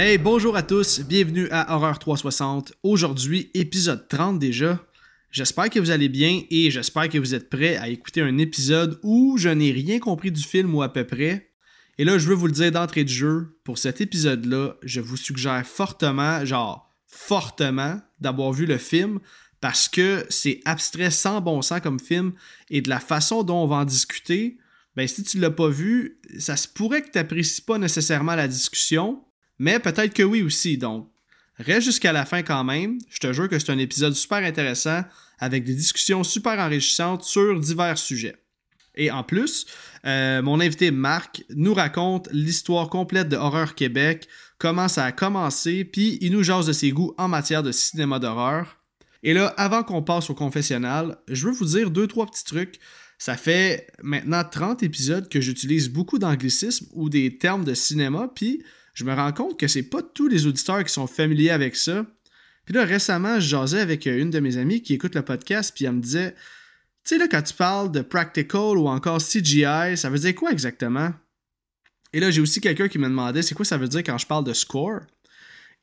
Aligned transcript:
Hey, 0.00 0.16
bonjour 0.16 0.54
à 0.54 0.62
tous, 0.62 1.00
bienvenue 1.00 1.48
à 1.50 1.74
Horreur 1.74 1.98
360. 1.98 2.72
Aujourd'hui, 2.84 3.50
épisode 3.52 4.06
30 4.06 4.38
déjà. 4.38 4.78
J'espère 5.32 5.70
que 5.70 5.80
vous 5.80 5.90
allez 5.90 6.08
bien 6.08 6.42
et 6.52 6.70
j'espère 6.70 7.08
que 7.08 7.18
vous 7.18 7.34
êtes 7.34 7.50
prêts 7.50 7.76
à 7.76 7.88
écouter 7.88 8.20
un 8.20 8.38
épisode 8.38 9.00
où 9.02 9.36
je 9.38 9.48
n'ai 9.48 9.72
rien 9.72 9.98
compris 9.98 10.30
du 10.30 10.40
film 10.40 10.72
ou 10.72 10.82
à 10.82 10.92
peu 10.92 11.04
près. 11.04 11.50
Et 11.98 12.04
là, 12.04 12.16
je 12.16 12.28
veux 12.28 12.36
vous 12.36 12.46
le 12.46 12.52
dire 12.52 12.70
d'entrée 12.70 13.02
de 13.02 13.08
jeu, 13.08 13.58
pour 13.64 13.76
cet 13.76 14.00
épisode-là, 14.00 14.76
je 14.84 15.00
vous 15.00 15.16
suggère 15.16 15.66
fortement, 15.66 16.44
genre 16.44 16.88
fortement, 17.08 18.00
d'avoir 18.20 18.52
vu 18.52 18.66
le 18.66 18.78
film 18.78 19.18
parce 19.60 19.88
que 19.88 20.24
c'est 20.28 20.60
abstrait 20.64 21.10
sans 21.10 21.40
bon 21.40 21.60
sens 21.60 21.80
comme 21.80 21.98
film 21.98 22.34
et 22.70 22.82
de 22.82 22.88
la 22.88 23.00
façon 23.00 23.42
dont 23.42 23.64
on 23.64 23.66
va 23.66 23.76
en 23.78 23.84
discuter, 23.84 24.58
ben 24.94 25.08
si 25.08 25.24
tu 25.24 25.40
l'as 25.40 25.50
pas 25.50 25.70
vu, 25.70 26.20
ça 26.38 26.56
se 26.56 26.68
pourrait 26.68 27.02
que 27.02 27.10
tu 27.10 27.18
n'apprécies 27.18 27.62
pas 27.62 27.78
nécessairement 27.78 28.36
la 28.36 28.46
discussion, 28.46 29.24
mais 29.58 29.78
peut-être 29.78 30.14
que 30.14 30.22
oui 30.22 30.42
aussi. 30.42 30.78
Donc, 30.78 31.10
reste 31.58 31.86
jusqu'à 31.86 32.12
la 32.12 32.24
fin 32.24 32.42
quand 32.42 32.64
même. 32.64 32.98
Je 33.10 33.18
te 33.18 33.32
jure 33.32 33.48
que 33.48 33.58
c'est 33.58 33.70
un 33.70 33.78
épisode 33.78 34.14
super 34.14 34.38
intéressant 34.38 35.02
avec 35.38 35.64
des 35.64 35.74
discussions 35.74 36.24
super 36.24 36.58
enrichissantes 36.58 37.24
sur 37.24 37.58
divers 37.58 37.98
sujets. 37.98 38.36
Et 38.94 39.10
en 39.10 39.22
plus, 39.22 39.66
euh, 40.04 40.42
mon 40.42 40.60
invité 40.60 40.90
Marc 40.90 41.44
nous 41.54 41.72
raconte 41.72 42.28
l'histoire 42.32 42.88
complète 42.88 43.28
de 43.28 43.36
Horreur 43.36 43.74
Québec, 43.74 44.28
comment 44.58 44.88
ça 44.88 45.04
a 45.04 45.12
commencé, 45.12 45.84
puis 45.84 46.18
il 46.20 46.32
nous 46.32 46.42
jase 46.42 46.66
de 46.66 46.72
ses 46.72 46.90
goûts 46.90 47.14
en 47.16 47.28
matière 47.28 47.62
de 47.62 47.70
cinéma 47.70 48.18
d'horreur. 48.18 48.78
Et 49.22 49.34
là, 49.34 49.54
avant 49.56 49.84
qu'on 49.84 50.02
passe 50.02 50.30
au 50.30 50.34
confessionnal, 50.34 51.16
je 51.28 51.46
veux 51.46 51.52
vous 51.52 51.64
dire 51.64 51.90
deux, 51.90 52.06
trois 52.06 52.26
petits 52.26 52.44
trucs. 52.44 52.78
Ça 53.18 53.36
fait 53.36 53.88
maintenant 54.02 54.44
30 54.44 54.82
épisodes 54.82 55.28
que 55.28 55.40
j'utilise 55.40 55.88
beaucoup 55.88 56.18
d'anglicismes 56.18 56.86
ou 56.92 57.08
des 57.08 57.38
termes 57.38 57.64
de 57.64 57.74
cinéma, 57.74 58.30
puis 58.32 58.62
je 58.98 59.04
me 59.04 59.14
rends 59.14 59.32
compte 59.32 59.60
que 59.60 59.68
c'est 59.68 59.84
pas 59.84 60.02
tous 60.02 60.26
les 60.26 60.48
auditeurs 60.48 60.82
qui 60.82 60.92
sont 60.92 61.06
familiers 61.06 61.50
avec 61.50 61.76
ça. 61.76 62.04
Puis 62.64 62.74
là, 62.74 62.84
récemment, 62.84 63.38
je 63.38 63.46
jasais 63.48 63.78
avec 63.78 64.06
une 64.06 64.30
de 64.30 64.40
mes 64.40 64.56
amies 64.56 64.82
qui 64.82 64.92
écoute 64.92 65.14
le 65.14 65.22
podcast, 65.22 65.70
puis 65.72 65.84
elle 65.84 65.92
me 65.92 66.00
disait 66.00 66.34
Tu 67.04 67.14
sais, 67.14 67.18
là, 67.18 67.28
quand 67.28 67.42
tu 67.42 67.54
parles 67.54 67.92
de 67.92 68.00
practical 68.00 68.76
ou 68.76 68.88
encore 68.88 69.18
CGI, 69.18 69.96
ça 69.96 70.10
veut 70.10 70.18
dire 70.18 70.34
quoi 70.34 70.50
exactement 70.50 71.12
Et 72.12 72.18
là, 72.18 72.32
j'ai 72.32 72.40
aussi 72.40 72.60
quelqu'un 72.60 72.88
qui 72.88 72.98
me 72.98 73.06
demandait 73.06 73.42
C'est 73.42 73.54
quoi 73.54 73.64
ça 73.64 73.76
veut 73.76 73.86
dire 73.86 74.00
quand 74.00 74.18
je 74.18 74.26
parle 74.26 74.42
de 74.42 74.52
score 74.52 75.02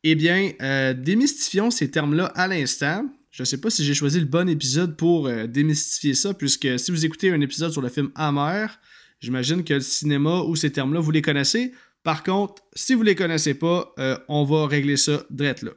Eh 0.03 0.16
bien, 0.16 0.52
euh, 0.61 0.93
démystifions 0.93 1.71
ces 1.71 1.89
termes-là 1.89 2.25
à 2.36 2.49
l'instant. 2.49 3.09
Je 3.31 3.43
ne 3.43 3.45
sais 3.45 3.61
pas 3.61 3.69
si 3.69 3.86
j'ai 3.86 3.93
choisi 3.93 4.19
le 4.19 4.25
bon 4.25 4.49
épisode 4.49 4.97
pour 4.97 5.27
euh, 5.27 5.47
démystifier 5.47 6.16
ça, 6.16 6.33
puisque 6.33 6.77
si 6.77 6.91
vous 6.91 7.05
écoutez 7.05 7.31
un 7.31 7.39
épisode 7.39 7.71
sur 7.71 7.81
le 7.81 7.88
film 7.88 8.11
Amer, 8.16 8.77
j'imagine 9.21 9.63
que 9.63 9.75
le 9.75 9.80
cinéma 9.80 10.41
ou 10.41 10.58
ces 10.58 10.73
termes-là, 10.73 10.99
vous 10.99 11.11
les 11.11 11.21
connaissez. 11.21 11.71
Par 12.06 12.22
contre, 12.22 12.61
si 12.75 12.94
vous 12.94 13.02
ne 13.02 13.08
les 13.08 13.16
connaissez 13.16 13.56
pas, 13.56 13.92
euh, 13.98 14.16
on 14.28 14.44
va 14.44 14.67
régler 14.67 14.95
ça 14.95 15.25
direct 15.31 15.64
là. 15.64 15.72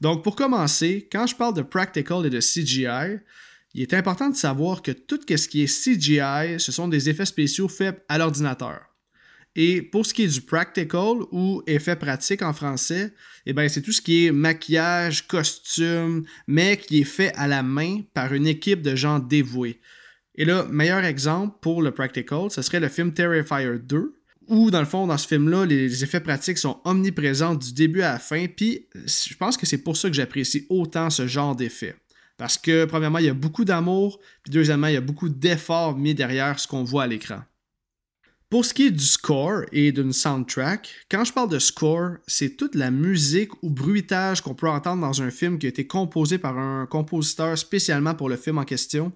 Donc, 0.00 0.24
pour 0.24 0.34
commencer, 0.34 1.08
quand 1.10 1.28
je 1.28 1.36
parle 1.36 1.54
de 1.54 1.62
practical 1.62 2.26
et 2.26 2.30
de 2.30 2.40
CGI, 2.40 3.20
il 3.72 3.82
est 3.82 3.94
important 3.94 4.28
de 4.28 4.34
savoir 4.34 4.82
que 4.82 4.90
tout 4.90 5.20
ce 5.24 5.46
qui 5.46 5.62
est 5.62 5.66
CGI, 5.66 6.58
ce 6.58 6.72
sont 6.72 6.88
des 6.88 7.08
effets 7.08 7.26
spéciaux 7.26 7.68
faits 7.68 8.04
à 8.08 8.18
l'ordinateur. 8.18 8.80
Et 9.54 9.82
pour 9.82 10.04
ce 10.04 10.12
qui 10.12 10.24
est 10.24 10.34
du 10.34 10.40
practical 10.40 11.18
ou 11.30 11.62
effet 11.68 11.94
pratique 11.94 12.42
en 12.42 12.52
français, 12.52 13.14
eh 13.46 13.52
ben, 13.52 13.68
c'est 13.68 13.82
tout 13.82 13.92
ce 13.92 14.02
qui 14.02 14.26
est 14.26 14.32
maquillage, 14.32 15.28
costume, 15.28 16.24
mais 16.48 16.76
qui 16.76 17.02
est 17.02 17.04
fait 17.04 17.32
à 17.36 17.46
la 17.46 17.62
main 17.62 18.00
par 18.14 18.34
une 18.34 18.48
équipe 18.48 18.82
de 18.82 18.96
gens 18.96 19.20
dévoués. 19.20 19.80
Et 20.34 20.44
là, 20.44 20.66
meilleur 20.68 21.04
exemple 21.04 21.58
pour 21.60 21.82
le 21.82 21.92
practical, 21.92 22.50
ce 22.50 22.62
serait 22.62 22.80
le 22.80 22.88
film 22.88 23.12
Terrifier 23.12 23.78
2, 23.78 24.21
où, 24.52 24.70
dans 24.70 24.80
le 24.80 24.86
fond, 24.86 25.06
dans 25.06 25.16
ce 25.16 25.26
film-là, 25.26 25.64
les 25.64 26.04
effets 26.04 26.20
pratiques 26.20 26.58
sont 26.58 26.78
omniprésents 26.84 27.54
du 27.54 27.72
début 27.72 28.02
à 28.02 28.12
la 28.12 28.18
fin, 28.18 28.46
puis 28.46 28.86
je 28.94 29.34
pense 29.34 29.56
que 29.56 29.64
c'est 29.64 29.78
pour 29.78 29.96
ça 29.96 30.10
que 30.10 30.14
j'apprécie 30.14 30.66
autant 30.68 31.08
ce 31.08 31.26
genre 31.26 31.56
d'effets. 31.56 31.96
Parce 32.36 32.58
que, 32.58 32.84
premièrement, 32.84 33.18
il 33.18 33.24
y 33.24 33.30
a 33.30 33.34
beaucoup 33.34 33.64
d'amour, 33.64 34.20
puis 34.42 34.52
deuxièmement, 34.52 34.88
il 34.88 34.94
y 34.94 34.98
a 34.98 35.00
beaucoup 35.00 35.30
d'efforts 35.30 35.96
mis 35.96 36.14
derrière 36.14 36.60
ce 36.60 36.68
qu'on 36.68 36.84
voit 36.84 37.04
à 37.04 37.06
l'écran. 37.06 37.40
Pour 38.50 38.66
ce 38.66 38.74
qui 38.74 38.88
est 38.88 38.90
du 38.90 39.04
score 39.04 39.62
et 39.72 39.90
d'une 39.92 40.12
soundtrack, 40.12 41.06
quand 41.10 41.24
je 41.24 41.32
parle 41.32 41.48
de 41.48 41.58
score, 41.58 42.16
c'est 42.26 42.58
toute 42.58 42.74
la 42.74 42.90
musique 42.90 43.50
ou 43.62 43.70
bruitage 43.70 44.42
qu'on 44.42 44.54
peut 44.54 44.68
entendre 44.68 45.00
dans 45.00 45.22
un 45.22 45.30
film 45.30 45.58
qui 45.58 45.64
a 45.64 45.70
été 45.70 45.86
composé 45.86 46.36
par 46.36 46.58
un 46.58 46.84
compositeur 46.84 47.56
spécialement 47.56 48.14
pour 48.14 48.28
le 48.28 48.36
film 48.36 48.58
en 48.58 48.64
question. 48.64 49.12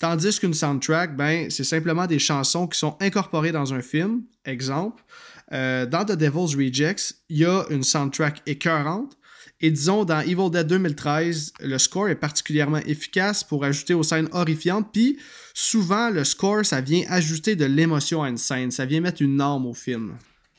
Tandis 0.00 0.40
qu'une 0.40 0.54
soundtrack, 0.54 1.14
ben, 1.14 1.50
c'est 1.50 1.62
simplement 1.62 2.06
des 2.06 2.18
chansons 2.18 2.66
qui 2.66 2.78
sont 2.78 2.96
incorporées 3.00 3.52
dans 3.52 3.74
un 3.74 3.82
film. 3.82 4.22
Exemple, 4.46 5.04
euh, 5.52 5.84
dans 5.84 6.06
The 6.06 6.12
Devil's 6.12 6.56
Rejects, 6.56 7.12
il 7.28 7.38
y 7.38 7.44
a 7.44 7.66
une 7.68 7.82
soundtrack 7.82 8.40
écœurante. 8.46 9.18
Et 9.60 9.70
disons, 9.70 10.06
dans 10.06 10.20
Evil 10.20 10.50
Dead 10.50 10.66
2013, 10.66 11.52
le 11.60 11.76
score 11.76 12.08
est 12.08 12.14
particulièrement 12.14 12.78
efficace 12.78 13.44
pour 13.44 13.62
ajouter 13.62 13.92
aux 13.92 14.02
scènes 14.02 14.30
horrifiantes. 14.32 14.88
Puis, 14.90 15.18
souvent, 15.52 16.08
le 16.08 16.24
score, 16.24 16.64
ça 16.64 16.80
vient 16.80 17.04
ajouter 17.10 17.54
de 17.54 17.66
l'émotion 17.66 18.22
à 18.22 18.30
une 18.30 18.38
scène. 18.38 18.70
Ça 18.70 18.86
vient 18.86 19.02
mettre 19.02 19.20
une 19.20 19.36
norme 19.36 19.66
au 19.66 19.74
film. 19.74 20.14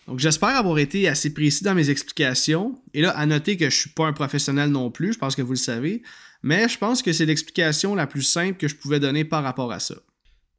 Donc, 0.08 0.20
j'espère 0.20 0.50
avoir 0.50 0.78
été 0.78 1.08
assez 1.08 1.34
précis 1.34 1.64
dans 1.64 1.74
mes 1.74 1.90
explications. 1.90 2.80
Et 2.94 3.02
là, 3.02 3.10
à 3.18 3.26
noter 3.26 3.58
que 3.58 3.72
je 3.72 3.76
suis 3.76 3.90
pas 3.90 4.06
un 4.06 4.14
professionnel 4.14 4.70
non 4.70 4.92
plus, 4.92 5.14
je 5.14 5.18
pense 5.18 5.36
que 5.36 5.42
vous 5.42 5.54
le 5.54 5.58
savez. 5.58 6.04
Mais 6.44 6.68
je 6.68 6.78
pense 6.78 7.02
que 7.02 7.14
c'est 7.14 7.26
l'explication 7.26 7.96
la 7.96 8.08
plus 8.08 8.24
simple 8.24 8.58
que 8.58 8.68
je 8.68 8.76
pouvais 8.76 9.00
donner 9.00 9.26
par 9.26 9.44
rapport 9.44 9.72
à 9.72 9.80
ça. 9.80 9.96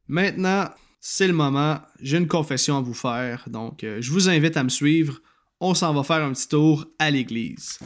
Maintenant, 0.09 0.69
c'est 1.01 1.27
le 1.27 1.33
moment, 1.33 1.81
j'ai 2.01 2.19
une 2.19 2.29
confession 2.29 2.79
à 2.79 2.81
vous 2.81 2.95
faire, 2.95 3.45
donc 3.49 3.83
euh, 3.83 3.99
je 4.01 4.11
vous 4.11 4.29
invite 4.29 4.57
à 4.57 4.63
me 4.63 4.69
suivre. 4.69 5.21
On 5.61 5.75
s'en 5.75 5.93
va 5.95 6.03
faire 6.03 6.25
un 6.25 6.33
petit 6.33 6.49
tour 6.49 6.87
à 6.99 7.11
l'église. 7.11 7.79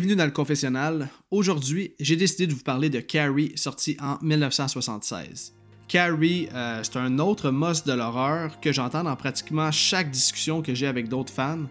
Bienvenue 0.00 0.16
dans 0.16 0.24
le 0.24 0.30
confessionnal. 0.30 1.10
Aujourd'hui, 1.30 1.92
j'ai 2.00 2.16
décidé 2.16 2.46
de 2.46 2.54
vous 2.54 2.62
parler 2.62 2.88
de 2.88 3.00
Carrie, 3.00 3.52
sorti 3.56 3.98
en 4.00 4.16
1976. 4.22 5.52
Carrie, 5.88 6.48
euh, 6.54 6.80
c'est 6.82 6.96
un 6.96 7.18
autre 7.18 7.50
must 7.50 7.86
de 7.86 7.92
l'horreur 7.92 8.60
que 8.60 8.72
j'entends 8.72 9.04
dans 9.04 9.14
pratiquement 9.14 9.70
chaque 9.70 10.10
discussion 10.10 10.62
que 10.62 10.74
j'ai 10.74 10.86
avec 10.86 11.10
d'autres 11.10 11.34
fans. 11.34 11.66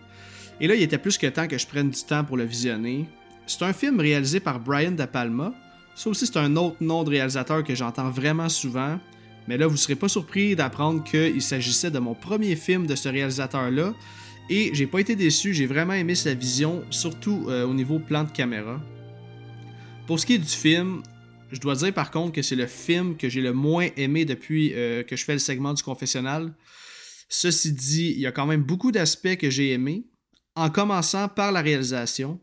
Et 0.61 0.67
là, 0.67 0.75
il 0.75 0.83
était 0.83 0.99
plus 0.99 1.17
que 1.17 1.25
temps 1.25 1.47
que 1.47 1.57
je 1.57 1.65
prenne 1.65 1.89
du 1.89 2.03
temps 2.03 2.23
pour 2.23 2.37
le 2.37 2.43
visionner. 2.43 3.09
C'est 3.47 3.63
un 3.63 3.73
film 3.73 3.99
réalisé 3.99 4.39
par 4.39 4.59
Brian 4.59 4.91
De 4.91 5.05
Palma. 5.05 5.51
Ça 5.95 6.11
aussi, 6.11 6.27
c'est 6.27 6.37
un 6.37 6.55
autre 6.55 6.77
nom 6.81 7.03
de 7.03 7.09
réalisateur 7.09 7.63
que 7.63 7.73
j'entends 7.73 8.11
vraiment 8.11 8.47
souvent. 8.47 8.99
Mais 9.47 9.57
là, 9.57 9.65
vous 9.65 9.73
ne 9.73 9.77
serez 9.77 9.95
pas 9.95 10.07
surpris 10.07 10.55
d'apprendre 10.55 11.03
qu'il 11.03 11.41
s'agissait 11.41 11.89
de 11.89 11.97
mon 11.97 12.13
premier 12.13 12.55
film 12.55 12.85
de 12.85 12.93
ce 12.93 13.09
réalisateur-là. 13.09 13.95
Et 14.51 14.71
j'ai 14.73 14.87
pas 14.87 14.99
été 14.99 15.15
déçu, 15.15 15.53
j'ai 15.53 15.67
vraiment 15.67 15.93
aimé 15.93 16.15
sa 16.15 16.33
vision, 16.33 16.83
surtout 16.89 17.45
euh, 17.49 17.65
au 17.65 17.73
niveau 17.73 17.99
plan 17.99 18.23
de 18.23 18.31
caméra. 18.31 18.81
Pour 20.07 20.19
ce 20.19 20.25
qui 20.25 20.33
est 20.33 20.39
du 20.39 20.47
film, 20.47 21.03
je 21.51 21.59
dois 21.59 21.75
dire 21.75 21.93
par 21.93 22.09
contre 22.09 22.33
que 22.33 22.41
c'est 22.41 22.55
le 22.55 22.65
film 22.65 23.15
que 23.15 23.29
j'ai 23.29 23.41
le 23.41 23.53
moins 23.53 23.89
aimé 23.95 24.25
depuis 24.25 24.73
euh, 24.73 25.03
que 25.03 25.15
je 25.15 25.23
fais 25.23 25.33
le 25.33 25.39
segment 25.39 25.75
du 25.75 25.83
confessionnal. 25.83 26.55
Ceci 27.29 27.73
dit, 27.73 28.13
il 28.15 28.21
y 28.21 28.25
a 28.25 28.31
quand 28.31 28.47
même 28.47 28.63
beaucoup 28.63 28.91
d'aspects 28.91 29.35
que 29.35 29.51
j'ai 29.51 29.71
aimés, 29.71 30.07
en 30.55 30.71
commençant 30.71 31.27
par 31.27 31.51
la 31.51 31.61
réalisation. 31.61 32.41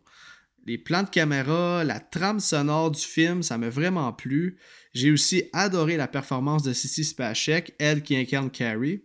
Les 0.65 0.79
plans 0.79 1.03
de 1.03 1.11
caméra, 1.11 1.83
la 1.83 1.99
trame 1.99 2.39
sonore 2.39 2.93
du 2.93 3.03
film, 3.03 3.43
ça 3.43 3.59
m'a 3.59 3.69
vraiment 3.69 4.13
plu. 4.13 4.59
J'ai 4.95 5.11
aussi 5.11 5.45
adoré 5.53 5.97
la 5.97 6.07
performance 6.07 6.63
de 6.63 6.73
Sissy 6.73 7.05
Spacek, 7.05 7.75
elle 7.81 8.03
qui 8.03 8.17
incarne 8.17 8.51
Carrie. 8.51 9.03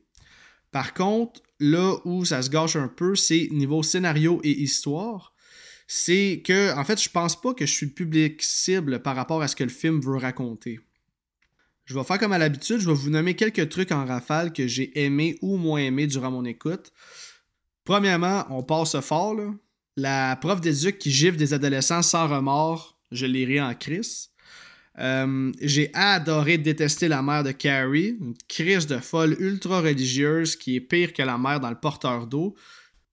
Par 0.72 0.94
contre, 0.94 1.42
là 1.62 1.96
où 2.06 2.26
ça 2.26 2.42
se 2.42 2.50
gâche 2.50 2.76
un 2.76 2.88
peu, 2.88 3.16
c'est 3.16 3.48
niveau 3.52 3.84
scénario 3.84 4.42
et 4.44 4.50
histoire. 4.50 5.34
C'est 5.88 6.42
que, 6.44 6.76
en 6.76 6.84
fait, 6.84 7.02
je 7.02 7.10
pense 7.10 7.40
pas 7.40 7.54
que 7.54 7.66
je 7.66 7.72
suis 7.72 7.86
le 7.86 7.92
public 7.94 8.42
cible 8.42 9.02
par 9.02 9.16
rapport 9.16 9.42
à 9.42 9.48
ce 9.48 9.56
que 9.56 9.64
le 9.64 9.70
film 9.70 10.02
veut 10.02 10.18
raconter. 10.18 10.80
Je 11.86 11.94
vais 11.94 12.04
faire 12.04 12.20
comme 12.20 12.34
à 12.34 12.38
l'habitude, 12.38 12.80
je 12.80 12.88
vais 12.88 12.96
vous 12.96 13.10
nommer 13.10 13.36
quelques 13.36 13.70
trucs 13.70 13.92
en 13.92 14.06
rafale 14.06 14.54
que 14.54 14.68
j'ai 14.68 15.04
aimé 15.04 15.38
ou 15.42 15.58
moins 15.58 15.80
aimé 15.80 16.08
durant 16.08 16.32
mon 16.32 16.46
écoute. 16.46 16.92
Premièrement, 17.84 18.46
on 18.50 18.64
passe 18.64 19.00
fort. 19.02 19.36
La 19.98 20.38
prof 20.38 20.62
d'éduc 20.62 20.98
qui 20.98 21.12
gifle 21.12 21.38
des 21.38 21.54
adolescents 21.54 22.02
sans 22.02 22.28
remords, 22.28 22.98
je 23.12 23.26
l'ai 23.26 23.62
en 23.62 23.76
crise. 23.76 24.31
Euh, 25.00 25.52
j'ai 25.62 25.90
adoré 25.94 26.58
détester 26.58 27.08
la 27.08 27.22
mère 27.22 27.44
de 27.44 27.52
Carrie, 27.52 28.18
une 28.20 28.36
crise 28.48 28.88
de 28.88 28.98
folle 28.98 29.38
ultra 29.40 29.82
religieuse 29.82 30.56
qui 30.56 30.76
est 30.76 30.82
pire 30.82 31.14
que 31.14 31.24
la 31.24 31.38
mère 31.38 31.60
dans 31.60 31.70
le 31.70 31.80
porteur 31.80 32.28
d'eau, 32.28 32.56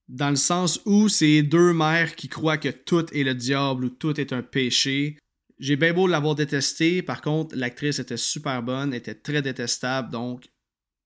dans 0.09 0.31
le 0.31 0.37
sens 0.37 0.81
où 0.87 1.09
c'est 1.09 1.43
deux 1.43 1.73
mères 1.73 2.17
qui 2.17 2.29
croient 2.29 2.59
que 2.59 2.71
tout 2.71 3.07
est 3.15 3.23
le 3.23 3.35
diable 3.35 3.85
ou 3.85 3.91
tout 3.91 4.19
est 4.21 4.33
un 4.33 4.43
péché. 4.43 5.19
J'ai 5.61 5.77
bien 5.77 5.93
beau 5.93 6.07
l'avoir 6.07 6.35
détesté, 6.35 7.03
par 7.03 7.21
contre, 7.21 7.55
l'actrice 7.57 7.99
était 7.99 8.17
super 8.17 8.63
bonne, 8.63 8.95
était 8.95 9.15
très 9.15 9.43
détestable, 9.43 10.11
donc 10.11 10.49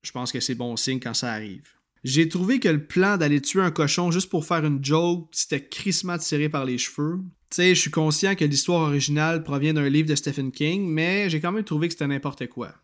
je 0.02 0.12
pense 0.12 0.32
que 0.32 0.40
c'est 0.40 0.54
bon 0.54 0.76
signe 0.76 1.00
quand 1.00 1.14
ça 1.14 1.32
arrive. 1.32 1.68
J'ai 2.04 2.28
trouvé 2.28 2.58
que 2.58 2.68
le 2.68 2.84
plan 2.84 3.16
d'aller 3.16 3.40
tuer 3.40 3.62
un 3.62 3.70
cochon 3.70 4.10
juste 4.10 4.28
pour 4.28 4.44
faire 4.44 4.64
une 4.64 4.84
joke, 4.84 5.28
c'était 5.32 5.64
crissement 5.64 6.18
tiré 6.18 6.48
par 6.48 6.64
les 6.64 6.78
cheveux. 6.78 7.20
Sais, 7.52 7.74
je 7.74 7.80
suis 7.80 7.90
conscient 7.90 8.34
que 8.34 8.46
l'histoire 8.46 8.80
originale 8.80 9.42
provient 9.42 9.74
d'un 9.74 9.88
livre 9.88 10.08
de 10.08 10.14
Stephen 10.14 10.50
King, 10.52 10.88
mais 10.88 11.28
j'ai 11.28 11.38
quand 11.38 11.52
même 11.52 11.64
trouvé 11.64 11.88
que 11.88 11.92
c'était 11.92 12.06
n'importe 12.06 12.46
quoi. 12.46 12.74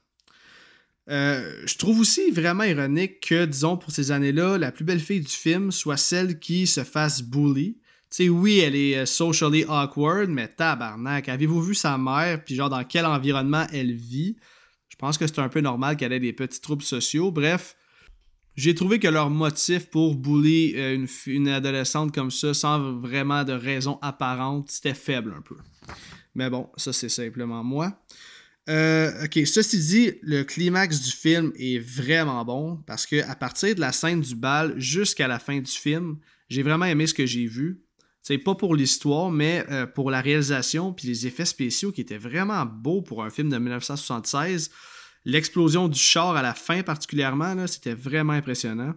Euh, 1.08 1.62
je 1.64 1.78
trouve 1.78 2.00
aussi 2.00 2.30
vraiment 2.30 2.64
ironique 2.64 3.20
que, 3.20 3.46
disons, 3.46 3.78
pour 3.78 3.92
ces 3.92 4.10
années-là, 4.10 4.58
la 4.58 4.70
plus 4.70 4.84
belle 4.84 5.00
fille 5.00 5.22
du 5.22 5.32
film 5.32 5.72
soit 5.72 5.96
celle 5.96 6.38
qui 6.38 6.66
se 6.66 6.84
fasse 6.84 7.22
bully. 7.22 7.78
Tu 8.10 8.28
oui, 8.28 8.58
elle 8.58 8.76
est 8.76 8.98
euh, 8.98 9.06
socially 9.06 9.64
awkward, 9.68 10.28
mais 10.28 10.48
tabarnak, 10.48 11.28
avez-vous 11.28 11.62
vu 11.62 11.74
sa 11.74 11.96
mère, 11.96 12.44
puis 12.44 12.54
genre 12.54 12.70
dans 12.70 12.84
quel 12.84 13.06
environnement 13.06 13.66
elle 13.72 13.92
vit? 13.92 14.36
Je 14.88 14.96
pense 14.96 15.16
que 15.16 15.26
c'est 15.26 15.38
un 15.38 15.48
peu 15.48 15.60
normal 15.60 15.96
qu'elle 15.96 16.12
ait 16.12 16.20
des 16.20 16.32
petits 16.32 16.60
troubles 16.60 16.82
sociaux. 16.82 17.30
Bref, 17.30 17.74
j'ai 18.58 18.74
trouvé 18.74 18.98
que 18.98 19.06
leur 19.06 19.30
motif 19.30 19.86
pour 19.86 20.16
bully 20.16 20.74
euh, 20.74 21.06
une, 21.26 21.46
adolescente 21.46 22.12
comme 22.12 22.32
ça, 22.32 22.52
sans 22.54 22.98
vraiment 22.98 23.44
de 23.44 23.52
raison 23.52 24.00
apparente, 24.02 24.68
c'était 24.68 24.94
faible 24.94 25.32
un 25.38 25.40
peu. 25.40 25.54
Mais 26.34 26.50
bon, 26.50 26.68
ça 26.76 26.92
c'est 26.92 27.08
simplement 27.08 27.62
moi. 27.62 28.02
Euh, 28.68 29.24
ok, 29.24 29.46
ceci 29.46 29.78
dit, 29.78 30.12
le 30.22 30.42
climax 30.42 31.00
du 31.00 31.12
film 31.12 31.52
est 31.56 31.78
vraiment 31.78 32.44
bon 32.44 32.82
parce 32.84 33.06
que 33.06 33.22
à 33.30 33.36
partir 33.36 33.76
de 33.76 33.80
la 33.80 33.92
scène 33.92 34.22
du 34.22 34.34
bal 34.34 34.74
jusqu'à 34.76 35.28
la 35.28 35.38
fin 35.38 35.60
du 35.60 35.70
film, 35.70 36.18
j'ai 36.48 36.64
vraiment 36.64 36.86
aimé 36.86 37.06
ce 37.06 37.14
que 37.14 37.26
j'ai 37.26 37.46
vu. 37.46 37.84
C'est 38.22 38.38
pas 38.38 38.56
pour 38.56 38.74
l'histoire, 38.74 39.30
mais 39.30 39.64
euh, 39.70 39.86
pour 39.86 40.10
la 40.10 40.20
réalisation 40.20 40.92
puis 40.92 41.06
les 41.06 41.28
effets 41.28 41.44
spéciaux 41.44 41.92
qui 41.92 42.00
étaient 42.00 42.18
vraiment 42.18 42.66
beaux 42.66 43.02
pour 43.02 43.22
un 43.22 43.30
film 43.30 43.50
de 43.50 43.56
1976. 43.56 44.72
L'explosion 45.24 45.88
du 45.88 45.98
char 45.98 46.36
à 46.36 46.42
la 46.42 46.54
fin 46.54 46.82
particulièrement, 46.82 47.66
c'était 47.66 47.94
vraiment 47.94 48.32
impressionnant. 48.32 48.94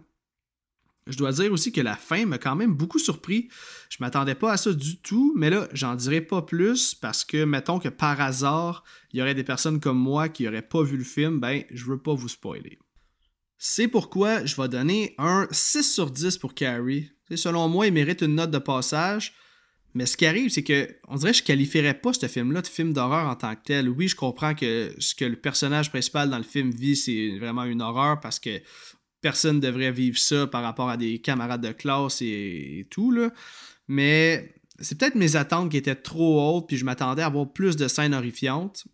Je 1.08 1.16
dois 1.16 1.32
dire 1.32 1.52
aussi 1.52 1.72
que 1.72 1.80
la 1.80 1.96
fin 1.96 2.26
m'a 2.26 2.38
quand 2.38 2.54
même 2.54 2.74
beaucoup 2.74 3.00
surpris. 3.00 3.48
Je 3.88 3.96
m'attendais 4.00 4.36
pas 4.36 4.52
à 4.52 4.56
ça 4.56 4.72
du 4.72 4.98
tout, 4.98 5.32
mais 5.36 5.50
là, 5.50 5.68
j'en 5.72 5.96
dirai 5.96 6.20
pas 6.20 6.42
plus 6.42 6.94
parce 6.94 7.24
que, 7.24 7.44
mettons 7.44 7.80
que 7.80 7.88
par 7.88 8.20
hasard, 8.20 8.84
il 9.12 9.18
y 9.18 9.22
aurait 9.22 9.34
des 9.34 9.42
personnes 9.42 9.80
comme 9.80 9.98
moi 9.98 10.28
qui 10.28 10.44
n'auraient 10.44 10.62
pas 10.62 10.82
vu 10.82 10.96
le 10.96 11.04
film, 11.04 11.40
ben, 11.40 11.64
je 11.72 11.84
veux 11.86 11.98
pas 11.98 12.14
vous 12.14 12.28
spoiler. 12.28 12.78
C'est 13.58 13.88
pourquoi 13.88 14.44
je 14.44 14.60
vais 14.60 14.68
donner 14.68 15.14
un 15.18 15.48
6 15.50 15.82
sur 15.82 16.10
10 16.10 16.38
pour 16.38 16.54
Carrie. 16.54 17.10
selon 17.34 17.68
moi, 17.68 17.86
il 17.86 17.92
mérite 17.92 18.22
une 18.22 18.36
note 18.36 18.50
de 18.50 18.58
passage. 18.58 19.34
Mais 19.94 20.06
ce 20.06 20.16
qui 20.16 20.24
arrive, 20.24 20.50
c'est 20.50 20.62
que 20.62 20.88
on 21.08 21.16
dirait 21.16 21.32
que 21.32 21.38
je 21.38 21.42
qualifierais 21.42 21.94
pas 21.94 22.12
ce 22.12 22.26
film-là 22.26 22.62
de 22.62 22.66
film 22.66 22.92
d'horreur 22.92 23.28
en 23.28 23.36
tant 23.36 23.54
que 23.54 23.62
tel. 23.64 23.88
Oui, 23.88 24.08
je 24.08 24.16
comprends 24.16 24.54
que 24.54 24.94
ce 24.98 25.14
que 25.14 25.24
le 25.24 25.36
personnage 25.36 25.90
principal 25.90 26.30
dans 26.30 26.38
le 26.38 26.44
film 26.44 26.70
vit, 26.70 26.96
c'est 26.96 27.38
vraiment 27.38 27.64
une 27.64 27.82
horreur 27.82 28.20
parce 28.20 28.38
que 28.38 28.60
personne 29.20 29.56
ne 29.56 29.60
devrait 29.60 29.92
vivre 29.92 30.18
ça 30.18 30.46
par 30.46 30.62
rapport 30.62 30.88
à 30.88 30.96
des 30.96 31.20
camarades 31.20 31.62
de 31.62 31.72
classe 31.72 32.22
et, 32.22 32.86
tout. 32.90 33.10
Là. 33.10 33.30
Mais 33.86 34.54
c'est 34.78 34.98
peut-être 34.98 35.14
mes 35.14 35.36
attentes 35.36 35.70
qui 35.70 35.76
étaient 35.76 35.94
trop 35.94 36.40
hautes, 36.40 36.68
puis 36.68 36.76
je 36.76 36.84
m'attendais 36.84 37.22
à 37.22 37.26
avoir 37.26 37.52
plus 37.52 37.76
de 37.76 37.86
scènes 37.86 38.14
horrifiantes. 38.14 38.86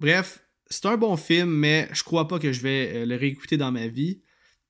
Bref, 0.00 0.44
c'est 0.70 0.86
un 0.86 0.96
bon 0.96 1.16
film, 1.16 1.50
mais 1.50 1.88
je 1.92 2.02
crois 2.02 2.28
pas 2.28 2.38
que 2.38 2.52
je 2.52 2.60
vais 2.60 2.92
euh, 2.94 3.06
le 3.06 3.16
réécouter 3.16 3.56
dans 3.56 3.72
ma 3.72 3.88
vie. 3.88 4.22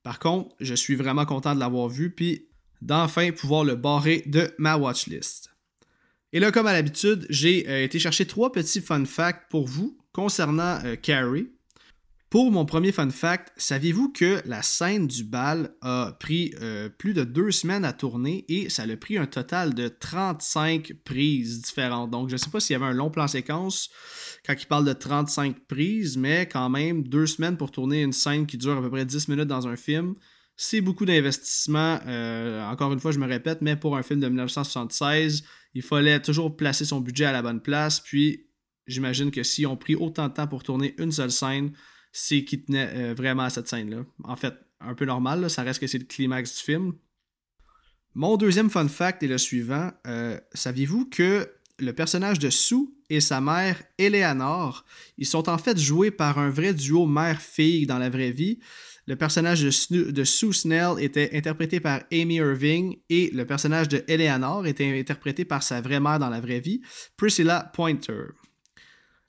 Par 0.03 0.19
contre, 0.19 0.55
je 0.61 0.75
suis 0.75 0.95
vraiment 0.95 1.27
content 1.27 1.55
de 1.55 1.61
l'avoir 1.61 1.89
vu, 1.89 2.11
puis 2.11 2.48
d'enfin 2.83 3.33
pouvoir 3.33 3.65
le 3.65 3.75
barrer 3.75 4.23
de 4.27 4.51
ma 4.59 4.77
watchlist. 4.77 5.51
Et 6.33 6.41
là, 6.41 6.53
comme 6.53 6.67
à 6.67 6.73
l'habitude, 6.73 7.27
j'ai 7.31 7.69
euh, 7.69 7.83
été 7.83 7.99
chercher 7.99 8.27
trois 8.27 8.53
petits 8.53 8.81
fun 8.81 9.05
facts 9.05 9.51
pour 9.51 9.67
vous 9.67 9.99
concernant 10.13 10.79
euh, 10.85 10.97
Carrie. 10.97 11.49
Pour 12.31 12.51
mon 12.51 12.67
premier 12.67 12.93
fun 12.93 13.09
fact, 13.09 13.53
saviez-vous 13.57 14.11
que 14.11 14.43
la 14.45 14.61
scène 14.61 15.07
du 15.07 15.25
bal 15.25 15.75
a 15.81 16.15
pris 16.21 16.55
euh, 16.61 16.91
plus 16.91 17.15
de 17.15 17.25
deux 17.25 17.51
semaines 17.51 17.87
à 17.87 17.95
tourner 17.95 18.45
et 18.51 18.69
ça 18.69 18.83
a 18.83 18.97
pris 18.99 19.17
un 19.17 19.25
total 19.25 19.73
de 19.73 19.89
35 19.89 20.93
prises 21.05 21.63
différentes? 21.63 22.11
Donc, 22.11 22.29
je 22.29 22.35
ne 22.35 22.39
sais 22.39 22.51
pas 22.51 22.61
s'il 22.61 22.75
y 22.75 22.77
avait 22.77 22.85
un 22.85 22.93
long 22.93 23.09
plan 23.09 23.29
séquence 23.29 23.89
quand 24.45 24.53
il 24.61 24.67
parle 24.67 24.85
de 24.85 24.93
35 24.93 25.61
prises, 25.67 26.19
mais 26.19 26.47
quand 26.47 26.69
même, 26.69 27.03
deux 27.03 27.27
semaines 27.27 27.57
pour 27.57 27.71
tourner 27.71 28.03
une 28.03 28.13
scène 28.13 28.47
qui 28.47 28.59
dure 28.59 28.77
à 28.77 28.83
peu 28.83 28.91
près 28.91 29.07
10 29.07 29.29
minutes 29.29 29.49
dans 29.49 29.67
un 29.67 29.77
film, 29.77 30.15
c'est 30.61 30.81
beaucoup 30.81 31.07
d'investissement. 31.07 32.01
Euh, 32.07 32.63
encore 32.69 32.93
une 32.93 32.99
fois, 32.99 33.13
je 33.13 33.21
me 33.21 33.27
répète, 33.27 33.63
mais 33.63 33.77
pour 33.77 33.97
un 33.97 34.03
film 34.03 34.19
de 34.19 34.27
1976, 34.27 35.45
il 35.75 35.83
fallait 35.83 36.21
toujours 36.21 36.57
placer 36.57 36.85
son 36.85 37.01
budget 37.01 37.27
à 37.27 37.33
la 37.33 37.43
bonne 37.43 37.63
place. 37.63 38.01
Puis, 38.01 38.49
j'imagine 38.89 39.31
que 39.31 39.45
si 39.45 39.67
on 39.67 39.77
pris 39.77 39.95
autant 39.95 40.27
de 40.27 40.35
temps 40.35 40.49
pour 40.49 40.65
tourner 40.65 40.97
une 40.99 41.13
seule 41.13 41.31
scène, 41.31 41.71
c'est 42.11 42.43
qu'il 42.45 42.65
tenait 42.65 42.91
euh, 42.93 43.15
vraiment 43.15 43.45
à 43.45 43.51
cette 43.51 43.69
scène-là. 43.69 44.05
En 44.25 44.35
fait, 44.35 44.53
un 44.81 44.95
peu 44.95 45.05
normal, 45.05 45.49
ça 45.49 45.63
reste 45.63 45.81
que 45.81 45.87
c'est 45.87 45.99
le 45.99 46.05
climax 46.05 46.57
du 46.57 46.63
film. 46.65 46.93
Mon 48.15 48.37
deuxième 48.37 48.69
fun 48.69 48.89
fact 48.89 49.23
est 49.23 49.29
le 49.29 49.39
suivant. 49.39 49.93
Euh, 50.09 50.41
saviez-vous 50.55 51.09
que 51.09 51.49
le 51.79 51.93
personnage 51.93 52.41
de 52.41 52.51
Sue 52.51 52.89
et 53.11 53.21
sa 53.21 53.41
mère 53.41 53.81
Eleanor, 53.97 54.85
ils 55.19 55.27
sont 55.27 55.49
en 55.49 55.57
fait 55.57 55.79
joués 55.79 56.11
par 56.11 56.39
un 56.39 56.51
vrai 56.51 56.75
duo 56.75 57.07
mère-fille 57.07 57.87
dans 57.87 57.99
la 57.99 58.11
vraie 58.11 58.33
vie? 58.33 58.59
Le 59.09 59.17
personnage 59.17 59.63
de, 59.63 60.25
Sue 60.25 60.53
Snell 60.53 60.97
était 60.99 61.31
interprété 61.33 61.81
par 61.81 62.03
Amy 62.13 62.35
Irving 62.35 62.99
et 63.09 63.31
le 63.31 63.47
personnage 63.47 63.89
de 63.89 64.05
Eleanor 64.07 64.67
était 64.67 65.01
interprété 65.01 65.47
par 65.47 65.63
sa 65.63 65.81
vraie 65.81 65.99
mère 65.99 66.19
dans 66.19 66.29
la 66.29 66.43
vraie 66.43 66.61
vie, 66.61 66.83
Priscilla 67.17 67.73
Pointer. 67.73 68.25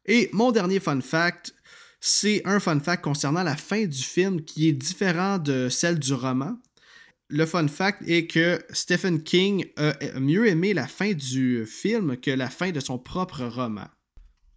Et 0.05 0.29
mon 0.33 0.51
dernier 0.51 0.81
fun 0.81 0.99
fact, 0.99 1.55
c'est 2.01 2.45
un 2.45 2.59
fun 2.59 2.81
fact 2.81 3.05
concernant 3.05 3.41
la 3.41 3.55
fin 3.55 3.85
du 3.85 4.03
film 4.03 4.43
qui 4.43 4.67
est 4.67 4.73
différent 4.73 5.37
de 5.37 5.69
celle 5.69 5.97
du 5.97 6.13
roman. 6.13 6.57
Le 7.29 7.45
fun 7.45 7.69
fact 7.69 8.01
est 8.05 8.27
que 8.27 8.61
Stephen 8.71 9.23
King 9.23 9.65
a 9.77 9.93
mieux 10.19 10.49
aimé 10.49 10.73
la 10.73 10.87
fin 10.87 11.13
du 11.13 11.65
film 11.65 12.17
que 12.17 12.31
la 12.31 12.49
fin 12.49 12.71
de 12.71 12.81
son 12.81 12.99
propre 12.99 13.45
roman. 13.45 13.87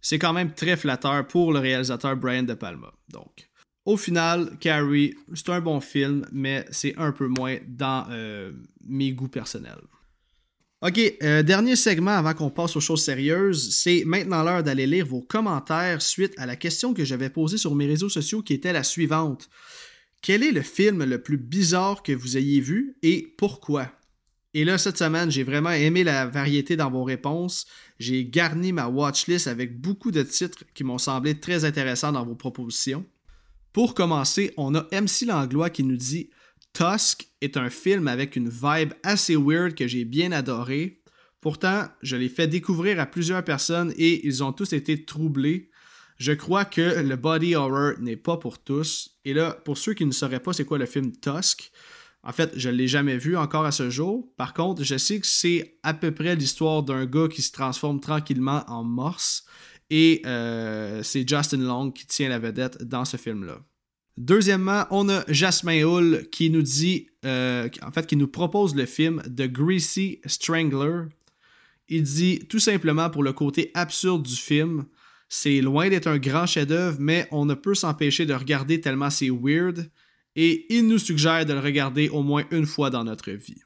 C'est 0.01 0.19
quand 0.19 0.33
même 0.33 0.53
très 0.53 0.75
flatteur 0.75 1.25
pour 1.25 1.53
le 1.53 1.59
réalisateur 1.59 2.17
Brian 2.17 2.43
De 2.43 2.55
Palma. 2.55 2.91
Donc, 3.07 3.47
au 3.85 3.97
final, 3.97 4.57
Carrie, 4.59 5.15
c'est 5.33 5.49
un 5.49 5.59
bon 5.59 5.81
film, 5.81 6.25
mais 6.31 6.65
c'est 6.71 6.95
un 6.97 7.11
peu 7.11 7.27
moins 7.27 7.57
dans 7.67 8.05
euh, 8.09 8.51
mes 8.85 9.11
goûts 9.11 9.27
personnels. 9.27 9.81
Ok, 10.81 10.99
euh, 11.21 11.43
dernier 11.43 11.77
segment 11.77 12.11
avant 12.11 12.33
qu'on 12.33 12.49
passe 12.49 12.75
aux 12.75 12.81
choses 12.81 13.03
sérieuses, 13.03 13.73
c'est 13.73 14.03
maintenant 14.05 14.43
l'heure 14.43 14.63
d'aller 14.63 14.85
lire 14.85 15.05
vos 15.05 15.21
commentaires 15.21 16.01
suite 16.01 16.33
à 16.37 16.45
la 16.45 16.57
question 16.57 16.93
que 16.93 17.05
j'avais 17.05 17.29
posée 17.29 17.57
sur 17.57 17.73
mes 17.73 17.87
réseaux 17.87 18.09
sociaux 18.09 18.41
qui 18.41 18.53
était 18.53 18.73
la 18.73 18.83
suivante. 18.83 19.49
Quel 20.21 20.43
est 20.43 20.51
le 20.51 20.61
film 20.61 21.03
le 21.03 21.21
plus 21.21 21.37
bizarre 21.37 22.03
que 22.03 22.11
vous 22.11 22.37
ayez 22.37 22.59
vu 22.59 22.97
et 23.01 23.33
pourquoi? 23.37 23.91
Et 24.53 24.65
là, 24.65 24.77
cette 24.77 24.97
semaine, 24.97 25.31
j'ai 25.31 25.43
vraiment 25.43 25.71
aimé 25.71 26.03
la 26.03 26.27
variété 26.27 26.75
dans 26.75 26.91
vos 26.91 27.03
réponses. 27.03 27.65
J'ai 27.97 28.25
garni 28.25 28.71
ma 28.71 28.87
watchlist 28.87 29.47
avec 29.47 29.79
beaucoup 29.79 30.11
de 30.11 30.21
titres 30.21 30.63
qui 30.73 30.83
m'ont 30.83 30.97
semblé 30.97 31.39
très 31.39 31.65
intéressants 31.65 32.11
dans 32.11 32.25
vos 32.25 32.35
propositions. 32.35 33.05
Pour 33.73 33.95
commencer, 33.95 34.53
on 34.55 34.75
a 34.75 34.83
MC 34.91 35.25
Langlois 35.25 35.71
qui 35.71 35.83
nous 35.83 35.97
dit 35.97 36.29
Tusk 36.73 37.27
est 37.41 37.57
un 37.57 37.71
film 37.71 38.07
avec 38.07 38.35
une 38.35 38.47
vibe 38.47 38.93
assez 39.01 39.35
weird 39.35 39.73
que 39.73 39.87
j'ai 39.87 40.05
bien 40.05 40.31
adoré. 40.31 41.01
Pourtant, 41.41 41.87
je 42.03 42.15
l'ai 42.15 42.29
fait 42.29 42.47
découvrir 42.47 42.99
à 42.99 43.07
plusieurs 43.07 43.43
personnes 43.43 43.91
et 43.97 44.27
ils 44.27 44.43
ont 44.43 44.53
tous 44.53 44.73
été 44.73 45.03
troublés. 45.05 45.71
Je 46.17 46.33
crois 46.33 46.65
que 46.65 47.01
le 47.01 47.15
body 47.15 47.55
horror 47.55 47.93
n'est 47.99 48.15
pas 48.15 48.37
pour 48.37 48.63
tous. 48.63 49.17
Et 49.25 49.33
là, 49.33 49.53
pour 49.65 49.79
ceux 49.79 49.95
qui 49.95 50.05
ne 50.05 50.11
sauraient 50.11 50.39
pas 50.39 50.53
c'est 50.53 50.65
quoi 50.65 50.77
le 50.77 50.85
film 50.85 51.11
Tusk, 51.11 51.71
en 52.21 52.31
fait, 52.31 52.53
je 52.55 52.69
ne 52.69 52.75
l'ai 52.75 52.87
jamais 52.87 53.17
vu 53.17 53.35
encore 53.35 53.65
à 53.65 53.71
ce 53.71 53.89
jour. 53.89 54.31
Par 54.37 54.53
contre, 54.53 54.83
je 54.83 54.97
sais 54.97 55.19
que 55.19 55.27
c'est 55.27 55.79
à 55.81 55.95
peu 55.95 56.11
près 56.11 56.35
l'histoire 56.35 56.83
d'un 56.83 57.07
gars 57.07 57.27
qui 57.27 57.41
se 57.41 57.51
transforme 57.51 57.99
tranquillement 57.99 58.63
en 58.67 58.83
morse 58.83 59.45
et 59.89 60.21
euh, 60.25 61.03
c'est 61.03 61.27
Justin 61.27 61.57
Long 61.57 61.91
qui 61.91 62.05
tient 62.05 62.29
la 62.29 62.39
vedette 62.39 62.83
dans 62.83 63.05
ce 63.05 63.17
film-là. 63.17 63.59
Deuxièmement, 64.17 64.85
on 64.91 65.09
a 65.09 65.23
Jasmine 65.27 65.83
Hull 65.83 66.29
qui 66.31 66.49
nous 66.49 66.61
dit, 66.61 67.07
euh, 67.25 67.67
en 67.81 67.91
fait, 67.91 68.05
qui 68.05 68.15
nous 68.15 68.27
propose 68.27 68.75
le 68.75 68.85
film 68.85 69.21
The 69.23 69.47
Greasy 69.47 70.21
Strangler. 70.25 71.05
Il 71.89 72.03
dit 72.03 72.39
tout 72.47 72.59
simplement 72.59 73.09
pour 73.09 73.23
le 73.23 73.33
côté 73.33 73.71
absurde 73.73 74.23
du 74.23 74.35
film, 74.35 74.85
c'est 75.29 75.61
loin 75.61 75.89
d'être 75.89 76.07
un 76.07 76.19
grand 76.19 76.45
chef-d'œuvre, 76.45 76.97
mais 76.99 77.27
on 77.31 77.45
ne 77.45 77.55
peut 77.55 77.73
s'empêcher 77.73 78.27
de 78.27 78.35
regarder 78.35 78.81
tellement 78.81 79.09
c'est 79.09 79.31
weird. 79.31 79.89
Et 80.35 80.67
il 80.73 80.87
nous 80.87 80.99
suggère 80.99 81.45
de 81.45 81.53
le 81.53 81.59
regarder 81.59 82.09
au 82.09 82.21
moins 82.21 82.43
une 82.51 82.67
fois 82.67 82.91
dans 82.91 83.03
notre 83.03 83.31
vie. 83.31 83.61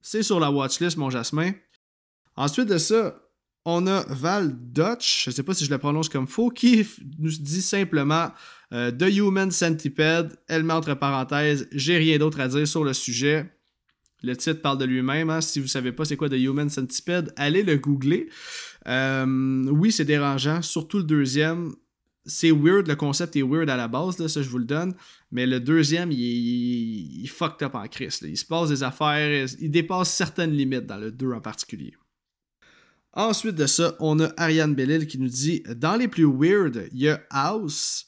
C'est 0.00 0.22
sur 0.22 0.38
la 0.38 0.50
watchlist, 0.50 0.96
mon 0.96 1.10
Jasmin. 1.10 1.52
Ensuite 2.36 2.68
de 2.68 2.78
ça, 2.78 3.20
on 3.64 3.86
a 3.86 4.04
Val 4.08 4.52
Dutch, 4.72 5.24
je 5.24 5.30
ne 5.30 5.34
sais 5.34 5.42
pas 5.42 5.54
si 5.54 5.64
je 5.64 5.70
le 5.70 5.78
prononce 5.78 6.08
comme 6.08 6.26
faux, 6.26 6.50
qui 6.50 6.86
nous 7.18 7.30
dit 7.30 7.62
simplement 7.62 8.30
euh, 8.72 8.90
The 8.90 9.14
Human 9.14 9.50
Centipede. 9.50 10.36
Elle 10.48 10.64
met 10.64 10.72
entre 10.72 10.94
parenthèses 10.94 11.68
J'ai 11.72 11.98
rien 11.98 12.18
d'autre 12.18 12.40
à 12.40 12.48
dire 12.48 12.66
sur 12.66 12.84
le 12.84 12.92
sujet. 12.92 13.52
Le 14.22 14.36
titre 14.36 14.62
parle 14.62 14.78
de 14.78 14.84
lui-même. 14.84 15.30
Hein. 15.30 15.40
Si 15.40 15.58
vous 15.58 15.66
ne 15.66 15.70
savez 15.70 15.92
pas 15.92 16.04
c'est 16.04 16.16
quoi 16.16 16.28
The 16.28 16.34
Human 16.34 16.70
Centipede, 16.70 17.32
allez 17.36 17.62
le 17.62 17.76
googler. 17.76 18.28
Euh, 18.88 19.64
oui, 19.70 19.92
c'est 19.92 20.04
dérangeant, 20.04 20.62
surtout 20.62 20.98
le 20.98 21.04
deuxième. 21.04 21.74
c'est 22.24 22.52
weird, 22.52 22.86
le 22.88 22.94
concept 22.96 23.36
est 23.36 23.42
weird 23.42 23.68
à 23.68 23.76
la 23.76 23.88
base, 23.88 24.24
ça 24.26 24.42
je 24.42 24.48
vous 24.48 24.58
le 24.58 24.64
donne. 24.64 24.94
Mais 25.30 25.46
le 25.46 25.60
deuxième, 25.60 26.10
il, 26.12 27.28
fucked 27.28 27.66
up 27.66 27.74
en 27.74 27.86
crise. 27.88 28.20
Il 28.22 28.36
se 28.36 28.44
passe 28.44 28.70
des 28.70 28.82
affaires, 28.82 29.48
il 29.60 29.70
dépasse 29.70 30.12
certaines 30.12 30.52
limites 30.52 30.86
dans 30.86 30.98
le 30.98 31.12
2 31.12 31.32
en 31.32 31.40
particulier. 31.40 31.94
Ensuite 33.14 33.56
de 33.56 33.66
ça, 33.66 33.94
on 34.00 34.20
a 34.20 34.32
Ariane 34.38 34.74
Bellil 34.74 35.06
qui 35.06 35.18
nous 35.18 35.28
dit 35.28 35.62
Dans 35.76 35.96
les 35.96 36.08
plus 36.08 36.24
weird, 36.24 36.88
il 36.92 37.00
y 37.00 37.08
a 37.08 37.20
House. 37.30 38.06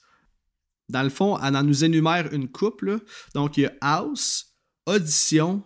Dans 0.89 1.03
le 1.03 1.11
fond, 1.11 1.39
elle 1.39 1.57
en 1.57 1.63
nous 1.63 1.85
énumère 1.85 2.33
une 2.33 2.49
couple. 2.49 2.99
Donc, 3.35 3.57
il 3.57 3.63
y 3.63 3.67
a 3.67 3.73
House, 3.81 4.55
Audition, 4.87 5.63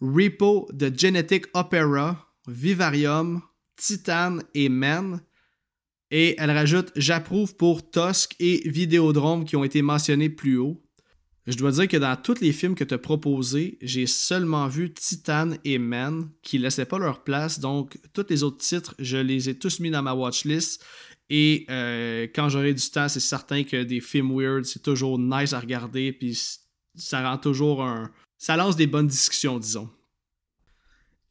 Repo 0.00 0.68
de 0.72 0.92
Genetic 0.96 1.46
Opera, 1.54 2.26
Vivarium, 2.48 3.42
Titan 3.76 4.38
et 4.54 4.68
Men. 4.68 5.20
Et 6.10 6.34
elle 6.38 6.50
rajoute 6.50 6.90
J'approuve 6.96 7.56
pour 7.56 7.90
Tusk 7.90 8.34
et 8.40 8.68
Vidéodrome 8.68 9.44
qui 9.44 9.54
ont 9.54 9.64
été 9.64 9.82
mentionnés 9.82 10.30
plus 10.30 10.58
haut. 10.58 10.82
Je 11.46 11.56
dois 11.56 11.72
dire 11.72 11.88
que 11.88 11.96
dans 11.96 12.16
tous 12.16 12.40
les 12.40 12.52
films 12.52 12.74
que 12.74 12.84
tu 12.84 12.94
as 12.94 12.98
proposés, 12.98 13.78
j'ai 13.80 14.06
seulement 14.06 14.68
vu 14.68 14.92
Titan 14.92 15.52
et 15.64 15.78
Men 15.78 16.28
qui 16.42 16.58
laissaient 16.58 16.84
pas 16.84 16.98
leur 16.98 17.24
place. 17.24 17.60
Donc, 17.60 17.98
tous 18.12 18.26
les 18.28 18.42
autres 18.42 18.58
titres, 18.58 18.94
je 18.98 19.16
les 19.16 19.48
ai 19.48 19.58
tous 19.58 19.80
mis 19.80 19.90
dans 19.90 20.02
ma 20.02 20.14
watchlist. 20.14 20.84
Et 21.30 21.64
euh, 21.70 22.26
quand 22.34 22.48
j'aurai 22.48 22.74
du 22.74 22.90
temps, 22.90 23.08
c'est 23.08 23.20
certain 23.20 23.64
que 23.64 23.82
des 23.82 24.00
films 24.00 24.36
weird, 24.36 24.64
c'est 24.64 24.82
toujours 24.82 25.18
nice 25.18 25.52
à 25.52 25.60
regarder. 25.60 26.12
Puis 26.12 26.38
ça 26.94 27.28
rend 27.28 27.38
toujours 27.38 27.82
un. 27.82 28.10
Ça 28.36 28.56
lance 28.56 28.76
des 28.76 28.86
bonnes 28.86 29.06
discussions, 29.06 29.58
disons. 29.58 29.88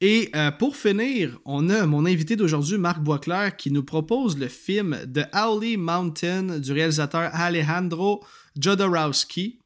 Et 0.00 0.30
euh, 0.34 0.50
pour 0.50 0.76
finir, 0.76 1.38
on 1.44 1.68
a 1.68 1.84
mon 1.86 2.06
invité 2.06 2.34
d'aujourd'hui, 2.34 2.78
Marc 2.78 3.02
Boisclair, 3.02 3.54
qui 3.54 3.70
nous 3.70 3.82
propose 3.82 4.38
le 4.38 4.48
film 4.48 4.98
The 5.12 5.28
Howley 5.34 5.76
Mountain 5.76 6.58
du 6.58 6.72
réalisateur 6.72 7.30
Alejandro 7.34 8.24
Jodorowsky. 8.58 9.59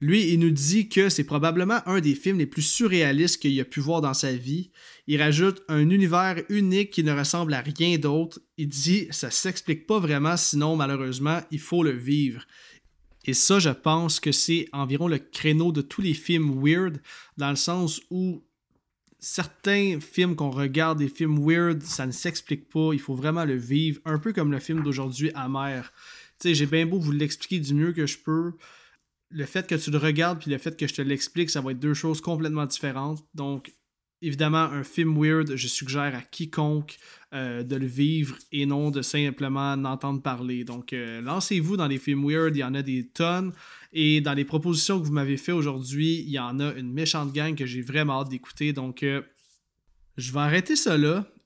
Lui, 0.00 0.32
il 0.32 0.40
nous 0.40 0.50
dit 0.50 0.88
que 0.88 1.08
c'est 1.08 1.24
probablement 1.24 1.80
un 1.86 2.00
des 2.00 2.14
films 2.14 2.38
les 2.38 2.46
plus 2.46 2.62
surréalistes 2.62 3.40
qu'il 3.40 3.58
a 3.60 3.64
pu 3.64 3.80
voir 3.80 4.00
dans 4.00 4.14
sa 4.14 4.32
vie. 4.32 4.70
Il 5.06 5.22
rajoute 5.22 5.62
un 5.68 5.88
univers 5.88 6.42
unique 6.48 6.90
qui 6.90 7.04
ne 7.04 7.16
ressemble 7.16 7.54
à 7.54 7.60
rien 7.60 7.96
d'autre. 7.98 8.40
Il 8.58 8.68
dit 8.68 9.06
ça 9.10 9.30
s'explique 9.30 9.86
pas 9.86 9.98
vraiment, 9.98 10.36
sinon 10.36 10.76
malheureusement, 10.76 11.40
il 11.50 11.60
faut 11.60 11.82
le 11.82 11.92
vivre. 11.92 12.44
Et 13.24 13.32
ça, 13.32 13.58
je 13.58 13.70
pense 13.70 14.20
que 14.20 14.32
c'est 14.32 14.68
environ 14.72 15.08
le 15.08 15.18
créneau 15.18 15.72
de 15.72 15.80
tous 15.80 16.02
les 16.02 16.12
films 16.12 16.60
weird, 16.62 17.00
dans 17.38 17.50
le 17.50 17.56
sens 17.56 18.02
où 18.10 18.44
certains 19.18 19.98
films 20.00 20.36
qu'on 20.36 20.50
regarde, 20.50 20.98
des 20.98 21.08
films 21.08 21.38
weird, 21.40 21.82
ça 21.82 22.06
ne 22.06 22.12
s'explique 22.12 22.68
pas. 22.68 22.90
Il 22.92 23.00
faut 23.00 23.14
vraiment 23.14 23.44
le 23.44 23.56
vivre. 23.56 24.00
Un 24.04 24.18
peu 24.18 24.32
comme 24.34 24.52
le 24.52 24.60
film 24.60 24.82
d'aujourd'hui, 24.82 25.30
Amer. 25.34 25.90
Tu 26.38 26.48
sais, 26.48 26.54
j'ai 26.54 26.66
bien 26.66 26.84
beau 26.84 26.98
vous 26.98 27.12
l'expliquer 27.12 27.58
du 27.58 27.72
mieux 27.72 27.92
que 27.92 28.06
je 28.06 28.18
peux. 28.18 28.52
Le 29.34 29.46
fait 29.46 29.66
que 29.66 29.74
tu 29.74 29.90
le 29.90 29.98
regardes 29.98 30.38
puis 30.38 30.50
le 30.50 30.58
fait 30.58 30.76
que 30.76 30.86
je 30.86 30.94
te 30.94 31.02
l'explique, 31.02 31.50
ça 31.50 31.60
va 31.60 31.72
être 31.72 31.80
deux 31.80 31.94
choses 31.94 32.20
complètement 32.20 32.66
différentes. 32.66 33.24
Donc, 33.34 33.72
évidemment, 34.22 34.62
un 34.62 34.84
film 34.84 35.20
weird, 35.20 35.56
je 35.56 35.66
suggère 35.66 36.14
à 36.14 36.22
quiconque 36.22 36.98
euh, 37.34 37.64
de 37.64 37.74
le 37.74 37.86
vivre 37.86 38.36
et 38.52 38.64
non 38.64 38.90
de 38.90 39.02
simplement 39.02 39.72
entendre 39.72 40.22
parler. 40.22 40.62
Donc, 40.62 40.92
euh, 40.92 41.20
lancez-vous 41.20 41.76
dans 41.76 41.88
les 41.88 41.98
films 41.98 42.24
weird, 42.24 42.54
il 42.54 42.60
y 42.60 42.64
en 42.64 42.74
a 42.74 42.82
des 42.82 43.08
tonnes. 43.08 43.52
Et 43.92 44.20
dans 44.20 44.34
les 44.34 44.44
propositions 44.44 45.00
que 45.00 45.06
vous 45.06 45.12
m'avez 45.12 45.36
fait 45.36 45.52
aujourd'hui, 45.52 46.20
il 46.20 46.30
y 46.30 46.38
en 46.38 46.60
a 46.60 46.72
une 46.74 46.92
méchante 46.92 47.32
gang 47.32 47.56
que 47.56 47.66
j'ai 47.66 47.82
vraiment 47.82 48.20
hâte 48.20 48.28
d'écouter. 48.28 48.72
Donc, 48.72 49.02
euh, 49.02 49.20
je 50.16 50.32
vais 50.32 50.40
arrêter. 50.40 50.74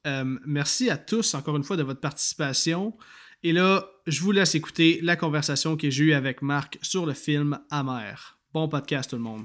Euh, 0.07 0.38
merci 0.47 0.90
à 0.90 0.97
tous 0.97 1.35
encore 1.35 1.57
une 1.57 1.64
fois 1.64 1.76
de 1.76 1.83
votre 1.83 2.00
participation. 2.00 2.97
Et 3.45 3.52
là, 3.52 3.88
je 4.09 4.21
vous 4.21 4.33
laisse 4.33 4.57
écouter 4.57 4.99
la 5.00 5.14
conversation 5.14 5.76
que 5.76 5.88
j'ai 5.90 6.04
eue 6.07 6.12
avec 6.12 6.42
Marc 6.42 6.76
sur 6.83 7.07
le 7.07 7.12
film 7.12 7.61
Amer. 7.71 8.37
Bon 8.52 8.68
podcast 8.68 9.11
tout 9.11 9.16
le 9.16 9.23
monde. 9.23 9.45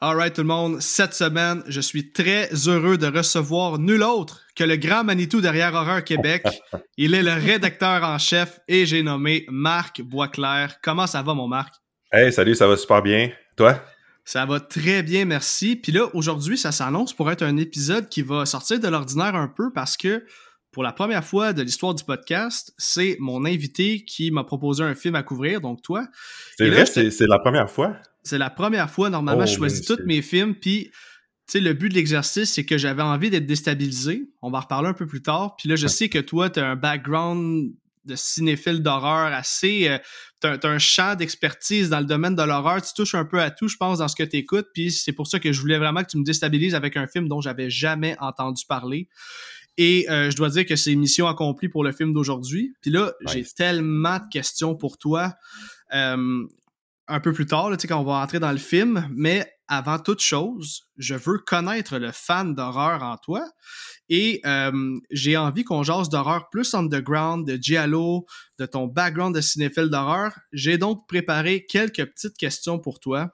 Alright 0.00 0.34
tout 0.34 0.40
le 0.40 0.46
monde, 0.46 0.80
cette 0.80 1.12
semaine, 1.12 1.62
je 1.66 1.82
suis 1.82 2.10
très 2.12 2.48
heureux 2.68 2.96
de 2.96 3.06
recevoir 3.06 3.78
nul 3.78 4.02
autre 4.02 4.46
que 4.54 4.64
le 4.64 4.76
grand 4.76 5.04
Manitou 5.04 5.42
derrière 5.42 5.74
Horreur 5.74 6.04
Québec. 6.04 6.46
Il 6.96 7.14
est 7.14 7.22
le 7.22 7.34
rédacteur 7.34 8.02
en 8.02 8.16
chef 8.16 8.60
et 8.68 8.86
j'ai 8.86 9.02
nommé 9.02 9.44
Marc 9.50 10.00
Boisclair. 10.00 10.80
Comment 10.82 11.06
ça 11.06 11.22
va 11.22 11.34
mon 11.34 11.48
Marc? 11.48 11.74
Hey, 12.10 12.32
salut, 12.32 12.54
ça 12.54 12.66
va 12.66 12.78
super 12.78 13.02
bien. 13.02 13.30
Toi? 13.58 13.82
Ça 14.26 14.44
va 14.44 14.58
très 14.58 15.04
bien, 15.04 15.24
merci. 15.24 15.76
Puis 15.76 15.92
là, 15.92 16.08
aujourd'hui, 16.12 16.58
ça 16.58 16.72
s'annonce 16.72 17.14
pour 17.14 17.30
être 17.30 17.42
un 17.42 17.56
épisode 17.56 18.08
qui 18.08 18.22
va 18.22 18.44
sortir 18.44 18.80
de 18.80 18.88
l'ordinaire 18.88 19.36
un 19.36 19.46
peu 19.46 19.72
parce 19.72 19.96
que 19.96 20.26
pour 20.72 20.82
la 20.82 20.92
première 20.92 21.24
fois 21.24 21.52
de 21.52 21.62
l'histoire 21.62 21.94
du 21.94 22.02
podcast, 22.02 22.74
c'est 22.76 23.16
mon 23.20 23.44
invité 23.44 24.04
qui 24.04 24.32
m'a 24.32 24.42
proposé 24.42 24.82
un 24.82 24.96
film 24.96 25.14
à 25.14 25.22
couvrir, 25.22 25.60
donc 25.60 25.80
toi. 25.80 26.08
C'est 26.58 26.68
vrai, 26.68 26.86
c'est 26.86 27.26
la 27.28 27.38
première 27.38 27.70
fois? 27.70 27.96
C'est 28.24 28.36
la 28.36 28.50
première 28.50 28.90
fois, 28.90 29.10
normalement, 29.10 29.46
je 29.46 29.54
oh, 29.54 29.58
choisis 29.58 29.86
tous 29.86 30.02
mes 30.04 30.22
films, 30.22 30.56
puis 30.56 30.90
tu 30.90 30.92
sais, 31.46 31.60
le 31.60 31.72
but 31.72 31.88
de 31.88 31.94
l'exercice, 31.94 32.52
c'est 32.52 32.64
que 32.64 32.76
j'avais 32.78 33.02
envie 33.02 33.30
d'être 33.30 33.46
déstabilisé. 33.46 34.28
On 34.42 34.50
va 34.50 34.58
en 34.58 34.62
reparler 34.62 34.88
un 34.88 34.94
peu 34.94 35.06
plus 35.06 35.22
tard. 35.22 35.54
Puis 35.54 35.68
là, 35.68 35.76
je 35.76 35.86
sais 35.86 36.08
que 36.08 36.18
toi, 36.18 36.50
tu 36.50 36.58
as 36.58 36.66
un 36.66 36.74
background 36.74 37.70
de 38.04 38.16
cinéphile 38.16 38.82
d'horreur 38.82 39.32
assez. 39.32 39.88
Euh, 39.88 39.98
tu 40.54 40.66
as, 40.66 40.70
un 40.70 40.78
champ 40.78 41.14
d'expertise 41.14 41.88
dans 41.88 42.00
le 42.00 42.04
domaine 42.04 42.34
de 42.34 42.42
l'horreur. 42.42 42.82
Tu 42.82 42.92
touches 42.94 43.14
un 43.14 43.24
peu 43.24 43.40
à 43.40 43.50
tout, 43.50 43.68
je 43.68 43.76
pense, 43.76 43.98
dans 43.98 44.08
ce 44.08 44.16
que 44.16 44.22
tu 44.22 44.36
écoutes. 44.36 44.68
Puis 44.72 44.92
c'est 44.92 45.12
pour 45.12 45.26
ça 45.26 45.38
que 45.38 45.52
je 45.52 45.60
voulais 45.60 45.78
vraiment 45.78 46.02
que 46.02 46.10
tu 46.10 46.18
me 46.18 46.24
déstabilises 46.24 46.74
avec 46.74 46.96
un 46.96 47.06
film 47.06 47.28
dont 47.28 47.40
j'avais 47.40 47.70
jamais 47.70 48.16
entendu 48.20 48.64
parler. 48.68 49.08
Et 49.78 50.08
euh, 50.10 50.30
je 50.30 50.36
dois 50.36 50.48
dire 50.48 50.64
que 50.64 50.76
c'est 50.76 50.94
mission 50.94 51.28
accomplie 51.28 51.68
pour 51.68 51.84
le 51.84 51.92
film 51.92 52.12
d'aujourd'hui. 52.12 52.74
Puis 52.80 52.90
là, 52.90 53.12
j'ai 53.26 53.44
tellement 53.44 54.18
de 54.18 54.28
questions 54.30 54.74
pour 54.74 54.96
toi 54.96 55.34
euh, 55.94 56.46
un 57.08 57.20
peu 57.20 57.32
plus 57.32 57.46
tard, 57.46 57.70
là, 57.70 57.76
quand 57.76 58.00
on 58.00 58.04
va 58.04 58.14
entrer 58.14 58.38
dans 58.38 58.52
le 58.52 58.58
film. 58.58 59.08
Mais 59.14 59.46
avant 59.68 59.98
toute 59.98 60.20
chose, 60.20 60.84
je 60.96 61.14
veux 61.14 61.38
connaître 61.38 61.98
le 61.98 62.12
fan 62.12 62.54
d'horreur 62.54 63.02
en 63.02 63.16
toi. 63.16 63.44
Et 64.08 64.40
euh, 64.46 64.98
j'ai 65.10 65.36
envie 65.36 65.64
qu'on 65.64 65.82
jase 65.82 66.08
d'horreur 66.08 66.48
plus 66.50 66.74
underground, 66.74 67.46
de 67.46 67.60
Giallo, 67.60 68.26
de 68.58 68.66
ton 68.66 68.86
background 68.86 69.34
de 69.34 69.40
cinéphile 69.40 69.88
d'horreur. 69.88 70.38
J'ai 70.52 70.78
donc 70.78 71.08
préparé 71.08 71.66
quelques 71.66 72.04
petites 72.04 72.36
questions 72.36 72.78
pour 72.78 73.00
toi. 73.00 73.30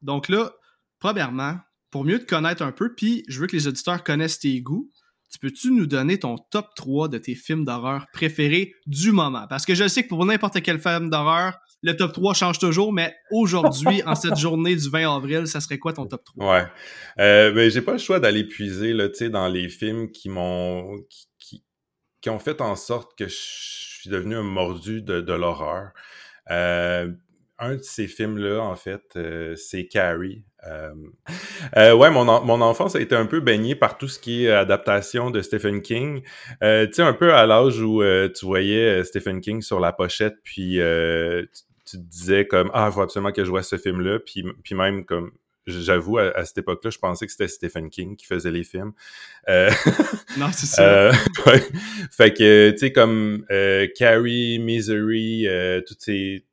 Donc 0.00 0.28
là, 0.28 0.52
premièrement, 0.98 1.58
pour 1.90 2.04
mieux 2.04 2.18
te 2.18 2.26
connaître 2.26 2.62
un 2.62 2.72
peu, 2.72 2.94
puis 2.94 3.24
je 3.28 3.40
veux 3.40 3.46
que 3.46 3.56
les 3.56 3.68
auditeurs 3.68 4.02
connaissent 4.04 4.38
tes 4.38 4.60
goûts, 4.62 4.90
tu 5.30 5.38
peux-tu 5.38 5.70
nous 5.70 5.86
donner 5.86 6.18
ton 6.18 6.36
top 6.50 6.74
3 6.74 7.08
de 7.08 7.18
tes 7.18 7.36
films 7.36 7.64
d'horreur 7.64 8.06
préférés 8.12 8.74
du 8.86 9.12
moment? 9.12 9.46
Parce 9.48 9.64
que 9.64 9.74
je 9.74 9.86
sais 9.86 10.02
que 10.02 10.08
pour 10.08 10.24
n'importe 10.26 10.60
quel 10.62 10.80
film 10.80 11.08
d'horreur, 11.08 11.56
le 11.82 11.96
top 11.96 12.12
3 12.12 12.34
change 12.34 12.58
toujours, 12.58 12.92
mais 12.92 13.14
aujourd'hui, 13.30 14.02
en 14.04 14.14
cette 14.14 14.36
journée 14.38 14.76
du 14.76 14.88
20 14.88 15.16
avril, 15.16 15.46
ça 15.46 15.60
serait 15.60 15.78
quoi 15.78 15.92
ton 15.92 16.06
top 16.06 16.24
3? 16.24 16.52
Ouais. 16.52 16.66
Euh, 17.18 17.52
ben, 17.52 17.70
j'ai 17.70 17.82
pas 17.82 17.92
le 17.92 17.98
choix 17.98 18.20
d'aller 18.20 18.44
puiser 18.44 18.92
là, 18.92 19.08
dans 19.30 19.48
les 19.48 19.68
films 19.68 20.10
qui 20.10 20.28
m'ont. 20.28 20.98
Qui, 21.38 21.64
qui, 22.20 22.30
ont 22.30 22.38
fait 22.38 22.60
en 22.60 22.76
sorte 22.76 23.16
que 23.16 23.26
je 23.26 23.34
suis 23.34 24.10
devenu 24.10 24.36
un 24.36 24.42
mordu 24.42 25.00
de, 25.00 25.20
de 25.20 25.32
l'horreur. 25.32 25.92
Euh, 26.50 27.10
un 27.60 27.76
de 27.76 27.82
ces 27.82 28.06
films-là, 28.06 28.60
en 28.60 28.74
fait, 28.74 29.02
euh, 29.16 29.54
c'est 29.54 29.86
Carrie. 29.86 30.44
Euh, 30.66 30.92
euh, 31.76 31.94
ouais, 31.94 32.10
mon, 32.10 32.24
mon 32.24 32.60
enfance 32.62 32.96
a 32.96 33.00
été 33.00 33.14
un 33.14 33.26
peu 33.26 33.40
baignée 33.40 33.74
par 33.74 33.98
tout 33.98 34.08
ce 34.08 34.18
qui 34.18 34.46
est 34.46 34.50
adaptation 34.50 35.30
de 35.30 35.42
Stephen 35.42 35.82
King. 35.82 36.22
tu 36.22 36.58
sais, 36.60 37.02
un 37.02 37.12
peu 37.12 37.34
à 37.34 37.46
l'âge 37.46 37.80
où 37.80 38.02
tu 38.34 38.46
voyais 38.46 39.04
Stephen 39.04 39.40
King 39.40 39.60
sur 39.60 39.78
la 39.78 39.92
pochette, 39.92 40.36
puis 40.42 40.78
tu, 40.78 41.62
te 41.98 42.02
disais 42.02 42.46
comme 42.46 42.70
«Ah, 42.74 42.88
il 42.90 42.94
faut 42.94 43.02
absolument 43.02 43.32
que 43.32 43.44
je 43.44 43.50
vois 43.50 43.62
ce 43.62 43.76
film-là», 43.76 44.18
puis, 44.26 44.44
puis 44.62 44.74
même 44.74 45.04
comme 45.04 45.32
j'avoue, 45.66 46.18
à, 46.18 46.44
cette 46.44 46.58
époque-là, 46.58 46.90
je 46.90 46.98
pensais 46.98 47.26
que 47.26 47.32
c'était 47.32 47.46
Stephen 47.46 47.90
King 47.90 48.16
qui 48.16 48.26
faisait 48.26 48.50
les 48.50 48.64
films. 48.64 48.92
non, 49.48 50.50
c'est 50.52 50.66
ça. 50.66 51.12
Fait 52.10 52.32
que, 52.32 52.70
tu 52.72 52.78
sais, 52.78 52.92
comme 52.92 53.44
Carrie, 53.94 54.58
Misery, 54.58 55.46
toutes 55.86 56.00
ces 56.00 56.44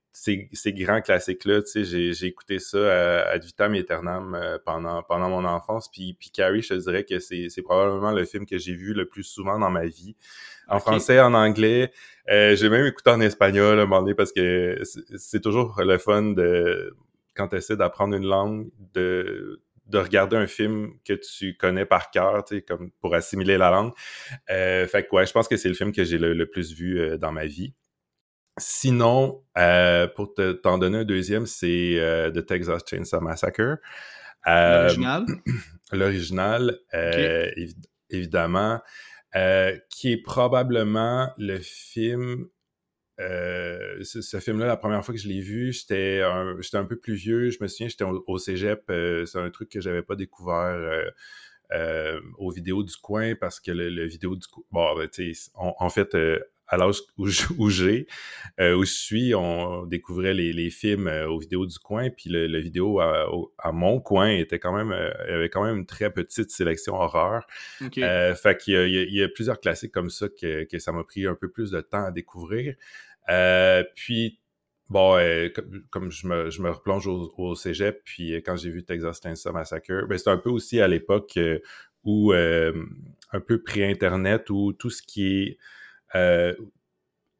ces, 0.53 0.73
grands 0.73 1.01
classiques-là, 1.01 1.61
tu 1.61 1.85
sais, 1.85 2.13
j'ai 2.13 2.25
écouté 2.25 2.59
ça 2.59 3.23
à 3.23 3.37
vitam 3.37 3.73
aeternam 3.73 4.35
euh, 4.35 4.57
pendant, 4.63 5.03
pendant 5.03 5.29
mon 5.29 5.45
enfance. 5.45 5.89
Puis, 5.89 6.15
puis 6.19 6.29
Carrie, 6.31 6.61
je 6.61 6.69
te 6.69 6.73
dirais 6.75 7.03
que 7.03 7.19
c'est 7.19 7.61
probablement 7.63 8.11
le 8.11 8.25
film 8.25 8.45
que 8.45 8.57
j'ai 8.57 8.73
vu 8.73 8.93
le 8.93 9.07
plus 9.07 9.23
souvent 9.23 9.59
dans 9.59 9.69
ma 9.69 9.85
vie. 9.85 10.15
En 10.67 10.79
français, 10.79 11.19
en 11.19 11.33
anglais. 11.33 11.91
Euh, 12.29 12.55
j'ai 12.55 12.69
même 12.69 12.85
écouté 12.85 13.09
en 13.09 13.21
espagnol 13.21 13.79
à 13.79 13.83
un 13.83 13.85
moment 13.85 14.01
donné 14.01 14.15
parce 14.15 14.33
que 14.33 14.81
c'est 15.15 15.41
toujours 15.41 15.81
le 15.81 15.97
fun 15.97 16.33
de 16.33 16.93
quand 17.35 17.47
tu 17.49 17.55
essaies 17.55 17.77
d'apprendre 17.77 18.15
une 18.15 18.25
langue, 18.25 18.69
de, 18.93 19.61
de 19.85 19.97
regarder 19.97 20.35
un 20.35 20.47
film 20.47 20.93
que 21.05 21.13
tu 21.13 21.55
connais 21.55 21.85
par 21.85 22.11
cœur, 22.11 22.43
tu 22.43 22.55
sais, 22.55 22.61
comme 22.63 22.91
pour 22.99 23.15
assimiler 23.15 23.57
la 23.57 23.71
langue. 23.71 23.93
Euh, 24.49 24.87
fait 24.87 25.03
que 25.03 25.15
ouais, 25.15 25.25
je 25.25 25.31
pense 25.31 25.47
que 25.47 25.55
c'est 25.55 25.69
le 25.69 25.75
film 25.75 25.93
que 25.93 26.03
j'ai 26.03 26.17
le, 26.17 26.45
plus 26.49 26.73
vu 26.73 27.17
dans 27.17 27.31
ma 27.31 27.45
vie. 27.45 27.73
Sinon, 28.57 29.43
euh, 29.57 30.07
pour 30.07 30.33
t'en 30.63 30.77
donner 30.77 30.99
un 30.99 31.05
deuxième, 31.05 31.45
c'est 31.45 31.99
euh, 31.99 32.31
The 32.31 32.45
Texas 32.45 32.81
Chainsaw 32.89 33.21
Massacre. 33.21 33.77
Euh, 34.47 34.87
L'original? 34.87 35.25
L'original, 35.91 36.79
évidemment. 38.09 38.81
qui 39.89 40.11
est 40.11 40.21
probablement 40.23 41.31
le 41.37 41.59
film 41.59 42.47
ce, 43.19 44.39
film-là, 44.39 44.67
la 44.67 44.77
première 44.77 45.03
fois 45.03 45.13
que 45.13 45.19
je 45.19 45.27
l'ai 45.27 45.41
vu, 45.41 45.73
j'étais 45.73 46.21
un, 46.21 46.55
un 46.73 46.85
peu 46.85 46.97
plus 46.97 47.15
vieux. 47.15 47.49
Je 47.49 47.57
me 47.61 47.67
souviens, 47.67 47.87
j'étais 47.87 48.05
au, 48.05 48.37
cégep. 48.37 48.83
C'est 49.25 49.39
un 49.39 49.49
truc 49.49 49.69
que 49.69 49.81
j'avais 49.81 50.03
pas 50.03 50.15
découvert 50.15 51.11
euh, 51.73 52.21
aux 52.37 52.49
vidéos 52.49 52.81
du 52.81 52.95
coin 52.95 53.35
parce 53.35 53.59
que 53.59 53.71
le, 53.71 54.05
vidéo 54.05 54.35
du 54.35 54.47
coin. 54.47 54.63
Bon, 54.71 54.95
ben, 54.95 55.09
en 55.55 55.89
fait, 55.89 56.15
à 56.67 56.77
l'âge 56.77 56.97
où, 57.17 57.27
j'ai, 57.27 57.45
où 57.57 57.69
je 58.83 58.85
suis, 58.85 59.33
on 59.35 59.85
découvrait 59.85 60.33
les, 60.33 60.53
les 60.53 60.69
films 60.69 61.07
aux 61.29 61.39
vidéos 61.39 61.65
du 61.65 61.79
coin, 61.79 62.09
puis 62.09 62.29
le, 62.29 62.59
vidéo 62.59 62.99
à, 62.99 63.27
à, 63.57 63.71
mon 63.71 63.99
coin 63.99 64.29
était 64.29 64.59
quand 64.59 64.75
même, 64.75 64.91
avait 64.91 65.49
quand 65.49 65.63
même 65.63 65.77
une 65.77 65.85
très 65.85 66.11
petite 66.11 66.51
sélection 66.51 66.95
horreur. 66.95 67.45
fait 68.35 68.57
qu'il 68.57 68.87
y, 68.87 69.01
il 69.03 69.15
y, 69.15 69.23
a 69.23 69.29
plusieurs 69.29 69.59
classiques 69.59 69.91
comme 69.91 70.09
ça 70.09 70.27
que, 70.29 70.65
que 70.65 70.79
ça 70.79 70.91
m'a 70.91 71.03
pris 71.03 71.25
un 71.25 71.35
peu 71.35 71.49
plus 71.49 71.71
de 71.71 71.81
temps 71.81 72.05
à 72.05 72.11
découvrir. 72.11 72.75
Euh, 73.29 73.83
puis, 73.95 74.39
bon, 74.89 75.17
euh, 75.17 75.49
comme, 75.89 76.11
je, 76.11 76.27
me, 76.27 76.49
je 76.49 76.61
me 76.61 76.69
replonge 76.69 77.07
au, 77.07 77.55
cégep, 77.55 78.01
puis 78.03 78.33
euh, 78.33 78.41
quand 78.45 78.55
j'ai 78.55 78.69
vu 78.69 78.83
Texas 78.83 79.19
Chainsaw 79.21 79.51
Massacre, 79.51 80.05
ben, 80.07 80.17
c'est 80.17 80.29
un 80.29 80.37
peu 80.37 80.49
aussi 80.49 80.79
à 80.79 80.87
l'époque 80.87 81.37
où, 82.03 82.31
un 82.33 83.39
peu 83.41 83.61
pré-internet, 83.61 84.49
où 84.49 84.73
tout 84.73 84.89
ce 84.89 85.01
qui 85.01 85.27
est... 85.27 85.57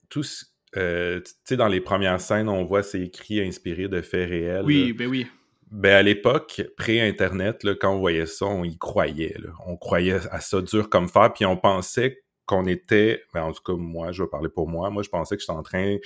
tout 0.10 0.24
ce, 0.24 0.46
tu 0.74 1.32
sais, 1.44 1.58
dans 1.58 1.68
les 1.68 1.82
premières 1.82 2.22
scènes, 2.22 2.50
on 2.50 2.64
voit 2.64 2.84
c'est 2.84 3.02
écrit 3.02 3.42
inspiré 3.42 3.88
de 3.88 4.02
faits 4.02 4.30
réels. 4.30 4.66
Oui, 4.66 4.94
ben 4.94 5.08
oui. 5.08 5.28
Ben 5.70 5.96
à 5.96 6.02
l'époque, 6.02 6.62
pré-internet, 6.78 7.66
quand 7.82 7.94
on 7.94 8.00
voyait 8.00 8.26
ça, 8.26 8.46
on 8.46 8.64
y 8.64 8.78
croyait. 8.78 9.36
On 9.66 9.76
croyait 9.76 10.20
à 10.32 10.40
ça 10.40 10.62
dur 10.62 10.90
comme 10.90 11.10
fer, 11.10 11.34
puis 11.34 11.46
on 11.46 11.58
pensait 11.58 12.24
qu'on 12.46 12.66
était, 12.66 13.24
ben 13.34 13.44
en 13.44 13.52
tout 13.52 13.62
cas 13.62 13.74
moi, 13.74 14.14
je 14.14 14.24
vais 14.24 14.30
parler 14.30 14.48
pour 14.48 14.70
moi, 14.70 14.90
moi 14.90 15.04
je 15.04 15.10
pensais 15.10 15.36
que 15.36 15.42
j'étais 15.42 15.52
en 15.52 15.64
train 15.64 15.98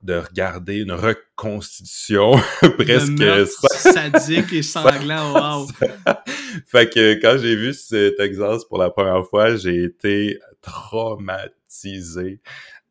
de 0.00 0.14
regarder 0.14 0.78
une 0.78 0.92
reconstitution 0.92 2.32
presque 2.78 3.46
sadique 3.70 4.52
et 4.54 4.62
sanglant, 4.62 5.34
wow! 5.34 5.68
fait 6.66 6.90
que 6.90 7.20
quand 7.20 7.36
j'ai 7.38 7.54
vu 7.54 7.74
cet 7.74 8.16
Texas 8.16 8.64
pour 8.64 8.78
la 8.78 8.88
première 8.88 9.26
fois, 9.26 9.54
j'ai 9.56 9.84
été 9.84 10.38
traumatisé. 10.62 11.59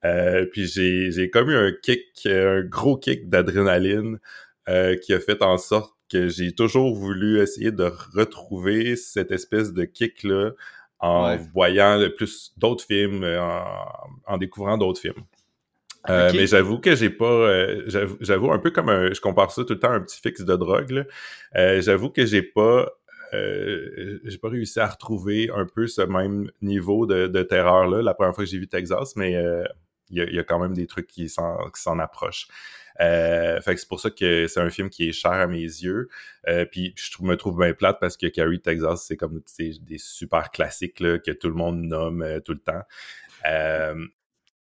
Euh, 0.06 0.46
puis 0.46 0.66
j'ai, 0.68 1.30
comme 1.30 1.50
eu 1.50 1.56
un 1.56 1.72
kick, 1.72 2.26
un 2.26 2.62
gros 2.62 2.98
kick 2.98 3.30
d'adrénaline 3.30 4.20
euh, 4.68 4.96
qui 4.96 5.14
a 5.14 5.20
fait 5.20 5.42
en 5.42 5.58
sorte 5.58 5.94
que 6.10 6.28
j'ai 6.28 6.54
toujours 6.54 6.96
voulu 6.96 7.40
essayer 7.42 7.72
de 7.72 7.92
retrouver 8.14 8.96
cette 8.96 9.32
espèce 9.32 9.74
de 9.74 9.84
kick-là 9.86 10.52
en 11.00 11.38
voyant 11.54 12.00
plus 12.18 12.54
d'autres 12.58 12.84
films, 12.84 13.24
euh, 13.24 13.40
en, 14.26 14.38
découvrant 14.38 14.78
d'autres 14.78 15.00
films. 15.00 15.24
Euh, 16.10 16.32
mais 16.34 16.48
j'avoue 16.48 16.80
que 16.80 16.96
j'ai 16.96 17.10
pas, 17.10 17.26
euh, 17.26 17.84
j'avoue 18.22 18.52
un 18.52 18.60
peu 18.60 18.72
comme 18.72 18.90
un, 18.90 19.14
je 19.14 19.20
compare 19.20 19.52
ça 19.52 19.64
tout 19.64 19.74
le 19.74 19.80
temps 19.80 19.92
à 19.92 19.96
un 19.96 20.02
petit 20.02 20.20
fixe 20.20 20.42
de 20.42 20.56
drogue. 20.56 21.06
j'avoue 21.54 22.10
que 22.10 22.26
j'ai 22.26 22.42
pas, 22.42 22.90
j'ai 23.32 24.38
pas 24.42 24.50
réussi 24.50 24.80
à 24.80 24.88
retrouver 24.88 25.50
un 25.54 25.66
peu 25.66 25.88
ce 25.88 26.02
même 26.02 26.52
niveau 26.62 27.06
de, 27.06 27.44
terreur 27.44 27.88
là 27.88 28.02
la 28.02 28.14
première 28.14 28.34
fois 28.34 28.44
que 28.44 28.50
j'ai 28.50 28.60
vu 28.60 28.68
Texas, 28.68 29.16
mais 29.16 29.36
il 30.10 30.18
y, 30.18 30.40
a 30.40 30.44
quand 30.44 30.60
même 30.60 30.74
des 30.74 30.88
trucs 30.88 31.08
qui 31.08 31.30
s'en 31.30 32.00
approchent. 32.00 32.48
Euh, 33.02 33.62
fait 33.62 33.76
que 33.76 33.80
c'est 33.80 33.88
pour 33.88 34.00
ça 34.00 34.10
que 34.10 34.48
c'est 34.48 34.60
un 34.60 34.70
film 34.70 34.90
qui 34.90 35.10
est 35.10 35.12
cher 35.12 35.32
à 35.32 35.48
mes 35.48 35.62
yeux. 35.62 36.10
Euh, 36.48 36.66
puis 36.66 36.94
je 36.98 37.24
me 37.24 37.36
trouve 37.36 37.60
bien 37.60 37.74
plate 37.74 37.98
parce 38.00 38.18
que 38.18 38.28
Carrie 38.28 38.60
Texas, 38.60 39.06
c'est 39.08 39.16
comme 39.16 39.42
des 39.58 39.98
super 39.98 40.52
classiques 40.52 41.00
là, 41.00 41.18
que 41.20 41.32
tout 41.32 41.48
le 41.48 41.54
monde 41.54 41.82
nomme 41.82 42.22
euh, 42.22 42.40
tout 42.40 42.54
le 42.54 42.60
temps. 42.60 42.82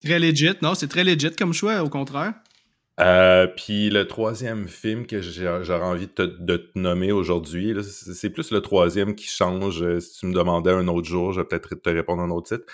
Très 0.04 0.19
legit, 0.19 0.56
non? 0.62 0.75
C'est 0.75 0.88
très 0.88 1.04
legit 1.04 1.32
comme 1.32 1.54
choix, 1.54 1.82
au 1.82 1.89
contraire? 1.89 2.34
Puis 2.97 3.89
le 3.89 4.03
troisième 4.03 4.67
film 4.67 5.05
que 5.05 5.21
j'aurais 5.21 5.81
envie 5.81 6.08
de 6.08 6.58
te, 6.58 6.79
nommer 6.79 7.12
aujourd'hui, 7.12 7.75
c'est 7.84 8.29
plus 8.29 8.51
le 8.51 8.62
troisième 8.62 9.15
qui 9.15 9.27
change. 9.27 9.99
Si 9.99 10.19
tu 10.19 10.25
me 10.27 10.34
demandais 10.34 10.71
un 10.71 10.88
autre 10.88 11.08
jour, 11.08 11.34
je 11.34 11.41
vais 11.41 11.47
peut-être 11.47 11.75
te 11.75 11.89
répondre 11.89 12.21
un 12.21 12.29
autre 12.29 12.55
titre. 12.55 12.65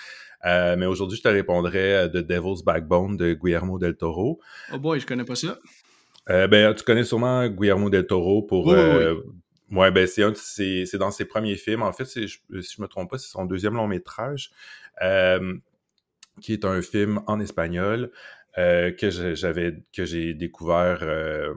Euh, 0.44 0.76
mais 0.76 0.86
aujourd'hui, 0.86 1.18
je 1.18 1.22
te 1.22 1.28
répondrais 1.28 2.08
The 2.10 2.16
Devil's 2.16 2.62
Backbone 2.64 3.16
de 3.16 3.34
Guillermo 3.34 3.78
del 3.78 3.96
Toro. 3.96 4.40
Oh 4.72 4.78
boy, 4.78 4.98
je 4.98 5.06
connais 5.06 5.24
pas 5.24 5.36
ça. 5.36 5.58
Euh, 6.30 6.46
ben, 6.46 6.74
tu 6.74 6.84
connais 6.84 7.04
sûrement 7.04 7.46
Guillermo 7.48 7.90
del 7.90 8.06
Toro 8.06 8.42
pour. 8.42 8.66
Oui, 8.66 8.74
euh, 8.74 9.16
Ouais, 9.70 9.90
ben 9.90 10.06
c'est 10.06 10.84
c'est 10.84 10.98
dans 10.98 11.10
ses 11.10 11.24
premiers 11.24 11.56
films. 11.56 11.82
En 11.82 11.92
fait, 11.92 12.04
si 12.04 12.26
je 12.28 12.82
me 12.82 12.86
trompe 12.86 13.10
pas, 13.10 13.16
c'est 13.16 13.30
son 13.30 13.46
deuxième 13.46 13.74
long 13.74 13.88
métrage, 13.88 14.50
qui 16.40 16.52
est 16.52 16.64
un 16.66 16.82
film 16.82 17.22
en 17.26 17.40
espagnol. 17.40 18.10
Euh, 18.58 18.92
que 18.92 19.08
j'avais 19.34 19.82
que 19.94 20.04
j'ai 20.04 20.34
découvert 20.34 20.98
euh, 21.00 21.54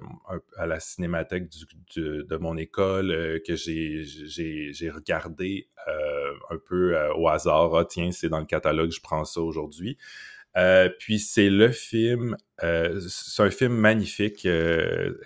à 0.57 0.65
la 0.65 0.79
cinémathèque 0.79 1.49
de 1.97 2.37
mon 2.37 2.55
école, 2.55 3.11
euh, 3.11 3.39
que 3.45 3.57
j'ai 3.57 4.89
regardé 4.89 5.67
un 6.49 6.57
peu 6.65 6.97
au 7.17 7.27
hasard. 7.27 7.75
Ah, 7.75 7.83
tiens, 7.83 8.11
c'est 8.11 8.29
dans 8.29 8.39
le 8.39 8.45
catalogue, 8.45 8.91
je 8.91 9.01
prends 9.01 9.25
ça 9.25 9.41
aujourd'hui. 9.41 9.97
puis 10.99 11.19
c'est 11.19 11.49
le 11.49 11.69
film, 11.69 12.37
c'est 12.61 13.43
un 13.43 13.51
film 13.51 13.73
magnifique, 13.73 14.47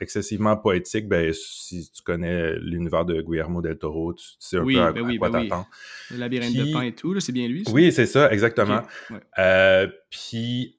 excessivement 0.01 0.57
poétique. 0.57 1.07
Ben, 1.07 1.31
si 1.33 1.91
tu 1.91 2.01
connais 2.01 2.55
l'univers 2.57 3.05
de 3.05 3.21
Guillermo 3.21 3.61
del 3.61 3.77
Toro, 3.77 4.15
tu, 4.15 4.25
sais 4.39 4.57
un 4.57 4.65
peu 4.65 4.81
à, 4.81 4.91
ben 4.91 5.01
oui, 5.01 5.17
quoi 5.19 5.29
ben 5.29 5.43
t'attends. 5.43 5.67
Le 6.09 6.17
labyrinthe 6.17 6.55
de 6.55 6.73
pain 6.73 6.81
et 6.81 6.95
tout, 6.95 7.17
c'est 7.19 7.31
bien 7.31 7.47
lui. 7.47 7.63
Oui, 7.71 7.91
c'est 7.91 8.07
ça, 8.07 8.31
exactement. 8.31 8.81
puis 10.09 10.75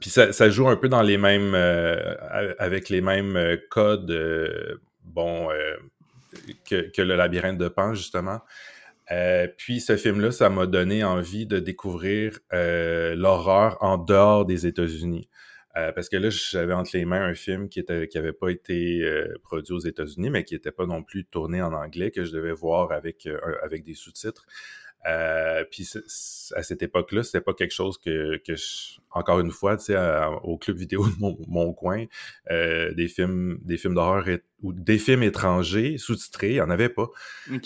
puis 0.00 0.10
ça, 0.10 0.32
ça, 0.32 0.48
joue 0.48 0.68
un 0.68 0.76
peu 0.76 0.88
dans 0.88 1.02
les 1.02 1.18
mêmes, 1.18 1.54
euh, 1.54 2.14
avec 2.58 2.88
les 2.88 3.00
mêmes 3.00 3.36
euh, 3.36 3.56
codes, 3.70 4.10
euh, 4.10 4.76
bon, 5.04 5.48
que, 6.68 6.90
que, 6.90 7.02
le 7.02 7.14
labyrinthe 7.14 7.58
de 7.58 7.68
Pan 7.68 7.94
justement. 7.94 8.40
puis 9.58 9.80
ce 9.80 9.96
film-là, 9.96 10.30
ça 10.30 10.48
m'a 10.48 10.66
donné 10.66 11.04
envie 11.04 11.46
de 11.46 11.58
découvrir 11.58 12.38
l'horreur 12.52 13.76
en 13.80 13.98
dehors 13.98 14.46
des 14.46 14.66
États-Unis. 14.66 15.28
parce 15.74 16.08
que 16.08 16.16
là, 16.16 16.30
j'avais 16.30 16.72
entre 16.72 16.92
les 16.94 17.04
mains 17.04 17.22
un 17.22 17.34
film 17.34 17.68
qui 17.68 17.80
était 17.80 18.08
qui 18.08 18.16
avait 18.16 18.32
pas 18.32 18.48
été 18.48 19.04
produit 19.42 19.74
aux 19.74 19.80
États-Unis, 19.80 20.30
mais 20.30 20.44
qui 20.44 20.54
était 20.54 20.72
pas 20.72 20.86
non 20.86 21.02
plus 21.02 21.26
tourné 21.26 21.60
en 21.60 21.74
anglais, 21.74 22.10
que 22.10 22.24
je 22.24 22.32
devais 22.32 22.52
voir 22.52 22.92
avec 22.92 23.28
avec 23.62 23.84
des 23.84 23.94
sous-titres. 23.94 24.46
Euh, 25.06 25.64
puis 25.70 25.88
à 26.54 26.62
cette 26.62 26.82
époque-là, 26.82 27.22
c'était 27.22 27.40
pas 27.40 27.54
quelque 27.54 27.72
chose 27.72 27.98
que, 27.98 28.36
que 28.46 28.54
je, 28.54 29.00
encore 29.10 29.40
une 29.40 29.50
fois, 29.50 29.76
tu 29.76 29.86
sais, 29.86 29.96
au 30.42 30.56
club 30.58 30.76
vidéo 30.76 31.06
de 31.06 31.14
mon, 31.48 31.72
coin, 31.72 32.04
euh, 32.50 32.92
des 32.94 33.08
films, 33.08 33.58
des 33.62 33.76
films 33.76 33.94
d'horreur 33.94 34.24
ou 34.62 34.72
des 34.72 34.98
films 34.98 35.22
étrangers 35.22 35.98
sous-titrés, 35.98 36.50
il 36.50 36.54
n'y 36.54 36.60
en 36.60 36.70
avait 36.70 36.88
pas. 36.88 37.08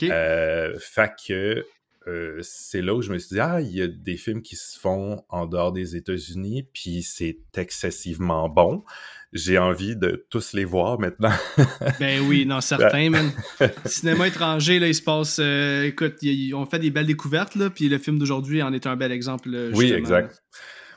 Euh, 0.02 0.78
fait 0.78 1.12
que 1.26 1.66
euh, 2.08 2.38
c'est 2.42 2.82
là 2.82 2.94
où 2.94 3.02
je 3.02 3.12
me 3.12 3.18
suis 3.18 3.34
dit, 3.34 3.40
ah, 3.40 3.60
il 3.60 3.74
y 3.74 3.82
a 3.82 3.88
des 3.88 4.16
films 4.16 4.42
qui 4.42 4.56
se 4.56 4.78
font 4.78 5.24
en 5.28 5.46
dehors 5.46 5.72
des 5.72 5.96
États-Unis, 5.96 6.68
puis 6.72 7.02
c'est 7.02 7.38
excessivement 7.56 8.48
bon. 8.48 8.84
J'ai 9.32 9.58
envie 9.58 9.96
de 9.96 10.24
tous 10.30 10.52
les 10.52 10.64
voir 10.64 11.00
maintenant. 11.00 11.32
ben 12.00 12.22
oui, 12.26 12.46
non, 12.46 12.60
certains, 12.60 13.10
même. 13.10 13.32
Cinéma 13.84 14.28
étranger, 14.28 14.78
là, 14.78 14.86
il 14.86 14.94
se 14.94 15.02
passe. 15.02 15.38
Euh, 15.40 15.84
écoute, 15.84 16.16
on 16.54 16.64
fait 16.66 16.78
des 16.78 16.90
belles 16.90 17.06
découvertes, 17.06 17.54
là, 17.56 17.70
puis 17.70 17.88
le 17.88 17.98
film 17.98 18.18
d'aujourd'hui 18.18 18.62
en 18.62 18.72
est 18.72 18.86
un 18.86 18.96
bel 18.96 19.12
exemple. 19.12 19.50
oui, 19.74 19.92
exact. 19.92 20.42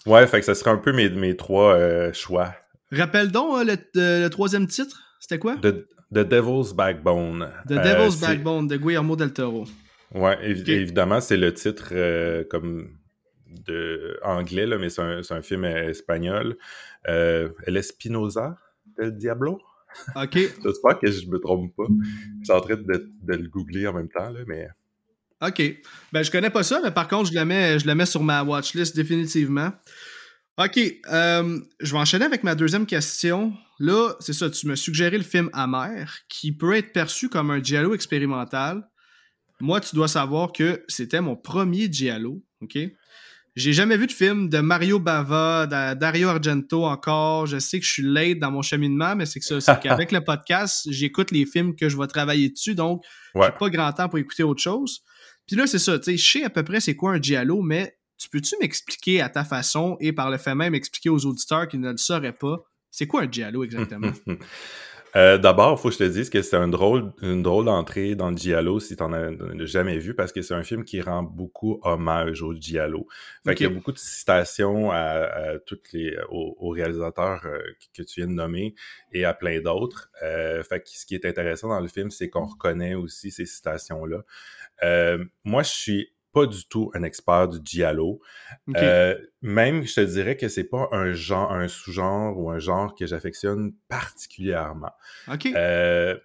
Ouais, 0.06 0.26
fait 0.28 0.40
que 0.40 0.46
ça 0.46 0.56
serait 0.56 0.72
un 0.72 0.78
peu 0.78 0.94
mes, 0.94 1.10
mes 1.10 1.36
trois 1.36 1.76
euh, 1.76 2.14
choix. 2.14 2.56
Rappelle 2.92 3.32
donc 3.32 3.66
le, 3.66 4.28
troisième 4.30 4.68
titre, 4.68 5.00
c'était 5.20 5.38
quoi? 5.38 5.58
The, 5.58 5.86
Devil's 6.12 6.74
Backbone. 6.74 7.50
The 7.68 7.74
Devil's 7.74 8.20
Backbone 8.20 8.68
de 8.68 8.78
Guillermo 8.78 9.16
del 9.16 9.34
Toro. 9.34 9.66
Ouais, 10.14 10.38
évidemment, 10.50 11.22
c'est 11.22 11.38
le 11.38 11.54
titre 11.54 11.90
euh, 11.92 12.44
comme 12.50 12.98
de 13.48 14.20
anglais, 14.24 14.66
là, 14.66 14.78
mais 14.78 14.90
c'est 14.90 15.02
un, 15.02 15.42
film 15.42 15.66
espagnol. 15.66 16.58
Euh, 17.08 17.50
El 17.66 17.78
Espinosa 17.78 18.58
del 18.98 19.16
Diablo? 19.16 19.60
OK. 20.16 20.34
J'espère 20.64 21.00
que 21.00 21.12
je 21.12 21.28
me 21.28 21.40
trompe 21.40 21.76
pas. 21.76 21.86
Je 22.40 22.44
suis 22.44 22.54
en 22.54 22.62
train 22.62 22.76
de, 22.76 23.12
le 23.28 23.48
googler 23.48 23.88
en 23.88 23.94
même 23.94 24.10
temps, 24.10 24.30
là, 24.30 24.40
mais. 24.48 24.68
OK. 25.42 25.62
Ben, 26.12 26.24
je 26.24 26.32
connais 26.32 26.50
pas 26.50 26.64
ça, 26.64 26.82
mais 26.84 26.92
par 26.92 27.08
contre, 27.08 27.32
je 27.32 27.38
le 27.38 27.46
mets, 27.46 27.80
je 27.80 27.88
le 27.88 27.96
mets 27.96 28.06
sur 28.06 28.24
ma 28.24 28.44
watchlist 28.44 28.96
définitivement. 28.96 29.72
OK. 30.58 30.78
Euh, 31.12 31.60
je 31.80 31.92
vais 31.92 31.98
enchaîner 31.98 32.26
avec 32.26 32.44
ma 32.44 32.56
deuxième 32.56 32.86
question. 32.86 33.54
Là, 33.80 34.16
c'est 34.20 34.34
ça, 34.34 34.50
tu 34.50 34.68
me 34.68 34.76
suggéré 34.76 35.18
le 35.18 35.24
film 35.24 35.50
Amer, 35.54 36.14
qui 36.28 36.52
peut 36.52 36.76
être 36.76 36.92
perçu 36.92 37.30
comme 37.30 37.52
un 37.52 37.64
giallo 37.64 37.94
expérimental. 37.94 38.86
Moi, 39.62 39.82
tu 39.82 39.96
dois 39.96 40.08
savoir 40.08 40.52
que 40.52 40.84
c'était 40.88 41.22
mon 41.22 41.36
premier 41.36 41.92
Giallo, 41.92 42.44
OK? 42.62 42.78
J'ai 43.56 43.74
jamais 43.74 43.98
vu 43.98 44.08
de 44.08 44.12
film 44.12 44.48
de 44.48 44.60
Mario 44.60 45.00
Bava, 45.00 45.68
Dario 45.68 46.30
Argento 46.30 46.86
encore. 46.86 47.46
Je 47.46 47.60
sais 47.60 47.80
que 47.80 47.86
je 47.86 47.92
suis 47.92 48.04
late 48.04 48.40
dans 48.40 48.52
mon 48.52 48.62
cheminement, 48.62 49.16
mais 49.16 49.26
c'est 49.26 49.40
que 49.40 49.46
ça, 49.46 49.60
c'est 49.60 49.80
qu'avec 49.84 50.12
le 50.12 50.24
podcast, 50.24 50.88
j'écoute 50.90 51.32
les 51.32 51.46
films 51.46 51.76
que 51.76 51.90
je 51.90 51.98
vais 51.98 52.08
travailler 52.08 52.50
dessus, 52.50 52.76
donc 52.76 53.04
j'ai 53.36 53.52
pas 53.60 53.70
grand 53.70 53.92
temps 53.92 54.08
pour 54.08 54.20
écouter 54.20 54.44
autre 54.44 54.62
chose. 54.62 55.02
Puis 55.46 55.58
là, 55.58 55.68
c'est 55.68 55.80
ça, 55.80 55.98
tu 55.98 56.12
sais, 56.12 56.18
je 56.18 56.32
sais 56.32 56.44
à 56.44 56.50
peu 56.50 56.64
près 56.64 56.80
c'est 56.80 56.96
quoi 56.96 57.12
un 57.12 57.22
giallo, 57.22 57.62
mais 57.62 57.98
tu 58.18 58.30
peux-tu 58.30 58.56
m'expliquer 58.62 59.20
à 59.20 59.30
ta 59.30 59.44
façon 59.44 59.98
et 60.00 60.14
par 60.14 60.30
le 60.30 60.38
fait 60.38 60.54
même 60.54 60.76
expliquer 60.76 61.10
aux 61.10 61.26
auditeurs 61.26 61.68
qui 61.68 61.80
ne 61.80 61.92
le 61.92 61.98
sauraient 61.98 62.38
pas, 62.38 62.60
c'est 62.92 63.08
quoi 63.08 63.24
un 63.24 63.32
giallo 63.32 63.64
exactement? 63.64 64.12
Euh, 65.16 65.38
d'abord, 65.38 65.78
il 65.78 65.82
faut 65.82 65.90
que 65.90 65.96
je 65.96 66.00
te 66.00 66.04
dise 66.04 66.30
que 66.30 66.42
c'est 66.42 66.56
un 66.56 66.68
drôle, 66.68 67.12
une 67.22 67.42
drôle 67.42 67.66
d'entrée 67.66 68.16
dans 68.16 68.30
le 68.30 68.38
Giallo 68.38 68.80
si 68.80 68.96
tu 68.96 69.04
n'en 69.04 69.14
as 69.14 69.66
jamais 69.66 69.98
vu, 69.98 70.14
parce 70.14 70.32
que 70.32 70.42
c'est 70.42 70.54
un 70.54 70.64
film 70.64 70.84
qui 70.84 71.02
rend 71.02 71.24
beaucoup 71.24 71.80
hommage 71.84 72.42
au 72.42 72.54
Giallo. 72.54 73.08
Fait 73.46 73.56
qu'il 73.56 73.68
y 73.68 73.70
a 73.70 73.74
beaucoup 73.74 73.92
de 73.92 73.98
citations 73.98 74.92
à, 74.92 75.58
toutes 75.66 75.92
les, 75.94 76.16
aux, 76.30 76.70
réalisateurs 76.70 77.42
euh, 77.46 77.60
que 77.96 78.04
tu 78.04 78.22
viens 78.22 78.28
de 78.28 78.34
nommer 78.34 78.76
et 79.12 79.26
à 79.26 79.34
plein 79.34 79.60
d'autres. 79.62 80.10
Euh, 80.22 80.64
fait 80.64 80.82
que 80.82 80.90
ce 80.90 81.06
qui 81.06 81.16
est 81.16 81.26
intéressant 81.26 81.70
dans 81.70 81.80
le 81.80 81.88
film, 81.88 82.12
c'est 82.12 82.30
qu'on 82.30 82.46
reconnaît 82.46 82.96
aussi 82.96 83.32
ces 83.32 83.46
citations-là. 83.46 84.24
moi, 85.44 85.64
je 85.64 85.70
suis 85.70 86.14
pas 86.32 86.46
du 86.46 86.66
tout 86.66 86.92
un 86.94 87.04
expert 87.04 87.48
du 87.48 87.60
giallo. 87.64 88.22
Euh, 88.76 89.18
même, 89.42 89.84
je 89.84 89.96
te 89.96 90.02
dirais 90.02 90.38
que 90.38 90.48
c'est 90.48 90.64
pas 90.64 90.88
un 90.92 91.14
genre, 91.14 91.52
un 91.52 91.68
sous-genre 91.68 92.38
ou 92.38 92.50
un 92.50 92.60
genre 92.60 92.96
que 92.96 93.08
j'affectionne 93.08 93.74
particulièrement. 93.88 94.92
Euh, 95.46 96.18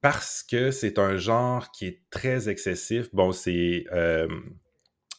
parce 0.00 0.42
que 0.42 0.70
c'est 0.70 0.98
un 0.98 1.16
genre 1.16 1.70
qui 1.70 1.86
est 1.86 2.02
très 2.10 2.48
excessif. 2.48 3.08
Bon, 3.14 3.32
c'est 3.32 3.84
euh, 3.92 4.28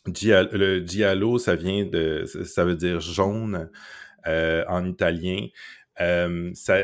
le 0.06 0.86
giallo, 0.86 1.40
ça 1.40 1.56
vient 1.56 1.86
de, 1.86 2.26
ça 2.26 2.66
veut 2.66 2.76
dire 2.76 3.00
jaune 3.00 3.70
en 4.26 4.86
italien. 4.86 5.48
ça, 5.98 6.78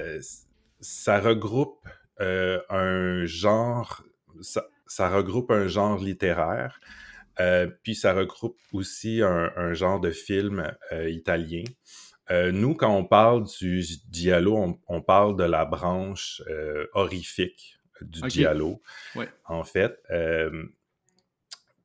ça 0.79 1.19
regroupe 1.19 1.87
un 2.19 3.25
genre. 3.25 4.03
Ça, 4.41 4.65
ça 4.89 5.09
regroupe 5.09 5.51
un 5.51 5.67
genre 5.67 5.97
littéraire, 5.97 6.79
euh, 7.39 7.67
puis 7.83 7.95
ça 7.95 8.13
regroupe 8.13 8.57
aussi 8.73 9.21
un, 9.21 9.73
genre 9.73 9.99
de 9.99 10.11
film 10.11 10.71
euh, 10.91 11.09
italien. 11.09 11.63
Euh, 12.31 12.51
nous, 12.51 12.75
quand 12.75 12.93
on 12.95 13.05
parle 13.05 13.45
du 13.45 13.83
giallo, 14.11 14.77
on, 14.87 15.01
parle 15.01 15.35
de 15.37 15.45
la 15.45 15.65
branche 15.65 16.41
horrifique 16.93 17.79
du 18.01 18.21
giallo, 18.29 18.81
en 19.45 19.63
fait. 19.63 19.97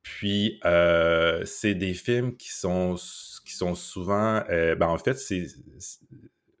puis, 0.01 0.59
c'est 0.63 1.75
des 1.75 1.93
films 1.93 2.35
qui 2.35 2.51
sont, 2.51 2.95
qui 3.45 3.53
sont 3.53 3.75
souvent... 3.75 4.43
ben, 4.49 4.87
en 4.87 4.97
fait, 4.97 5.17
c'est 5.17 5.47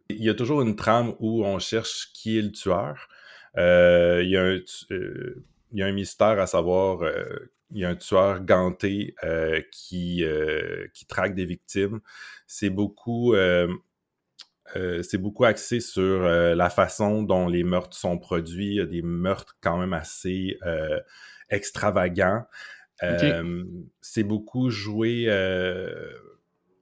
il 0.09 0.23
y 0.23 0.29
a 0.29 0.35
toujours 0.35 0.61
une 0.61 0.75
trame 0.75 1.15
où 1.19 1.43
on 1.43 1.57
cherche 1.57 2.11
qui 2.13 2.37
est 2.37 2.41
le 2.43 2.51
tueur. 2.51 3.07
il 3.57 4.29
y 4.29 4.37
a 4.37 4.43
un, 4.43 4.59
y 5.79 5.83
a 5.83 5.87
un 5.87 5.91
mystère 5.91 6.39
à 6.39 6.47
savoir, 6.47 7.03
euh, 7.03 7.51
il 7.71 7.79
y 7.79 7.85
a 7.85 7.89
un 7.89 7.95
tueur 7.95 8.43
ganté 8.43 9.15
euh, 9.23 9.61
qui, 9.71 10.23
euh, 10.23 10.87
qui 10.93 11.05
traque 11.05 11.35
des 11.35 11.45
victimes. 11.45 11.99
C'est 12.47 12.69
beaucoup, 12.69 13.35
c'est 14.73 15.17
beaucoup 15.17 15.45
axé 15.45 15.79
sur 15.79 16.21
la 16.21 16.69
façon 16.69 17.23
dont 17.23 17.47
les 17.47 17.63
meurtres 17.63 17.97
sont 17.97 18.17
produits. 18.17 18.67
Il 18.67 18.75
y 18.75 18.81
a 18.81 18.85
des 18.85 19.01
meurtres 19.01 19.57
quand 19.61 19.77
même 19.77 19.93
assez 19.93 20.57
extravagants. 21.49 22.45
C'est 24.01 24.23
beaucoup 24.23 24.69
joué 24.69 25.27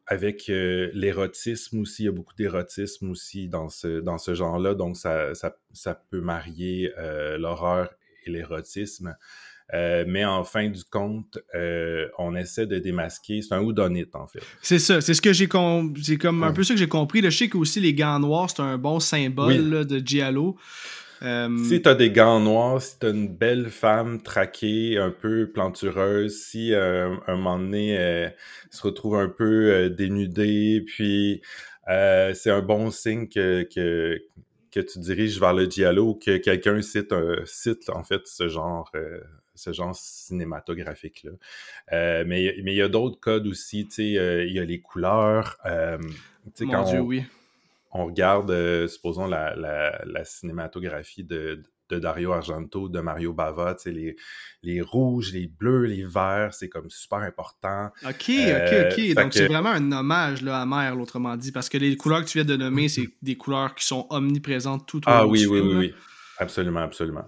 avec 0.05 0.47
l'érotisme 0.47 1.79
aussi, 1.79 2.03
il 2.03 2.05
y 2.07 2.09
a 2.09 2.11
beaucoup 2.11 2.35
d'érotisme 2.35 3.09
aussi 3.09 3.47
dans 3.47 3.69
ce, 3.69 4.01
dans 4.01 4.17
ce 4.17 4.35
genre-là, 4.35 4.75
donc 4.75 4.97
ça, 4.97 5.33
ça, 5.33 5.57
ça 5.71 5.95
peut 5.95 6.19
marier 6.19 6.91
l'horreur 7.37 7.89
et 8.25 8.29
l'érotisme. 8.29 9.15
Euh, 9.73 10.03
mais 10.07 10.25
en 10.25 10.43
fin 10.43 10.69
du 10.69 10.83
compte, 10.83 11.39
euh, 11.55 12.07
on 12.19 12.35
essaie 12.35 12.67
de 12.67 12.77
démasquer. 12.79 13.41
C'est 13.41 13.55
un 13.55 13.61
houdonite, 13.61 14.15
en 14.15 14.27
fait. 14.27 14.41
C'est 14.61 14.79
ça. 14.79 15.01
C'est 15.01 15.13
ce 15.13 15.21
que 15.21 15.33
j'ai 15.33 15.47
C'est 16.01 16.17
comme 16.17 16.43
un 16.43 16.51
peu 16.51 16.63
ça 16.63 16.73
que 16.73 16.79
j'ai 16.79 16.87
compris. 16.87 17.21
Le 17.21 17.29
je 17.29 17.37
sais 17.37 17.55
aussi 17.55 17.79
les 17.79 17.93
gants 17.93 18.19
noirs, 18.19 18.49
c'est 18.49 18.61
un 18.61 18.77
bon 18.77 18.99
symbole 18.99 19.85
de 19.85 20.01
Giallo. 20.05 20.57
Euh, 21.21 21.57
si 21.63 21.81
t'as 21.81 21.95
des 21.95 22.11
gants 22.11 22.41
noirs, 22.41 22.81
si 22.81 22.99
t'as 22.99 23.11
une 23.11 23.29
belle 23.29 23.69
femme 23.69 24.21
traquée, 24.21 24.97
un 24.97 25.09
peu 25.11 25.49
plantureuse, 25.49 26.37
si 26.37 26.73
un 26.75 27.17
moment 27.29 27.57
donné, 27.57 27.91
elle 27.91 28.35
se 28.69 28.81
retrouve 28.81 29.15
un 29.15 29.29
peu 29.29 29.89
dénudée, 29.89 30.83
puis 30.85 31.41
c'est 31.87 32.51
un 32.51 32.61
bon 32.61 32.91
signe 32.91 33.29
que, 33.29 33.65
que 33.73 34.19
que 34.73 34.79
tu 34.79 34.97
diriges 34.97 35.39
vers 35.39 35.53
le 35.53 35.69
giallo 35.69 36.09
ou 36.09 36.13
que 36.15 36.37
quelqu'un 36.37 36.81
cite, 36.81 37.13
un, 37.13 37.35
cite 37.45 37.89
en 37.89 38.03
fait 38.03 38.25
ce 38.25 38.47
genre, 38.47 38.89
euh, 38.95 39.21
ce 39.53 39.71
genre 39.71 39.95
cinématographique-là. 39.95 41.31
Euh, 41.91 42.23
mais 42.25 42.55
il 42.57 42.73
y 42.73 42.81
a 42.81 42.89
d'autres 42.89 43.19
codes 43.19 43.45
aussi, 43.45 43.87
tu 43.87 43.93
sais, 43.93 44.17
euh, 44.17 44.45
il 44.45 44.53
y 44.53 44.59
a 44.59 44.65
les 44.65 44.81
couleurs. 44.81 45.57
Mon 45.63 46.71
quand 46.71 46.83
Dieu, 46.85 46.99
oui. 47.01 47.23
On 47.91 48.07
regarde, 48.07 48.87
supposons, 48.87 49.27
la, 49.27 49.55
la, 49.55 50.25
cinématographie 50.25 51.23
de, 51.23 51.61
de 51.93 51.99
Dario 51.99 52.31
Argento, 52.31 52.89
de 52.89 52.99
Mario 52.99 53.33
Bava, 53.33 53.75
les, 53.85 54.15
les 54.63 54.81
rouges, 54.81 55.33
les 55.33 55.47
bleus, 55.47 55.85
les 55.85 56.05
verts, 56.05 56.53
c'est 56.53 56.69
comme 56.69 56.89
super 56.89 57.19
important. 57.19 57.89
Ok, 58.05 58.29
ok, 58.29 58.73
ok. 58.91 59.13
Donc 59.15 59.33
c'est 59.33 59.47
vraiment 59.47 59.69
un 59.69 59.91
hommage 59.91 60.41
là, 60.41 60.61
à 60.61 60.65
Mère, 60.65 60.99
autrement 60.99 61.35
dit, 61.37 61.51
parce 61.51 61.69
que 61.69 61.77
les 61.77 61.95
couleurs 61.95 62.21
que 62.21 62.29
tu 62.29 62.37
viens 62.37 62.45
de 62.45 62.55
nommer, 62.55 62.87
c'est 62.89 63.09
des 63.21 63.35
couleurs 63.35 63.75
qui 63.75 63.85
sont 63.85 64.07
omniprésentes 64.09 64.87
tout 64.87 64.99
au 64.99 65.11
ah, 65.11 65.23
long 65.23 65.29
oui, 65.29 65.39
du 65.39 65.47
oui, 65.47 65.59
film. 65.59 65.69
oui, 65.69 65.75
oui. 65.75 65.93
Absolument, 66.39 66.81
absolument. 66.81 67.25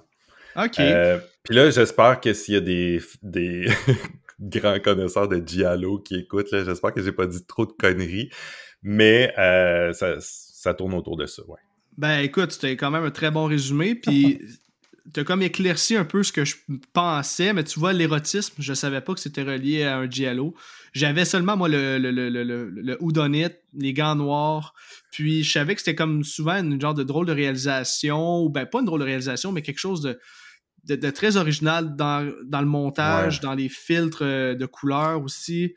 OK. 0.56 0.80
Euh, 0.80 1.20
puis 1.44 1.56
là, 1.56 1.70
j'espère 1.70 2.20
que 2.20 2.34
s'il 2.34 2.56
y 2.56 2.58
a 2.58 2.62
des, 2.62 3.02
des 3.22 3.68
grands 4.40 4.80
connaisseurs 4.80 5.28
de 5.28 5.42
Giallo 5.46 6.00
qui 6.00 6.16
écoutent, 6.16 6.48
j'espère 6.52 6.94
que 6.94 7.02
j'ai 7.02 7.12
pas 7.12 7.28
dit 7.28 7.46
trop 7.46 7.66
de 7.66 7.74
conneries, 7.74 8.30
mais 8.82 9.34
euh, 9.38 9.94
ça, 9.94 10.16
ça 10.20 10.74
tourne 10.74 10.94
autour 10.94 11.18
de 11.18 11.26
ça, 11.26 11.44
ouais. 11.48 11.60
Ben 11.98 12.20
écoute, 12.20 12.52
c'était 12.52 12.76
quand 12.76 12.92
même 12.92 13.04
un 13.04 13.12
très 13.12 13.32
bon 13.32 13.46
résumé. 13.46 13.96
Puis 13.96 14.40
t'as 15.14 15.24
comme 15.24 15.42
éclairci 15.42 15.96
un 15.96 16.06
peu 16.06 16.24
ce 16.24 16.32
que 16.32 16.46
je 16.46 16.56
pensais, 16.94 17.54
mais 17.54 17.64
tu 17.64 17.80
vois, 17.80 17.94
l'érotisme, 17.94 18.56
je 18.60 18.74
savais 18.74 19.02
pas 19.02 19.14
que 19.14 19.20
c'était 19.20 19.44
relié 19.44 19.84
à 19.84 19.98
un 19.98 20.10
giallo. 20.10 20.56
J'avais 20.94 21.26
seulement, 21.26 21.58
moi, 21.58 21.68
le, 21.68 21.98
le, 21.98 22.12
le, 22.12 22.30
le, 22.30 22.70
le 22.70 22.98
houdonite, 23.02 23.58
les 23.78 23.94
gants 23.94 24.16
noirs, 24.16 24.74
puis 25.12 25.44
je 25.44 25.52
savais 25.52 25.76
que 25.76 25.82
c'était 25.82 25.96
comme 25.96 26.24
souvent 26.24 26.56
une 26.56 26.80
genre 26.80 26.94
de 26.94 27.04
drôle 27.04 27.26
de 27.26 27.34
réalisation, 27.34 28.44
ou 28.44 28.50
ben 28.50 28.66
pas 28.66 28.80
une 28.80 28.86
drôle 28.86 29.02
de 29.02 29.06
réalisation, 29.06 29.52
mais 29.52 29.62
quelque 29.62 29.80
chose 29.80 30.02
de, 30.02 30.20
de, 30.86 31.10
très 31.10 31.38
original 31.38 31.96
dans, 31.96 32.32
dans 32.44 32.62
le 32.62 32.68
montage, 32.68 33.40
dans 33.42 33.54
les 33.54 33.70
filtres 33.70 34.24
euh, 34.24 34.56
de 34.56 34.66
couleurs 34.66 35.22
aussi. 35.22 35.76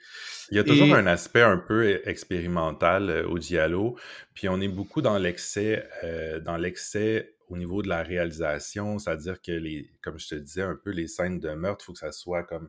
Il 0.51 0.57
y 0.57 0.61
a 0.61 0.65
toujours 0.65 0.95
un 0.95 1.07
aspect 1.07 1.43
un 1.43 1.59
peu 1.59 2.01
expérimental 2.05 3.11
euh, 3.11 3.29
au 3.29 3.39
Diallo, 3.39 3.99
puis 4.35 4.49
on 4.49 4.61
est 4.61 4.69
beaucoup 4.69 5.03
dans 5.03 5.19
l'excès, 5.19 5.89
euh, 6.05 6.41
dans 6.41 6.57
l'excès 6.57 7.35
au 7.49 7.57
niveau 7.57 7.83
de 7.83 7.89
la 7.89 8.03
réalisation, 8.03 8.99
c'est-à-dire 8.99 9.41
que 9.41 9.53
les, 9.53 9.91
comme 10.03 10.19
je 10.19 10.29
te 10.29 10.35
disais 10.35 10.63
un 10.63 10.77
peu, 10.77 10.91
les 10.91 11.07
scènes 11.07 11.41
de 11.41 11.51
meurtre, 11.51 11.83
il 11.85 11.87
faut 11.87 11.93
que 11.95 11.99
ça 11.99 12.13
soit 12.13 12.43
comme 12.43 12.69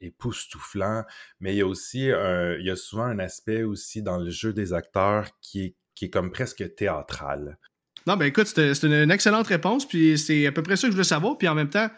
époustouflant, 0.00 1.04
mais 1.40 1.54
il 1.54 1.58
y 1.58 1.62
a 1.62 1.66
aussi, 1.66 2.06
il 2.06 2.64
y 2.64 2.70
a 2.70 2.76
souvent 2.76 3.04
un 3.04 3.18
aspect 3.18 3.64
aussi 3.64 4.02
dans 4.02 4.18
le 4.18 4.30
jeu 4.30 4.52
des 4.52 4.72
acteurs 4.72 5.26
qui 5.40 5.64
est, 5.64 5.76
qui 5.96 6.04
est 6.04 6.10
comme 6.10 6.30
presque 6.30 6.74
théâtral. 6.76 7.58
Non, 8.06 8.16
ben 8.16 8.26
écoute, 8.26 8.46
c'est 8.46 8.82
une, 8.82 9.10
excellente 9.10 9.46
réponse, 9.46 9.86
puis 9.86 10.18
c'est 10.18 10.46
à 10.46 10.52
peu 10.52 10.62
près 10.62 10.76
ça 10.76 10.86
que 10.86 10.92
je 10.92 10.96
voulais 10.96 11.04
savoir, 11.04 11.38
puis 11.38 11.48
en 11.48 11.54
même 11.54 11.70
temps, 11.70 11.88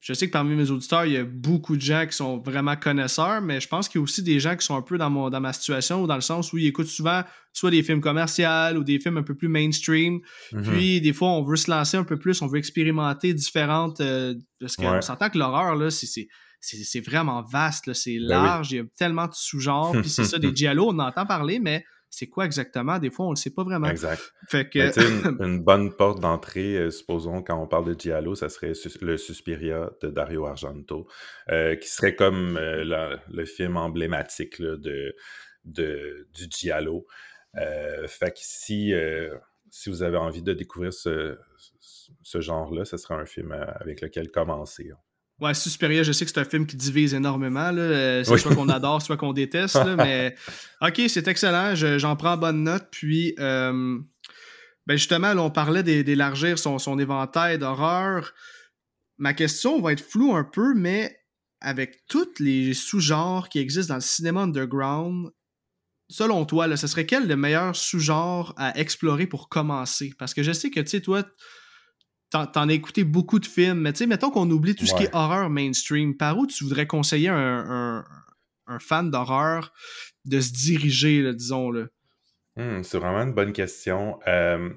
je 0.00 0.14
sais 0.14 0.26
que 0.26 0.32
parmi 0.32 0.54
mes 0.54 0.70
auditeurs, 0.70 1.04
il 1.04 1.12
y 1.12 1.16
a 1.18 1.24
beaucoup 1.24 1.76
de 1.76 1.82
gens 1.82 2.06
qui 2.06 2.16
sont 2.16 2.38
vraiment 2.38 2.74
connaisseurs, 2.74 3.42
mais 3.42 3.60
je 3.60 3.68
pense 3.68 3.86
qu'il 3.86 3.98
y 3.98 4.00
a 4.00 4.02
aussi 4.02 4.22
des 4.22 4.40
gens 4.40 4.56
qui 4.56 4.64
sont 4.64 4.74
un 4.74 4.82
peu 4.82 4.96
dans, 4.96 5.10
mon, 5.10 5.28
dans 5.28 5.40
ma 5.40 5.52
situation, 5.52 6.02
ou 6.02 6.06
dans 6.06 6.14
le 6.14 6.22
sens 6.22 6.54
où 6.54 6.58
ils 6.58 6.66
écoutent 6.66 6.86
souvent 6.86 7.22
soit 7.52 7.70
des 7.70 7.82
films 7.82 8.00
commerciaux 8.00 8.76
ou 8.76 8.82
des 8.82 8.98
films 8.98 9.18
un 9.18 9.22
peu 9.22 9.34
plus 9.34 9.48
mainstream. 9.48 10.20
Mm-hmm. 10.52 10.62
Puis 10.62 11.00
des 11.02 11.12
fois, 11.12 11.28
on 11.28 11.42
veut 11.42 11.56
se 11.56 11.70
lancer 11.70 11.98
un 11.98 12.04
peu 12.04 12.18
plus, 12.18 12.40
on 12.40 12.46
veut 12.46 12.58
expérimenter 12.58 13.34
différentes. 13.34 14.00
Euh, 14.00 14.34
parce 14.58 14.76
qu'on 14.76 15.02
s'entend 15.02 15.28
que 15.28 15.36
l'horreur, 15.36 15.76
là, 15.76 15.90
c'est 15.90 17.00
vraiment 17.00 17.42
vaste, 17.42 17.92
c'est 17.92 18.18
ben 18.18 18.28
large, 18.28 18.72
il 18.72 18.76
y 18.76 18.80
a 18.80 18.84
tellement 18.96 19.26
de 19.26 19.34
sous-genres. 19.34 19.92
Puis 20.00 20.08
c'est 20.08 20.24
ça, 20.24 20.38
des 20.38 20.54
giallo, 20.54 20.88
on 20.88 20.98
entend 20.98 21.26
parler, 21.26 21.58
mais 21.58 21.84
c'est 22.10 22.26
quoi 22.26 22.44
exactement? 22.44 22.98
Des 22.98 23.08
fois, 23.08 23.26
on 23.26 23.30
ne 23.30 23.34
le 23.34 23.40
sait 23.40 23.50
pas 23.50 23.62
vraiment. 23.62 23.88
Exact. 23.88 24.20
Fait 24.48 24.68
que... 24.68 24.78
Une, 25.44 25.62
bonne 25.62 25.94
porte 25.94 26.20
d'entrée, 26.20 26.76
euh, 26.76 26.90
supposons, 26.90 27.40
quand 27.42 27.56
on 27.62 27.68
parle 27.68 27.94
de 27.94 27.98
Giallo, 27.98 28.34
ça 28.34 28.48
serait 28.48 28.72
le 29.00 29.16
Suspiria 29.16 29.90
de 30.02 30.08
Dario 30.08 30.44
Argento, 30.44 31.06
euh, 31.50 31.76
qui 31.76 31.88
serait 31.88 32.16
comme 32.16 32.56
euh, 32.56 33.16
le 33.28 33.44
film 33.44 33.76
emblématique 33.76 34.60
de, 34.60 35.14
de, 35.64 36.28
du 36.34 36.46
Giallo. 36.50 37.06
fait 37.54 38.32
que 38.32 38.40
si, 38.40 38.92
si 39.70 39.88
vous 39.88 40.02
avez 40.02 40.16
envie 40.16 40.42
de 40.42 40.52
découvrir 40.52 40.92
ce, 40.92 41.38
ce 42.22 42.40
genre-là, 42.40 42.84
ce 42.84 42.96
serait 42.96 43.14
un 43.14 43.26
film 43.26 43.52
avec 43.52 44.00
lequel 44.00 44.30
commencer. 44.32 44.90
Hein. 44.92 44.98
Ouais, 45.40 45.54
Suspiria, 45.54 46.02
je 46.02 46.12
sais 46.12 46.26
que 46.26 46.30
c'est 46.30 46.40
un 46.40 46.44
film 46.44 46.66
qui 46.66 46.76
divise 46.76 47.14
énormément. 47.14 47.70
Euh, 47.74 48.22
c'est 48.24 48.36
soit 48.36 48.54
qu'on 48.54 48.68
adore, 48.68 49.00
soit 49.00 49.16
qu'on 49.16 49.32
déteste. 49.32 49.78
mais 49.96 50.36
ok, 50.82 51.02
c'est 51.08 51.26
excellent. 51.28 51.74
J'en 51.74 52.14
prends 52.16 52.36
bonne 52.36 52.64
note. 52.64 52.88
Puis, 52.90 53.34
euh, 53.38 53.98
ben 54.86 54.96
justement, 54.96 55.32
là, 55.32 55.42
on 55.42 55.50
parlait 55.50 55.82
d'élargir 55.82 56.58
son, 56.58 56.78
son 56.78 56.98
éventail 56.98 57.58
d'horreur. 57.58 58.34
Ma 59.16 59.32
question 59.32 59.80
va 59.80 59.92
être 59.92 60.04
floue 60.04 60.34
un 60.34 60.44
peu, 60.44 60.74
mais 60.74 61.20
avec 61.60 62.06
tous 62.06 62.38
les 62.38 62.74
sous-genres 62.74 63.48
qui 63.48 63.58
existent 63.58 63.94
dans 63.94 63.98
le 63.98 64.02
cinéma 64.02 64.42
underground, 64.42 65.30
selon 66.10 66.44
toi, 66.44 66.66
là, 66.66 66.76
ce 66.76 66.86
serait 66.86 67.06
quel 67.06 67.28
le 67.28 67.36
meilleur 67.36 67.76
sous-genre 67.76 68.54
à 68.56 68.78
explorer 68.78 69.26
pour 69.26 69.48
commencer? 69.48 70.12
Parce 70.18 70.34
que 70.34 70.42
je 70.42 70.52
sais 70.52 70.70
que, 70.70 70.80
tu 70.80 70.88
sais, 70.88 71.00
toi, 71.00 71.22
t'en, 72.30 72.68
as 72.68 72.72
écouté 72.72 73.04
beaucoup 73.04 73.38
de 73.38 73.46
films, 73.46 73.80
mais 73.80 73.92
tu 73.92 73.98
sais, 73.98 74.06
mettons 74.06 74.30
qu'on 74.30 74.48
oublie 74.50 74.74
tout 74.74 74.86
ce 74.86 74.94
qui 74.94 75.04
est 75.04 75.14
horreur 75.14 75.50
mainstream. 75.50 76.16
Par 76.16 76.38
où 76.38 76.46
tu 76.46 76.64
voudrais 76.64 76.86
conseiller 76.86 77.28
un, 77.28 78.04
un, 78.66 78.78
fan 78.78 79.10
d'horreur 79.10 79.72
de 80.24 80.40
se 80.40 80.52
diriger, 80.52 81.32
disons, 81.34 81.70
là? 81.70 81.86
Hmm, 82.56 82.82
c'est 82.82 82.98
vraiment 82.98 83.22
une 83.22 83.32
bonne 83.32 83.52
question. 83.52 84.18
Euh, 84.26 84.70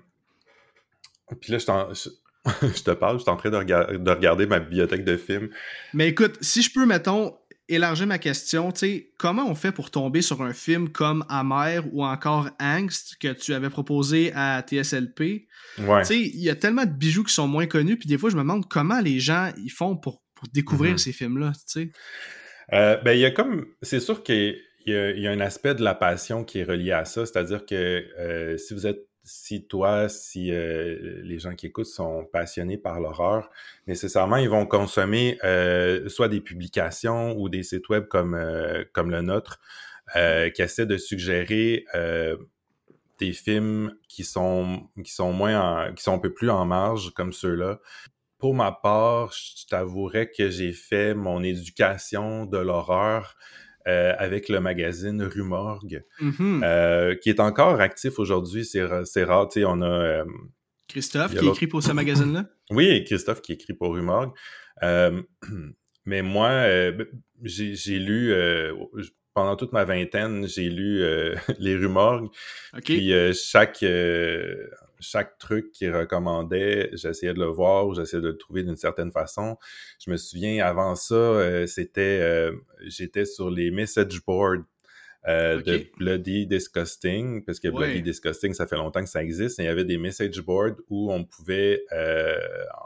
puis 1.42 1.52
là, 1.52 1.58
je, 1.60 2.10
je, 2.62 2.84
te 2.84 2.92
parle, 2.92 3.18
je 3.18 3.24
suis 3.24 3.32
en 3.32 3.38
train 3.38 3.50
de, 3.50 3.98
de, 3.98 4.12
regarder 4.12 4.46
ma 4.46 4.60
bibliothèque 4.60 5.06
de 5.06 5.16
films. 5.18 5.50
Mais 5.94 6.10
écoute, 6.10 6.38
si 6.42 6.62
je 6.62 6.72
peux, 6.74 6.86
mettons, 6.86 7.38
élargir 7.70 8.08
ma 8.08 8.18
question, 8.18 8.72
tu 8.72 8.80
sais, 8.80 9.12
comment 9.18 9.48
on 9.48 9.56
fait 9.56 9.72
pour 9.72 9.92
tomber 9.92 10.22
sur 10.22 10.42
un 10.42 10.54
film 10.54 10.90
comme 10.90 11.26
Amer 11.30 11.84
ou 11.92 12.04
encore 12.04 12.50
Angst 12.60 13.16
que 13.20 13.32
tu 13.34 13.54
avais 13.54 13.70
proposé 13.70 14.32
à 14.36 14.62
TSLP? 14.62 15.48
Ouais. 15.80 16.02
Tu 16.02 16.06
sais, 16.06 16.20
il 16.20 16.42
y 16.42 16.50
a 16.50 16.56
tellement 16.56 16.86
de 16.86 16.92
bijoux 16.92 17.24
qui 17.24 17.34
sont 17.34 17.48
moins 17.48 17.68
connus, 17.68 17.98
puis 17.98 18.08
des 18.08 18.18
fois, 18.18 18.30
je 18.30 18.36
me 18.36 18.42
demande 18.42 18.68
comment 18.68 19.00
les 19.00 19.20
gens 19.20 19.52
ils 19.58 19.72
font 19.72 19.96
pour, 19.96 20.22
découvrir 20.52 20.96
mm-hmm. 20.96 20.98
ces 20.98 21.14
films-là, 21.14 21.54
tu 21.56 21.62
sais. 21.68 21.92
Euh, 22.74 22.98
ben, 22.98 23.14
il 23.14 23.20
y 23.20 23.26
a 23.26 23.32
comme. 23.32 23.66
C'est 23.82 24.02
sûr 24.02 24.24
qu'il 24.24 24.58
y, 24.86 24.92
y, 24.92 25.28
a 25.28 25.32
un 25.32 25.40
aspect 25.40 25.74
de 25.74 25.82
la 25.82 25.96
passion 25.96 26.44
qui 26.44 26.60
est 26.60 26.66
relié 26.66 26.92
à 26.92 27.06
ça, 27.06 27.26
c'est-à-dire 27.26 27.66
que 27.66 28.06
euh, 28.20 28.58
si 28.58 28.74
vous 28.74 28.86
êtes 28.86 29.08
si 29.24 29.66
toi, 29.66 30.10
si 30.10 30.52
euh, 30.52 31.22
les 31.24 31.40
gens 31.40 31.56
qui 31.56 31.68
écoutent 31.68 31.86
sont 31.86 32.26
passionnés 32.26 32.78
par 32.78 33.00
l'horreur, 33.00 33.50
nécessairement, 33.88 34.38
ils 34.38 34.50
vont 34.50 34.66
consommer 34.66 35.38
euh, 35.44 36.10
soit 36.10 36.28
des 36.28 36.42
publications 36.42 37.36
ou 37.38 37.50
des 37.50 37.64
sites 37.64 37.88
web 37.90 38.08
comme, 38.08 38.34
euh, 38.36 38.84
le 38.96 39.22
nôtre 39.22 39.60
qui 40.14 40.62
essaient 40.62 40.86
de 40.86 40.98
suggérer 40.98 41.86
des 43.20 43.32
films 43.32 43.96
qui 44.08 44.24
sont, 44.24 44.90
qui 45.04 45.12
sont 45.12 45.32
moins 45.32 45.92
qui 45.94 46.04
sont 46.04 46.14
un 46.14 46.20
peu 46.20 46.34
plus 46.34 46.50
en 46.50 46.66
marge 46.66 47.14
comme 47.14 47.32
ceux-là. 47.32 47.80
Pour 48.38 48.54
ma 48.54 48.72
part, 48.72 49.32
je 49.32 49.66
t'avouerais 49.68 50.30
que 50.30 50.50
j'ai 50.50 50.74
fait 50.74 51.16
mon 51.16 51.42
éducation 51.42 52.46
de 52.46 52.58
l'horreur 52.58 53.38
euh, 53.88 54.14
avec 54.18 54.48
le 54.48 54.62
magazine 54.62 55.22
Rue 55.24 55.44
Morgue, 55.44 56.06
mm-hmm. 56.22 56.64
euh, 56.64 57.16
qui 57.16 57.30
est 57.30 57.42
encore 57.42 57.82
actif 57.82 58.18
aujourd'hui. 58.18 58.64
C'est, 58.64 58.84
rare, 58.84 59.50
tu 59.50 59.60
sais, 59.60 59.66
on 59.66 59.82
a... 59.82 59.86
Euh, 59.86 60.26
Christophe 60.88 61.36
qui 61.36 61.48
écrit 61.48 61.68
pour 61.68 61.84
ce 61.84 61.92
magazine-là? 61.92 62.46
Oui, 62.72 63.04
Christophe 63.04 63.42
qui 63.42 63.54
écrit 63.54 63.74
pour 63.74 63.94
Rue 63.94 64.02
Morgue. 64.02 64.32
mais 66.06 66.22
moi, 66.22 66.66
j'ai, 67.42 68.00
lu 68.00 68.34
pendant 69.34 69.58
toute 69.58 69.74
ma 69.74 69.84
vingtaine, 69.84 70.48
j'ai 70.48 70.70
lu 70.70 71.04
les 71.60 71.76
Rumorgues. 71.76 72.30
Puis 72.86 73.12
chaque, 73.34 73.84
chaque 75.04 75.38
truc 75.38 75.72
qu'il 75.72 75.96
recommandait, 75.96 76.90
j'essayais 76.94 77.34
de 77.34 77.40
le 77.40 77.48
voir 77.48 77.88
ou 77.88 77.94
j'essayais 77.94 78.22
de 78.22 78.30
le 78.30 78.38
trouver 78.38 78.64
d'une 78.64 78.78
certaine 78.78 79.12
façon. 79.12 79.58
Je 80.04 80.10
me 80.10 80.18
souviens, 80.18 80.66
avant 80.66 80.96
ça, 80.96 81.16
euh, 81.16 81.68
c'était, 81.68 82.20
euh, 82.22 82.54
j'étais 82.82 83.26
sur 83.26 83.52
les 83.52 83.70
message 83.70 84.24
boards 84.26 84.64
euh, 85.28 85.62
de 85.62 85.86
Bloody 85.98 86.48
Disgusting, 86.48 87.46
parce 87.46 87.60
que 87.60 87.68
Bloody 87.68 88.02
Disgusting, 88.02 88.54
ça 88.54 88.66
fait 88.68 88.76
longtemps 88.76 89.04
que 89.04 89.10
ça 89.10 89.22
existe. 89.24 89.60
il 89.60 89.66
y 89.66 89.68
avait 89.68 89.86
des 89.86 89.98
message 89.98 90.42
boards 90.42 90.78
où 90.90 91.14
on 91.14 91.24
pouvait, 91.24 91.84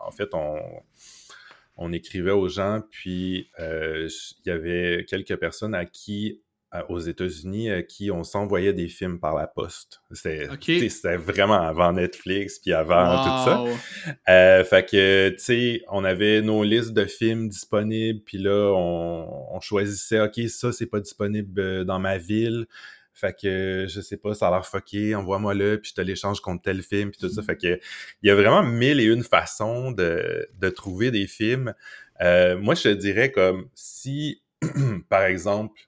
en 0.01 0.11
fait, 0.11 0.29
on, 0.33 0.59
on 1.77 1.93
écrivait 1.93 2.31
aux 2.31 2.49
gens, 2.49 2.81
puis 2.89 3.49
il 3.59 4.09
y 4.45 4.51
avait 4.51 5.05
quelques 5.07 5.35
personnes 5.37 5.73
à 5.73 5.85
qui 5.85 6.41
aux 6.89 6.99
États-Unis 6.99 7.69
euh, 7.69 7.81
qui 7.81 8.11
on 8.11 8.23
s'envoyait 8.23 8.73
des 8.73 8.87
films 8.87 9.19
par 9.19 9.35
la 9.35 9.47
poste. 9.47 10.01
C'était 10.11 11.15
vraiment 11.15 11.61
avant 11.61 11.93
Netflix 11.93 12.59
puis 12.59 12.73
avant 12.73 13.23
tout 13.23 13.49
ça. 13.49 13.65
Euh, 14.29 14.63
fait 14.63 14.89
que 14.89 15.29
tu 15.29 15.39
sais, 15.39 15.81
on 15.89 16.03
avait 16.03 16.41
nos 16.41 16.63
listes 16.63 16.93
de 16.93 17.05
films 17.05 17.47
disponibles 17.47 18.21
puis 18.25 18.37
là 18.37 18.73
on, 18.75 19.59
choisissait 19.59 20.21
OK, 20.21 20.39
ça 20.49 20.71
c'est 20.71 20.85
pas 20.85 20.99
disponible 20.99 21.59
euh, 21.59 21.83
dans 21.83 21.99
ma 21.99 22.17
ville. 22.17 22.67
Fait 23.13 23.35
que 23.35 23.87
je 23.89 23.99
sais 23.99 24.17
pas, 24.17 24.35
ça 24.35 24.47
a 24.47 24.51
l'air 24.51 24.65
fucké, 24.65 25.15
envoie-moi 25.15 25.55
le 25.55 25.81
puis 25.81 25.89
je 25.89 25.95
te 25.95 26.01
l'échange 26.01 26.39
contre 26.41 26.61
tel 26.61 26.83
film 26.83 27.09
puis 27.11 27.19
tout 27.19 27.29
ça. 27.29 27.41
Fait 27.41 27.57
que 27.57 27.79
il 28.21 28.27
y 28.27 28.29
a 28.29 28.35
vraiment 28.35 28.61
mille 28.61 28.99
et 28.99 29.05
une 29.05 29.23
façons 29.23 29.91
de, 29.91 30.47
de 30.53 30.69
trouver 30.69 31.11
des 31.11 31.27
films. 31.27 31.73
moi 32.19 32.75
je 32.75 32.83
te 32.83 32.93
dirais 32.93 33.31
comme 33.31 33.69
si 33.73 34.43
par 35.09 35.23
exemple 35.23 35.86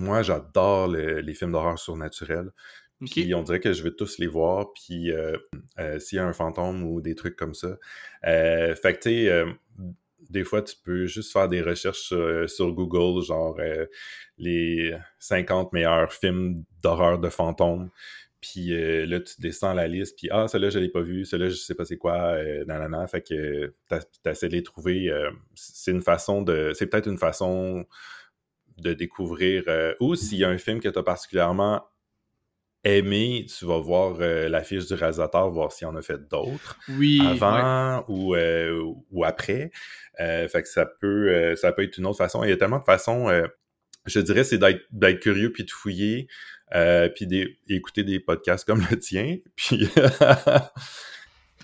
moi, 0.00 0.22
j'adore 0.22 0.88
les 0.88 1.34
films 1.34 1.52
d'horreur 1.52 1.78
surnaturels. 1.78 2.50
Puis 3.06 3.34
on 3.34 3.42
dirait 3.42 3.60
que 3.60 3.72
je 3.72 3.82
vais 3.82 3.92
tous 3.92 4.18
les 4.18 4.26
voir. 4.26 4.72
Puis 4.72 5.10
euh, 5.10 5.36
euh, 5.78 5.98
s'il 5.98 6.16
y 6.16 6.18
a 6.18 6.26
un 6.26 6.32
fantôme 6.32 6.84
ou 6.84 7.00
des 7.00 7.14
trucs 7.14 7.36
comme 7.36 7.54
ça. 7.54 7.78
Euh, 8.26 8.74
fait 8.74 8.94
que 8.94 9.00
tu 9.00 9.26
sais, 9.26 9.44
des 10.28 10.44
fois, 10.44 10.62
tu 10.62 10.76
peux 10.84 11.06
juste 11.06 11.32
faire 11.32 11.48
des 11.48 11.62
recherches 11.62 12.12
sur, 12.46 12.72
Google, 12.72 13.22
genre 13.24 13.58
les 14.38 14.94
50 15.18 15.72
meilleurs 15.72 16.12
films 16.12 16.64
d'horreur 16.82 17.18
de 17.18 17.28
fantômes. 17.28 17.90
Puis 18.40 18.68
là, 19.06 19.20
tu 19.20 19.40
descends 19.40 19.74
la 19.74 19.86
liste, 19.86 20.16
puis 20.16 20.28
ah, 20.30 20.48
celui-là, 20.48 20.70
je 20.70 20.78
l'ai 20.78 20.88
pas 20.88 21.02
vu, 21.02 21.26
celui-là, 21.26 21.50
je 21.50 21.56
sais 21.56 21.74
pas 21.74 21.84
c'est 21.84 21.98
quoi, 21.98 22.36
nanana. 22.66 23.06
Fait 23.06 23.22
que 23.22 23.74
tu 23.90 24.30
essaies 24.30 24.48
de 24.48 24.54
les 24.54 24.62
trouver. 24.62 25.10
c'est 25.54 25.90
une 25.90 26.02
façon 26.02 26.42
de. 26.42 26.72
C'est 26.74 26.86
peut-être 26.86 27.08
une 27.08 27.18
façon 27.18 27.86
de 28.80 28.94
découvrir, 28.94 29.64
euh, 29.68 29.94
ou 30.00 30.14
s'il 30.14 30.38
y 30.38 30.44
a 30.44 30.48
un 30.48 30.58
film 30.58 30.80
que 30.80 30.88
tu 30.88 30.98
as 30.98 31.02
particulièrement 31.02 31.84
aimé, 32.82 33.46
tu 33.46 33.66
vas 33.66 33.78
voir 33.78 34.16
euh, 34.20 34.48
l'affiche 34.48 34.86
du 34.86 34.94
réalisateur, 34.94 35.50
voir 35.50 35.70
s'il 35.70 35.86
en 35.86 35.96
a 35.96 36.02
fait 36.02 36.28
d'autres 36.28 36.78
oui, 36.88 37.20
avant 37.26 38.04
ou, 38.08 38.34
euh, 38.34 38.82
ou 39.10 39.24
après. 39.24 39.70
fait 40.18 40.62
que 40.62 40.68
ça 40.68 40.86
peut, 40.86 41.54
ça 41.56 41.72
peut 41.72 41.82
être 41.82 41.98
une 41.98 42.06
autre 42.06 42.18
façon. 42.18 42.42
Il 42.42 42.50
y 42.50 42.52
a 42.52 42.56
tellement 42.56 42.78
de 42.78 42.84
façons, 42.84 43.28
je 44.06 44.20
dirais, 44.20 44.44
c'est 44.44 44.58
d'être 44.58 45.20
curieux 45.20 45.52
puis 45.52 45.64
de 45.64 45.70
fouiller, 45.70 46.28
puis 47.14 47.26
d'écouter 47.26 48.02
des 48.02 48.18
podcasts 48.18 48.66
comme 48.66 48.84
le 48.90 48.98
tien. 48.98 49.36
Puis 49.56 49.88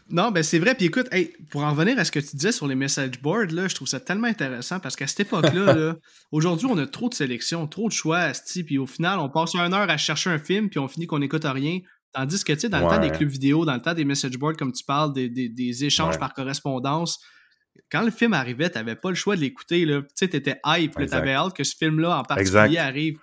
Non, 0.08 0.30
ben 0.30 0.42
c'est 0.42 0.58
vrai. 0.58 0.74
Puis 0.74 0.86
écoute, 0.86 1.08
pour 1.50 1.64
en 1.64 1.70
revenir 1.70 1.98
à 1.98 2.04
ce 2.04 2.12
que 2.12 2.20
tu 2.20 2.36
disais 2.36 2.52
sur 2.52 2.68
les 2.68 2.76
message 2.76 3.20
boards, 3.20 3.50
là, 3.50 3.66
je 3.66 3.74
trouve 3.74 3.88
ça 3.88 3.98
tellement 3.98 4.28
intéressant 4.28 4.78
parce 4.78 4.94
qu'à 4.94 5.06
cette 5.06 5.20
époque-là, 5.20 5.96
aujourd'hui, 6.32 6.66
on 6.70 6.78
a 6.78 6.86
trop 6.86 7.08
de 7.08 7.14
sélections, 7.14 7.66
trop 7.66 7.88
de 7.88 7.92
choix, 7.92 8.30
puis 8.66 8.78
au 8.78 8.86
final, 8.86 9.18
on 9.18 9.28
passe 9.28 9.54
une 9.54 9.74
heure 9.74 9.90
à 9.90 9.96
chercher 9.96 10.30
un 10.30 10.38
film, 10.38 10.68
puis 10.70 10.78
on 10.78 10.86
finit 10.86 11.06
qu'on 11.06 11.18
n'écoute 11.18 11.44
rien. 11.44 11.80
Tandis 12.12 12.44
que, 12.44 12.52
tu 12.52 12.60
sais, 12.60 12.68
dans 12.68 12.80
le 12.80 12.88
temps 12.88 13.00
des 13.00 13.10
clubs 13.10 13.28
vidéo, 13.28 13.64
dans 13.64 13.74
le 13.74 13.82
temps 13.82 13.94
des 13.94 14.04
message 14.04 14.38
boards, 14.38 14.56
comme 14.56 14.72
tu 14.72 14.84
parles, 14.84 15.12
des, 15.12 15.84
échanges 15.84 16.18
par 16.18 16.34
correspondance, 16.34 17.18
quand 17.90 18.02
le 18.02 18.10
film 18.10 18.32
arrivait, 18.32 18.70
tu 18.70 18.78
n'avais 18.78 18.96
pas 18.96 19.10
le 19.10 19.16
choix 19.16 19.36
de 19.36 19.40
l'écouter. 19.40 19.84
Tu 19.86 20.02
sais, 20.14 20.28
tu 20.28 20.36
étais 20.36 20.58
hype, 20.64 20.94
tu 20.96 21.14
avais 21.14 21.34
hâte 21.34 21.54
que 21.54 21.64
ce 21.64 21.76
film-là 21.76 22.18
en 22.18 22.22
particulier 22.22 22.78
arrive. 22.78 23.18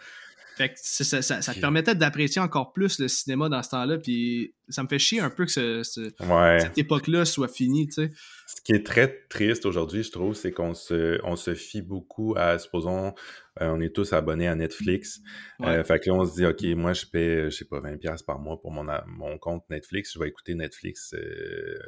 Fait 0.56 0.70
que 0.70 0.76
ça, 0.78 1.40
te 1.40 1.60
permettait 1.60 1.96
d'apprécier 1.96 2.40
encore 2.40 2.74
plus 2.74 3.00
le 3.00 3.08
cinéma 3.08 3.50
dans 3.50 3.64
ce 3.64 3.70
temps-là. 3.70 3.98
Puis 3.98 4.54
ça 4.70 4.84
me 4.84 4.88
fait 4.88 5.00
chier 5.00 5.20
un 5.20 5.32
peu 5.32 5.46
que 5.46 5.82
cette 5.84 6.78
époque-là 6.78 7.26
soit 7.26 7.48
finie, 7.48 7.88
tu 7.88 7.94
sais. 7.94 8.12
Ce 8.46 8.62
qui 8.62 8.74
est 8.74 8.86
très 8.86 9.26
triste 9.30 9.66
aujourd'hui, 9.66 10.04
je 10.04 10.12
trouve, 10.12 10.36
c'est 10.36 10.52
qu'on 10.52 10.74
se, 10.74 11.20
on 11.24 11.36
se 11.36 11.56
fie 11.56 11.82
beaucoup 11.82 12.36
à, 12.38 12.60
supposons, 12.60 13.16
euh, 13.62 13.68
on 13.70 13.82
est 13.82 13.96
tous 13.96 14.14
abonnés 14.14 14.48
à 14.48 14.56
Netflix. 14.56 15.22
Euh, 15.62 15.84
fait 15.84 16.00
que 16.00 16.10
là, 16.10 16.16
on 16.16 16.26
se 16.26 16.36
dit, 16.36 16.46
OK, 16.46 16.64
moi, 16.78 16.94
je 16.94 17.06
paie, 17.06 17.50
je 17.50 17.56
sais 17.56 17.66
pas, 17.66 17.80
20$ 17.80 18.24
par 18.26 18.40
mois 18.40 18.62
pour 18.62 18.72
mon, 18.72 18.86
mon 19.08 19.38
compte 19.40 19.64
Netflix. 19.70 20.14
Je 20.14 20.20
vais 20.20 20.28
écouter 20.28 20.54
Netflix 20.54 21.16
euh, 21.16 21.80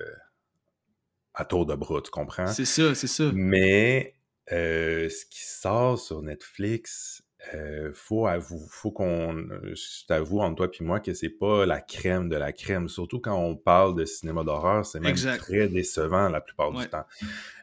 à 1.35 1.45
tour 1.45 1.67
de 1.67 1.75
bras, 1.75 2.01
tu 2.01 2.09
comprends? 2.09 2.47
C'est 2.47 2.65
ça, 2.65 2.95
c'est 2.95 3.07
ça. 3.07 3.31
Mais 3.33 4.15
ce 4.49 5.25
qui 5.29 5.45
sort 5.45 5.99
sur 5.99 6.23
Netflix, 6.23 7.24
euh, 7.53 7.91
faut 7.93 8.27
faut 8.69 8.91
qu'on, 8.91 9.37
euh, 9.37 9.75
je 9.75 10.05
t'avoue 10.07 10.39
entre 10.39 10.55
toi 10.55 10.67
et 10.79 10.83
moi 10.83 10.99
que 10.99 11.13
c'est 11.13 11.29
pas 11.29 11.65
la 11.65 11.81
crème 11.81 12.29
de 12.29 12.35
la 12.35 12.51
crème. 12.51 12.89
Surtout 12.89 13.19
quand 13.19 13.37
on 13.37 13.55
parle 13.55 13.95
de 13.95 14.05
cinéma 14.05 14.43
d'horreur, 14.43 14.85
c'est 14.85 14.99
même 14.99 15.15
très 15.15 15.67
décevant 15.67 16.29
la 16.29 16.41
plupart 16.41 16.71
du 16.71 16.87
temps. 16.87 17.05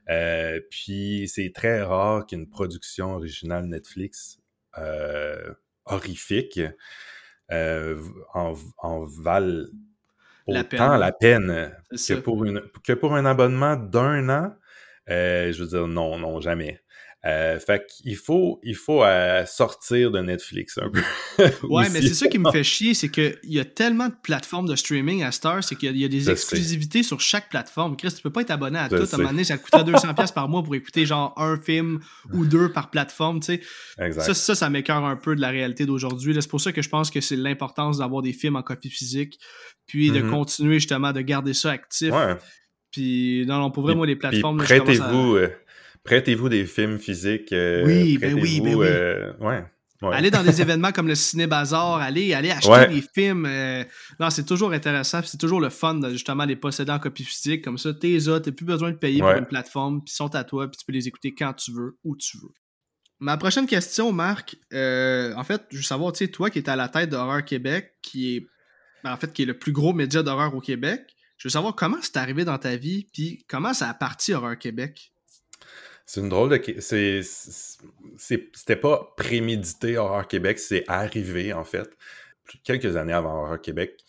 Euh, 0.09 0.61
puis 0.71 1.29
c'est 1.29 1.53
très 1.55 1.83
rare 1.83 2.27
qu'une 2.27 2.49
production 2.49 3.14
originale 3.14 3.66
Netflix 3.66 4.40
horrifique 5.85 6.61
en, 7.51 8.55
en 8.79 9.05
val 9.05 9.68
autant 10.47 10.97
la 10.97 11.12
peine 11.12 11.73
que 11.90 12.14
pour, 12.14 12.45
une, 12.45 12.62
que 12.85 12.92
pour 12.92 13.14
un 13.14 13.25
abonnement 13.25 13.77
d'un 13.77 14.29
an. 14.29 14.55
je 15.07 15.59
veux 15.59 15.68
dire, 15.68 15.87
non, 15.87 16.18
non, 16.18 16.40
jamais. 16.40 16.82
Euh, 17.24 17.61
fait 17.61 17.87
qu'il 17.87 18.16
faut, 18.16 18.58
il 18.64 18.74
faut 18.74 19.04
euh, 19.04 19.46
sortir 19.46 20.11
de 20.11 20.18
Netflix 20.18 20.76
un 20.78 20.90
peu. 20.90 21.02
ouais, 21.68 21.88
mais 21.90 22.02
c'est 22.02 22.14
ça 22.14 22.26
qui 22.26 22.38
me 22.38 22.50
fait 22.52 22.64
chier, 22.64 22.94
c'est 22.94 23.11
qu'il 23.11 23.38
y 23.44 23.61
a 23.61 23.64
tellement 23.64 24.08
de 24.08 24.14
plateformes 24.24 24.66
de 24.66 24.74
streaming 24.74 25.22
à 25.22 25.30
Star, 25.30 25.62
c'est 25.62 25.76
qu'il 25.76 25.96
y, 25.96 26.04
a 26.04 26.08
des 26.08 26.30
exclusivités 26.30 27.04
sur 27.04 27.20
chaque 27.20 27.48
plateforme. 27.48 27.96
Chris, 27.96 28.12
tu 28.16 28.22
peux 28.22 28.30
pas 28.30 28.40
être 28.40 28.50
abonné 28.50 28.80
à 28.80 28.88
tout. 28.88 28.96
À 28.96 28.98
un 28.98 29.16
moment 29.18 29.30
donné, 29.30 29.44
ça 29.44 29.56
coûterait 29.56 29.85
200$ 29.85 30.32
par 30.32 30.48
mois 30.48 30.64
pour 30.64 30.74
écouter 30.74 31.06
genre 31.06 31.32
un 31.37 31.61
film 31.61 32.00
ou 32.32 32.44
deux 32.46 32.72
par 32.72 32.90
plateforme, 32.90 33.38
tu 33.38 33.54
sais. 33.54 33.61
Exact. 34.00 34.22
Ça, 34.22 34.35
ça, 34.35 34.54
ça 34.56 34.68
m'écœure 34.68 35.04
un 35.04 35.16
peu 35.16 35.37
de 35.37 35.40
la 35.40 35.50
réalité 35.50 35.87
d'aujourd'hui. 35.87 36.35
C'est 36.35 36.50
pour 36.50 36.61
ça 36.61 36.72
que 36.72 36.82
je 36.82 36.88
pense 36.88 37.12
que 37.12 37.20
c'est 37.20 37.37
l'importance 37.37 37.98
d'avoir 37.98 38.22
des 38.22 38.32
films 38.32 38.56
en 38.56 38.62
copie 38.62 38.90
physique, 38.90 39.38
puis 39.87 40.11
de 40.11 40.20
mm-hmm. 40.20 40.30
continuer 40.30 40.74
justement 40.74 41.12
de 41.12 41.20
garder 41.20 41.54
ça 41.54 41.70
actif. 41.70 42.11
Ouais. 42.12 42.35
Puis, 42.90 43.44
non, 43.46 43.58
non, 43.58 43.70
pour 43.70 43.85
vraiment, 43.85 44.04
les 44.04 44.16
plateformes. 44.16 44.58
Prêtez-vous. 44.58 45.37
À... 45.37 45.48
Prêtez-vous 46.04 46.48
des 46.48 46.66
films 46.66 46.98
physiques. 46.98 47.52
Euh, 47.52 47.84
oui, 47.86 48.18
ben 48.18 48.34
oui, 48.34 48.60
ben 48.60 48.74
oui. 48.74 48.86
Euh, 48.88 49.32
ouais. 49.38 49.64
Allez 50.12 50.32
dans 50.32 50.42
des 50.42 50.60
événements 50.60 50.90
comme 50.90 51.06
le 51.06 51.14
Ciné 51.14 51.46
Bazar, 51.46 51.96
allez, 51.96 52.34
allez 52.34 52.50
acheter 52.50 52.88
des 52.92 53.04
films. 53.14 53.46
Euh, 53.46 53.84
non, 54.18 54.30
c'est 54.30 54.44
toujours 54.44 54.72
intéressant, 54.72 55.20
c'est 55.24 55.38
toujours 55.38 55.60
le 55.60 55.70
fun 55.70 55.94
de 55.94 56.10
justement 56.10 56.44
les 56.44 56.56
posséder 56.56 56.90
en 56.90 56.98
copie 56.98 57.22
physique. 57.22 57.62
Comme 57.62 57.78
ça, 57.78 57.94
t'es 57.94 58.18
là, 58.18 58.40
t'as 58.40 58.50
plus 58.50 58.66
besoin 58.66 58.90
de 58.90 58.96
payer 58.96 59.20
pour 59.20 59.30
une 59.30 59.46
plateforme, 59.46 60.02
puis 60.04 60.12
sont 60.12 60.34
à 60.34 60.42
toi, 60.42 60.68
puis 60.68 60.76
tu 60.78 60.84
peux 60.84 60.92
les 60.92 61.06
écouter 61.06 61.34
quand 61.34 61.52
tu 61.52 61.72
veux, 61.72 61.98
où 62.02 62.16
tu 62.16 62.36
veux. 62.38 62.50
Ma 63.20 63.36
prochaine 63.36 63.66
question, 63.66 64.10
Marc, 64.10 64.56
en 64.72 65.44
fait, 65.44 65.62
je 65.70 65.76
veux 65.76 65.82
savoir, 65.82 66.12
tu 66.12 66.24
sais, 66.24 66.30
toi 66.32 66.50
qui 66.50 66.58
es 66.58 66.68
à 66.68 66.74
la 66.74 66.88
tête 66.88 67.10
d'Horreur 67.10 67.44
Québec, 67.44 67.94
qui 68.02 68.36
est 68.36 68.46
en 69.04 69.16
fait 69.16 69.32
qui 69.32 69.42
est 69.42 69.46
le 69.46 69.58
plus 69.58 69.72
gros 69.72 69.92
média 69.92 70.22
d'horreur 70.22 70.54
au 70.54 70.60
Québec, 70.60 71.14
je 71.36 71.48
veux 71.48 71.52
savoir 71.52 71.74
comment 71.74 71.98
c'est 72.00 72.16
arrivé 72.16 72.44
dans 72.44 72.58
ta 72.58 72.76
vie, 72.76 73.08
puis 73.12 73.44
comment 73.48 73.74
ça 73.74 73.88
a 73.88 73.94
parti 73.94 74.32
Horreur 74.32 74.58
Québec? 74.58 75.12
C'est 76.06 76.20
une 76.20 76.28
drôle 76.28 76.50
de. 76.50 76.60
C'était 78.16 78.76
pas 78.76 79.14
prémédité 79.16 79.96
Horreur 79.98 80.28
Québec, 80.28 80.58
c'est 80.58 80.84
arrivé 80.88 81.52
en 81.52 81.64
fait, 81.64 81.88
quelques 82.64 82.96
années 82.96 83.12
avant 83.12 83.42
Horreur 83.42 83.60
Québec. 83.60 84.04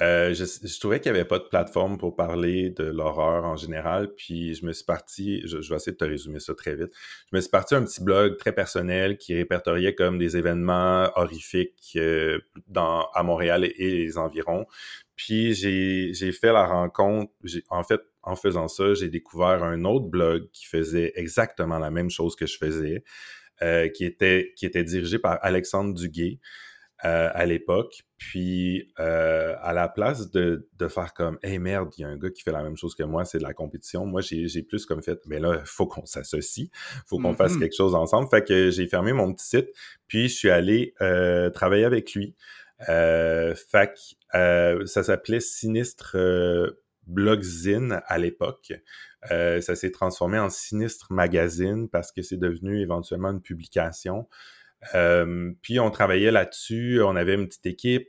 Euh, 0.00 0.32
je, 0.32 0.78
trouvais 0.78 1.00
qu'il 1.00 1.10
n'y 1.10 1.18
avait 1.18 1.26
pas 1.26 1.40
de 1.40 1.44
plateforme 1.44 1.98
pour 1.98 2.14
parler 2.14 2.70
de 2.70 2.84
l'horreur 2.84 3.44
en 3.44 3.56
général, 3.56 4.14
puis 4.14 4.54
je 4.54 4.64
me 4.64 4.72
suis 4.72 4.84
parti, 4.84 5.42
je, 5.44 5.56
vais 5.56 5.74
essayer 5.74 5.92
de 5.92 5.96
te 5.96 6.04
résumer 6.04 6.38
ça 6.38 6.54
très 6.54 6.76
vite, 6.76 6.92
je 7.32 7.36
me 7.36 7.40
suis 7.40 7.50
parti 7.50 7.74
un 7.74 7.82
petit 7.82 8.02
blog 8.02 8.36
très 8.36 8.52
personnel 8.52 9.18
qui 9.18 9.34
répertoriait 9.34 9.96
comme 9.96 10.16
des 10.16 10.36
événements 10.36 11.10
horrifiques 11.16 11.94
euh, 11.96 12.38
dans, 12.68 13.08
à 13.12 13.24
Montréal 13.24 13.64
et, 13.64 13.74
et 13.76 13.90
les 13.90 14.18
environs. 14.18 14.66
Puis 15.16 15.54
j'ai 15.54 16.32
fait 16.32 16.52
la 16.52 16.64
rencontre, 16.64 17.32
en 17.68 17.82
fait, 17.82 18.00
en 18.28 18.36
faisant 18.36 18.68
ça, 18.68 18.92
j'ai 18.94 19.08
découvert 19.08 19.64
un 19.64 19.84
autre 19.84 20.06
blog 20.06 20.50
qui 20.52 20.66
faisait 20.66 21.12
exactement 21.16 21.78
la 21.78 21.90
même 21.90 22.10
chose 22.10 22.36
que 22.36 22.46
je 22.46 22.58
faisais, 22.58 23.02
euh, 23.62 23.88
qui, 23.88 24.04
était, 24.04 24.52
qui 24.54 24.66
était 24.66 24.84
dirigé 24.84 25.18
par 25.18 25.38
Alexandre 25.42 25.94
Duguay 25.94 26.38
euh, 27.06 27.30
à 27.32 27.46
l'époque. 27.46 28.02
Puis, 28.18 28.92
euh, 29.00 29.54
à 29.62 29.72
la 29.72 29.88
place 29.88 30.30
de, 30.30 30.68
de, 30.78 30.88
faire 30.88 31.14
comme, 31.14 31.38
hey 31.42 31.58
merde, 31.58 31.90
il 31.96 32.02
y 32.02 32.04
a 32.04 32.08
un 32.08 32.18
gars 32.18 32.28
qui 32.28 32.42
fait 32.42 32.52
la 32.52 32.62
même 32.62 32.76
chose 32.76 32.94
que 32.94 33.04
moi, 33.04 33.24
c'est 33.24 33.38
de 33.38 33.44
la 33.44 33.54
compétition, 33.54 34.04
moi, 34.04 34.20
j'ai 34.20 34.62
plus 34.62 34.84
comme 34.84 35.02
fait, 35.02 35.20
mais 35.26 35.38
là, 35.38 35.56
il 35.60 35.66
faut 35.66 35.86
qu'on 35.86 36.04
s'associe, 36.04 36.68
il 36.68 37.02
faut 37.06 37.18
qu'on 37.18 37.34
fasse 37.34 37.54
mm-hmm. 37.54 37.60
quelque 37.60 37.76
chose 37.76 37.94
ensemble. 37.94 38.28
Fait 38.28 38.44
que 38.44 38.70
j'ai 38.70 38.86
fermé 38.88 39.14
mon 39.14 39.32
petit 39.32 39.46
site, 39.46 39.68
puis 40.06 40.28
je 40.28 40.34
suis 40.34 40.50
allé 40.50 40.92
travailler 41.54 41.84
avec 41.84 42.12
lui. 42.12 42.34
fait 42.80 43.94
que 44.34 44.84
ça 44.84 45.02
s'appelait 45.02 45.40
Sinistre 45.40 46.16
Blogzine 47.08 48.00
à 48.06 48.18
l'époque. 48.18 48.72
Euh, 49.30 49.60
ça 49.60 49.74
s'est 49.74 49.90
transformé 49.90 50.38
en 50.38 50.50
Sinistre 50.50 51.12
Magazine 51.12 51.88
parce 51.88 52.12
que 52.12 52.22
c'est 52.22 52.36
devenu 52.36 52.80
éventuellement 52.80 53.30
une 53.30 53.42
publication. 53.42 54.28
Euh, 54.94 55.52
puis 55.62 55.80
on 55.80 55.90
travaillait 55.90 56.30
là-dessus, 56.30 57.00
on 57.02 57.16
avait 57.16 57.34
une 57.34 57.48
petite 57.48 57.66
équipe. 57.66 58.08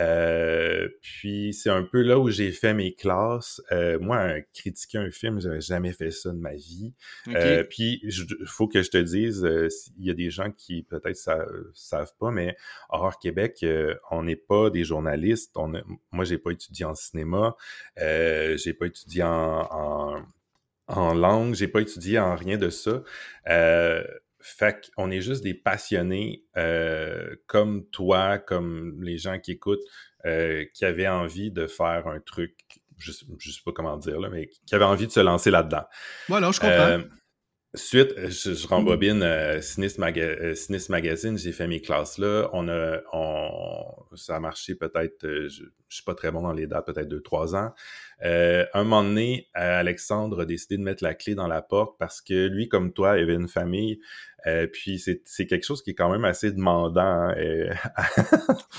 Euh, 0.00 0.88
puis 1.00 1.52
c'est 1.52 1.70
un 1.70 1.82
peu 1.82 2.02
là 2.02 2.18
où 2.18 2.30
j'ai 2.30 2.50
fait 2.52 2.74
mes 2.74 2.94
classes. 2.94 3.60
Euh, 3.72 3.98
moi, 3.98 4.40
critiquer 4.54 4.98
un 4.98 5.10
film, 5.10 5.40
j'avais 5.40 5.60
jamais 5.60 5.92
fait 5.92 6.10
ça 6.10 6.30
de 6.30 6.38
ma 6.38 6.54
vie. 6.54 6.92
Euh, 7.28 7.64
puis 7.64 8.00
il 8.02 8.46
faut 8.46 8.68
que 8.68 8.82
je 8.82 8.90
te 8.90 8.98
dise, 8.98 9.46
il 9.98 10.06
y 10.06 10.10
a 10.10 10.14
des 10.14 10.30
gens 10.30 10.50
qui 10.50 10.82
peut-être 10.82 11.16
ça, 11.16 11.44
savent 11.74 12.14
pas, 12.18 12.30
mais 12.30 12.56
Horreur 12.88 13.18
Québec, 13.18 13.64
on 14.10 14.22
n'est 14.22 14.36
pas 14.36 14.70
des 14.70 14.84
journalistes. 14.84 15.52
On 15.56 15.74
a, 15.74 15.82
moi, 16.10 16.24
j'ai 16.24 16.38
pas 16.38 16.50
étudié 16.50 16.84
en 16.84 16.94
cinéma, 16.94 17.56
j'ai 17.96 18.74
pas 18.78 18.86
étudié 18.86 19.22
en, 19.22 19.68
en, 19.70 20.22
en 20.88 21.14
langue, 21.14 21.54
j'ai 21.54 21.68
pas 21.68 21.80
étudié 21.80 22.18
en 22.18 22.34
rien 22.34 22.56
de 22.56 22.70
ça. 22.70 23.02
Fait 24.42 24.90
qu'on 24.94 25.10
est 25.10 25.20
juste 25.20 25.42
des 25.42 25.54
passionnés 25.54 26.44
euh, 26.56 27.34
comme 27.46 27.86
toi, 27.90 28.38
comme 28.38 29.02
les 29.02 29.18
gens 29.18 29.38
qui 29.38 29.52
écoutent, 29.52 29.84
euh, 30.26 30.64
qui 30.74 30.84
avaient 30.84 31.08
envie 31.08 31.50
de 31.50 31.66
faire 31.66 32.06
un 32.06 32.20
truc, 32.20 32.54
je 32.98 33.12
sais, 33.12 33.24
sais 33.24 33.60
pas 33.64 33.72
comment 33.72 33.96
dire, 33.96 34.20
là, 34.20 34.28
mais 34.30 34.50
qui 34.66 34.74
avaient 34.74 34.84
envie 34.84 35.06
de 35.06 35.12
se 35.12 35.20
lancer 35.20 35.50
là-dedans. 35.50 35.84
Voilà, 36.28 36.50
je 36.52 36.60
comprends. 36.60 37.00
Euh, 37.74 37.78
Suite, 37.78 38.14
je, 38.16 38.54
je 38.54 38.66
rembobine 38.66 39.22
euh, 39.22 39.60
Sinistre, 39.60 40.00
Magazine, 40.90 41.38
j'ai 41.38 41.52
fait 41.52 41.66
mes 41.66 41.80
classes 41.80 42.18
là. 42.18 42.48
On 42.52 42.68
a, 42.68 43.00
on, 43.12 43.82
ça 44.14 44.36
a 44.36 44.40
marché 44.40 44.74
peut-être, 44.74 45.22
je, 45.22 45.48
je, 45.48 45.64
suis 45.88 46.04
pas 46.04 46.14
très 46.14 46.30
bon 46.30 46.42
dans 46.42 46.52
les 46.52 46.66
dates, 46.66 46.86
peut-être 46.86 47.08
deux, 47.08 47.22
trois 47.22 47.56
ans. 47.56 47.72
Euh, 48.24 48.66
un 48.74 48.84
moment 48.84 49.02
donné, 49.02 49.48
Alexandre 49.54 50.42
a 50.42 50.44
décidé 50.44 50.76
de 50.76 50.82
mettre 50.82 51.02
la 51.02 51.14
clé 51.14 51.34
dans 51.34 51.48
la 51.48 51.62
porte 51.62 51.98
parce 51.98 52.20
que 52.20 52.46
lui, 52.46 52.68
comme 52.68 52.92
toi, 52.92 53.18
il 53.18 53.22
avait 53.22 53.34
une 53.34 53.48
famille. 53.48 54.00
Euh, 54.46 54.66
puis 54.66 54.98
c'est 54.98 55.46
quelque 55.46 55.64
chose 55.64 55.82
qui 55.82 55.90
est 55.90 55.94
quand 55.94 56.10
même 56.10 56.24
assez 56.24 56.50
demandant. 56.50 57.00
Hein, 57.00 57.34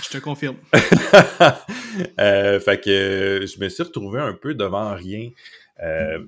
je 0.04 0.10
te 0.10 0.18
confirme. 0.18 0.58
euh, 2.20 2.60
fait 2.60 2.84
que 2.84 3.46
je 3.46 3.60
me 3.60 3.70
suis 3.70 3.84
retrouvé 3.84 4.20
un 4.20 4.34
peu 4.34 4.56
devant 4.56 4.94
rien. 4.94 5.30
Euh, 5.82 6.20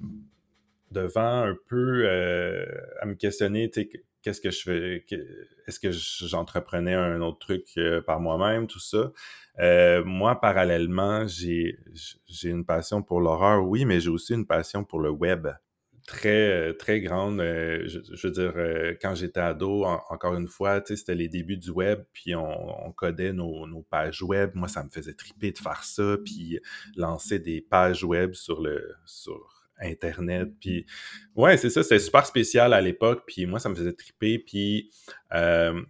devant 0.95 1.43
un 1.43 1.55
peu 1.67 2.03
euh, 2.05 2.65
à 3.01 3.05
me 3.05 3.15
questionner, 3.15 3.69
qu'est-ce 3.69 4.41
que 4.41 4.49
je 4.49 4.61
fais, 4.61 5.05
est-ce 5.67 5.79
que 5.79 5.91
j'entreprenais 5.91 6.93
un 6.93 7.21
autre 7.21 7.39
truc 7.39 7.67
euh, 7.77 8.01
par 8.01 8.19
moi-même, 8.21 8.65
tout 8.65 8.79
ça. 8.79 9.11
Euh, 9.59 10.03
moi, 10.05 10.39
parallèlement, 10.39 11.27
j'ai 11.27 11.77
une 12.43 12.65
passion 12.65 13.03
pour 13.03 13.19
l'horreur, 13.19 13.67
oui, 13.67 13.83
mais 13.85 13.99
j'ai 13.99 14.09
aussi 14.09 14.33
une 14.33 14.47
passion 14.47 14.83
pour 14.85 14.99
le 14.99 15.09
web 15.09 15.47
très 16.07 16.73
très 16.75 17.01
grande. 17.01 17.39
je, 17.39 18.27
veux 18.27 18.31
dire, 18.31 18.53
quand 19.01 19.15
j'étais 19.15 19.39
ado, 19.39 19.83
encore 19.83 20.35
une 20.35 20.47
fois, 20.47 20.81
c'était 20.85 21.15
les 21.15 21.27
débuts 21.27 21.57
du 21.57 21.71
web, 21.71 22.03
puis 22.13 22.35
on, 22.35 22.91
codait 22.95 23.33
nos, 23.33 23.85
pages 23.89 24.21
web. 24.21 24.51
Moi, 24.53 24.67
ça 24.67 24.83
me 24.83 24.89
faisait 24.89 25.15
triper 25.15 25.51
de 25.51 25.57
faire 25.57 25.83
ça, 25.83 26.15
puis 26.23 26.59
lancer 26.95 27.39
des 27.39 27.59
pages 27.59 28.03
web 28.03 28.33
sur 28.33 28.61
le 28.61 28.95
sur 29.05 29.54
Internet. 29.79 30.49
Puis, 30.59 30.85
ouais, 31.35 31.57
c'est 31.57 31.69
ça, 31.69 31.83
c'était 31.83 31.99
super 31.99 32.25
spécial 32.25 32.73
à 32.73 32.81
l'époque. 32.81 33.23
Puis, 33.27 33.45
moi, 33.45 33.59
ça 33.59 33.69
me 33.69 33.75
faisait 33.75 33.93
triper. 33.93 34.39
Puis, 34.39 34.91
euh, 35.33 35.81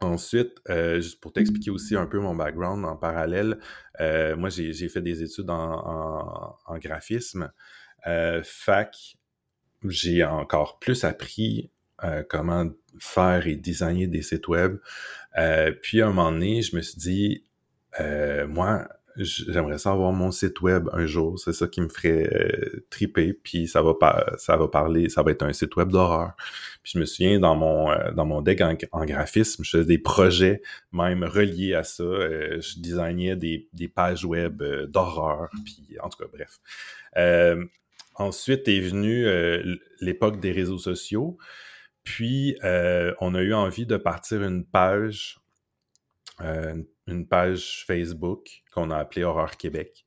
ensuite, 0.00 0.52
euh, 0.68 1.00
juste 1.00 1.20
pour 1.20 1.32
t'expliquer 1.32 1.70
aussi 1.70 1.96
un 1.96 2.06
peu 2.06 2.18
mon 2.18 2.34
background 2.34 2.84
en 2.84 2.96
parallèle, 2.96 3.58
euh, 4.00 4.36
moi, 4.36 4.48
j'ai 4.48 4.88
fait 4.88 5.02
des 5.02 5.22
études 5.22 5.50
en, 5.50 6.56
en 6.66 6.78
graphisme. 6.78 7.50
fac, 8.42 9.16
j'ai 9.84 10.24
encore 10.24 10.78
plus 10.78 11.04
appris 11.04 11.70
comment 12.28 12.70
faire 12.98 13.46
et 13.46 13.56
designer 13.56 14.06
des 14.06 14.22
sites 14.22 14.48
web. 14.48 14.78
puis, 15.82 16.02
à 16.02 16.06
un 16.06 16.12
moment 16.12 16.32
donné, 16.32 16.62
je 16.62 16.76
me 16.76 16.82
suis 16.82 16.98
dit, 16.98 17.44
moi, 18.48 18.88
j'aimerais 19.16 19.78
ça 19.78 19.92
avoir 19.92 20.12
mon 20.12 20.30
site 20.30 20.60
web 20.60 20.88
un 20.92 21.06
jour. 21.06 21.38
C'est 21.38 21.52
ça 21.52 21.68
qui 21.68 21.80
me 21.80 21.88
ferait 21.88 22.28
euh, 22.32 22.84
triper. 22.90 23.32
Puis 23.32 23.68
ça 23.68 23.82
va 23.82 23.94
ça 24.36 24.56
va 24.56 24.68
parler, 24.68 25.08
ça 25.08 25.22
va 25.22 25.30
être 25.30 25.42
un 25.42 25.52
site 25.52 25.76
web 25.76 25.90
d'horreur. 25.90 26.32
Puis 26.82 26.92
je 26.94 26.98
me 26.98 27.04
souviens 27.04 27.38
dans 27.38 27.54
mon 27.54 27.90
euh, 27.90 28.10
dans 28.12 28.26
mon 28.26 28.42
deck 28.42 28.60
en, 28.60 29.04
graphisme, 29.04 29.64
je 29.64 29.70
faisais 29.70 29.84
des 29.84 29.98
projets 29.98 30.62
même 30.92 31.24
reliés 31.24 31.74
à 31.74 31.84
ça. 31.84 32.02
Euh, 32.02 32.60
je 32.60 32.80
designais 32.80 33.36
des, 33.36 33.68
des 33.72 33.88
pages 33.88 34.24
web 34.24 34.62
d'horreur. 34.88 35.48
Puis 35.64 35.98
en 36.00 36.08
tout 36.08 36.18
cas, 36.18 36.28
bref. 36.32 36.58
ensuite 38.16 38.68
est 38.68 38.80
venue 38.80 39.26
l'époque 40.00 40.40
des 40.40 40.52
réseaux 40.52 40.78
sociaux. 40.78 41.38
Puis 42.02 42.56
on 42.62 43.34
a 43.34 43.42
eu 43.42 43.54
envie 43.54 43.86
de 43.86 43.96
partir 43.96 44.42
une 44.42 44.64
page 44.64 45.38
une 46.40 46.84
page 47.28 47.84
Facebook 47.86 48.62
qu'on 48.72 48.90
a 48.90 48.96
appelée 48.96 49.24
Horreur 49.24 49.56
Québec. 49.56 50.04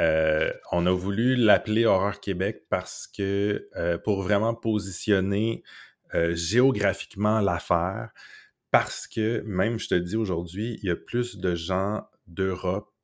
Euh, 0.00 0.52
on 0.70 0.86
a 0.86 0.92
voulu 0.92 1.34
l'appeler 1.34 1.84
Horreur 1.84 2.20
Québec 2.20 2.64
parce 2.68 3.06
que 3.06 3.68
euh, 3.76 3.98
pour 3.98 4.22
vraiment 4.22 4.54
positionner 4.54 5.64
euh, 6.14 6.34
géographiquement 6.34 7.40
l'affaire, 7.40 8.10
parce 8.70 9.06
que 9.06 9.42
même 9.46 9.78
je 9.78 9.88
te 9.88 9.94
dis 9.94 10.16
aujourd'hui, 10.16 10.78
il 10.82 10.88
y 10.88 10.90
a 10.90 10.96
plus 10.96 11.38
de 11.38 11.54
gens 11.54 12.06
d'Europe 12.26 12.94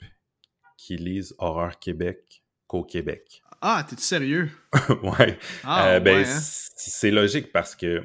qui 0.77 0.97
lisent 0.97 1.35
Horreur 1.39 1.79
Québec 1.79 2.45
qu'au 2.67 2.85
Québec. 2.85 3.43
Ah, 3.61 3.85
t'es 3.89 3.97
sérieux? 3.97 4.51
ouais. 5.03 5.39
Ah, 5.65 5.99
ben, 5.99 6.25
hein? 6.25 6.41
C'est 6.77 7.11
logique 7.11 7.51
parce 7.51 7.75
que 7.75 8.05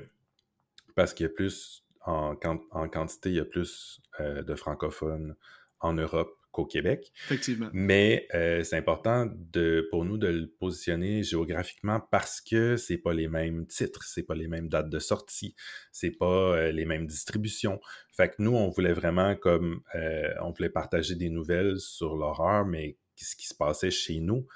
parce 0.96 1.14
qu'il 1.14 1.26
y 1.26 1.30
a 1.30 1.34
plus, 1.34 1.86
en, 2.06 2.36
en, 2.72 2.90
quantité, 2.90 3.30
il 3.30 3.36
y 3.36 3.40
a 3.40 3.46
plus 3.46 4.02
de 4.20 4.56
francophones 4.56 5.36
en 5.80 5.94
Europe 5.94 6.36
qu'au 6.52 6.66
Québec. 6.66 7.12
Effectivement. 7.26 7.70
Mais 7.74 8.28
euh, 8.34 8.64
c'est 8.64 8.78
important 8.78 9.28
de, 9.32 9.88
pour 9.92 10.04
nous 10.04 10.18
de 10.18 10.28
le 10.28 10.48
positionner 10.48 11.24
géographiquement 11.24 12.00
parce 12.12 12.42
que 12.42 12.76
c'est 12.76 12.98
pas 12.98 13.14
les 13.14 13.28
mêmes 13.28 13.68
titres, 13.68 14.04
c'est 14.04 14.24
pas 14.24 14.36
les 14.36 14.48
mêmes 14.48 14.68
dates 14.68 14.90
de 14.90 15.00
sortie, 15.00 15.56
c'est 15.92 16.12
pas 16.12 16.56
euh, 16.56 16.72
les 16.72 16.86
mêmes 16.86 17.06
distributions. 17.06 17.80
Fait 18.12 18.30
que 18.30 18.36
nous, 18.40 18.56
on 18.56 18.70
voulait 18.70 18.94
vraiment 18.94 19.36
comme 19.36 19.82
euh, 19.96 20.34
on 20.42 20.52
voulait 20.52 20.70
partager 20.70 21.16
des 21.16 21.30
nouvelles 21.30 21.80
sur 21.80 22.16
l'horreur, 22.16 22.66
mais 22.66 22.98
ce 23.16 23.36
qui 23.36 23.48
se 23.48 23.56
passait 23.56 23.92
chez 23.92 24.20
nous, 24.20 24.48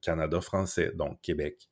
Canada 0.00 0.40
français, 0.40 0.92
donc 0.94 1.20
Québec. 1.20 1.68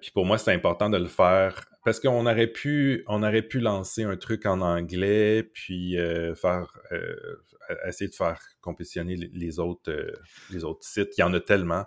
puis 0.00 0.10
pour 0.12 0.24
moi, 0.24 0.38
c'est 0.38 0.52
important 0.52 0.88
de 0.88 0.96
le 0.96 1.08
faire 1.08 1.69
parce 1.84 2.00
qu'on 2.00 2.26
aurait 2.26 2.46
pu, 2.46 3.04
on 3.06 3.22
aurait 3.22 3.42
pu 3.42 3.60
lancer 3.60 4.02
un 4.04 4.16
truc 4.16 4.46
en 4.46 4.60
anglais, 4.60 5.42
puis 5.42 5.96
faire 6.34 6.80
essayer 7.86 8.08
de 8.08 8.14
faire 8.14 8.40
compétitionner 8.60 9.16
les, 9.16 9.58
autres, 9.58 9.90
euh, 9.90 10.12
les 10.50 10.64
autres 10.64 10.84
sites. 10.84 11.16
Il 11.18 11.20
y 11.20 11.24
en 11.24 11.32
a 11.34 11.40
tellement. 11.40 11.84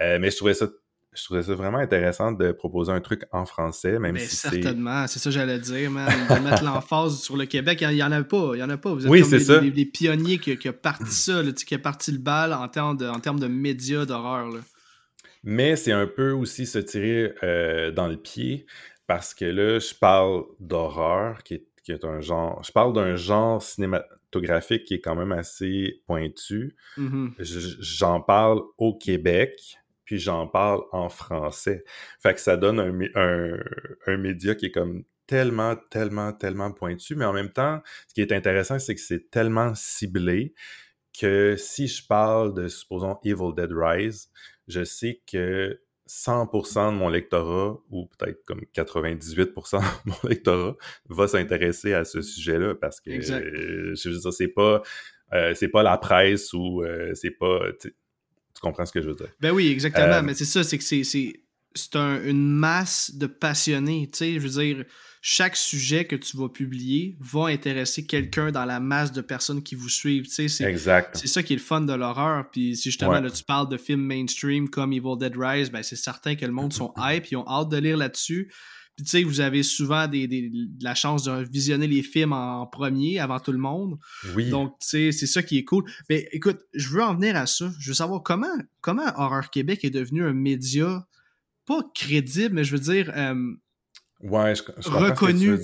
Euh, 0.00 0.18
mais 0.20 0.30
je 0.30 0.36
trouvais 0.36 0.54
ça 0.54 0.68
je 1.14 1.24
trouvais 1.24 1.42
ça 1.42 1.54
vraiment 1.54 1.76
intéressant 1.76 2.32
de 2.32 2.52
proposer 2.52 2.90
un 2.90 3.02
truc 3.02 3.24
en 3.32 3.44
français, 3.44 3.98
même 3.98 4.14
mais 4.14 4.24
si 4.24 4.34
certainement, 4.34 5.06
c'est 5.06 5.18
ça 5.18 5.28
que 5.28 5.34
j'allais 5.34 5.58
dire, 5.58 5.90
man. 5.90 6.08
De 6.08 6.38
mettre 6.42 6.64
l'emphase 6.64 7.20
sur 7.20 7.36
le 7.36 7.44
Québec, 7.44 7.80
il 7.82 7.96
n'y 7.96 8.02
en 8.02 8.12
a 8.12 8.24
pas, 8.24 8.52
il 8.54 8.60
y 8.60 8.62
en 8.62 8.70
a 8.70 8.78
pas. 8.78 8.94
Vous 8.94 9.04
êtes 9.04 9.10
oui, 9.10 9.20
comme 9.20 9.32
les, 9.32 9.40
ça. 9.40 9.60
Les, 9.60 9.84
pionniers 9.84 10.38
qui, 10.38 10.56
qui, 10.56 10.70
ont 10.70 10.72
parti 10.72 11.04
ça, 11.10 11.42
qui 11.66 11.74
ont 11.74 11.78
parti 11.80 12.12
le 12.12 12.18
bal 12.18 12.54
en 12.54 12.66
termes 12.66 12.96
de, 12.96 13.06
en 13.06 13.20
termes 13.20 13.40
de 13.40 13.46
médias 13.46 14.06
d'horreur. 14.06 14.54
Mais 15.44 15.76
c'est 15.76 15.92
un 15.92 16.06
peu 16.06 16.30
aussi 16.30 16.64
se 16.64 16.78
tirer 16.78 17.34
euh, 17.42 17.90
dans 17.90 18.06
le 18.06 18.16
pied, 18.16 18.64
parce 19.06 19.34
que 19.34 19.44
là, 19.44 19.78
je 19.78 19.94
parle 19.94 20.44
d'horreur, 20.60 21.42
qui 21.42 21.54
est, 21.54 21.66
qui 21.82 21.92
est 21.92 22.04
un 22.04 22.20
genre... 22.20 22.62
Je 22.62 22.72
parle 22.72 22.92
d'un 22.92 23.16
genre 23.16 23.62
cinématographique 23.62 24.84
qui 24.84 24.94
est 24.94 25.00
quand 25.00 25.16
même 25.16 25.32
assez 25.32 26.02
pointu. 26.06 26.76
Mm-hmm. 26.96 27.76
J'en 27.80 28.20
parle 28.20 28.62
au 28.78 28.96
Québec, 28.96 29.78
puis 30.04 30.18
j'en 30.18 30.46
parle 30.46 30.82
en 30.92 31.08
français. 31.08 31.84
Fait 32.20 32.34
que 32.34 32.40
ça 32.40 32.56
donne 32.56 32.80
un, 32.80 33.58
un, 34.06 34.16
média 34.16 34.54
qui 34.54 34.66
est 34.66 34.70
comme 34.70 35.04
tellement, 35.26 35.76
tellement, 35.90 36.32
tellement 36.32 36.72
pointu, 36.72 37.14
mais 37.14 37.24
en 37.24 37.32
même 37.32 37.50
temps, 37.50 37.80
ce 38.08 38.14
qui 38.14 38.20
est 38.20 38.32
intéressant, 38.32 38.78
c'est 38.78 38.94
que 38.94 39.00
c'est 39.00 39.30
tellement 39.30 39.72
ciblé 39.74 40.54
que 41.18 41.56
si 41.58 41.88
je 41.88 42.06
parle 42.06 42.54
de, 42.54 42.68
supposons, 42.68 43.18
Evil 43.24 43.54
Dead 43.56 43.70
Rise, 43.72 44.30
je 44.68 44.84
sais 44.84 45.20
que 45.30 45.80
100% 46.08 46.92
de 46.92 46.96
mon 46.96 47.08
lectorat, 47.08 47.78
ou 47.90 48.06
peut-être 48.06 48.44
comme 48.44 48.62
98% 48.74 49.80
de 49.80 50.10
mon 50.10 50.28
lectorat, 50.28 50.76
va 51.08 51.28
s'intéresser 51.28 51.94
à 51.94 52.04
ce 52.04 52.22
sujet-là 52.22 52.74
parce 52.74 53.00
que 53.00 53.10
euh, 53.10 53.94
je 53.94 54.08
veux 54.08 54.18
dire, 54.18 54.32
c'est 54.32 54.48
pas, 54.48 54.82
euh, 55.32 55.54
c'est 55.54 55.68
pas 55.68 55.82
la 55.82 55.96
presse 55.98 56.52
ou 56.52 56.82
euh, 56.82 57.12
c'est 57.14 57.30
pas. 57.30 57.60
Tu 57.80 57.90
comprends 58.60 58.84
ce 58.84 58.92
que 58.92 59.00
je 59.00 59.08
veux 59.08 59.14
dire? 59.14 59.30
Ben 59.40 59.50
oui, 59.50 59.70
exactement. 59.70 60.22
Mais 60.22 60.34
c'est 60.34 60.44
ça, 60.44 60.62
c'est 60.62 60.78
que 60.78 60.84
c'est, 60.84 61.40
c'est, 61.74 61.96
une 61.96 62.48
masse 62.48 63.14
de 63.14 63.26
passionnés. 63.26 64.08
Tu 64.12 64.18
sais, 64.18 64.34
je 64.34 64.40
veux 64.40 64.62
dire, 64.62 64.84
chaque 65.24 65.56
sujet 65.56 66.04
que 66.04 66.16
tu 66.16 66.36
vas 66.36 66.48
publier 66.48 67.16
va 67.20 67.46
intéresser 67.46 68.04
quelqu'un 68.06 68.50
dans 68.50 68.64
la 68.64 68.80
masse 68.80 69.12
de 69.12 69.20
personnes 69.20 69.62
qui 69.62 69.76
vous 69.76 69.88
suivent. 69.88 70.26
C'est, 70.28 70.48
exact. 70.62 71.16
C'est 71.16 71.28
ça 71.28 71.44
qui 71.44 71.52
est 71.52 71.56
le 71.56 71.62
fun 71.62 71.80
de 71.80 71.92
l'horreur. 71.92 72.50
Puis 72.50 72.76
si 72.76 72.90
justement 72.90 73.20
là, 73.20 73.30
tu 73.30 73.44
parles 73.44 73.68
de 73.68 73.76
films 73.76 74.02
mainstream 74.02 74.68
comme 74.68 74.92
Evil 74.92 75.16
Dead 75.18 75.34
Rise, 75.36 75.70
ben, 75.70 75.84
c'est 75.84 75.96
certain 75.96 76.34
que 76.34 76.44
le 76.44 76.50
monde 76.50 76.72
sont 76.72 76.92
hype, 76.98 77.30
ils 77.30 77.36
ont 77.36 77.48
hâte 77.48 77.68
de 77.68 77.76
lire 77.76 77.96
là-dessus. 77.96 78.52
Puis 78.96 79.04
tu 79.04 79.10
sais, 79.10 79.22
vous 79.22 79.40
avez 79.40 79.62
souvent 79.62 80.08
des, 80.08 80.26
des, 80.26 80.50
la 80.80 80.94
chance 80.94 81.22
de 81.22 81.44
visionner 81.50 81.86
les 81.86 82.02
films 82.02 82.32
en, 82.32 82.66
premier 82.66 83.20
avant 83.20 83.38
tout 83.38 83.52
le 83.52 83.58
monde. 83.58 83.98
Oui. 84.34 84.50
Donc, 84.50 84.76
tu 84.80 84.88
sais, 84.88 85.12
c'est 85.12 85.26
ça 85.26 85.42
qui 85.42 85.56
est 85.56 85.64
cool. 85.64 85.84
Mais 86.10 86.28
écoute, 86.32 86.58
je 86.74 86.88
veux 86.88 87.02
en 87.02 87.14
venir 87.14 87.36
à 87.36 87.46
ça. 87.46 87.70
Je 87.78 87.90
veux 87.90 87.94
savoir 87.94 88.22
comment, 88.22 88.52
comment 88.80 89.06
Horreur 89.16 89.50
Québec 89.50 89.84
est 89.84 89.90
devenu 89.90 90.24
un 90.24 90.34
média 90.34 91.06
pas 91.66 91.82
crédible, 91.94 92.54
mais 92.54 92.64
je 92.64 92.72
veux 92.72 92.82
dire, 92.82 93.12
euh, 93.16 93.54
Ouais, 94.22 94.54
je, 94.54 94.62
reconnu. 94.88 95.58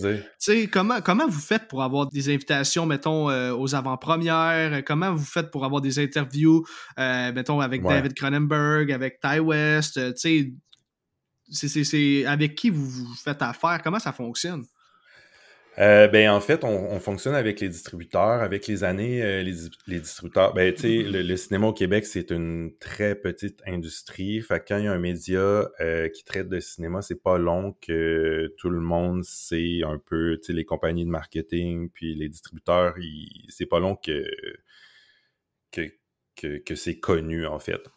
comment, 0.73 1.01
comment 1.01 1.29
vous 1.29 1.39
faites 1.39 1.69
pour 1.69 1.81
avoir 1.81 2.09
des 2.09 2.29
invitations, 2.29 2.87
mettons, 2.87 3.31
euh, 3.31 3.55
aux 3.55 3.77
avant-premières? 3.77 4.85
Comment 4.85 5.15
vous 5.15 5.25
faites 5.25 5.53
pour 5.53 5.65
avoir 5.65 5.81
des 5.81 6.01
interviews, 6.01 6.67
euh, 6.99 7.33
mettons, 7.33 7.61
avec 7.61 7.85
David 7.85 8.15
Cronenberg, 8.15 8.91
avec 8.91 9.21
Ty 9.21 9.39
West? 9.39 10.01
Tu 10.17 10.57
sais, 11.53 11.85
c'est 11.85 12.27
avec 12.27 12.57
qui 12.57 12.71
vous, 12.71 12.89
vous 12.89 13.15
faites 13.15 13.43
affaire? 13.43 13.81
Comment 13.83 14.01
ça 14.01 14.13
fonctionne? 14.13 14.65
Euh, 15.79 16.09
ben, 16.09 16.31
en 16.31 16.41
fait, 16.41 16.65
on, 16.65 16.99
fonctionne 16.99 17.35
avec 17.35 17.61
les 17.61 17.69
distributeurs. 17.69 18.43
Avec 18.43 18.67
les 18.67 18.83
années, 18.83 19.23
euh, 19.23 19.43
les, 19.43 20.01
distributeurs, 20.01 20.53
ben, 20.53 20.75
tu 20.75 20.81
sais, 20.81 20.89
mm-hmm. 20.89 21.23
le, 21.23 21.37
cinéma 21.37 21.69
au 21.69 21.73
Québec, 21.73 22.05
c'est 22.05 22.31
une 22.33 22.73
très 22.81 23.15
petite 23.15 23.63
industrie. 23.65 24.41
Fait 24.41 24.65
quand 24.67 24.79
il 24.79 24.85
y 24.85 24.89
a 24.89 24.93
un 24.93 24.99
média 24.99 25.71
euh, 25.81 26.09
qui 26.09 26.25
traite 26.25 26.49
de 26.49 26.59
cinéma, 26.59 27.01
c'est 27.01 27.23
pas 27.23 27.39
long 27.39 27.77
que 27.81 28.53
tout 28.59 28.71
le 28.71 28.81
monde 28.81 29.23
sait 29.23 29.83
un 29.85 29.99
peu, 29.99 30.39
tu 30.39 30.49
sais, 30.49 30.53
les 30.53 30.65
compagnies 30.65 31.05
de 31.05 31.11
marketing, 31.11 31.91
puis 31.91 32.15
les 32.15 32.29
distributeurs, 32.29 32.95
c'est 33.49 33.67
pas 33.67 33.79
long 33.79 33.95
que, 33.95 34.25
que, 35.71 36.59
que 36.59 36.75
c'est 36.75 36.99
connu, 36.99 37.47
en 37.47 37.61
fait. 37.61 37.89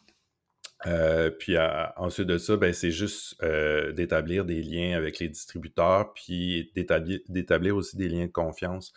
Euh, 0.86 1.30
puis 1.30 1.56
ensuite 1.96 2.26
de 2.26 2.38
ça, 2.38 2.56
ben, 2.56 2.72
c'est 2.72 2.90
juste 2.90 3.36
euh, 3.42 3.92
d'établir 3.92 4.44
des 4.44 4.62
liens 4.62 4.96
avec 4.96 5.18
les 5.18 5.28
distributeurs, 5.28 6.12
puis 6.14 6.72
d'établir 6.74 7.76
aussi 7.76 7.96
des 7.96 8.08
liens 8.08 8.26
de 8.26 8.32
confiance. 8.32 8.92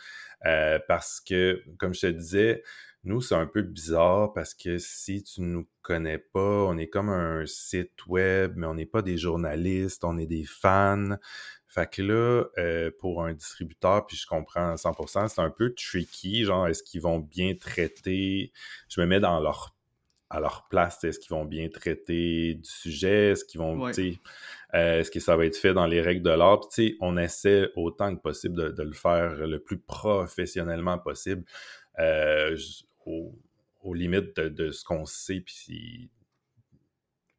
Euh, 0.45 0.79
parce 0.87 1.19
que, 1.21 1.61
comme 1.77 1.93
je 1.93 2.01
te 2.01 2.07
disais, 2.07 2.63
nous, 3.03 3.21
c'est 3.21 3.35
un 3.35 3.45
peu 3.45 3.61
bizarre 3.61 4.33
parce 4.33 4.55
que 4.55 4.77
si 4.79 5.23
tu 5.23 5.41
ne 5.41 5.47
nous 5.47 5.69
connais 5.83 6.17
pas, 6.17 6.39
on 6.65 6.77
est 6.77 6.87
comme 6.87 7.09
un 7.09 7.45
site 7.45 8.05
web, 8.07 8.53
mais 8.55 8.65
on 8.65 8.73
n'est 8.73 8.85
pas 8.87 9.03
des 9.03 9.17
journalistes, 9.17 10.03
on 10.03 10.17
est 10.17 10.25
des 10.25 10.43
fans. 10.43 11.17
Fait 11.67 11.91
que 11.91 12.01
là, 12.01 12.45
pour 12.99 13.23
un 13.23 13.33
distributeur, 13.33 14.07
puis 14.07 14.17
je 14.17 14.25
comprends 14.25 14.71
à 14.71 14.75
100%, 14.75 15.27
c'est 15.27 15.41
un 15.41 15.51
peu 15.51 15.73
tricky, 15.75 16.45
genre, 16.45 16.67
est-ce 16.67 16.81
qu'ils 16.83 17.01
vont 17.01 17.19
bien 17.19 17.53
traiter, 17.55 18.51
je 18.89 19.01
me 19.01 19.05
mets 19.05 19.19
dans 19.19 19.39
leur 19.39 19.74
à 20.29 20.39
leur 20.39 20.67
place? 20.69 21.03
Est-ce 21.03 21.19
qu'ils 21.19 21.35
vont 21.35 21.45
bien 21.45 21.69
traiter 21.69 22.55
du 22.55 22.69
sujet? 22.69 23.31
Est-ce 23.31 23.45
qu'ils 23.45 23.59
vont, 23.59 23.87
euh, 23.87 23.91
est-ce 24.99 25.11
que 25.11 25.19
ça 25.19 25.35
va 25.35 25.45
être 25.45 25.57
fait 25.57 25.73
dans 25.73 25.87
les 25.87 26.01
règles 26.01 26.23
de 26.23 26.31
l'art? 26.31 26.61
on 26.99 27.17
essaie 27.17 27.69
autant 27.75 28.15
que 28.15 28.21
possible 28.21 28.73
de, 28.73 28.83
le 28.83 28.93
faire 28.93 29.47
le 29.47 29.59
plus 29.59 29.79
professionnellement 29.79 30.97
possible, 30.97 31.43
euh, 31.99 32.57
aux, 33.05 33.33
limites 33.93 34.39
de, 34.39 34.71
ce 34.71 34.83
qu'on 34.83 35.05
sait, 35.05 35.41
puis 35.41 36.09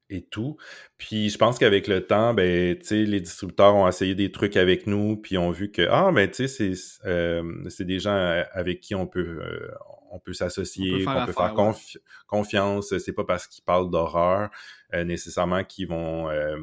et 0.08 0.22
tout. 0.22 0.56
Puis 0.98 1.30
je 1.30 1.36
pense 1.36 1.58
qu'avec 1.58 1.88
le 1.88 2.06
temps, 2.06 2.32
ben, 2.32 2.78
les 2.90 3.20
distributeurs 3.20 3.74
ont 3.74 3.88
essayé 3.88 4.14
des 4.14 4.30
trucs 4.30 4.56
avec 4.56 4.86
nous, 4.86 5.16
puis 5.16 5.36
ont 5.36 5.50
vu 5.50 5.72
que, 5.72 5.82
ah, 5.90 6.12
ben, 6.12 6.30
tu 6.30 6.46
sais, 6.46 6.74
c'est 6.76 7.06
euh, 7.08 7.42
des 7.80 7.98
gens 7.98 8.44
avec 8.52 8.80
qui 8.80 8.94
on 8.94 9.08
peut, 9.08 9.40
on 10.10 10.18
peut 10.18 10.32
s'associer, 10.32 11.04
qu'on 11.04 11.26
peut 11.26 11.32
faire 11.32 11.54
confiance. 12.26 12.96
C'est 12.98 13.12
pas 13.12 13.24
parce 13.24 13.46
qu'ils 13.46 13.64
parlent 13.64 13.90
d'horreur 13.90 14.50
euh, 14.94 15.04
nécessairement 15.04 15.64
qu'ils 15.64 15.88
vont, 15.88 16.30
euh, 16.30 16.56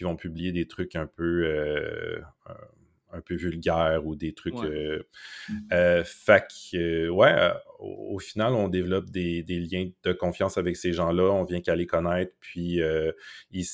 vont 0.00 0.16
publier 0.16 0.52
des 0.52 0.68
trucs 0.68 0.94
un 0.94 1.06
peu, 1.06 1.44
euh, 1.44 2.20
un 3.12 3.20
peu 3.20 3.34
vulgaires 3.34 4.06
ou 4.06 4.14
des 4.14 4.34
trucs. 4.34 4.54
Ouais. 4.54 5.04
fait 6.04 6.44
que, 6.70 7.08
ouais, 7.08 7.52
au, 7.80 8.18
final, 8.18 8.52
on 8.52 8.68
développe 8.68 9.10
des, 9.10 9.42
liens 9.42 9.88
de 10.04 10.12
confiance 10.12 10.58
avec 10.58 10.76
ces 10.76 10.92
gens-là. 10.92 11.24
On 11.24 11.44
vient 11.44 11.60
qu'à 11.60 11.74
les 11.74 11.86
connaître, 11.86 12.32
puis 12.40 12.80
ils 13.50 13.64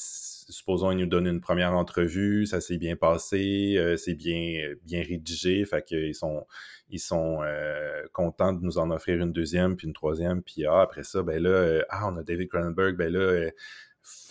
supposons, 0.53 0.92
ils 0.92 0.98
nous 0.98 1.07
donnent 1.07 1.26
une 1.26 1.40
première 1.40 1.72
entrevue, 1.72 2.46
ça 2.46 2.61
s'est 2.61 2.78
bien 2.78 2.96
passé, 2.96 3.94
c'est 3.96 4.14
bien, 4.14 4.74
bien 4.84 5.03
rédigé, 5.03 5.64
fait 5.64 5.84
qu'ils 5.84 6.14
sont, 6.14 6.46
ils 6.92 7.00
sont 7.00 7.40
euh, 7.42 8.03
contents 8.12 8.53
de 8.53 8.62
nous 8.62 8.78
en 8.78 8.90
offrir 8.90 9.20
une 9.20 9.32
deuxième, 9.32 9.76
puis 9.76 9.86
une 9.86 9.94
troisième, 9.94 10.42
puis 10.42 10.66
ah, 10.66 10.82
après 10.82 11.03
ça, 11.03 11.22
ben 11.22 11.42
là, 11.42 11.50
euh, 11.50 11.82
ah, 11.88 12.09
on 12.09 12.16
a 12.18 12.22
David 12.22 12.48
Cronenberg, 12.48 12.96
ben 12.96 13.11
là, 13.11 13.18
euh, 13.18 13.50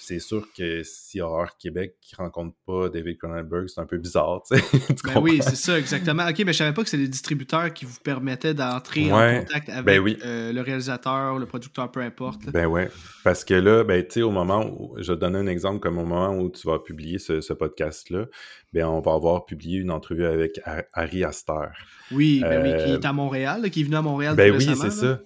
c'est 0.01 0.19
sûr 0.19 0.47
que 0.57 0.81
si 0.83 1.21
Horror 1.21 1.57
Québec 1.57 1.95
ne 2.13 2.23
rencontre 2.23 2.55
pas 2.65 2.89
David 2.89 3.17
Cronenberg, 3.17 3.67
c'est 3.67 3.79
un 3.79 3.85
peu 3.85 3.97
bizarre, 3.97 4.41
tu 4.43 4.55
ben 5.05 5.21
oui, 5.21 5.39
c'est 5.43 5.55
ça, 5.55 5.77
exactement. 5.77 6.27
Ok, 6.27 6.39
mais 6.45 6.53
je 6.53 6.57
savais 6.57 6.73
pas 6.73 6.83
que 6.83 6.89
c'est 6.89 6.97
les 6.97 7.07
distributeurs 7.07 7.71
qui 7.73 7.85
vous 7.85 7.99
permettaient 8.03 8.53
d'entrer 8.53 9.11
en 9.11 9.39
contact 9.41 9.69
avec 9.69 9.85
ben 9.85 10.03
le 10.03 10.61
réalisateur, 10.61 11.37
le 11.37 11.45
producteur, 11.45 11.91
peu 11.91 12.01
importe. 12.01 12.49
Ben 12.51 12.65
ouais, 12.65 12.89
parce 13.23 13.45
que 13.45 13.53
là, 13.53 13.83
ben 13.83 14.03
tu 14.03 14.13
sais, 14.13 14.21
au 14.23 14.31
moment 14.31 14.65
où, 14.65 14.95
je 14.97 15.11
vais 15.11 15.17
te 15.17 15.21
donner 15.21 15.37
un 15.37 15.47
exemple, 15.47 15.79
comme 15.79 15.99
au 15.99 16.05
moment 16.05 16.35
où 16.35 16.49
tu 16.49 16.67
vas 16.67 16.79
publier 16.79 17.19
ce 17.19 17.53
podcast-là, 17.53 18.25
ben, 18.73 18.85
on 18.85 19.01
va 19.01 19.13
avoir 19.13 19.45
publié 19.45 19.79
une 19.79 19.91
entrevue 19.91 20.25
avec 20.25 20.61
Harry 20.93 21.23
Aster. 21.25 21.71
Oui, 22.11 22.39
ben 22.41 22.63
oui, 22.63 22.83
qui 22.83 22.91
est 22.91 23.05
à 23.05 23.11
Montréal, 23.11 23.69
qui 23.69 23.81
est 23.81 23.83
venu 23.83 23.97
à 23.97 24.01
Montréal. 24.01 24.35
Ben 24.35 24.55
oui, 24.55 24.63
c'est 24.63 24.91
ça. 24.91 25.19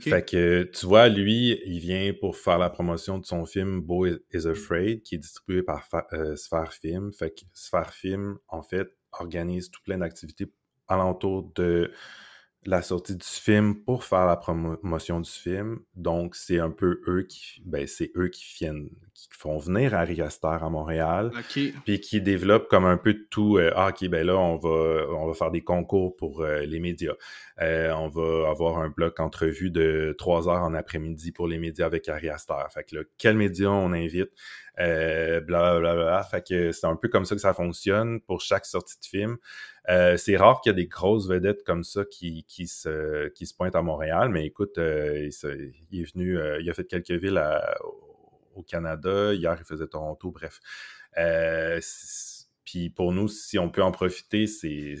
Fait 0.00 0.24
que 0.24 0.62
tu 0.64 0.86
vois, 0.86 1.08
lui, 1.08 1.60
il 1.66 1.78
vient 1.78 2.12
pour 2.20 2.36
faire 2.36 2.58
la 2.58 2.70
promotion 2.70 3.18
de 3.18 3.24
son 3.24 3.46
film 3.46 3.80
Beau 3.80 4.06
is 4.06 4.46
Afraid, 4.46 5.02
qui 5.02 5.14
est 5.16 5.18
distribué 5.18 5.62
par 5.62 5.88
Sphere 6.36 6.72
Film. 6.72 7.12
Fait 7.12 7.30
que 7.30 7.42
Sphere 7.52 7.92
Film, 7.92 8.38
en 8.48 8.62
fait, 8.62 8.88
organise 9.12 9.70
tout 9.70 9.80
plein 9.84 9.98
d'activités 9.98 10.52
alentour 10.88 11.52
de 11.54 11.92
la 12.64 12.82
sortie 12.82 13.16
du 13.16 13.26
film 13.26 13.84
pour 13.84 14.04
faire 14.04 14.26
la 14.26 14.36
promotion 14.36 15.20
du 15.20 15.30
film. 15.30 15.78
Donc, 15.94 16.34
c'est 16.34 16.58
un 16.58 16.70
peu 16.70 17.00
eux 17.06 17.22
qui, 17.28 17.62
ben, 17.64 17.86
c'est 17.86 18.10
eux 18.16 18.28
qui 18.28 18.44
viennent, 18.58 18.90
qui 19.18 19.38
font 19.38 19.58
venir 19.58 19.94
Harry 19.94 20.20
Aster 20.20 20.58
à 20.60 20.68
Montréal, 20.68 21.32
puis 21.84 22.00
qui 22.00 22.20
développent 22.20 22.68
comme 22.68 22.84
un 22.84 22.96
peu 22.96 23.16
tout. 23.30 23.58
Euh, 23.58 23.72
ah, 23.74 23.88
ok, 23.88 24.08
ben 24.08 24.24
là, 24.24 24.36
on 24.36 24.56
va, 24.56 25.06
on 25.10 25.26
va 25.26 25.34
faire 25.34 25.50
des 25.50 25.62
concours 25.62 26.14
pour 26.14 26.42
euh, 26.42 26.60
les 26.60 26.78
médias. 26.78 27.14
Euh, 27.60 27.92
on 27.94 28.08
va 28.08 28.48
avoir 28.48 28.78
un 28.78 28.88
bloc 28.88 29.18
entrevue 29.18 29.70
de 29.70 30.14
trois 30.16 30.48
heures 30.48 30.62
en 30.62 30.72
après-midi 30.72 31.32
pour 31.32 31.48
les 31.48 31.58
médias 31.58 31.86
avec 31.86 32.08
Harry 32.08 32.28
Aster. 32.28 32.54
Fait 32.72 32.84
que 32.84 32.96
là, 32.96 33.02
quel 33.18 33.36
média 33.36 33.70
on 33.70 33.92
invite? 33.92 34.30
Euh, 34.78 35.40
bla, 35.40 35.80
bla, 35.80 35.94
bla, 35.96 36.22
Fait 36.22 36.46
que 36.46 36.70
c'est 36.70 36.86
un 36.86 36.94
peu 36.94 37.08
comme 37.08 37.24
ça 37.24 37.34
que 37.34 37.40
ça 37.40 37.52
fonctionne 37.52 38.20
pour 38.20 38.40
chaque 38.40 38.64
sortie 38.64 39.00
de 39.00 39.06
film. 39.06 39.38
Euh, 39.88 40.16
c'est 40.16 40.36
rare 40.36 40.60
qu'il 40.60 40.70
y 40.70 40.74
a 40.74 40.76
des 40.76 40.86
grosses 40.86 41.28
vedettes 41.28 41.64
comme 41.64 41.82
ça 41.82 42.04
qui, 42.04 42.44
qui, 42.44 42.66
se, 42.66 43.28
qui 43.28 43.46
se 43.46 43.54
pointent 43.54 43.74
à 43.74 43.82
Montréal, 43.82 44.28
mais 44.28 44.44
écoute, 44.44 44.76
euh, 44.78 45.30
il, 45.90 46.00
est 46.00 46.12
venu, 46.12 46.38
euh, 46.38 46.60
il 46.60 46.68
a 46.68 46.74
fait 46.74 46.84
quelques 46.84 47.10
villes 47.10 47.42
au 48.58 48.62
Canada. 48.62 49.32
Hier, 49.32 49.56
il 49.58 49.64
faisait 49.64 49.86
Toronto, 49.86 50.30
bref. 50.30 50.60
puis 52.64 52.90
pour 52.90 53.12
nous, 53.12 53.28
si 53.28 53.58
on 53.58 53.70
peut 53.70 53.82
en 53.82 53.92
profiter, 53.92 54.46
c'est 54.46 54.96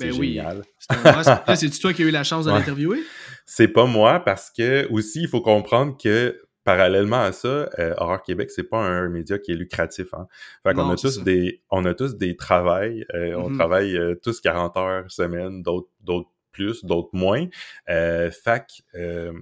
ben 0.00 0.12
génial. 0.12 0.62
C'est 0.78 1.70
toi 1.80 1.92
qui 1.92 2.02
as 2.02 2.06
eu 2.06 2.10
la 2.10 2.24
chance 2.24 2.46
de 2.46 2.50
l'interviewer? 2.50 3.00
C'est 3.46 3.68
pas 3.68 3.86
moi 3.86 4.20
parce 4.20 4.50
que 4.50 4.88
aussi, 4.90 5.22
il 5.22 5.28
faut 5.28 5.42
comprendre 5.42 5.96
que 5.96 6.40
parallèlement 6.64 7.22
à 7.22 7.32
ça, 7.32 7.68
euh, 7.78 7.94
Horreur 7.96 8.22
Québec, 8.22 8.50
c'est 8.50 8.64
pas 8.64 8.78
un 8.78 9.08
média 9.08 9.38
qui 9.38 9.52
est 9.52 9.56
lucratif. 9.56 10.14
Hein. 10.14 10.26
Fait 10.62 10.74
qu'on 10.74 10.90
a 10.90 10.96
tous 10.96 11.22
des, 11.22 11.62
on 11.70 11.84
a 11.84 11.94
tous 11.94 12.16
des 12.16 12.36
travails. 12.36 13.04
Euh, 13.14 13.34
on 13.34 13.50
mm-hmm. 13.50 13.56
travaille 13.56 13.96
euh, 13.96 14.14
tous 14.22 14.40
40 14.40 14.76
heures 14.76 15.10
semaine, 15.10 15.62
d'autres, 15.62 15.88
d'autres 16.00 16.30
plus, 16.52 16.84
d'autres 16.84 17.10
moins. 17.12 17.46
Euh, 17.88 18.30
fait 18.30 18.64
que, 18.92 19.32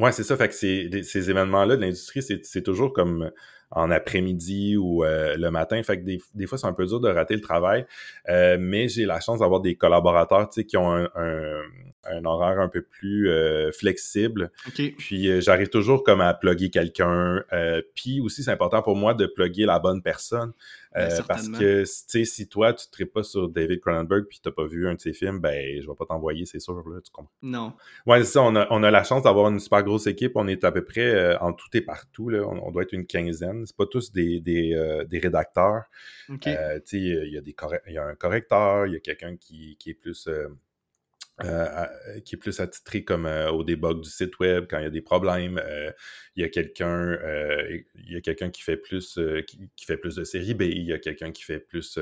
ouais, 0.00 0.12
c'est 0.12 0.24
ça. 0.24 0.36
Fait 0.36 0.48
que 0.48 0.54
ces 0.54 1.30
événements-là 1.30 1.76
de 1.76 1.80
l'industrie, 1.82 2.22
c'est 2.22 2.62
toujours 2.62 2.92
comme 2.92 3.30
en 3.70 3.90
après-midi 3.90 4.76
ou 4.76 5.04
euh, 5.04 5.36
le 5.36 5.50
matin. 5.50 5.82
Fait 5.82 5.98
que 5.98 6.04
des, 6.04 6.18
des 6.34 6.46
fois, 6.46 6.58
c'est 6.58 6.66
un 6.66 6.72
peu 6.72 6.86
dur 6.86 7.00
de 7.00 7.08
rater 7.08 7.34
le 7.34 7.40
travail. 7.40 7.86
Euh, 8.28 8.56
mais 8.58 8.88
j'ai 8.88 9.06
la 9.06 9.20
chance 9.20 9.40
d'avoir 9.40 9.60
des 9.60 9.76
collaborateurs 9.76 10.50
qui 10.50 10.76
ont 10.76 10.92
un, 10.92 11.08
un, 11.14 11.62
horaire 12.24 12.60
un 12.60 12.68
peu 12.68 12.82
plus 12.82 13.30
euh, 13.30 13.70
flexible. 13.72 14.50
Puis 14.74 15.40
j'arrive 15.40 15.68
toujours 15.68 16.02
comme 16.02 16.20
à 16.20 16.34
plugger 16.34 16.70
quelqu'un. 16.70 17.42
puis 17.94 18.20
aussi, 18.20 18.42
c'est 18.42 18.50
important 18.50 18.82
pour 18.82 18.96
moi 18.96 19.14
de 19.14 19.26
plugger 19.26 19.66
la 19.66 19.78
bonne 19.78 20.02
personne. 20.02 20.52
Ben, 20.92 21.02
euh, 21.02 21.22
parce 21.26 21.48
que, 21.48 21.84
si 21.84 22.48
toi, 22.48 22.72
tu 22.72 22.86
ne 22.98 23.04
pas 23.06 23.22
sur 23.22 23.48
David 23.48 23.80
Cronenberg 23.80 24.24
puis 24.28 24.40
tu 24.42 24.48
n'as 24.48 24.52
pas 24.52 24.66
vu 24.66 24.88
un 24.88 24.94
de 24.94 25.00
ses 25.00 25.12
films, 25.12 25.38
ben, 25.38 25.80
je 25.80 25.86
vais 25.86 25.94
pas 25.96 26.04
t'envoyer, 26.04 26.46
c'est 26.46 26.58
sûr, 26.58 26.74
là, 26.88 27.00
tu 27.00 27.12
comprends? 27.12 27.30
Non. 27.42 27.74
Ouais, 28.06 28.24
ça, 28.24 28.42
on 28.42 28.56
a, 28.56 28.66
on 28.70 28.82
a 28.82 28.90
la 28.90 29.04
chance 29.04 29.22
d'avoir 29.22 29.48
une 29.50 29.60
super 29.60 29.84
grosse 29.84 30.08
équipe. 30.08 30.32
On 30.34 30.48
est 30.48 30.64
à 30.64 30.72
peu 30.72 30.84
près 30.84 31.14
euh, 31.14 31.38
en 31.38 31.52
tout 31.52 31.68
et 31.74 31.80
partout, 31.80 32.28
là. 32.28 32.44
On, 32.44 32.72
doit 32.72 32.82
être 32.82 32.92
une 32.92 33.06
quinzaine. 33.06 33.66
C'est 33.66 33.76
pas 33.76 33.86
tous 33.86 34.10
des, 34.12 34.40
des, 34.40 34.74
euh, 34.74 35.04
des 35.04 35.20
rédacteurs. 35.20 35.84
il 36.28 36.38
y, 36.44 36.48
a 37.36 37.40
des 37.40 37.54
y 37.88 37.98
a 37.98 38.04
un 38.04 38.14
correcteur, 38.16 38.86
il 38.86 38.94
y 38.94 38.96
a 38.96 39.00
quelqu'un 39.00 39.36
qui, 39.36 39.76
qui 39.78 39.90
est 39.90 39.94
plus 39.94 40.28
euh, 41.44 41.86
qui 42.24 42.34
est 42.34 42.38
plus 42.38 42.60
attitré 42.60 43.04
comme 43.04 43.26
euh, 43.26 43.50
au 43.50 43.64
debug 43.64 44.00
du 44.00 44.10
site 44.10 44.38
web 44.40 44.66
quand 44.68 44.78
il 44.78 44.84
y 44.84 44.86
a 44.86 44.90
des 44.90 45.00
problèmes. 45.00 45.58
Euh, 45.58 45.90
il 46.36 46.42
y 46.42 46.44
a 46.44 46.48
quelqu'un 46.48 47.16
il 47.94 48.12
y 48.12 48.16
a 48.16 48.20
quelqu'un 48.20 48.50
qui 48.50 48.62
fait 48.62 48.76
plus 48.76 49.18
qui, 49.46 49.84
fait 49.84 49.96
plus 49.96 50.16
de 50.16 50.24
série 50.24 50.54
B, 50.54 50.62
il 50.62 50.84
y 50.84 50.92
a 50.92 50.98
quelqu'un 50.98 51.32
qui 51.32 51.42
fait 51.42 51.58
plus 51.58 51.98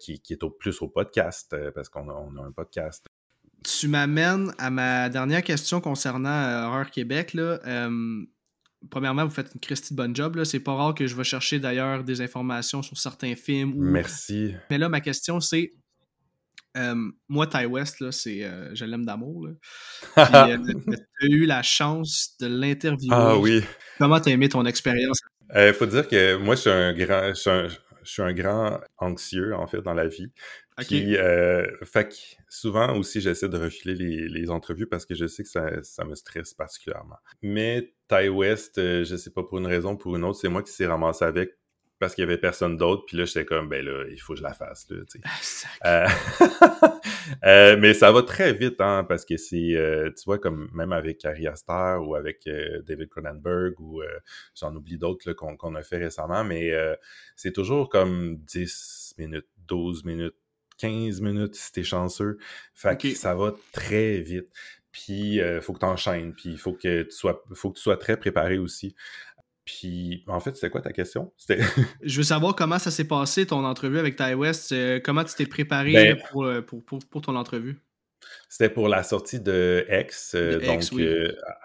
qui, 0.00 0.20
qui, 0.20 0.32
est 0.32 0.42
au 0.42 0.50
plus 0.50 0.82
au 0.82 0.88
podcast 0.88 1.56
parce 1.74 1.88
qu'on 1.88 2.08
a, 2.08 2.12
on 2.12 2.36
a 2.42 2.46
un 2.46 2.52
podcast. 2.52 3.06
Tu 3.64 3.88
m'amènes 3.88 4.52
à 4.58 4.70
ma 4.70 5.08
dernière 5.08 5.42
question 5.42 5.80
concernant 5.80 6.66
Horreur 6.66 6.90
Québec. 6.90 7.34
Là. 7.34 7.60
premièrement, 8.90 9.24
vous 9.24 9.34
faites 9.34 9.52
une 9.54 9.60
Christie 9.60 9.94
de 9.94 9.96
bonne 9.96 10.14
job. 10.14 10.42
C'est 10.44 10.60
pas 10.60 10.74
rare 10.74 10.94
que 10.94 11.06
je 11.06 11.16
vais 11.16 11.24
chercher 11.24 11.58
d'ailleurs 11.58 12.04
des 12.04 12.20
informations 12.20 12.82
sur 12.82 12.98
certains 12.98 13.34
films. 13.34 13.74
Merci. 13.76 14.54
Mais 14.70 14.78
là, 14.78 14.88
ma 14.88 15.00
question, 15.00 15.40
c'est 15.40 15.72
euh, 16.76 16.94
moi, 17.28 17.46
Ty 17.46 17.66
West, 17.66 18.00
là, 18.00 18.12
c'est, 18.12 18.44
euh, 18.44 18.74
je 18.74 18.84
l'aime 18.84 19.04
d'amour. 19.04 19.46
Euh, 19.46 19.54
tu 20.16 20.22
as 20.22 21.26
eu 21.26 21.46
la 21.46 21.62
chance 21.62 22.36
de 22.40 22.46
l'interviewer. 22.46 23.16
Ah 23.16 23.38
oui. 23.38 23.62
Comment 23.98 24.20
tu 24.20 24.30
as 24.30 24.32
aimé 24.32 24.48
ton 24.48 24.64
expérience? 24.66 25.20
Il 25.54 25.72
faut 25.72 25.86
dire 25.86 26.06
que 26.06 26.36
moi, 26.36 26.54
je 26.54 26.60
suis 26.60 26.70
un 26.70 26.92
grand, 26.92 27.32
je 27.34 27.68
suis 28.04 28.22
un, 28.22 28.32
grand 28.32 28.80
anxieux, 28.98 29.54
en 29.54 29.66
fait, 29.66 29.80
dans 29.80 29.94
la 29.94 30.06
vie. 30.06 30.30
Puis, 30.76 31.16
fait 31.84 32.08
que 32.08 32.14
souvent 32.48 32.94
aussi, 32.96 33.20
j'essaie 33.20 33.48
de 33.48 33.56
refiler 33.56 33.94
les, 33.94 34.28
les, 34.28 34.50
entrevues 34.50 34.86
parce 34.86 35.06
que 35.06 35.14
je 35.14 35.26
sais 35.26 35.42
que 35.42 35.48
ça, 35.48 35.82
ça 35.82 36.04
me 36.04 36.14
stresse 36.14 36.54
particulièrement. 36.54 37.16
Mais 37.42 37.94
Ty 38.08 38.28
West, 38.28 38.74
je 38.76 39.16
sais 39.16 39.30
pas 39.30 39.42
pour 39.42 39.58
une 39.58 39.66
raison 39.66 39.92
ou 39.92 39.96
pour 39.96 40.14
une 40.16 40.24
autre, 40.24 40.38
c'est 40.38 40.48
moi 40.48 40.62
qui 40.62 40.70
s'est 40.70 40.86
ramassé 40.86 41.24
avec 41.24 41.58
parce 41.98 42.14
qu'il 42.14 42.22
y 42.22 42.26
avait 42.26 42.38
personne 42.38 42.76
d'autre. 42.76 43.04
Puis 43.06 43.16
là, 43.16 43.24
j'étais 43.24 43.44
comme, 43.44 43.68
ben 43.68 43.84
là, 43.84 44.04
il 44.10 44.18
faut 44.18 44.34
que 44.34 44.38
je 44.38 44.42
la 44.42 44.54
fasse. 44.54 44.88
Là, 44.90 44.98
ah, 45.82 46.06
euh, 46.06 46.08
euh, 47.44 47.76
mais 47.78 47.94
ça 47.94 48.12
va 48.12 48.22
très 48.22 48.52
vite, 48.52 48.80
hein, 48.80 49.04
parce 49.08 49.24
que 49.24 49.36
c'est, 49.36 49.74
euh, 49.74 50.10
tu 50.16 50.24
vois, 50.24 50.38
comme 50.38 50.70
même 50.72 50.92
avec 50.92 51.24
Harry 51.24 51.46
Aster 51.46 51.96
ou 52.00 52.14
avec 52.14 52.48
David 52.86 53.08
Cronenberg 53.08 53.80
ou 53.80 54.02
j'en 54.58 54.74
oublie 54.74 54.98
d'autres 54.98 55.32
qu'on 55.32 55.74
a 55.74 55.82
fait 55.82 55.98
récemment, 55.98 56.44
mais 56.44 56.72
c'est 57.36 57.52
toujours 57.52 57.88
comme 57.88 58.36
10 58.38 59.14
minutes, 59.18 59.48
12 59.66 60.04
minutes, 60.04 60.36
15 60.78 61.20
minutes 61.20 61.56
si 61.56 61.72
t'es 61.72 61.84
chanceux. 61.84 62.38
Fait 62.74 63.00
que 63.00 63.14
ça 63.14 63.34
va 63.34 63.52
très 63.72 64.20
vite. 64.20 64.48
Puis 64.90 65.36
il 65.36 65.60
faut 65.60 65.72
que 65.74 65.80
tu 65.80 65.84
enchaînes, 65.84 66.32
puis 66.34 66.50
il 66.50 66.58
faut 66.58 66.72
que 66.72 67.02
tu 67.02 67.10
sois 67.10 67.44
faut 67.52 67.70
que 67.70 67.76
tu 67.76 67.82
sois 67.82 67.96
très 67.96 68.16
préparé 68.16 68.58
aussi. 68.58 68.94
Puis, 69.68 70.24
en 70.28 70.40
fait, 70.40 70.54
c'était 70.54 70.70
quoi 70.70 70.80
ta 70.80 70.92
question? 70.94 71.30
je 72.02 72.16
veux 72.16 72.22
savoir 72.22 72.56
comment 72.56 72.78
ça 72.78 72.90
s'est 72.90 73.06
passé, 73.06 73.46
ton 73.46 73.66
entrevue 73.66 73.98
avec 73.98 74.16
Ty 74.16 74.32
West. 74.32 74.72
Euh, 74.72 74.98
comment 75.04 75.22
tu 75.24 75.34
t'es 75.34 75.44
préparé 75.44 75.92
ben 75.92 76.18
euh, 76.36 76.62
pour, 76.62 76.80
pour, 77.10 77.20
ton 77.20 77.36
entrevue? 77.36 77.76
C'était 78.48 78.70
pour 78.70 78.88
la 78.88 79.02
sortie 79.02 79.40
de 79.40 79.84
X. 79.90 80.34
Euh, 80.34 80.58
donc, 80.58 80.80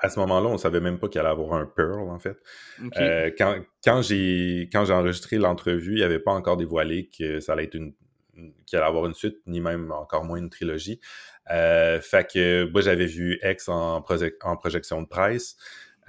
à 0.02 0.10
ce 0.10 0.20
moment-là, 0.20 0.50
on 0.50 0.58
savait 0.58 0.82
même 0.82 1.00
pas 1.00 1.08
qu'il 1.08 1.22
allait 1.22 1.30
avoir 1.30 1.54
un 1.54 1.66
Pearl, 1.66 2.10
en 2.10 2.20
fait. 2.20 2.36
quand, 3.38 3.56
quand 3.82 4.02
j'ai 4.02 4.68
enregistré 4.74 5.38
l'entrevue, 5.38 5.94
il 5.94 6.00
n'y 6.00 6.04
avait 6.04 6.20
pas 6.20 6.34
encore 6.34 6.58
dévoilé 6.58 7.10
que 7.18 7.40
ça 7.40 7.54
allait 7.54 7.64
être 7.64 7.76
une 7.76 7.94
qu'il 8.66 8.80
allait 8.80 8.88
avoir 8.88 9.06
une 9.06 9.14
suite, 9.14 9.38
ni 9.46 9.62
même 9.62 9.92
encore 9.92 10.26
moins 10.26 10.40
une 10.40 10.50
trilogie. 10.50 11.00
fait 11.48 12.28
que 12.30 12.70
moi, 12.70 12.82
j'avais 12.82 13.06
vu 13.06 13.40
X 13.42 13.70
en, 13.70 14.04
en 14.44 14.58
projection 14.58 15.02
de 15.02 15.08
presse. 15.08 15.56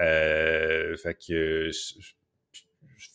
Euh, 0.01 0.97
fait 0.97 1.14
que 1.14 1.70
je, 1.70 2.12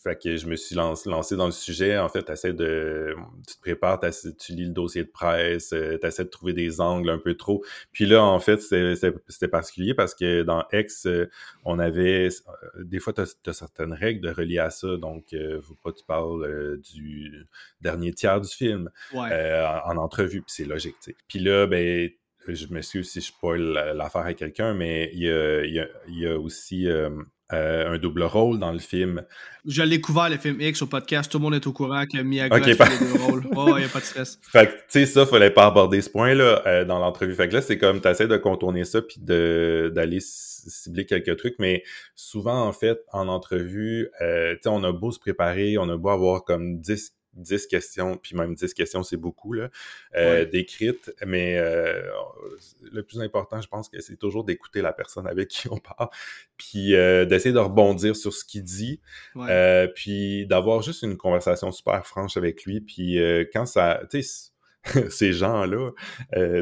fait 0.02 0.16
que 0.16 0.36
je 0.36 0.46
me 0.46 0.56
suis 0.56 0.74
lancé, 0.74 1.36
dans 1.36 1.46
le 1.46 1.52
sujet. 1.52 1.98
En 1.98 2.08
fait, 2.08 2.24
tu 2.24 2.52
de. 2.54 3.14
Tu 3.46 3.56
te 3.56 3.60
prépares, 3.60 4.00
tu 4.38 4.52
lis 4.52 4.66
le 4.66 4.72
dossier 4.72 5.04
de 5.04 5.08
presse, 5.10 5.72
euh, 5.72 5.98
tu 6.00 6.06
essaies 6.06 6.24
de 6.24 6.30
trouver 6.30 6.52
des 6.52 6.80
angles 6.80 7.10
un 7.10 7.18
peu 7.18 7.34
trop. 7.34 7.64
Puis 7.92 8.06
là, 8.06 8.22
en 8.22 8.38
fait, 8.38 8.60
c'était 8.60 9.48
particulier 9.48 9.94
parce 9.94 10.14
que 10.14 10.42
dans 10.42 10.64
X, 10.72 11.06
euh, 11.06 11.28
on 11.64 11.78
avait. 11.78 12.28
Des 12.78 12.98
fois, 12.98 13.12
tu 13.12 13.20
as, 13.20 13.52
certaines 13.52 13.92
règles 13.92 14.26
de 14.26 14.30
relier 14.30 14.58
à 14.58 14.70
ça. 14.70 14.96
Donc, 14.96 15.32
euh, 15.32 15.60
faut 15.60 15.76
pas 15.82 15.92
tu 15.92 16.04
parles 16.04 16.78
du 16.78 17.46
dernier 17.80 18.12
tiers 18.12 18.40
du 18.40 18.48
film 18.48 18.90
en, 19.14 19.96
entrevue. 19.96 20.42
Puis 20.42 20.54
c'est 20.54 20.64
logique, 20.64 20.96
tu 21.02 21.10
sais. 21.10 21.16
Puis 21.28 21.40
là, 21.40 21.66
ben 21.66 22.10
je 22.46 22.66
m'excuse 22.70 23.10
si 23.10 23.20
je 23.20 23.26
spoil 23.26 23.60
l'affaire 23.94 24.22
à 24.22 24.34
quelqu'un, 24.34 24.74
mais 24.74 25.10
il 25.12 25.20
y 25.20 25.30
a, 25.30 25.64
il 25.64 26.18
y 26.18 26.26
a, 26.26 26.38
aussi 26.38 26.88
euh, 26.88 27.10
euh, 27.52 27.94
un 27.94 27.98
double 27.98 28.22
rôle 28.22 28.58
dans 28.58 28.72
le 28.72 28.78
film. 28.78 29.24
Je 29.66 29.82
l'ai 29.82 30.00
couvert, 30.00 30.30
le 30.30 30.36
film 30.36 30.60
X, 30.60 30.82
au 30.82 30.86
podcast. 30.86 31.30
Tout 31.30 31.38
le 31.38 31.42
monde 31.42 31.54
est 31.54 31.66
au 31.66 31.72
courant 31.72 32.04
que 32.06 32.20
Miyagi 32.22 32.52
a 32.52 32.60
fait 32.60 33.00
les 33.00 33.06
deux 33.06 33.18
rôles. 33.22 33.46
Oh, 33.54 33.74
il 33.76 33.80
n'y 33.80 33.84
a 33.84 33.88
pas 33.88 34.00
de 34.00 34.04
stress. 34.04 34.38
Fait 34.50 34.66
que, 34.66 34.72
tu 34.72 34.80
sais, 34.88 35.06
ça, 35.06 35.26
fallait 35.26 35.50
pas 35.50 35.66
aborder 35.66 36.00
ce 36.00 36.10
point-là 36.10 36.62
euh, 36.66 36.84
dans 36.84 36.98
l'entrevue. 36.98 37.34
Fait 37.34 37.48
que 37.48 37.54
là, 37.54 37.62
c'est 37.62 37.78
comme, 37.78 38.00
tu 38.00 38.08
essaies 38.08 38.28
de 38.28 38.36
contourner 38.36 38.84
ça 38.84 39.02
puis 39.02 39.20
d'aller 39.20 40.18
cibler 40.20 41.06
quelques 41.06 41.36
trucs, 41.36 41.56
mais 41.58 41.82
souvent, 42.14 42.66
en 42.66 42.72
fait, 42.72 43.00
en 43.12 43.28
entrevue, 43.28 44.08
tu 44.20 44.26
sais, 44.26 44.68
on 44.68 44.84
a 44.84 44.92
beau 44.92 45.10
se 45.10 45.18
préparer, 45.18 45.78
on 45.78 45.88
a 45.88 45.96
beau 45.96 46.10
avoir 46.10 46.44
comme 46.44 46.80
10 46.80 47.19
10 47.34 47.66
questions, 47.66 48.16
puis 48.16 48.36
même 48.36 48.54
10 48.54 48.74
questions, 48.74 49.02
c'est 49.02 49.16
beaucoup, 49.16 49.52
là, 49.52 49.70
euh, 50.16 50.44
décrites. 50.44 51.12
Mais 51.26 51.58
euh, 51.58 52.02
le 52.92 53.02
plus 53.02 53.20
important, 53.20 53.60
je 53.60 53.68
pense 53.68 53.88
que 53.88 54.00
c'est 54.00 54.16
toujours 54.16 54.44
d'écouter 54.44 54.82
la 54.82 54.92
personne 54.92 55.26
avec 55.26 55.48
qui 55.48 55.68
on 55.70 55.78
parle, 55.78 56.08
puis 56.56 56.94
euh, 56.94 57.24
d'essayer 57.24 57.52
de 57.52 57.58
rebondir 57.58 58.16
sur 58.16 58.32
ce 58.32 58.44
qu'il 58.44 58.64
dit, 58.64 59.00
puis 59.94 60.46
d'avoir 60.46 60.82
juste 60.82 61.02
une 61.02 61.16
conversation 61.16 61.72
super 61.72 62.06
franche 62.06 62.36
avec 62.36 62.64
lui. 62.64 62.80
Puis 62.80 63.18
quand 63.52 63.66
ça, 63.66 64.02
tu 64.10 64.22
sais, 64.22 64.50
ces 65.10 65.32
gens-là, 65.34 65.90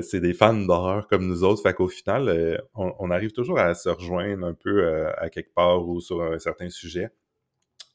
c'est 0.02 0.20
des 0.20 0.34
fans 0.34 0.54
d'horreur 0.54 1.06
comme 1.06 1.26
nous 1.26 1.44
autres. 1.44 1.62
Fait 1.62 1.74
qu'au 1.74 1.88
final, 1.88 2.60
on, 2.74 2.92
on, 2.98 3.10
arrive 3.10 3.30
toujours 3.30 3.60
à 3.60 3.74
se 3.74 3.88
rejoindre 3.88 4.44
un 4.44 4.54
peu 4.54 5.06
à 5.16 5.30
quelque 5.30 5.54
part 5.54 5.88
ou 5.88 6.00
sur 6.00 6.20
un 6.22 6.38
certain 6.38 6.68
sujet. 6.68 7.10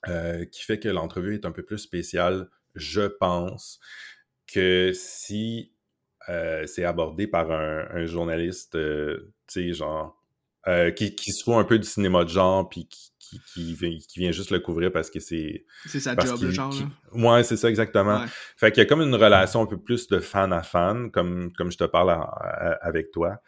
euh, 0.09 0.45
qui 0.45 0.63
fait 0.63 0.80
que 0.80 0.89
l'entrevue 0.89 1.36
est 1.36 1.45
un 1.45 1.51
peu 1.51 1.63
plus 1.63 1.78
spéciale, 1.78 2.49
je 2.76 3.01
pense, 3.01 3.80
que 4.51 4.91
si 4.93 5.71
euh, 6.30 6.65
c'est 6.67 6.86
abordé 6.86 7.28
par 7.28 7.51
un, 7.51 8.05
journaliste, 8.05 8.71
tu 8.71 9.19
sais, 9.47 9.74
genre, 9.74 10.21
qui, 10.95 11.15
qui 11.15 11.32
se 11.32 11.43
fout 11.43 11.55
un 11.55 11.63
peu 11.63 11.80
du 11.80 11.88
cinéma 11.88 12.24
de 12.24 12.30
genre, 12.30 12.69
puis 12.69 12.88
qui, 12.88 13.13
qui, 13.41 13.74
vient 14.17 14.32
juste 14.32 14.51
le 14.51 14.59
couvrir 14.59 14.91
parce 14.91 15.09
que 15.09 15.19
c'est. 15.19 15.65
C'est 15.86 15.99
sa 15.99 16.15
job, 16.15 16.39
le 16.41 16.51
genre. 16.51 16.74
Ouais, 17.13 17.43
c'est 17.43 17.57
ça, 17.57 17.69
exactement. 17.69 18.24
Fait 18.57 18.71
qu'il 18.71 18.82
y 18.82 18.86
a 18.86 18.88
comme 18.88 19.01
une 19.01 19.15
relation 19.15 19.61
un 19.61 19.65
peu 19.65 19.78
plus 19.78 20.07
de 20.07 20.19
fan 20.19 20.53
à 20.53 20.61
fan, 20.61 21.11
comme, 21.11 21.51
comme 21.53 21.71
je 21.71 21.78
te 21.78 21.84
parle 21.84 22.15
avec 22.82 23.11
toi. 23.11 23.41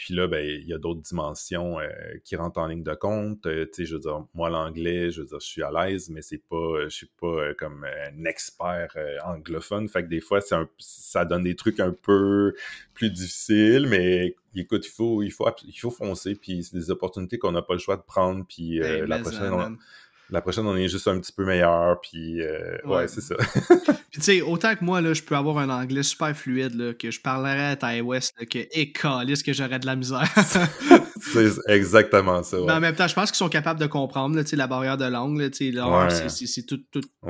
Puis 0.00 0.14
là, 0.14 0.26
ben, 0.26 0.42
il 0.42 0.66
y 0.66 0.72
a 0.72 0.78
d'autres 0.78 1.02
dimensions 1.02 1.78
euh, 1.78 1.86
qui 2.24 2.34
rentrent 2.34 2.58
en 2.58 2.68
ligne 2.68 2.82
de 2.82 2.94
compte. 2.94 3.44
Euh, 3.44 3.66
tu 3.66 3.82
sais, 3.82 3.84
je 3.84 3.96
veux 3.96 4.00
dire, 4.00 4.24
moi, 4.32 4.48
l'anglais, 4.48 5.10
je 5.10 5.20
veux 5.20 5.26
dire, 5.26 5.40
je 5.40 5.46
suis 5.46 5.62
à 5.62 5.70
l'aise, 5.70 6.08
mais 6.08 6.22
c'est 6.22 6.40
pas, 6.48 6.84
je 6.84 6.88
suis 6.88 7.10
pas 7.20 7.26
euh, 7.26 7.54
comme 7.54 7.84
un 7.84 8.24
expert 8.24 8.96
anglophone. 9.26 9.90
Fait 9.90 10.02
que 10.02 10.08
des 10.08 10.22
fois, 10.22 10.40
ça 10.40 11.24
donne 11.26 11.42
des 11.42 11.54
trucs 11.54 11.80
un 11.80 11.92
peu 11.92 12.54
plus 12.94 13.10
difficiles, 13.10 13.88
mais 13.90 14.36
écoute, 14.54 14.86
il 14.86 14.90
faut, 14.90 15.22
il 15.22 15.32
faut, 15.32 15.46
il 15.66 15.78
faut 15.78 15.90
foncer. 15.90 16.34
Puis 16.34 16.64
c'est 16.64 16.78
des 16.78 16.90
opportunités 16.90 17.36
qu'on 17.36 17.52
n'a 17.52 17.60
pas 17.60 17.74
le 17.74 17.80
choix 17.80 17.98
de 17.98 18.02
prendre. 18.02 18.46
Puis 18.48 18.78
la 18.78 19.18
prochaine, 19.18 19.76
la 20.30 20.40
prochaine, 20.40 20.66
on 20.66 20.76
est 20.76 20.88
juste 20.88 21.08
un 21.08 21.18
petit 21.18 21.32
peu 21.32 21.44
meilleur, 21.44 22.00
puis 22.00 22.40
euh, 22.40 22.76
ouais, 22.84 23.08
c'est 23.08 23.20
ça. 23.20 23.34
puis 24.10 24.20
tu 24.20 24.22
sais, 24.22 24.40
autant 24.42 24.74
que 24.74 24.84
moi, 24.84 25.00
là, 25.00 25.12
je 25.14 25.22
peux 25.22 25.36
avoir 25.36 25.58
un 25.58 25.70
anglais 25.70 26.02
super 26.02 26.36
fluide, 26.36 26.74
là, 26.74 26.94
que 26.94 27.10
je 27.10 27.20
parlerais 27.20 27.70
à 27.70 27.76
Ty 27.76 28.00
West, 28.00 28.34
là, 28.38 28.46
que 28.46 28.58
écalisse 28.72 29.42
que 29.42 29.52
j'aurais 29.52 29.78
de 29.78 29.86
la 29.86 29.96
misère. 29.96 30.28
c'est 31.20 31.50
exactement 31.68 32.42
ça. 32.42 32.56
Mais 32.66 32.72
en 32.72 32.80
même 32.80 32.94
temps, 32.94 33.08
je 33.08 33.14
pense 33.14 33.30
qu'ils 33.30 33.38
sont 33.38 33.48
capables 33.48 33.80
de 33.80 33.86
comprendre 33.86 34.36
là, 34.36 34.42
la 34.52 34.66
barrière 34.66 34.96
de 34.96 35.04
langue. 35.04 35.38
Là, 35.38 35.48
c'est 35.50 36.66
tous 36.66 36.80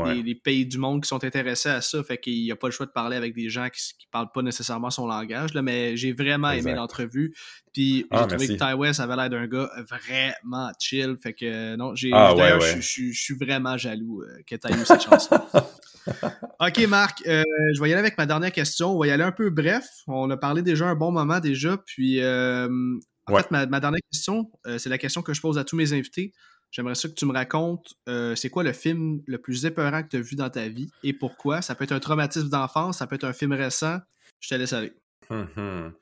les, 0.06 0.34
pays 0.34 0.64
du 0.64 0.78
monde 0.78 1.02
qui 1.02 1.08
sont 1.08 1.22
intéressés 1.22 1.68
à 1.68 1.80
ça, 1.80 2.02
fait 2.02 2.18
qu'il 2.18 2.42
n'y 2.42 2.52
a 2.52 2.56
pas 2.56 2.68
le 2.68 2.72
choix 2.72 2.86
de 2.86 2.92
parler 2.92 3.16
avec 3.16 3.34
des 3.34 3.48
gens 3.48 3.68
qui 3.68 3.94
ne 4.06 4.10
parlent 4.10 4.32
pas 4.32 4.42
nécessairement 4.42 4.90
son 4.90 5.06
langage. 5.06 5.54
Là, 5.54 5.62
mais 5.62 5.96
j'ai 5.96 6.12
vraiment 6.12 6.50
aimé 6.50 6.74
l'entrevue. 6.74 7.34
Puis 7.72 7.98
j'ai 7.98 8.06
ah, 8.10 8.26
trouvé 8.26 8.48
que 8.48 8.52
Ty 8.54 8.74
West 8.74 9.00
avait 9.00 9.14
l'air 9.14 9.30
d'un 9.30 9.46
gars 9.46 9.70
vraiment 9.88 10.70
chill. 10.78 11.16
Fait 11.22 11.32
que 11.32 11.76
non, 11.76 11.94
j'ai 11.94 12.10
ah, 12.12 12.34
je, 12.58 12.80
suis 12.90 13.34
vraiment 13.34 13.76
jaloux 13.76 14.22
euh, 14.22 14.42
que 14.46 14.56
tu 14.56 14.68
aies 14.68 14.74
eu 14.74 14.84
cette 14.84 15.02
chance 15.02 15.28
OK, 16.60 16.78
Marc, 16.88 17.22
euh, 17.26 17.42
je 17.74 17.80
vais 17.80 17.90
y 17.90 17.92
aller 17.92 18.00
avec 18.00 18.16
ma 18.16 18.26
dernière 18.26 18.52
question. 18.52 18.96
On 18.96 18.98
va 18.98 19.06
y 19.06 19.10
aller 19.10 19.22
un 19.22 19.32
peu 19.32 19.50
bref. 19.50 19.86
On 20.06 20.30
a 20.30 20.36
parlé 20.36 20.62
déjà 20.62 20.86
un 20.86 20.94
bon 20.94 21.12
moment 21.12 21.40
déjà. 21.40 21.76
Puis 21.76 22.20
euh, 22.20 22.68
en 23.26 23.36
fait, 23.36 23.50
ma, 23.50 23.66
dernière 23.66 24.00
question, 24.10 24.50
c'est 24.78 24.88
la 24.88 24.98
question 24.98 25.22
que 25.22 25.34
je 25.34 25.40
pose 25.40 25.58
à 25.58 25.64
tous 25.64 25.76
mes 25.76 25.92
invités. 25.92 26.32
J'aimerais 26.70 26.94
ça 26.94 27.08
que 27.08 27.14
tu 27.14 27.26
me 27.26 27.32
racontes 27.32 27.94
c'est 28.34 28.48
quoi 28.48 28.62
le 28.62 28.72
film 28.72 29.20
le 29.26 29.38
plus 29.38 29.66
épeurant 29.66 30.02
que 30.02 30.08
tu 30.08 30.16
as 30.16 30.20
vu 30.20 30.36
dans 30.36 30.50
ta 30.50 30.68
vie 30.68 30.90
et 31.02 31.12
pourquoi? 31.12 31.62
Ça 31.62 31.74
peut 31.74 31.84
être 31.84 31.92
un 31.92 32.00
traumatisme 32.00 32.48
d'enfance, 32.48 32.98
ça 32.98 33.06
peut 33.06 33.16
être 33.16 33.24
un 33.24 33.32
film 33.32 33.52
récent. 33.52 33.98
Je 34.40 34.48
te 34.48 34.54
laisse 34.54 34.72
aller. 34.72 34.92
Hum, 35.28 35.48
hum. 35.56 35.92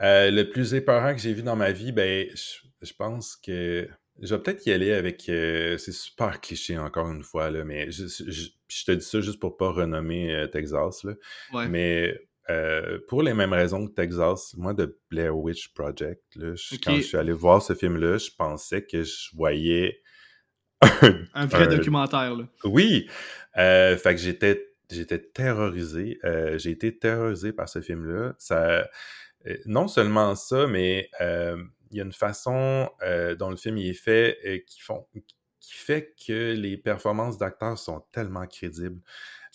Le 0.00 0.42
plus 0.44 0.74
épeurant 0.74 1.14
que 1.14 1.20
j'ai 1.20 1.32
vu 1.32 1.42
dans 1.42 1.56
ma 1.56 1.72
vie, 1.72 1.92
ben, 1.92 2.28
je, 2.34 2.92
pense 2.92 3.36
que 3.36 3.88
je 4.20 4.34
vais 4.34 4.42
peut-être 4.42 4.66
y 4.66 4.72
aller 4.72 4.92
avec. 4.92 5.28
Euh, 5.28 5.78
c'est 5.78 5.92
super 5.92 6.40
cliché 6.40 6.78
encore 6.78 7.10
une 7.10 7.22
fois, 7.22 7.50
là, 7.50 7.64
mais 7.64 7.90
je, 7.90 8.04
te 8.04 8.92
dis 8.92 9.04
ça 9.04 9.20
juste 9.20 9.38
pour 9.40 9.56
pas 9.56 9.70
renommer 9.70 10.34
euh, 10.34 10.46
Texas. 10.46 11.04
Là. 11.04 11.14
Mais 11.68 12.14
pour 13.08 13.22
les 13.22 13.34
mêmes 13.34 13.52
raisons 13.52 13.86
que 13.86 13.92
Texas, 13.92 14.54
moi, 14.56 14.72
de 14.72 14.98
Blair 15.10 15.36
Witch 15.36 15.74
Project, 15.74 16.22
là, 16.36 16.54
quand 16.82 16.96
je 16.96 17.02
suis 17.02 17.16
allé 17.16 17.32
voir 17.32 17.62
ce 17.62 17.74
film-là, 17.74 18.18
je 18.18 18.30
pensais 18.36 18.82
que 18.82 19.02
je 19.02 19.28
voyais 19.34 20.00
un, 21.34 21.46
vrai 21.46 21.68
documentaire. 21.68 22.34
Là. 22.34 22.48
Oui. 22.64 23.08
fait 23.54 24.00
que 24.02 24.16
j'étais 24.16 24.64
j'étais 24.90 25.18
terrorisé. 25.18 26.18
j'ai 26.56 26.70
été 26.70 26.96
terrorisé 26.96 27.52
par 27.52 27.68
ce 27.68 27.82
film-là. 27.82 28.34
Ça 28.38 28.88
euh, 29.46 29.56
non 29.66 29.88
seulement 29.88 30.34
ça, 30.34 30.66
mais 30.66 31.10
euh, 31.20 31.62
y 31.92 32.00
a 32.00 32.04
une 32.04 32.12
façon 32.12 32.90
euh, 33.02 33.34
dont 33.34 33.50
le 33.50 33.56
film 33.56 33.78
est 33.78 33.92
fait 33.92 34.64
qui, 34.66 34.80
font, 34.80 35.06
qui 35.12 35.74
fait 35.74 36.14
que 36.26 36.52
les 36.52 36.76
performances 36.76 37.38
d'acteurs 37.38 37.78
sont 37.78 38.04
tellement 38.12 38.46
crédibles 38.46 39.00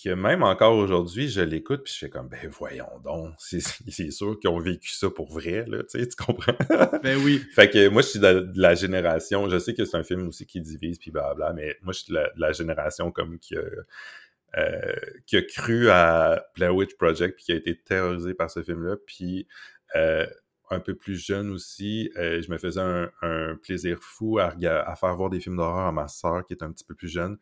que 0.03 0.09
même 0.09 0.43
encore 0.43 0.75
aujourd'hui, 0.75 1.29
je 1.29 1.41
l'écoute 1.41 1.83
puis 1.83 1.93
je 1.93 1.99
fais 1.99 2.09
comme 2.09 2.27
ben 2.27 2.49
voyons 2.49 2.99
donc, 3.03 3.33
c'est 3.37 4.11
sûr 4.11 4.39
qu'ils 4.39 4.49
ont 4.49 4.59
vécu 4.59 4.89
ça 4.89 5.09
pour 5.09 5.31
vrai 5.31 5.65
là, 5.67 5.83
tu 5.83 5.99
sais, 5.99 6.07
tu 6.07 6.15
comprends? 6.15 6.53
Ben 7.03 7.17
oui. 7.23 7.39
fait 7.53 7.69
que 7.69 7.87
moi 7.89 8.01
je 8.01 8.07
suis 8.07 8.19
de 8.19 8.51
la, 8.55 8.75
génération, 8.75 9.49
je 9.49 9.59
sais 9.59 9.73
que 9.73 9.85
c'est 9.85 9.97
un 9.97 10.03
film 10.03 10.27
aussi 10.27 10.45
qui 10.45 10.61
divise 10.61 10.97
puis 10.99 11.11
blabla, 11.11 11.53
mais 11.53 11.77
moi 11.81 11.93
je 11.93 11.99
suis 11.99 12.13
de 12.13 12.19
la, 12.35 12.51
génération 12.51 13.11
comme 13.11 13.39
qui 13.39 13.55
a, 13.55 13.61
qui 15.25 15.37
a 15.37 15.41
cru 15.41 15.89
à 15.89 16.45
Blair 16.55 16.75
Witch 16.75 16.95
Project 16.95 17.35
puis 17.35 17.45
qui 17.45 17.51
a 17.51 17.55
été 17.55 17.79
terrorisé 17.79 18.33
par 18.33 18.51
ce 18.51 18.61
film 18.61 18.85
là 18.85 18.95
puis 19.05 19.47
euh, 19.95 20.25
un 20.69 20.79
peu 20.79 20.95
plus 20.95 21.15
jeune 21.15 21.51
aussi, 21.51 22.11
euh, 22.17 22.41
je 22.41 22.49
me 22.51 22.57
faisais 22.57 22.81
un, 22.81 23.55
plaisir 23.61 23.99
fou 24.01 24.39
à, 24.39 24.51
faire 24.95 25.15
voir 25.15 25.29
des 25.29 25.39
films 25.39 25.57
d'horreur 25.57 25.87
à 25.87 25.91
ma 25.91 26.07
soeur 26.07 26.45
qui 26.45 26.53
est 26.53 26.63
un 26.63 26.71
petit 26.71 26.85
peu 26.85 26.95
plus 26.95 27.09
jeune, 27.09 27.37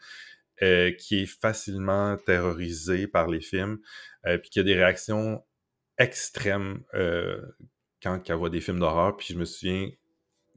euh, 0.62 0.92
qui 0.92 1.24
est 1.24 1.26
facilement 1.26 2.18
terrorisée 2.18 3.08
par 3.08 3.28
les 3.28 3.42
films, 3.42 3.80
puis 4.24 4.50
qui 4.50 4.60
a 4.60 4.64
des 4.64 4.76
réactions 4.76 5.44
extrêmes 5.98 6.84
quand 8.04 8.30
elle 8.30 8.36
voit 8.36 8.50
des 8.50 8.62
films 8.62 8.80
d'horreur. 8.80 9.18
Puis 9.18 9.34
je 9.34 9.40
me 9.40 9.46
souviens, 9.46 9.90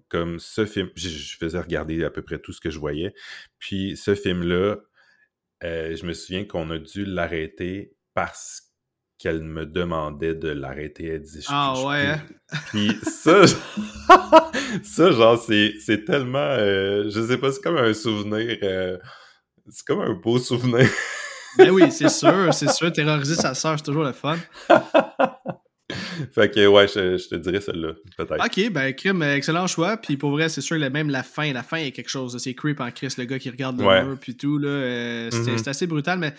comme 0.08 0.38
ce 0.38 0.66
film, 0.66 0.90
je, 0.94 1.08
je, 1.08 1.36
faisais 1.36 1.60
regarder 1.60 2.04
à 2.04 2.10
peu 2.10 2.22
près 2.22 2.38
tout 2.38 2.52
ce 2.52 2.60
que 2.60 2.70
je 2.70 2.78
voyais. 2.78 3.14
Puis 3.58 3.96
ce 3.96 4.14
film-là, 4.14 4.76
je 5.62 6.06
me 6.06 6.12
souviens 6.12 6.44
qu'on 6.44 6.70
a 6.70 6.78
dû 6.78 7.04
l'arrêter 7.04 7.96
parce 8.14 8.73
qu'elle 9.18 9.42
me 9.42 9.64
demandait 9.66 10.34
de 10.34 10.48
l'arrêter. 10.48 11.06
Elle 11.06 11.22
dit 11.22 11.44
Ah 11.48 11.74
ouais. 11.84 12.06
Hein? 12.06 12.22
Puis 12.70 12.96
ça, 13.02 13.44
ça 14.82 15.10
genre, 15.10 15.38
c'est 15.38 16.04
tellement. 16.04 16.38
Euh, 16.38 17.10
je 17.10 17.26
sais 17.26 17.38
pas, 17.38 17.52
c'est 17.52 17.62
comme 17.62 17.76
un 17.76 17.94
souvenir. 17.94 18.58
Euh, 18.62 18.98
c'est 19.68 19.86
comme 19.86 20.00
un 20.00 20.12
beau 20.12 20.38
souvenir. 20.38 20.88
ben 21.58 21.70
oui, 21.70 21.90
c'est 21.90 22.10
sûr, 22.10 22.52
c'est 22.52 22.70
sûr. 22.70 22.92
Terroriser 22.92 23.34
sa 23.34 23.54
soeur, 23.54 23.78
c'est 23.78 23.84
toujours 23.84 24.04
le 24.04 24.12
fun. 24.12 24.36
fait 26.32 26.50
que 26.50 26.66
ouais, 26.66 26.88
je, 26.88 27.28
te 27.28 27.34
dirais 27.36 27.60
celle-là, 27.60 27.92
peut-être. 28.16 28.44
Ok, 28.44 28.70
ben 28.72 28.92
crime, 28.92 29.22
excellent 29.22 29.66
choix. 29.66 29.96
Puis 29.96 30.16
pour 30.16 30.32
vrai, 30.32 30.48
c'est 30.48 30.60
sûr, 30.60 30.78
même 30.90 31.08
la 31.08 31.22
fin, 31.22 31.52
la 31.52 31.62
fin 31.62 31.78
est 31.78 31.92
quelque 31.92 32.10
chose. 32.10 32.36
C'est 32.38 32.54
creep 32.54 32.80
en 32.80 32.90
Chris, 32.90 33.14
le 33.16 33.24
gars 33.24 33.38
qui 33.38 33.48
regarde 33.48 33.80
le 33.80 34.04
mur, 34.04 34.18
puis 34.20 34.36
tout. 34.36 34.58
là. 34.58 34.68
Euh, 34.68 35.30
mm-hmm. 35.30 35.58
c'est 35.58 35.68
assez 35.68 35.86
brutal, 35.86 36.18
mais 36.18 36.34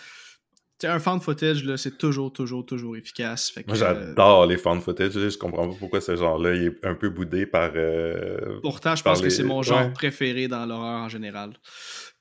un 0.84 1.00
fan 1.00 1.22
footage, 1.22 1.64
là, 1.64 1.78
c'est 1.78 1.98
toujours, 1.98 2.32
toujours, 2.34 2.66
toujours 2.66 2.98
efficace. 2.98 3.54
Moi, 3.66 3.76
j'adore 3.76 4.46
les 4.46 4.58
fan 4.58 4.82
footage. 4.82 5.14
Je 5.14 5.38
comprends 5.38 5.70
pas 5.70 5.76
pourquoi 5.80 6.02
ce 6.02 6.16
genre-là 6.16 6.54
est 6.54 6.86
un 6.86 6.96
peu 6.96 7.10
boudé 7.10 7.46
par. 7.46 7.72
Euh, 7.76 8.60
Pourtant, 8.62 8.96
je 8.96 9.04
pense 9.04 9.22
que 9.22 9.30
c'est 9.30 9.44
mon 9.44 9.62
genre 9.62 9.92
préféré 9.94 10.48
dans 10.48 10.66
l'horreur 10.66 11.02
en 11.02 11.10
général. 11.10 11.54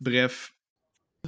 Bref. 0.01 0.53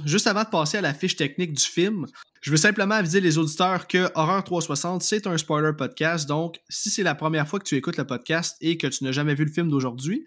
Juste 0.05 0.27
avant 0.27 0.43
de 0.43 0.49
passer 0.49 0.77
à 0.77 0.81
la 0.81 0.93
fiche 0.93 1.15
technique 1.15 1.53
du 1.53 1.63
film, 1.63 2.05
je 2.41 2.51
veux 2.51 2.57
simplement 2.57 2.93
aviser 2.93 3.19
les 3.19 3.39
auditeurs 3.39 3.87
que 3.87 4.07
Horreur 4.13 4.43
360, 4.43 5.01
c'est 5.01 5.25
un 5.25 5.37
spoiler 5.39 5.71
podcast. 5.75 6.27
Donc, 6.27 6.59
si 6.69 6.91
c'est 6.91 7.01
la 7.01 7.15
première 7.15 7.47
fois 7.47 7.57
que 7.57 7.63
tu 7.63 7.75
écoutes 7.75 7.97
le 7.97 8.05
podcast 8.05 8.57
et 8.61 8.77
que 8.77 8.85
tu 8.85 9.03
n'as 9.03 9.11
jamais 9.11 9.33
vu 9.33 9.43
le 9.43 9.51
film 9.51 9.69
d'aujourd'hui, 9.69 10.23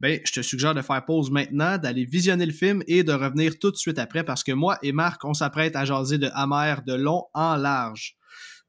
ben, 0.00 0.20
je 0.24 0.32
te 0.32 0.42
suggère 0.42 0.74
de 0.74 0.82
faire 0.82 1.04
pause 1.04 1.30
maintenant, 1.30 1.78
d'aller 1.78 2.04
visionner 2.04 2.46
le 2.46 2.52
film 2.52 2.82
et 2.86 3.02
de 3.02 3.12
revenir 3.12 3.58
tout 3.58 3.70
de 3.70 3.76
suite 3.76 3.98
après 3.98 4.24
parce 4.24 4.44
que 4.44 4.52
moi 4.52 4.78
et 4.82 4.92
Marc, 4.92 5.24
on 5.24 5.34
s'apprête 5.34 5.76
à 5.76 5.84
jaser 5.84 6.18
de 6.18 6.30
Hammer 6.34 6.76
de 6.86 6.94
long 6.94 7.24
en 7.34 7.56
large. 7.56 8.16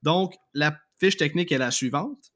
Donc, 0.01 0.33
la 0.53 0.77
fiche 0.99 1.17
technique 1.17 1.51
est 1.51 1.57
la 1.57 1.71
suivante. 1.71 2.31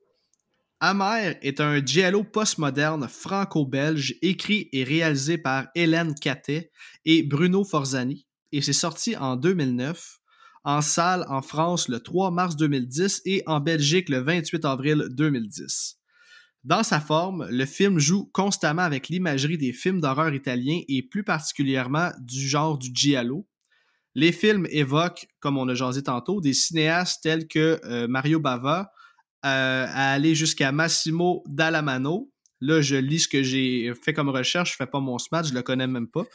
Hammer 0.79 1.37
est 1.41 1.61
un 1.61 1.83
giallo 1.83 2.23
postmoderne 2.23 3.07
franco-belge 3.07 4.15
écrit 4.21 4.69
et 4.73 4.83
réalisé 4.83 5.37
par 5.37 5.67
Hélène 5.75 6.13
Catet 6.13 6.71
et 7.05 7.23
Bruno 7.23 7.63
Forzani 7.63 8.27
et 8.53 8.61
c'est 8.61 8.71
sorti 8.71 9.17
en 9.17 9.35
2009 9.35 10.19
en 10.63 10.81
salle 10.81 11.25
en 11.27 11.41
France 11.41 11.89
le 11.89 11.99
3 11.99 12.31
mars 12.31 12.55
2010 12.55 13.23
et 13.25 13.43
en 13.47 13.59
Belgique 13.59 14.09
le 14.09 14.19
28 14.19 14.63
avril 14.63 15.07
2010. 15.09 15.99
Dans 16.63 16.83
sa 16.83 17.01
forme, 17.01 17.45
le 17.49 17.65
film 17.65 17.99
joue 17.99 18.29
constamment 18.33 18.83
avec 18.83 19.09
l'imagerie 19.09 19.57
des 19.57 19.73
films 19.73 19.99
d'horreur 19.99 20.33
italiens 20.33 20.81
et 20.87 21.03
plus 21.03 21.23
particulièrement 21.23 22.11
du 22.19 22.47
genre 22.47 22.77
du 22.77 22.89
giallo. 22.93 23.45
Les 24.15 24.31
films 24.31 24.65
évoquent, 24.69 25.27
comme 25.41 25.57
on 25.57 25.67
a 25.67 25.73
jasé 25.73 26.03
tantôt, 26.03 26.39
des 26.39 26.53
cinéastes 26.53 27.21
tels 27.21 27.47
que 27.47 27.81
euh, 27.83 28.07
Mario 28.07 28.39
Bava, 28.39 28.91
euh, 29.45 29.85
à 29.89 30.13
aller 30.13 30.35
jusqu'à 30.35 30.71
Massimo 30.71 31.43
Dallamano. 31.47 32.31
Là, 32.61 32.81
je 32.81 32.95
lis 32.95 33.21
ce 33.21 33.27
que 33.27 33.43
j'ai 33.43 33.91
fait 34.01 34.13
comme 34.13 34.29
recherche, 34.29 34.71
je 34.71 34.75
fais 34.77 34.85
pas 34.85 35.01
mon 35.01 35.17
smash, 35.17 35.47
je 35.49 35.53
le 35.53 35.63
connais 35.63 35.87
même 35.87 36.07
pas. 36.07 36.23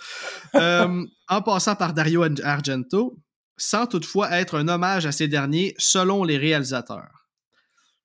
Euh, 0.55 1.05
en 1.29 1.43
passant 1.43 1.77
par 1.77 1.93
Dario 1.93 2.25
Argento, 2.43 3.19
sans 3.59 3.87
toutefois 3.87 4.31
être 4.31 4.57
un 4.57 4.67
hommage 4.69 5.05
à 5.05 5.13
ces 5.13 5.29
derniers 5.29 5.75
selon 5.79 6.25
les 6.25 6.39
réalisateurs. 6.39 7.18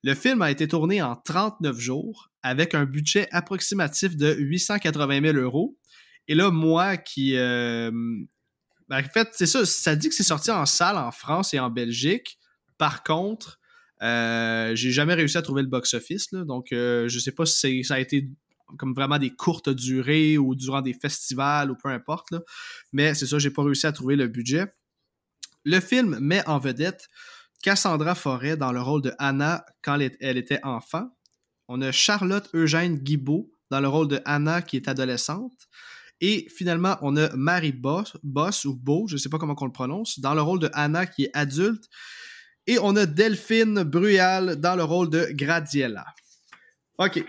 Le 0.03 0.15
film 0.15 0.41
a 0.41 0.51
été 0.51 0.67
tourné 0.67 1.01
en 1.01 1.15
39 1.15 1.79
jours 1.79 2.29
avec 2.41 2.75
un 2.75 2.85
budget 2.85 3.27
approximatif 3.31 4.17
de 4.17 4.33
880 4.33 5.21
000 5.21 5.37
euros. 5.37 5.77
Et 6.27 6.35
là, 6.35 6.51
moi 6.51 6.97
qui, 6.97 7.37
euh, 7.37 7.89
Ben, 8.89 8.99
en 8.99 9.03
fait, 9.03 9.29
c'est 9.31 9.45
ça. 9.45 9.65
Ça 9.65 9.95
dit 9.95 10.09
que 10.09 10.15
c'est 10.15 10.23
sorti 10.23 10.51
en 10.51 10.65
salle 10.65 10.97
en 10.97 11.11
France 11.11 11.53
et 11.53 11.59
en 11.59 11.69
Belgique. 11.69 12.37
Par 12.77 13.03
contre, 13.03 13.59
euh, 14.01 14.75
j'ai 14.75 14.91
jamais 14.91 15.13
réussi 15.13 15.37
à 15.37 15.41
trouver 15.41 15.61
le 15.61 15.69
box-office. 15.69 16.31
Donc, 16.33 16.73
euh, 16.73 17.07
je 17.07 17.19
sais 17.19 17.31
pas 17.31 17.45
si 17.45 17.83
ça 17.85 17.95
a 17.95 17.99
été 17.99 18.29
comme 18.77 18.93
vraiment 18.93 19.19
des 19.19 19.29
courtes 19.29 19.69
durées 19.69 20.37
ou 20.37 20.55
durant 20.55 20.81
des 20.81 20.93
festivals 20.93 21.71
ou 21.71 21.75
peu 21.81 21.89
importe. 21.89 22.33
Mais 22.91 23.13
c'est 23.13 23.27
ça, 23.27 23.39
j'ai 23.39 23.51
pas 23.51 23.63
réussi 23.63 23.87
à 23.87 23.93
trouver 23.93 24.17
le 24.17 24.27
budget. 24.27 24.65
Le 25.63 25.79
film 25.79 26.17
met 26.19 26.45
en 26.47 26.59
vedette 26.59 27.07
Cassandra 27.63 28.13
Forêt 28.13 28.57
dans 28.57 28.73
le 28.73 28.81
rôle 28.81 29.01
de 29.01 29.13
Anna 29.17 29.65
quand 29.81 29.97
elle 30.19 30.37
était 30.37 30.59
enfant. 30.63 31.09
On 31.69 31.81
a 31.81 31.93
Charlotte 31.93 32.49
Eugène 32.53 32.97
Guibault 32.97 33.49
dans 33.71 33.79
le 33.79 33.87
rôle 33.87 34.09
de 34.09 34.21
Anna 34.25 34.61
qui 34.61 34.75
est 34.75 34.89
adolescente. 34.89 35.53
Et 36.19 36.47
finalement, 36.55 36.97
on 37.01 37.15
a 37.15 37.33
Marie 37.35 37.71
Boss, 37.71 38.17
Boss 38.21 38.65
ou 38.65 38.75
Beau, 38.75 39.07
je 39.07 39.15
ne 39.15 39.17
sais 39.17 39.29
pas 39.29 39.37
comment 39.37 39.55
on 39.57 39.65
le 39.65 39.71
prononce, 39.71 40.19
dans 40.19 40.33
le 40.35 40.41
rôle 40.41 40.59
de 40.59 40.69
Anna 40.73 41.05
qui 41.05 41.23
est 41.23 41.31
adulte. 41.33 41.85
Et 42.67 42.77
on 42.79 42.97
a 42.97 43.05
Delphine 43.05 43.83
Bruyal 43.83 44.57
dans 44.57 44.75
le 44.75 44.83
rôle 44.83 45.09
de 45.09 45.29
Gradiella. 45.31 46.05
OK. 46.97 47.23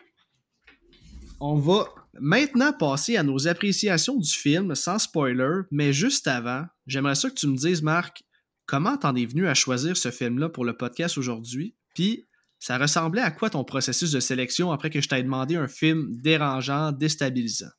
On 1.39 1.55
va 1.55 1.87
maintenant 2.21 2.73
passer 2.73 3.17
à 3.17 3.23
nos 3.23 3.47
appréciations 3.47 4.17
du 4.17 4.33
film 4.33 4.75
sans 4.75 4.99
spoiler, 4.99 5.63
mais 5.71 5.93
juste 5.93 6.27
avant, 6.27 6.65
j'aimerais 6.89 7.15
ça 7.15 7.31
que 7.31 7.35
tu 7.35 7.47
me 7.47 7.57
dises, 7.57 7.83
Marc, 7.83 8.25
comment 8.67 8.97
t'en 8.97 9.15
es 9.15 9.27
venu 9.27 9.47
à 9.47 9.55
choisir 9.55 9.97
ce 9.97 10.11
film-là 10.11 10.49
pour 10.49 10.65
le 10.65 10.77
podcast 10.77 11.19
aujourd'hui? 11.19 11.75
Puis, 11.95 12.27
ça 12.59 12.79
ressemblait 12.79 13.23
à 13.23 13.31
quoi 13.31 13.51
ton 13.51 13.65
processus 13.65 14.11
de 14.11 14.21
sélection 14.21 14.73
après 14.73 14.91
que 14.91 15.01
je 15.01 15.09
t'ai 15.09 15.23
demandé 15.23 15.57
un 15.57 15.69
film 15.69 16.17
dérangeant, 16.17 16.93
déstabilisant? 16.93 17.71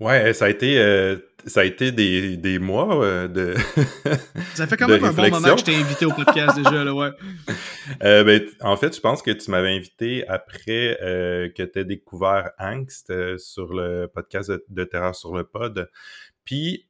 Ouais, 0.00 0.32
ça 0.32 0.46
a 0.46 0.48
été, 0.48 0.78
euh, 0.78 1.16
ça 1.44 1.60
a 1.60 1.64
été 1.64 1.92
des, 1.92 2.38
des 2.38 2.58
mois 2.58 3.04
euh, 3.04 3.28
de. 3.28 3.54
ça 4.54 4.66
fait 4.66 4.78
quand 4.78 4.88
même 4.88 5.04
un 5.04 5.12
bon 5.12 5.28
moment 5.28 5.54
que 5.54 5.60
je 5.60 5.64
t'ai 5.64 5.74
invité 5.74 6.06
au 6.06 6.12
podcast 6.12 6.56
déjà, 6.56 6.84
là, 6.84 6.94
ouais. 6.94 7.10
Euh, 8.02 8.24
ben, 8.24 8.40
en 8.60 8.76
fait, 8.76 8.94
je 8.94 9.00
pense 9.00 9.20
que 9.20 9.30
tu 9.30 9.50
m'avais 9.50 9.74
invité 9.74 10.26
après 10.28 10.96
que 11.54 11.62
tu 11.62 11.78
aies 11.78 11.84
découvert 11.84 12.50
Angst 12.58 13.12
sur 13.36 13.74
le 13.74 14.06
podcast 14.06 14.52
de, 14.68 14.84
Terreur 14.84 15.14
sur 15.14 15.34
le 15.34 15.44
Pod. 15.44 15.90
Puis, 16.44 16.88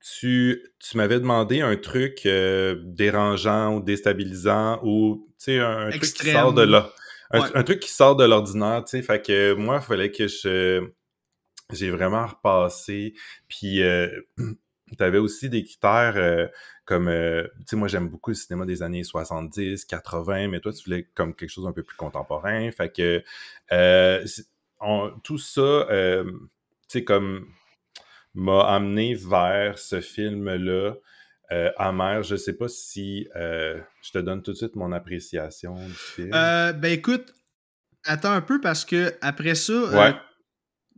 tu, 0.00 0.62
tu 0.78 0.96
m'avais 0.96 1.20
demandé 1.20 1.60
un 1.60 1.76
truc 1.76 2.26
dérangeant 2.26 3.74
ou 3.74 3.80
déstabilisant 3.80 4.80
ou, 4.82 5.28
tu 5.38 5.44
sais, 5.44 5.58
un, 5.58 5.90
truc 5.90 6.02
qui 6.02 6.30
sort 6.30 6.52
de 6.52 6.62
là. 6.62 6.90
Un, 7.32 7.62
truc 7.62 7.80
qui 7.80 7.90
sort 7.90 8.16
de 8.16 8.24
l'ordinaire, 8.24 8.82
tu 8.84 8.90
sais. 8.90 9.02
Fait 9.02 9.24
que 9.24 9.54
moi, 9.54 9.80
il 9.82 9.86
fallait 9.86 10.10
que 10.10 10.26
je 10.26 10.90
j'ai 11.72 11.90
vraiment 11.90 12.26
repassé. 12.26 13.14
Puis, 13.48 13.82
euh, 13.82 14.08
tu 14.36 15.02
avais 15.02 15.18
aussi 15.18 15.48
des 15.48 15.64
critères 15.64 16.14
euh, 16.16 16.46
comme, 16.84 17.08
euh, 17.08 17.46
tu 17.58 17.64
sais, 17.66 17.76
moi 17.76 17.88
j'aime 17.88 18.08
beaucoup 18.08 18.30
le 18.30 18.34
cinéma 18.34 18.66
des 18.66 18.82
années 18.82 19.04
70, 19.04 19.84
80, 19.84 20.48
mais 20.48 20.60
toi 20.60 20.72
tu 20.72 20.82
voulais 20.84 21.08
comme 21.14 21.34
quelque 21.34 21.50
chose 21.50 21.66
un 21.66 21.72
peu 21.72 21.84
plus 21.84 21.96
contemporain. 21.96 22.68
Fait 22.72 22.92
que 22.92 23.22
tout 25.22 25.38
ça, 25.38 25.86
tu 25.88 26.28
sais, 26.88 27.04
comme 27.04 27.46
m'a 28.34 28.62
amené 28.62 29.14
vers 29.14 29.78
ce 29.78 30.00
film-là. 30.00 30.94
amer, 31.76 32.22
je 32.22 32.36
sais 32.36 32.54
pas 32.54 32.68
si 32.68 33.28
je 33.34 34.10
te 34.12 34.18
donne 34.18 34.42
tout 34.42 34.52
de 34.52 34.56
suite 34.56 34.76
mon 34.76 34.92
appréciation 34.92 35.74
du 35.74 35.92
film. 35.92 36.30
ben 36.30 36.92
écoute, 36.92 37.34
attends 38.04 38.32
un 38.32 38.42
peu 38.42 38.60
parce 38.60 38.84
que 38.84 39.14
après 39.20 39.54
ça, 39.54 40.18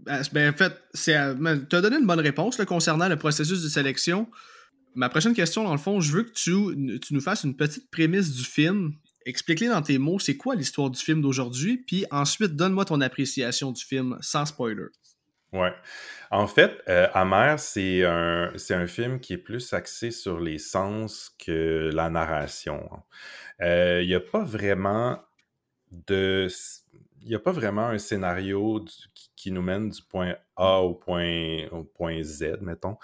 ben, 0.05 0.23
ben, 0.33 0.53
en 0.53 0.57
fait, 0.57 0.73
tu 0.95 1.13
as 1.13 1.81
donné 1.81 1.97
une 1.97 2.07
bonne 2.07 2.21
réponse 2.21 2.57
concernant 2.65 3.09
le 3.09 3.17
processus 3.17 3.63
de 3.63 3.69
sélection. 3.69 4.29
Ma 4.95 5.09
prochaine 5.09 5.35
question, 5.35 5.65
dans 5.65 5.73
le 5.73 5.79
fond, 5.79 6.01
je 6.01 6.13
veux 6.13 6.25
que 6.25 6.33
tu, 6.33 6.99
tu 7.01 7.15
nous 7.15 7.21
fasses 7.21 7.45
une 7.45 7.57
petite 7.57 7.91
prémisse 7.91 8.33
du 8.33 8.45
film. 8.45 8.95
Explique-les 9.25 9.69
dans 9.69 9.83
tes 9.83 9.99
mots, 9.99 10.19
c'est 10.19 10.37
quoi 10.37 10.57
l'histoire 10.57 10.91
du 10.91 11.01
film 11.01 11.23
d'aujourd'hui, 11.23 11.79
puis 11.79 12.05
ensuite 12.11 12.57
donne-moi 12.57 12.85
ton 12.85 13.01
appréciation 13.01 13.71
du 13.71 13.83
film 13.83 14.19
sans 14.21 14.45
spoiler. 14.45 14.87
Ouais. 15.53 15.73
En 16.31 16.47
fait, 16.47 16.83
euh, 16.89 17.09
Amer, 17.13 17.59
c'est 17.59 18.05
un, 18.05 18.53
un 18.71 18.87
film 18.87 19.21
qui 19.21 19.35
est 19.35 19.39
plus 19.39 19.73
axé 19.75 20.11
sur 20.11 20.41
les 20.41 20.59
sens 20.59 21.35
que 21.39 21.91
la 21.93 22.09
narration. 22.09 22.89
Il 23.61 23.67
euh, 23.67 24.05
n'y 24.05 24.15
a 24.15 24.21
pas 24.21 24.43
vraiment 24.43 25.23
de 25.91 26.49
il 27.25 27.35
a 27.35 27.39
pas 27.39 27.53
vraiment 27.53 27.87
un 27.87 27.99
scénario 27.99 28.85
qui, 29.37 29.51
nous 29.53 29.63
mène 29.63 29.91
du 29.91 30.03
point 30.03 30.37
A 30.57 30.81
au 30.81 30.95
point, 30.95 31.67
au 31.71 31.85
point 31.85 32.23
Z, 32.23 32.59
mettons. 32.61 32.97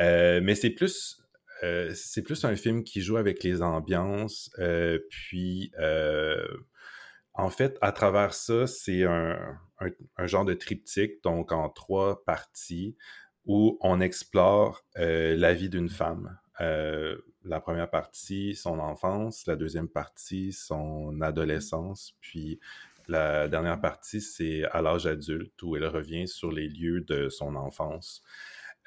Euh, 0.00 0.40
mais 0.42 0.54
c'est 0.54 0.70
plus, 0.70 1.22
euh, 1.62 1.92
c'est 1.94 2.22
plus 2.22 2.44
un 2.44 2.56
film 2.56 2.84
qui 2.84 3.00
joue 3.00 3.16
avec 3.16 3.42
les 3.42 3.62
ambiances. 3.62 4.50
Euh, 4.58 4.98
puis, 5.10 5.72
en 7.34 7.50
fait, 7.50 7.78
à 7.80 7.92
travers 7.92 8.34
ça, 8.34 8.66
c'est 8.66 9.04
un, 9.04 9.58
un, 10.16 10.26
genre 10.26 10.44
de 10.44 10.54
triptyque, 10.54 11.22
donc 11.22 11.52
en 11.52 11.68
trois 11.68 12.24
parties, 12.24 12.96
où 13.46 13.78
on 13.80 14.00
explore 14.00 14.84
la 14.96 15.54
vie 15.54 15.68
d'une 15.68 15.90
femme. 15.90 16.38
la 16.58 17.60
première 17.60 17.90
partie, 17.90 18.54
son 18.54 18.78
enfance, 18.78 19.46
la 19.46 19.56
deuxième 19.56 19.88
partie, 19.88 20.52
son 20.52 21.20
adolescence, 21.20 22.16
puis 22.20 22.58
la 23.08 23.48
dernière 23.48 23.80
partie, 23.80 24.20
c'est 24.20 24.64
à 24.64 24.80
l'âge 24.80 25.06
adulte 25.06 25.62
où 25.62 25.76
elle 25.76 25.86
revient 25.86 26.26
sur 26.26 26.50
les 26.50 26.68
lieux 26.68 27.02
de 27.02 27.28
son 27.28 27.54
enfance. 27.54 28.22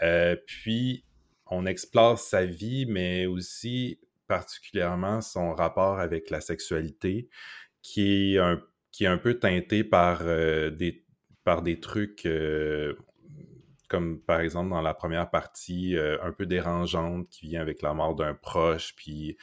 Euh, 0.01 0.35
puis, 0.45 1.05
on 1.45 1.65
explore 1.65 2.19
sa 2.19 2.45
vie, 2.45 2.85
mais 2.87 3.25
aussi 3.25 3.99
particulièrement 4.27 5.21
son 5.21 5.53
rapport 5.53 5.99
avec 5.99 6.29
la 6.29 6.41
sexualité, 6.41 7.29
qui 7.81 8.33
est 8.33 8.39
un, 8.39 8.61
qui 8.97 9.03
est 9.03 9.07
un 9.07 9.19
peu 9.19 9.35
teinté 9.35 9.83
par, 9.83 10.21
euh, 10.23 10.71
des, 10.71 11.05
par 11.43 11.61
des 11.61 11.79
trucs 11.79 12.25
euh, 12.25 12.95
comme 13.87 14.19
par 14.19 14.41
exemple 14.41 14.71
dans 14.71 14.81
la 14.81 14.93
première 14.93 15.29
partie, 15.29 15.95
un 15.97 16.33
peu 16.33 16.45
dérangeante, 16.45 17.29
qui 17.29 17.47
vient 17.47 17.61
avec 17.61 17.81
la 17.81 17.93
mort 17.93 18.15
d'un 18.15 18.33
proche, 18.33 18.93
puis 18.97 19.37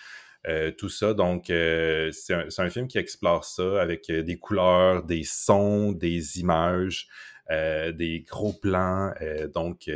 euh, 0.47 0.71
tout 0.71 0.89
ça. 0.89 1.15
Donc, 1.15 1.49
euh, 1.51 2.11
c'est 2.13 2.35
un, 2.35 2.71
film 2.71 2.87
qui 2.87 2.99
explore 2.99 3.45
ça 3.45 3.81
avec 3.81 4.11
euh, 4.11 4.23
des 4.23 4.37
couleurs, 4.37 5.03
des 5.03 5.25
sons, 5.25 5.93
des 5.93 6.41
images, 6.41 7.09
des 7.51 8.25
gros 8.29 8.53
plans. 8.53 9.13
donc, 9.55 9.91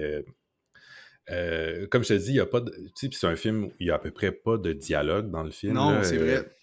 comme 1.91 2.03
je 2.05 2.09
te 2.09 2.15
dis, 2.15 2.31
il 2.31 2.37
y 2.37 2.41
a 2.41 2.47
pas 2.47 2.61
de. 2.61 2.71
Tu 2.95 3.07
sais, 3.07 3.11
c'est 3.13 3.27
un 3.27 3.37
film 3.37 3.65
où 3.65 3.73
il 3.81 3.89
y 3.89 3.91
a 3.91 3.97
à 3.97 3.99
peu 3.99 4.11
près 4.11 4.33
pas 4.33 4.57
de 4.57 4.73
dialogue 4.73 5.31
dans 5.31 5.43
le 5.43 5.51
film. 5.51 5.75
Non, 5.75 6.03
c'est 6.03 6.17
vrai. 6.17 6.58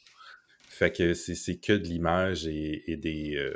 Fait 0.75 0.91
que 0.91 1.13
c'est 1.13 1.59
que 1.59 1.73
de 1.73 1.85
l'image 1.85 2.47
et, 2.47 2.97
des. 2.97 3.53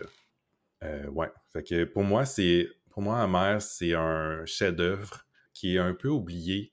ouais. 0.82 1.30
Fait 1.54 1.64
que 1.64 1.84
pour 1.86 2.04
moi, 2.04 2.26
c'est. 2.26 2.70
Pour 2.90 3.02
moi, 3.04 3.22
Amer, 3.22 3.62
c'est 3.62 3.94
un 3.94 4.46
chef-d'œuvre 4.46 5.26
qui 5.54 5.76
est 5.76 5.80
un 5.80 5.94
peu 5.94 6.10
oublié. 6.10 6.72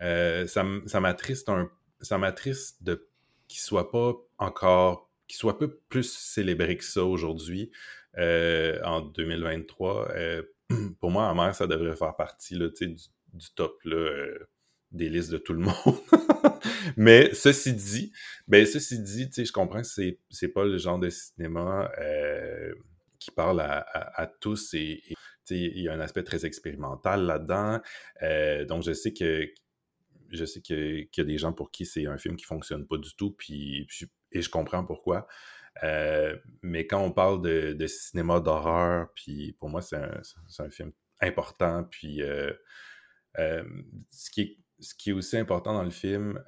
ça 0.00 0.64
m'attriste 1.00 1.48
un 1.48 1.70
ça 2.00 2.18
m'attriste 2.18 2.82
de 2.82 3.08
qu'il 3.48 3.60
soit 3.60 3.90
pas 3.90 4.14
encore, 4.38 5.10
qu'il 5.26 5.38
soit 5.38 5.58
peu 5.58 5.80
plus 5.88 6.12
célébré 6.12 6.76
que 6.76 6.84
ça 6.84 7.04
aujourd'hui, 7.04 7.70
euh, 8.18 8.78
en 8.84 9.00
2023. 9.00 10.10
Euh, 10.12 10.42
pour 11.00 11.10
moi, 11.10 11.28
Amer, 11.28 11.54
ça 11.54 11.66
devrait 11.66 11.96
faire 11.96 12.14
partie 12.16 12.54
là, 12.54 12.68
du, 12.68 12.94
du 13.32 13.50
top 13.54 13.78
là, 13.84 13.96
euh, 13.96 14.48
des 14.90 15.08
listes 15.08 15.30
de 15.30 15.38
tout 15.38 15.52
le 15.52 15.60
monde. 15.64 15.74
Mais 16.96 17.32
ceci 17.34 17.74
dit, 17.74 18.12
ben 18.46 18.64
ceci 18.66 19.00
dit, 19.00 19.30
je 19.36 19.52
comprends 19.52 19.80
que 19.80 19.86
c'est, 19.86 20.18
c'est 20.30 20.48
pas 20.48 20.64
le 20.64 20.78
genre 20.78 20.98
de 20.98 21.10
cinéma 21.10 21.90
qui 23.18 23.30
parle 23.30 23.60
à, 23.60 24.32
tous 24.40 24.74
et, 24.74 25.02
il 25.50 25.80
y 25.80 25.88
a 25.88 25.94
un 25.94 26.00
aspect 26.00 26.24
très 26.24 26.44
expérimental 26.44 27.24
là-dedans. 27.24 27.80
donc 28.66 28.82
je 28.82 28.92
sais 28.92 29.12
que 29.12 29.48
je 30.30 30.44
sais 30.44 30.60
qu'il 30.60 31.08
y 31.16 31.20
a 31.20 31.24
des 31.24 31.38
gens 31.38 31.52
pour 31.52 31.70
qui 31.70 31.86
c'est 31.86 32.06
un 32.06 32.18
film 32.18 32.36
qui 32.36 32.44
fonctionne 32.44 32.86
pas 32.86 32.98
du 32.98 33.14
tout, 33.16 33.32
puis, 33.32 33.86
et 34.32 34.42
je 34.42 34.50
comprends 34.50 34.84
pourquoi. 34.84 35.26
Euh, 35.82 36.36
mais 36.62 36.86
quand 36.86 37.00
on 37.00 37.12
parle 37.12 37.40
de, 37.42 37.86
cinéma 37.86 38.40
d'horreur, 38.40 39.08
puis 39.14 39.52
pour 39.58 39.68
moi, 39.68 39.80
c'est 39.80 39.96
un, 39.96 40.70
film 40.70 40.92
important. 41.20 41.84
Puis 41.84 42.22
euh, 42.22 42.52
euh, 43.38 43.64
ce, 44.10 44.30
qui 44.30 44.40
est, 44.42 44.58
ce 44.80 44.94
qui 44.94 45.10
est 45.10 45.12
aussi 45.12 45.36
important 45.36 45.72
dans 45.72 45.82
le 45.82 45.90
film, 45.90 46.40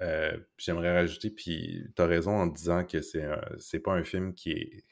j'aimerais 0.57 0.93
rajouter, 0.95 1.31
puis 1.31 1.85
tu 1.97 2.03
as 2.03 2.07
raison 2.07 2.33
en 2.33 2.47
disant 2.47 2.85
que 2.85 3.01
c'est 3.03 3.81
pas 3.81 3.93
un 3.93 4.05
film 4.05 4.35
qui 4.35 4.53
est 4.53 4.85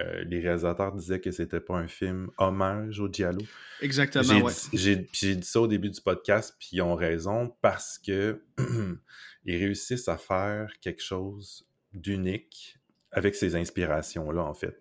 euh, 0.00 0.24
les 0.24 0.40
réalisateurs 0.40 0.92
disaient 0.92 1.20
que 1.20 1.30
c'était 1.30 1.60
pas 1.60 1.76
un 1.76 1.86
film 1.86 2.30
hommage 2.38 2.98
au 2.98 3.08
Diallo. 3.08 3.42
Exactement, 3.80 4.48
J'ai 4.72 4.96
dit 4.96 5.42
ça 5.42 5.60
au 5.60 5.68
début 5.68 5.90
du 5.90 6.00
podcast, 6.00 6.56
puis 6.58 6.70
ils 6.72 6.82
ont 6.82 6.96
raison 6.96 7.54
parce 7.62 7.98
que 7.98 8.42
ils 9.44 9.56
réussissent 9.56 10.08
à 10.08 10.18
faire 10.18 10.72
quelque 10.80 11.02
chose 11.02 11.68
d'unique 11.92 12.78
avec 13.12 13.36
ces 13.36 13.54
inspirations-là, 13.54 14.42
en 14.42 14.54
fait. 14.54 14.76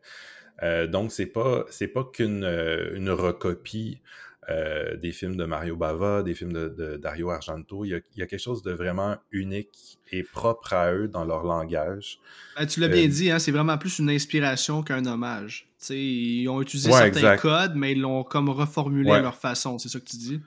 Euh, 0.63 0.87
donc, 0.87 1.11
c'est 1.11 1.27
pas, 1.27 1.65
c'est 1.69 1.87
pas 1.87 2.03
qu'une 2.03 2.43
euh, 2.43 2.95
une 2.95 3.11
recopie 3.11 4.01
euh, 4.49 4.95
des 4.97 5.11
films 5.11 5.35
de 5.35 5.45
Mario 5.45 5.75
Bava, 5.75 6.23
des 6.23 6.33
films 6.33 6.53
de, 6.53 6.97
Dario 6.97 7.29
Argento. 7.29 7.85
Il 7.85 8.01
y, 8.15 8.21
a, 8.21 8.25
quelque 8.25 8.37
chose 8.37 8.61
de 8.61 8.71
vraiment 8.71 9.17
unique 9.31 9.99
et 10.11 10.23
propre 10.23 10.73
à 10.73 10.93
eux 10.93 11.07
dans 11.07 11.25
leur 11.25 11.43
langage. 11.43 12.19
Ben, 12.57 12.65
tu 12.65 12.79
l'as 12.79 12.87
bien 12.87 13.07
dit, 13.07 13.31
hein, 13.31 13.39
c'est 13.39 13.51
vraiment 13.51 13.77
plus 13.77 13.99
une 13.99 14.09
inspiration 14.09 14.83
qu'un 14.83 15.05
hommage. 15.05 15.67
ils 15.89 16.47
ont 16.47 16.61
utilisé 16.61 16.91
certains 16.91 17.37
codes, 17.37 17.75
mais 17.75 17.93
ils 17.93 18.01
l'ont 18.01 18.23
comme 18.23 18.49
reformulé 18.49 19.11
à 19.11 19.21
leur 19.21 19.35
façon. 19.35 19.79
C'est 19.79 19.89
ça 19.89 19.99
que 19.99 20.05
tu 20.05 20.17
dis? 20.17 20.41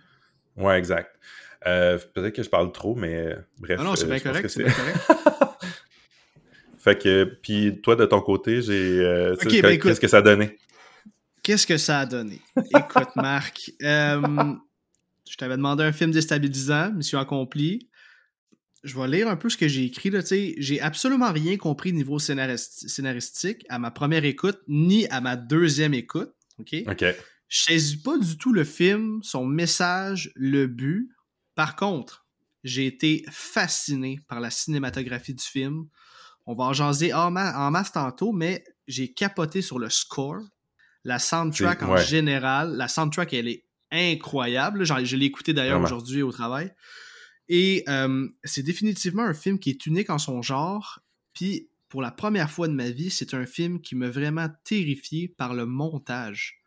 Ouais, 0.57 0.79
exact. 0.79 1.19
Peut-être 1.65 2.35
que 2.35 2.43
je 2.43 2.51
parle 2.51 2.73
trop, 2.73 2.95
mais 2.95 3.37
bref. 3.59 3.79
Non, 3.79 3.85
non, 3.85 3.97
c'est 3.97 4.07
bien 4.07 4.21
correct. 4.21 4.49
C'est 4.49 4.65
bien 4.65 4.73
correct. 4.73 4.99
Fait 6.79 6.97
que, 6.97 7.25
puis 7.43 7.81
toi, 7.83 7.97
de 7.97 8.07
ton 8.07 8.21
côté, 8.21 8.63
j'ai. 8.63 9.01
Euh, 9.01 9.35
ben 9.43 9.79
qu'est-ce 9.79 10.01
que 10.01 10.09
ça 10.09 10.23
donné? 10.23 10.57
Qu'est-ce 11.49 11.67
que 11.67 11.79
ça 11.79 12.01
a 12.01 12.05
donné? 12.05 12.43
Écoute, 12.77 13.09
Marc, 13.17 13.73
euh, 13.83 14.21
je 15.27 15.37
t'avais 15.39 15.57
demandé 15.57 15.83
un 15.83 15.93
film 15.93 16.11
déstabilisant, 16.11 16.93
mission 16.93 17.19
accomplie. 17.19 17.89
Je 18.85 18.99
vais 18.99 19.09
lire 19.09 19.29
un 19.29 19.37
peu 19.37 19.49
ce 19.49 19.57
que 19.57 19.67
j'ai 19.67 19.85
écrit. 19.85 20.11
Là, 20.11 20.21
j'ai 20.31 20.79
absolument 20.83 21.33
rien 21.33 21.57
compris 21.57 21.95
niveau 21.95 22.19
scénaristique 22.19 23.65
à 23.71 23.79
ma 23.79 23.91
première 23.91 24.27
écoute, 24.27 24.59
ni 24.69 25.07
à 25.07 25.23
ma 25.23 25.37
deuxième 25.37 25.95
écoute. 25.95 26.35
OK? 26.59 26.75
OK. 26.87 27.05
Je 27.49 27.63
saisis 27.63 27.97
pas 27.97 28.19
du 28.19 28.37
tout 28.37 28.53
le 28.53 28.65
film, 28.65 29.23
son 29.23 29.47
message, 29.47 30.31
le 30.35 30.67
but. 30.67 31.09
Par 31.55 31.77
contre, 31.77 32.27
j'ai 32.63 32.85
été 32.85 33.25
fasciné 33.31 34.21
par 34.29 34.41
la 34.41 34.51
cinématographie 34.51 35.33
du 35.33 35.45
film, 35.45 35.87
on 36.45 36.55
va 36.55 36.65
en 36.65 36.75
jaser 36.75 37.15
en, 37.15 37.31
masse 37.31 37.93
tantôt, 37.93 38.33
mais 38.33 38.65
j'ai 38.87 39.15
capoté 39.15 39.63
sur 39.63 39.79
le 39.79 39.89
score. 39.89 40.43
La 41.05 41.19
soundtrack 41.19 41.83
en 41.83 41.97
général, 41.97 42.77
la 42.77 42.89
soundtrack, 42.89 43.33
elle 43.33 43.49
est 43.49 43.65
incroyable. 43.91 44.85
Je 44.85 45.17
l'ai 45.17 45.27
écouté 45.27 45.53
d'ailleurs 45.53 45.81
aujourd'hui 45.81 46.23
au 46.23 46.33
travail. 46.33 46.73
Et 47.49 47.85
euh, 47.89 48.29
c'est 48.45 48.63
définitivement 48.63 49.23
un 49.23 49.35
film 49.35 49.59
qui 49.59 49.71
est 49.71 49.87
unique 49.87 50.11
en 50.11 50.19
son 50.19 50.43
genre. 50.43 51.01
Puis, 51.33 51.71
pour 51.89 52.03
la 52.03 52.11
première 52.11 52.51
fois 52.51 52.69
de 52.69 52.75
ma 52.75 52.91
vie, 52.91 53.11
c'est 53.11 53.33
un 53.33 53.47
film 53.47 53.81
qui 53.81 53.95
m'a 53.95 54.11
vraiment 54.11 54.49
terrifié 54.65 55.29
par 55.29 55.55
le 55.55 55.65
montage. 55.65 56.63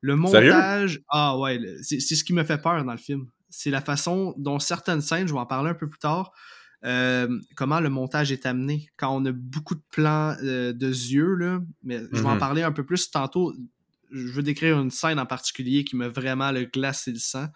Le 0.00 0.16
montage, 0.16 1.00
ah 1.08 1.38
ouais, 1.38 1.60
c'est 1.82 2.00
ce 2.00 2.24
qui 2.24 2.32
me 2.32 2.44
fait 2.44 2.58
peur 2.58 2.82
dans 2.84 2.92
le 2.92 2.98
film. 2.98 3.26
C'est 3.50 3.70
la 3.70 3.80
façon 3.80 4.34
dont 4.38 4.58
certaines 4.58 5.00
scènes, 5.00 5.28
je 5.28 5.32
vais 5.32 5.38
en 5.38 5.46
parler 5.46 5.70
un 5.70 5.74
peu 5.74 5.88
plus 5.88 5.98
tard, 5.98 6.32
euh, 6.84 7.40
comment 7.54 7.80
le 7.80 7.88
montage 7.88 8.30
est 8.30 8.46
amené? 8.46 8.88
Quand 8.96 9.16
on 9.16 9.24
a 9.24 9.32
beaucoup 9.32 9.74
de 9.74 9.82
plans 9.90 10.36
euh, 10.42 10.72
de 10.72 10.88
yeux, 10.88 11.34
là, 11.34 11.60
mais 11.82 12.00
je 12.12 12.20
vais 12.20 12.28
en 12.28 12.34
mhm. 12.34 12.38
parler 12.38 12.62
un 12.62 12.72
peu 12.72 12.84
plus 12.84 13.10
tantôt. 13.10 13.54
Je 14.10 14.32
veux 14.32 14.42
décrire 14.42 14.78
une 14.78 14.90
scène 14.90 15.18
en 15.18 15.26
particulier 15.26 15.84
qui 15.84 15.96
m'a 15.96 16.08
vraiment 16.08 16.52
le 16.52 16.64
glacé 16.64 17.10
le 17.10 17.18
sang. 17.18 17.46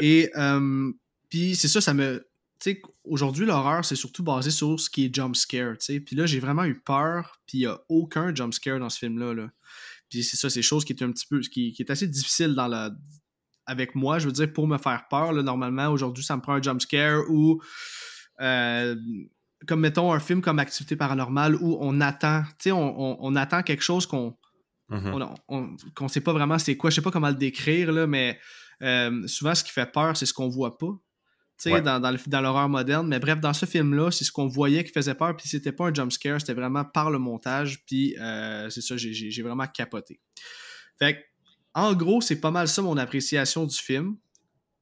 Et 0.00 0.30
euh, 0.36 0.90
puis 1.28 1.56
c'est 1.56 1.68
ça, 1.68 1.80
ça 1.80 1.94
me. 1.94 2.26
Tu 2.60 2.72
sais, 2.72 2.82
aujourd'hui, 3.04 3.46
l'horreur, 3.46 3.84
c'est 3.84 3.94
surtout 3.94 4.24
basé 4.24 4.50
sur 4.50 4.80
ce 4.80 4.90
qui 4.90 5.04
est 5.04 5.14
jump 5.14 5.36
scare. 5.36 5.76
Puis 5.78 6.16
là, 6.16 6.26
j'ai 6.26 6.40
vraiment 6.40 6.64
eu 6.64 6.80
peur, 6.80 7.40
puis 7.46 7.58
il 7.58 7.60
n'y 7.60 7.66
a 7.66 7.78
aucun 7.88 8.34
jump 8.34 8.52
scare 8.52 8.80
dans 8.80 8.90
ce 8.90 8.98
film-là. 8.98 9.34
Là. 9.34 9.50
Puis 10.10 10.24
c'est 10.24 10.36
ça, 10.36 10.50
c'est 10.50 10.62
chose 10.62 10.84
qui 10.84 10.92
est 10.92 11.02
un 11.04 11.12
petit 11.12 11.26
peu. 11.26 11.38
Qui, 11.40 11.72
qui 11.72 11.82
est 11.82 11.90
assez 11.90 12.08
difficile 12.08 12.54
dans 12.54 12.66
la, 12.66 12.90
avec 13.66 13.94
moi, 13.94 14.18
je 14.18 14.26
veux 14.26 14.32
dire, 14.32 14.52
pour 14.52 14.66
me 14.66 14.78
faire 14.78 15.06
peur. 15.08 15.32
Là, 15.32 15.42
normalement, 15.42 15.88
aujourd'hui, 15.88 16.24
ça 16.24 16.36
me 16.36 16.40
prend 16.40 16.54
un 16.54 16.62
jump 16.62 16.80
scare 16.80 17.22
ou 17.30 17.60
euh, 18.40 18.94
comme 19.66 19.80
mettons 19.80 20.12
un 20.12 20.20
film 20.20 20.40
comme 20.40 20.58
Activité 20.58 20.96
paranormale 20.96 21.56
où 21.56 21.78
on 21.80 22.00
attend, 22.00 22.42
tu 22.58 22.70
sais, 22.70 22.72
on, 22.72 23.36
attend 23.36 23.62
quelque 23.62 23.82
chose 23.82 24.06
qu'on 24.06 24.36
qu'on 25.94 26.08
sait 26.08 26.22
pas 26.22 26.32
vraiment 26.32 26.58
c'est 26.58 26.76
quoi, 26.76 26.90
je 26.90 26.96
sais 26.96 27.02
pas 27.02 27.10
comment 27.10 27.28
le 27.28 27.34
décrire, 27.34 27.92
là, 27.92 28.06
mais 28.06 28.38
euh, 28.82 29.26
souvent 29.26 29.54
ce 29.54 29.64
qui 29.64 29.70
fait 29.70 29.90
peur, 29.90 30.16
c'est 30.16 30.26
ce 30.26 30.32
qu'on 30.32 30.48
voit 30.48 30.78
pas. 30.78 30.92
tu 31.58 31.70
sais 31.70 31.82
Dans, 31.82 32.00
dans 32.00 32.40
l'horreur 32.40 32.68
moderne. 32.68 33.08
Mais 33.08 33.18
bref, 33.18 33.40
dans 33.40 33.52
ce 33.52 33.66
film-là, 33.66 34.10
c'est 34.10 34.24
ce 34.24 34.32
qu'on 34.32 34.46
voyait 34.46 34.84
qui 34.84 34.92
faisait 34.92 35.14
peur, 35.14 35.36
puis 35.36 35.48
c'était 35.48 35.72
pas 35.72 35.88
un 35.88 35.94
jump 35.94 36.12
scare, 36.12 36.40
c'était 36.40 36.54
vraiment 36.54 36.84
par 36.84 37.10
le 37.10 37.18
montage, 37.18 37.84
puis 37.84 38.16
euh, 38.18 38.70
c'est 38.70 38.80
ça, 38.80 38.96
j'ai 38.96 39.42
vraiment 39.42 39.66
capoté. 39.66 40.20
Fait 40.98 41.24
en 41.74 41.94
gros, 41.94 42.20
c'est 42.20 42.40
pas 42.40 42.50
mal 42.50 42.66
ça 42.66 42.82
mon 42.82 42.96
appréciation 42.96 43.66
du 43.66 43.76
film 43.76 44.16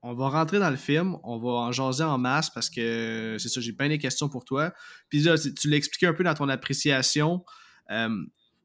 on 0.07 0.15
va 0.15 0.29
rentrer 0.29 0.61
dans 0.61 0.71
le 0.71 0.77
film, 0.77 1.17
on 1.25 1.37
va 1.39 1.49
en 1.49 1.73
jaser 1.73 2.05
en 2.05 2.17
masse 2.17 2.49
parce 2.49 2.71
que 2.71 3.37
c'est 3.41 3.49
ça, 3.49 3.61
j'ai 3.61 3.73
plein 3.73 3.89
de 3.89 3.97
questions 3.97 4.29
pour 4.29 4.45
toi. 4.45 4.73
Puis 5.09 5.21
là, 5.21 5.37
tu 5.37 5.69
l'as 5.69 5.77
expliqué 5.77 6.07
un 6.07 6.13
peu 6.13 6.23
dans 6.23 6.35
ton 6.35 6.49
appréciation. 6.49 7.45
Euh, 7.91 8.09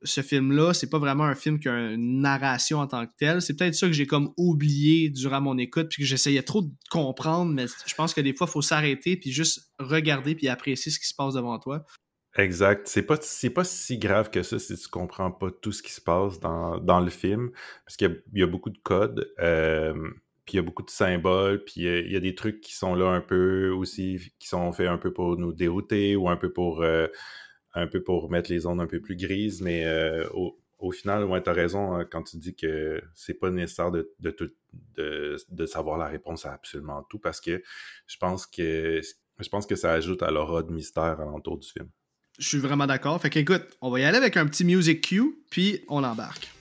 ce 0.04 0.22
film-là, 0.22 0.74
c'est 0.74 0.89
pas 0.89 1.00
vraiment 1.00 1.24
un 1.24 1.34
film 1.34 1.60
qui 1.60 1.68
a 1.68 1.94
une 1.94 2.22
narration 2.22 2.80
en 2.80 2.86
tant 2.86 3.08
que 3.08 3.12
tel. 3.18 3.42
C'est 3.42 3.56
peut-être 3.56 3.74
ça 3.74 3.88
que 3.88 3.94
j'ai 3.94 4.06
comme 4.06 4.34
oublié 4.38 5.10
durant 5.10 5.42
mon 5.42 5.58
écoute, 5.58 5.89
puis 5.89 6.04
que 6.04 6.08
j'essayais 6.08 6.44
trop 6.44 6.62
de 6.62 6.72
comprendre, 6.92 7.52
mais 7.52 7.66
je 7.88 7.96
pense 7.96 8.14
que 8.14 8.22
des 8.22 8.36
fois, 8.36 8.46
il 8.48 8.52
faut 8.52 8.62
s'arrêter, 8.62 9.18
puis 9.18 9.32
juste 9.32 9.72
regarder, 9.80 10.36
puis 10.36 10.48
apprécier 10.48 10.92
ce 10.92 11.00
qui 11.00 11.08
se 11.08 11.16
passe 11.16 11.34
devant 11.34 11.58
toi. 11.58 11.84
Exact. 12.36 12.88
C'est 12.88 13.02
pas, 13.02 13.18
pas 13.18 13.64
si 13.64 13.98
grave 13.98 14.30
que 14.30 14.44
ça 14.44 14.60
si 14.60 14.78
tu 14.78 14.88
comprends 14.89 15.32
pas 15.32 15.50
tout 15.52 15.72
ce 15.72 15.82
qui 15.82 15.92
se 15.92 16.02
passe 16.02 16.39
dans, 16.39 17.00
le 17.00 17.10
film, 17.10 17.50
parce 17.86 17.98
qu'il 17.98 18.24
y, 18.34 18.44
a 18.44 18.48
beaucoup 18.48 18.70
de 18.70 18.80
codes. 18.84 19.32
Euh, 19.39 19.94
il 20.54 20.58
y 20.58 20.60
a 20.60 20.64
beaucoup 20.64 20.84
de 20.84 20.89
symboles, 20.89 21.64
puis 21.64 21.82
il 21.82 22.12
y 22.12 22.16
a 22.16 22.20
des 22.20 22.36
trucs 22.36 22.62
qui 22.62 22.74
sont 22.74 22.95
là 22.95 23.08
un 23.10 23.22
peu 23.22 23.70
aussi, 23.70 24.34
qui 24.39 24.47
sont 24.47 24.72
faits 24.72 24.88
un 24.88 24.97
peu 24.97 25.12
pour 25.14 25.38
nous 25.38 25.54
dérouter 25.54 26.16
ou 26.16 26.30
un 26.30 26.38
peu 26.38 26.52
pour 26.52 26.82
euh, 26.82 27.08
un 27.74 27.88
peu 27.88 28.04
pour 28.04 28.30
mettre 28.30 28.52
les 28.52 28.66
ondes 28.66 28.82
un 28.82 28.88
peu 28.88 28.99
plus 28.99 29.16
grises, 29.16 29.62
mais 29.62 29.86
euh, 29.86 30.28
au, 30.34 30.91
final, 30.91 31.26
ouais, 31.26 31.41
tu 31.41 31.49
as 31.49 31.54
raison 31.54 31.93
hein, 31.93 32.06
quand 32.10 32.24
tu 32.24 32.38
dis 32.38 32.56
que 32.56 33.02
c'est 33.14 33.36
pas 33.36 33.49
nécessaire 33.52 33.91
de, 33.91 34.12
de, 34.20 35.66
savoir 35.66 35.97
la 35.97 36.08
réponse 36.08 36.45
à 36.45 36.54
absolument 36.54 37.04
tout, 37.04 37.20
parce 37.20 37.39
que 37.39 37.62
je 38.08 38.18
pense 38.18 38.45
que 38.47 39.02
je 39.39 39.49
pense 39.49 39.66
que 39.66 39.76
ça 39.76 39.93
ajoute 39.93 40.22
à 40.24 40.32
l'aura 40.32 40.64
de 40.64 40.72
mystère 40.72 41.20
alentour 41.20 41.58
du 41.58 41.68
film. 41.68 41.89
Je 42.39 42.47
suis 42.47 42.60
vraiment 42.60 42.88
d'accord. 42.88 43.22
Fait 43.22 43.30
qu'écoute, 43.30 43.64
on 43.82 43.89
va 43.89 43.99
y 43.99 44.04
aller 44.04 44.18
avec 44.18 44.38
un 44.38 44.45
petit 44.45 44.66
music 44.66 45.02
cue, 45.02 45.43
puis 45.49 45.84
on 45.88 46.04
embarque. 46.04 46.52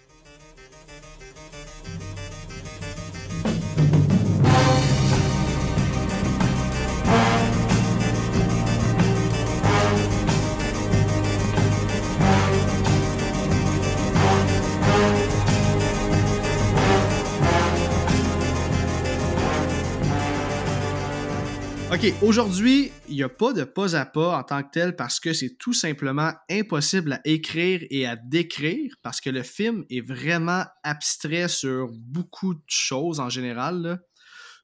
OK, 22.03 22.15
aujourd'hui, 22.23 22.91
il 23.11 23.17
n'y 23.17 23.23
a 23.23 23.29
pas 23.29 23.53
de 23.53 23.63
pas 23.63 23.95
à 23.95 24.07
pas 24.07 24.39
en 24.39 24.43
tant 24.43 24.63
que 24.63 24.71
tel 24.73 24.97
parce 24.97 25.21
que 25.21 25.35
c'est 25.35 25.59
tout 25.59 25.75
simplement 25.75 26.33
impossible 26.51 27.13
à 27.13 27.21
écrire 27.27 27.83
et 27.91 28.07
à 28.07 28.17
décrire 28.17 28.95
parce 29.03 29.21
que 29.21 29.29
le 29.29 29.43
film 29.43 29.85
est 29.91 30.01
vraiment 30.01 30.65
abstrait 30.83 31.49
sur 31.49 31.91
beaucoup 31.93 32.55
de 32.55 32.63
choses 32.67 33.21
en 33.21 33.29
général. 33.29 34.01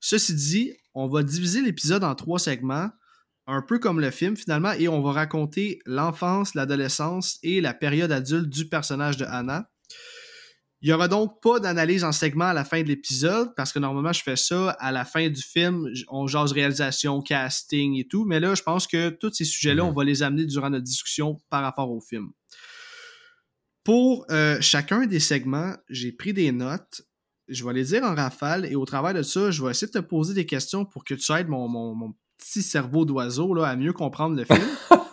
Ceci 0.01 0.35
dit, 0.35 0.73
on 0.95 1.09
va 1.09 1.23
diviser 1.23 1.61
l'épisode 1.61 2.05
en 2.05 2.15
trois 2.15 2.39
segments, 2.39 2.89
un 3.47 3.61
peu 3.61 3.79
comme 3.79 4.01
le 4.01 4.11
film 4.11 4.35
finalement, 4.35 4.73
et 4.73 4.89
on 4.89 5.03
va 5.03 5.13
raconter 5.13 5.81
l'enfance, 5.85 6.55
l'adolescence 6.55 7.39
et 7.43 7.61
la 7.61 7.75
période 7.75 8.13
adulte 8.13 8.49
du 8.49 8.67
personnage 8.67 9.19
de 9.19 9.27
Anna. 9.27 9.69
Il 10.83 10.89
n'y 10.89 10.93
aura 10.93 11.09
donc 11.09 11.41
pas 11.43 11.59
d'analyse 11.59 12.05
en 12.05 12.13
segment 12.13 12.45
à 12.45 12.55
la 12.55 12.65
fin 12.65 12.83
de 12.83 12.89
l'épisode, 12.89 13.55
parce 13.57 13.73
que 13.73 13.79
normalement, 13.79 14.13
je 14.13 14.23
fais 14.23 14.37
ça 14.37 14.71
à 14.73 14.93
la 14.93 15.05
fin 15.05 15.29
du 15.29 15.41
film. 15.41 15.89
On 16.09 16.27
jase 16.27 16.53
réalisation, 16.53 17.23
casting 17.23 17.99
et 17.99 18.07
tout. 18.07 18.25
Mais 18.27 18.41
là, 18.41 18.55
je 18.55 18.63
pense 18.63 18.87
que 18.87 19.09
tous 19.09 19.33
ces 19.33 19.45
sujets-là, 19.45 19.85
mhm. 19.85 19.89
on 19.89 19.93
va 19.93 20.05
les 20.05 20.23
amener 20.23 20.45
durant 20.45 20.69
notre 20.69 20.85
discussion 20.85 21.39
par 21.49 21.63
rapport 21.63 21.91
au 21.91 22.01
film. 22.01 22.31
Pour 23.85 24.27
euh, 24.31 24.59
chacun 24.61 25.07
des 25.07 25.21
segments, 25.21 25.75
j'ai 25.89 26.13
pris 26.13 26.33
des 26.33 26.53
notes. 26.53 27.03
Je 27.49 27.65
vais 27.65 27.73
les 27.73 27.85
dire 27.85 28.03
en 28.03 28.15
rafale 28.15 28.67
et 28.67 28.75
au 28.75 28.85
travers 28.85 29.15
de 29.15 29.23
ça, 29.23 29.51
je 29.53 29.63
vais 29.63 29.71
essayer 29.71 29.87
de 29.87 29.93
te 29.93 30.05
poser 30.05 30.35
des 30.35 30.47
questions 30.47 30.85
pour 30.85 31.05
que 31.05 31.15
tu 31.15 31.33
aides 31.33 31.49
mon, 31.49 31.69
mon 31.69 32.15
petit 32.37 32.63
cerveau 32.63 33.05
d'oiseau 33.05 33.57
à 33.63 33.77
mieux 33.77 33.93
comprendre 33.93 34.37
le 34.37 34.45
film. 34.45 34.67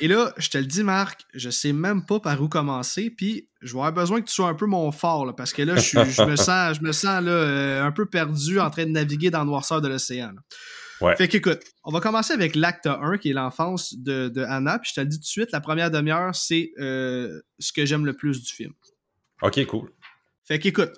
Et 0.00 0.08
là, 0.08 0.32
je 0.36 0.48
te 0.48 0.58
le 0.58 0.66
dis, 0.66 0.82
Marc, 0.82 1.22
je 1.34 1.50
sais 1.50 1.72
même 1.72 2.04
pas 2.04 2.20
par 2.20 2.40
où 2.42 2.48
commencer, 2.48 3.10
puis 3.10 3.48
je 3.60 3.72
vais 3.72 3.78
avoir 3.78 3.92
besoin 3.92 4.20
que 4.20 4.26
tu 4.26 4.34
sois 4.34 4.48
un 4.48 4.54
peu 4.54 4.66
mon 4.66 4.90
fort, 4.92 5.34
parce 5.36 5.52
que 5.52 5.62
là, 5.62 5.76
je, 5.76 5.98
me 6.24 6.36
sens, 6.36 6.76
je 6.78 6.82
me 6.82 6.92
sens 6.92 7.22
là, 7.22 7.30
euh, 7.30 7.84
un 7.84 7.92
peu 7.92 8.06
perdu 8.06 8.58
en 8.60 8.70
train 8.70 8.84
de 8.84 8.90
naviguer 8.90 9.30
dans 9.30 9.40
le 9.40 9.46
noirceur 9.46 9.80
de 9.80 9.88
l'océan. 9.88 10.32
Ouais. 11.00 11.16
Fait 11.16 11.26
qu'écoute, 11.28 11.60
on 11.84 11.90
va 11.90 12.00
commencer 12.00 12.32
avec 12.32 12.54
l'acte 12.54 12.86
1, 12.86 13.18
qui 13.18 13.30
est 13.30 13.32
l'enfance 13.32 13.94
de, 13.96 14.28
de, 14.28 14.42
Anna, 14.42 14.78
puis 14.78 14.90
je 14.90 14.94
te 14.94 15.00
le 15.00 15.06
dis 15.06 15.18
tout 15.18 15.22
de 15.22 15.26
suite, 15.26 15.52
la 15.52 15.60
première 15.60 15.90
demi-heure, 15.90 16.34
c'est 16.34 16.72
euh, 16.78 17.40
ce 17.58 17.72
que 17.72 17.84
j'aime 17.84 18.06
le 18.06 18.14
plus 18.14 18.42
du 18.42 18.52
film. 18.52 18.72
Ok, 19.42 19.64
cool. 19.66 19.90
Fait 20.44 20.58
qu'écoute, 20.58 20.92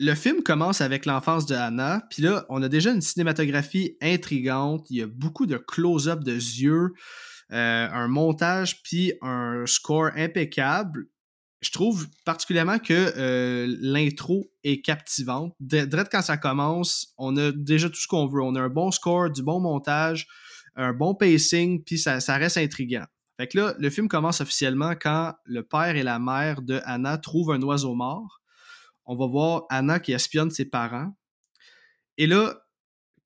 le 0.00 0.14
film 0.14 0.42
commence 0.42 0.80
avec 0.80 1.06
l'enfance 1.06 1.46
de 1.46 1.54
Anna, 1.54 2.02
puis 2.10 2.22
là, 2.22 2.46
on 2.48 2.62
a 2.62 2.68
déjà 2.68 2.92
une 2.92 3.00
cinématographie 3.00 3.96
intrigante, 4.00 4.86
il 4.90 4.98
y 4.98 5.02
a 5.02 5.06
beaucoup 5.06 5.46
de 5.46 5.56
close-up 5.56 6.22
de 6.22 6.34
yeux, 6.34 6.92
euh, 7.52 7.88
un 7.90 8.08
montage 8.08 8.82
puis 8.82 9.12
un 9.22 9.64
score 9.66 10.10
impeccable. 10.16 11.06
je 11.60 11.70
trouve 11.70 12.06
particulièrement 12.24 12.78
que 12.78 13.12
euh, 13.16 13.66
l'intro 13.80 14.50
est 14.64 14.82
captivante. 14.82 15.54
Direct 15.58 16.12
quand 16.12 16.22
ça 16.22 16.36
commence, 16.36 17.14
on 17.16 17.36
a 17.36 17.50
déjà 17.50 17.88
tout 17.88 18.00
ce 18.00 18.06
qu'on 18.06 18.26
veut. 18.26 18.42
On 18.42 18.54
a 18.54 18.60
un 18.60 18.68
bon 18.68 18.90
score, 18.90 19.30
du 19.30 19.42
bon 19.42 19.60
montage, 19.60 20.28
un 20.76 20.92
bon 20.92 21.14
pacing, 21.14 21.82
puis 21.82 21.98
ça, 21.98 22.20
ça 22.20 22.36
reste 22.36 22.58
intriguant. 22.58 23.06
Fait 23.38 23.48
que 23.48 23.58
là, 23.58 23.74
le 23.78 23.90
film 23.90 24.08
commence 24.08 24.40
officiellement 24.40 24.94
quand 25.00 25.32
le 25.44 25.62
père 25.62 25.96
et 25.96 26.02
la 26.02 26.18
mère 26.18 26.60
de 26.60 26.80
Anna 26.84 27.18
trouvent 27.18 27.52
un 27.52 27.62
oiseau 27.62 27.94
mort. 27.94 28.40
On 29.06 29.16
va 29.16 29.26
voir 29.26 29.62
Anna 29.70 30.00
qui 30.00 30.12
espionne 30.12 30.50
ses 30.50 30.64
parents. 30.64 31.12
Et 32.18 32.26
là, 32.26 32.56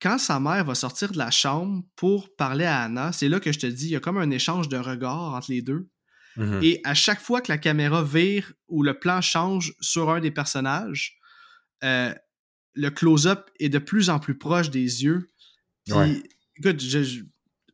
quand 0.03 0.17
sa 0.17 0.41
mère 0.41 0.65
va 0.65 0.75
sortir 0.75 1.13
de 1.13 1.17
la 1.17 1.31
chambre 1.31 1.81
pour 1.95 2.35
parler 2.35 2.65
à 2.65 2.81
Anna, 2.81 3.13
c'est 3.13 3.29
là 3.29 3.39
que 3.39 3.53
je 3.53 3.59
te 3.59 3.65
dis, 3.65 3.85
il 3.85 3.91
y 3.91 3.95
a 3.95 4.01
comme 4.01 4.17
un 4.17 4.31
échange 4.31 4.67
de 4.67 4.75
regards 4.75 5.33
entre 5.33 5.49
les 5.49 5.61
deux. 5.61 5.87
Mhm. 6.35 6.59
Et 6.61 6.81
à 6.83 6.93
chaque 6.93 7.21
fois 7.21 7.39
que 7.39 7.49
la 7.49 7.57
caméra 7.57 8.03
vire 8.03 8.51
ou 8.67 8.83
le 8.83 8.99
plan 8.99 9.21
change 9.21 9.73
sur 9.79 10.09
un 10.09 10.19
des 10.19 10.31
personnages, 10.31 11.17
euh, 11.85 12.13
le 12.73 12.89
close-up 12.89 13.49
est 13.59 13.69
de 13.69 13.79
plus 13.79 14.09
en 14.09 14.19
plus 14.19 14.37
proche 14.37 14.69
des 14.69 15.03
yeux. 15.03 15.31
Puis, 15.85 16.23
écoute, 16.57 16.83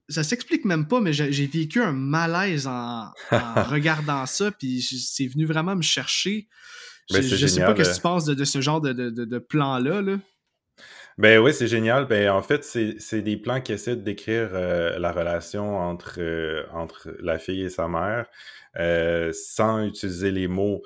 ça 0.07 0.23
s'explique 0.23 0.65
même 0.65 0.88
pas, 0.88 1.01
mais 1.01 1.13
j'ai 1.13 1.47
vécu 1.47 1.82
un 1.82 1.93
malaise 1.93 2.67
en, 2.67 3.11
regardant 3.32 4.25
ça, 4.27 4.51
puis 4.51 4.82
c'est 4.82 5.27
venu 5.27 5.45
vraiment 5.45 5.75
me 5.75 5.82
chercher. 5.82 6.47
Ben, 7.11 7.23
je, 7.23 7.47
sais 7.47 7.61
pas 7.61 7.75
ce 7.75 7.82
que 7.82 7.88
euh. 7.88 7.95
tu 7.95 8.01
penses 8.01 8.25
de, 8.25 8.43
ce 8.43 8.61
genre 8.61 8.82
de, 8.82 9.39
plan-là. 9.39 10.03
Là. 10.03 10.19
Ben 11.20 11.38
oui, 11.39 11.53
c'est 11.53 11.67
génial. 11.67 12.05
Ben 12.05 12.30
en 12.30 12.41
fait, 12.41 12.63
c'est 12.63 13.22
des 13.22 13.36
plans 13.36 13.59
qui 13.59 13.74
essaient 13.74 13.97
de 13.97 14.01
décrire 14.01 14.51
euh, 14.53 14.97
la 14.99 15.11
relation 15.11 15.78
entre, 15.78 16.15
euh, 16.20 16.65
entre 16.72 17.13
la 17.20 17.38
fille 17.38 17.63
et 17.63 17.70
sa 17.70 17.89
mère 17.89 18.26
euh, 18.78 19.34
sans 19.34 19.84
utiliser 19.84 20.32
les 20.32 20.47
mots. 20.47 20.82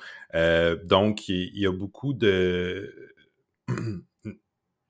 donc, 0.85 1.29
il 1.29 1.55
y, 1.55 1.67
a 1.67 1.71
beaucoup 1.71 2.13
de... 2.13 3.13
il 4.25 4.33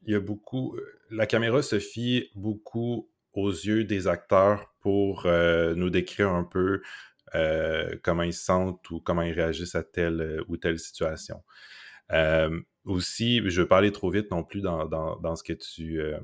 y 0.07 0.15
a 0.15 0.21
beaucoup... 0.21 0.77
La 1.11 1.25
caméra 1.27 1.61
se 1.61 1.79
fie 1.79 2.29
beaucoup 2.35 3.09
aux 3.33 3.51
yeux 3.51 3.83
des 3.83 4.07
acteurs 4.07 4.73
pour 4.79 5.27
nous 5.27 5.89
décrire 5.89 6.29
un 6.29 6.45
peu 6.45 6.81
comment 8.01 8.23
ils 8.23 8.33
se 8.33 8.45
sentent 8.45 8.89
ou 8.91 9.01
comment 9.01 9.23
ils 9.23 9.33
réagissent 9.33 9.75
à 9.75 9.83
telle 9.83 10.41
ou 10.47 10.55
telle 10.55 10.79
situation 10.79 11.43
aussi, 12.85 13.37
je 13.37 13.43
ne 13.43 13.63
veux 13.63 13.67
pas 13.67 13.77
aller 13.77 13.91
trop 13.91 14.09
vite 14.09 14.31
non 14.31 14.43
plus 14.43 14.61
dans, 14.61 14.85
dans, 14.85 15.35
ce 15.35 15.43
que 15.43 15.53
tu. 15.53 16.01
Euh, 16.01 16.19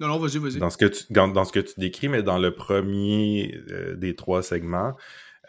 non, 0.00 0.08
non, 0.08 0.18
vas-y, 0.18 0.38
vas-y. 0.38 0.58
Dans 0.58 0.70
ce, 0.70 0.76
que 0.76 0.86
tu, 0.86 1.12
dans, 1.12 1.44
ce 1.44 1.52
que 1.52 1.60
tu 1.60 1.74
décris, 1.78 2.08
mais 2.08 2.22
dans 2.22 2.38
le 2.38 2.54
premier 2.54 3.58
euh, 3.70 3.94
des 3.94 4.14
trois 4.14 4.42
segments, 4.42 4.96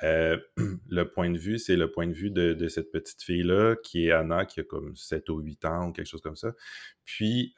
euh, 0.03 0.38
le 0.89 1.09
point 1.09 1.30
de 1.30 1.38
vue, 1.38 1.59
c'est 1.59 1.76
le 1.76 1.91
point 1.91 2.07
de 2.07 2.13
vue 2.13 2.30
de, 2.30 2.67
cette 2.67 2.91
petite 2.91 3.21
fille-là, 3.21 3.76
qui 3.84 4.07
est 4.07 4.11
Anna, 4.11 4.45
qui 4.45 4.59
a 4.59 4.63
comme 4.63 4.95
7 4.95 5.30
ou 5.30 5.39
8 5.39 5.65
ans 5.65 5.88
ou 5.88 5.91
quelque 5.91 6.07
chose 6.07 6.21
comme 6.21 6.36
ça. 6.36 6.53
Puis, 7.03 7.55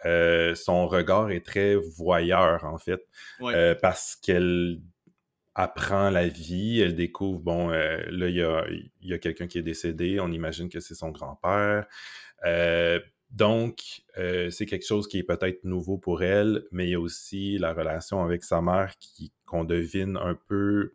son 0.56 0.88
regard 0.88 1.30
est 1.32 1.46
très 1.46 1.76
voyeur, 1.76 2.64
en 2.66 2.78
fait, 2.78 3.06
parce 3.82 4.16
qu'elle 4.16 4.82
apprend 5.58 6.10
la 6.10 6.28
vie, 6.28 6.82
elle 6.82 6.96
découvre, 6.96 7.40
bon, 7.40 7.70
là, 7.70 8.28
il 8.28 8.36
y 8.36 8.44
a, 8.44 8.66
y 9.02 9.14
a 9.14 9.18
quelqu'un 9.18 9.48
qui 9.48 9.58
est 9.58 9.64
décédé, 9.64 10.20
on 10.20 10.32
imagine 10.32 10.70
que 10.70 10.80
c'est 10.80 10.96
son 10.96 11.12
grand-père. 11.12 11.88
Euh, 12.46 13.00
donc, 13.32 14.04
euh, 14.18 14.50
c'est 14.50 14.66
quelque 14.66 14.86
chose 14.86 15.08
qui 15.08 15.20
est 15.20 15.24
peut-être 15.24 15.64
nouveau 15.64 15.98
pour 15.98 16.24
elle, 16.24 16.64
mais 16.72 16.88
il 16.88 16.92
y 16.92 16.96
a 16.96 17.00
aussi 17.00 17.58
la 17.58 17.74
relation 17.74 18.24
avec 18.24 18.44
sa 18.44 18.62
mère 18.62 18.94
qui 19.00 19.32
qu'on 19.46 19.64
devine 19.64 20.18
un 20.18 20.36
peu. 20.36 20.94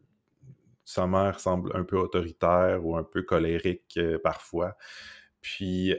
Sa 0.84 1.06
mère 1.06 1.38
semble 1.38 1.70
un 1.76 1.84
peu 1.84 1.96
autoritaire 1.96 2.84
ou 2.84 2.96
un 2.96 3.04
peu 3.04 3.22
colérique 3.22 3.96
euh, 3.98 4.18
parfois. 4.18 4.76
Puis, 5.40 5.94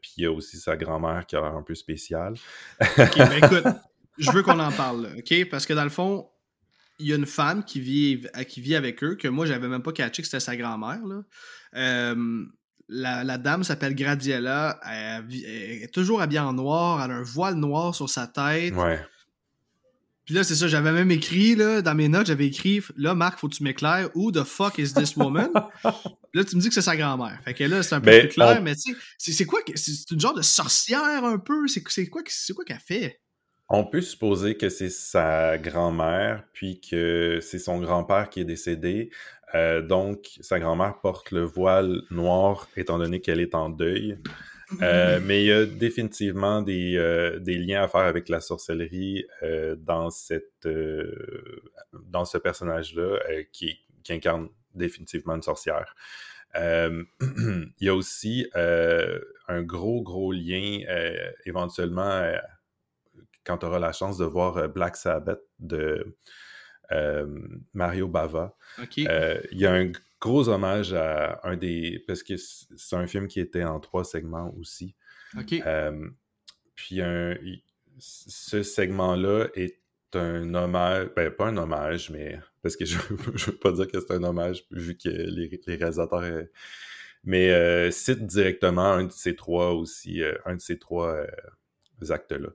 puis 0.00 0.12
il 0.16 0.22
y 0.22 0.26
a 0.26 0.32
aussi 0.32 0.56
sa 0.56 0.74
grand-mère 0.74 1.26
qui 1.26 1.36
a 1.36 1.42
l'air 1.42 1.54
un 1.54 1.62
peu 1.62 1.74
spéciale. 1.74 2.34
ok, 2.80 3.18
ben 3.18 3.44
écoute, 3.44 3.64
je 4.16 4.30
veux 4.30 4.42
qu'on 4.42 4.58
en 4.58 4.72
parle, 4.72 5.10
ok? 5.18 5.50
Parce 5.50 5.66
que 5.66 5.74
dans 5.74 5.84
le 5.84 5.90
fond, 5.90 6.26
il 6.98 7.06
y 7.06 7.12
a 7.12 7.16
une 7.16 7.26
femme 7.26 7.64
qui 7.64 7.80
vit, 7.80 8.22
qui 8.48 8.62
vit 8.62 8.74
avec 8.74 9.04
eux, 9.04 9.14
que 9.14 9.28
moi, 9.28 9.44
j'avais 9.44 9.68
même 9.68 9.82
pas 9.82 9.92
catché 9.92 10.22
que 10.22 10.28
c'était 10.28 10.40
sa 10.40 10.56
grand-mère. 10.56 11.00
La, 12.88 13.38
dame 13.38 13.64
s'appelle 13.64 13.94
Gradiella. 13.94 14.80
Elle, 14.84 15.24
est 15.82 15.92
toujours 15.92 16.20
habillée 16.20 16.40
en 16.40 16.52
noir. 16.52 17.04
Elle 17.04 17.10
a 17.10 17.14
un 17.14 17.22
voile 17.22 17.54
noir 17.54 17.94
sur 17.94 18.08
sa 18.08 18.26
tête. 18.26 18.74
Ouais. 18.74 19.00
Puis 20.28 20.34
là, 20.34 20.44
c'est 20.44 20.56
ça, 20.56 20.68
j'avais 20.68 20.92
même 20.92 21.10
écrit, 21.10 21.54
là, 21.54 21.80
dans 21.80 21.94
mes 21.94 22.06
notes, 22.06 22.26
j'avais 22.26 22.46
écrit 22.46 22.82
Là, 22.98 23.14
Marc, 23.14 23.38
faut 23.38 23.48
que 23.48 23.54
tu 23.54 23.62
m'éclaires, 23.62 24.10
who 24.14 24.30
the 24.30 24.44
fuck 24.44 24.76
is 24.76 24.92
this 24.92 25.16
woman? 25.16 25.48
là, 26.34 26.44
tu 26.44 26.54
me 26.54 26.60
dis 26.60 26.68
que 26.68 26.74
c'est 26.74 26.82
sa 26.82 26.98
grand-mère. 26.98 27.40
Fait 27.46 27.54
que 27.54 27.64
là, 27.64 27.82
c'est 27.82 27.94
un 27.94 28.00
peu 28.02 28.10
plus 28.10 28.28
clair, 28.28 28.60
mais 28.60 28.74
tu 28.74 28.94
sais, 29.16 29.32
c'est 29.32 29.46
quoi 29.46 29.60
C'est 29.74 30.10
une 30.10 30.20
genre 30.20 30.34
de 30.34 30.42
sorcière 30.42 31.24
un 31.24 31.38
peu? 31.38 31.66
C'est 31.66 31.82
quoi 32.08 32.22
quoi 32.54 32.64
qu'elle 32.66 32.78
fait? 32.78 33.22
On 33.70 33.84
peut 33.84 34.02
supposer 34.02 34.56
que 34.58 34.68
c'est 34.68 34.90
sa 34.90 35.56
grand-mère, 35.56 36.44
puis 36.52 36.78
que 36.78 37.38
c'est 37.40 37.58
son 37.58 37.80
grand-père 37.80 38.28
qui 38.28 38.40
est 38.40 38.44
décédé. 38.44 39.10
Euh, 39.54 39.80
donc, 39.80 40.38
sa 40.40 40.60
grand-mère 40.60 41.00
porte 41.00 41.30
le 41.30 41.42
voile 41.42 42.02
noir 42.10 42.68
étant 42.76 42.98
donné 42.98 43.20
qu'elle 43.20 43.40
est 43.40 43.54
en 43.54 43.70
deuil. 43.70 44.18
Euh, 44.82 45.18
mais 45.24 45.42
il 45.42 45.46
y 45.46 45.52
a 45.52 45.64
définitivement 45.64 46.60
des, 46.60 46.96
euh, 46.98 47.38
des, 47.38 47.56
liens 47.56 47.82
à 47.84 47.88
faire 47.88 48.02
avec 48.02 48.28
la 48.28 48.40
sorcellerie 48.40 49.24
dans, 49.78 50.10
cette, 50.10 50.68
dans 51.92 52.26
ce 52.26 52.36
personnage-là 52.36 53.18
qui, 53.50 53.80
qui, 54.02 54.12
incarne 54.12 54.50
définitivement 54.74 55.36
une 55.36 55.42
sorcière. 55.42 55.94
il 56.54 57.70
y 57.80 57.88
a 57.88 57.94
aussi 57.94 58.46
un 58.54 59.62
gros, 59.62 60.02
gros 60.02 60.32
lien 60.32 60.80
éventuellement 61.46 62.30
quand 63.44 63.58
tu 63.58 63.66
auras 63.66 63.78
la 63.78 63.92
chance 63.92 64.18
de 64.18 64.26
voir 64.26 64.68
Black 64.68 64.96
Sabbath 64.96 65.40
de 65.60 66.18
Mario 67.72 68.08
Bava. 68.08 68.56
Euh, 68.98 69.40
il 69.52 69.58
y 69.58 69.66
a 69.66 69.72
un 69.72 69.92
gros 70.20 70.48
hommage 70.48 70.92
à 70.94 71.40
un 71.44 71.56
des. 71.56 72.02
Parce 72.06 72.22
que 72.22 72.34
c'est 72.36 72.96
un 72.96 73.06
film 73.06 73.28
qui 73.28 73.40
était 73.40 73.64
en 73.64 73.80
trois 73.80 74.04
segments 74.04 74.54
aussi. 74.58 74.94
Euh, 75.66 76.08
puis 76.74 77.00
ce 77.98 78.62
segment-là 78.62 79.48
est 79.54 79.78
un 80.14 80.54
hommage. 80.54 81.08
Ben, 81.16 81.30
pas 81.30 81.48
un 81.48 81.56
hommage, 81.56 82.10
mais. 82.10 82.38
Parce 82.62 82.76
que 82.76 82.84
je 82.86 82.96
ne 82.96 83.38
veux 83.38 83.58
pas 83.58 83.72
dire 83.72 83.88
que 83.88 84.00
c'est 84.00 84.12
un 84.14 84.24
hommage 84.24 84.64
vu 84.70 84.96
que 84.96 85.08
les, 85.08 85.60
réalisateurs. 85.66 86.44
mais 87.24 87.90
cite 87.90 88.26
directement 88.26 88.92
un 88.92 89.04
de 89.04 89.12
ces 89.12 89.36
trois 89.36 89.72
aussi, 89.72 90.22
un 90.44 90.56
de 90.56 90.60
ces 90.60 90.78
trois 90.78 91.26
actes-là. 92.08 92.50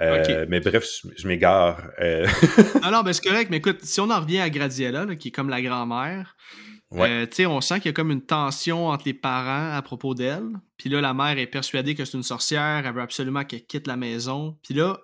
Euh, 0.00 0.46
mais 0.48 0.60
bref, 0.60 0.84
je, 1.16 1.28
m'égare. 1.28 1.90
Euh. 2.00 2.26
non, 2.90 3.02
ben 3.02 3.12
c'est 3.12 3.24
correct, 3.24 3.48
mais 3.50 3.58
écoute, 3.58 3.82
si 3.82 4.00
on 4.00 4.10
en 4.10 4.20
revient 4.20 4.40
à 4.40 4.50
Gradiella, 4.50 5.14
qui 5.14 5.28
est 5.28 5.30
comme 5.30 5.48
la 5.48 5.62
grand-mère, 5.62 6.36
euh, 6.92 7.26
on 7.46 7.60
sent 7.60 7.80
qu'il 7.80 7.86
y 7.86 7.88
a 7.90 7.92
comme 7.92 8.10
une 8.10 8.24
tension 8.24 8.88
entre 8.88 9.04
les 9.06 9.14
parents 9.14 9.72
à 9.72 9.82
propos 9.82 10.14
d'elle. 10.14 10.48
Puis 10.76 10.88
là, 10.90 11.00
la 11.00 11.14
mère 11.14 11.38
est 11.38 11.46
persuadée 11.46 11.94
que 11.94 12.04
c'est 12.04 12.16
une 12.16 12.22
sorcière, 12.22 12.84
elle 12.86 12.94
veut 12.94 13.02
absolument 13.02 13.44
qu'elle 13.44 13.64
quitte 13.66 13.86
la 13.86 13.96
maison. 13.96 14.58
Puis 14.62 14.74
là, 14.74 14.98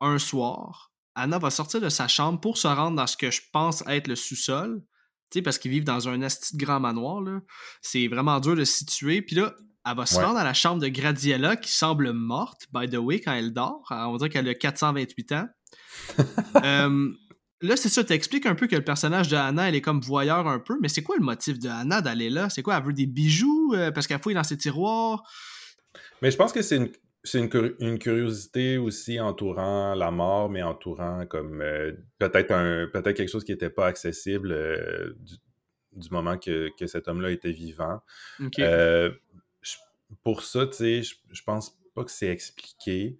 un 0.00 0.18
soir, 0.18 0.92
Anna 1.14 1.38
va 1.38 1.50
sortir 1.50 1.80
de 1.80 1.88
sa 1.88 2.08
chambre 2.08 2.40
pour 2.40 2.58
se 2.58 2.68
rendre 2.68 2.96
dans 2.96 3.06
ce 3.06 3.16
que 3.16 3.30
je 3.30 3.40
pense 3.52 3.84
être 3.88 4.08
le 4.08 4.16
sous-sol. 4.16 4.82
Parce 5.44 5.58
qu'ils 5.58 5.70
vivent 5.70 5.84
dans 5.84 6.10
un 6.10 6.20
asti 6.20 6.58
grand 6.58 6.78
manoir. 6.78 7.22
C'est 7.80 8.06
vraiment 8.06 8.38
dur 8.38 8.54
de 8.54 8.64
se 8.64 8.78
situer. 8.78 9.22
Puis 9.22 9.36
là, 9.36 9.54
elle 9.84 9.96
va 9.96 10.06
se 10.06 10.16
rendre 10.16 10.38
à 10.38 10.44
la 10.44 10.54
chambre 10.54 10.80
de 10.80 10.88
Gradiella 10.88 11.56
qui 11.56 11.72
semble 11.72 12.12
morte, 12.12 12.68
by 12.72 12.88
the 12.88 12.96
way, 12.96 13.20
quand 13.20 13.32
elle 13.32 13.52
dort. 13.52 13.84
On 13.90 14.12
va 14.12 14.18
dire 14.18 14.28
qu'elle 14.28 14.48
a 14.48 14.54
428 14.54 15.32
ans. 15.32 15.48
Euh, 16.64 17.10
là, 17.60 17.76
c'est 17.76 17.88
ça, 17.88 18.04
t'expliques 18.04 18.46
un 18.46 18.54
peu 18.54 18.68
que 18.68 18.76
le 18.76 18.84
personnage 18.84 19.28
de 19.28 19.36
Anna, 19.36 19.68
elle 19.68 19.74
est 19.74 19.80
comme 19.80 20.00
voyeur 20.00 20.46
un 20.46 20.60
peu, 20.60 20.78
mais 20.80 20.88
c'est 20.88 21.02
quoi 21.02 21.16
le 21.18 21.24
motif 21.24 21.58
de 21.58 21.68
Anna 21.68 22.00
d'aller 22.00 22.30
là? 22.30 22.48
C'est 22.50 22.62
quoi? 22.62 22.76
Elle 22.76 22.84
veut 22.84 22.92
des 22.92 23.06
bijoux 23.06 23.72
euh, 23.74 23.90
parce 23.90 24.06
qu'elle 24.06 24.20
fouille 24.20 24.34
dans 24.34 24.44
ses 24.44 24.56
tiroirs? 24.56 25.22
Mais 26.20 26.30
je 26.30 26.36
pense 26.36 26.52
que 26.52 26.62
c'est 26.62 26.76
une, 27.34 27.98
curiosité 27.98 28.78
aussi 28.78 29.18
entourant 29.18 29.94
la 29.94 30.10
mort, 30.12 30.50
mais 30.50 30.62
entourant 30.62 31.26
comme 31.26 31.62
euh, 31.62 31.92
peut-être 32.18 32.52
un 32.52 32.86
peut-être 32.92 33.16
quelque 33.16 33.30
chose 33.30 33.44
qui 33.44 33.52
n'était 33.52 33.70
pas 33.70 33.86
accessible 33.86 34.54
du, 35.18 36.10
moment 36.10 36.38
que, 36.38 36.70
cet 36.86 37.08
homme-là 37.08 37.30
était 37.30 37.52
vivant 37.52 38.00
pour 40.22 40.42
ça, 40.42 40.66
tu 40.66 40.76
sais, 40.76 41.02
je, 41.02 41.42
pense 41.44 41.78
pas 41.94 42.04
que 42.04 42.10
c'est 42.10 42.28
expliqué. 42.28 43.16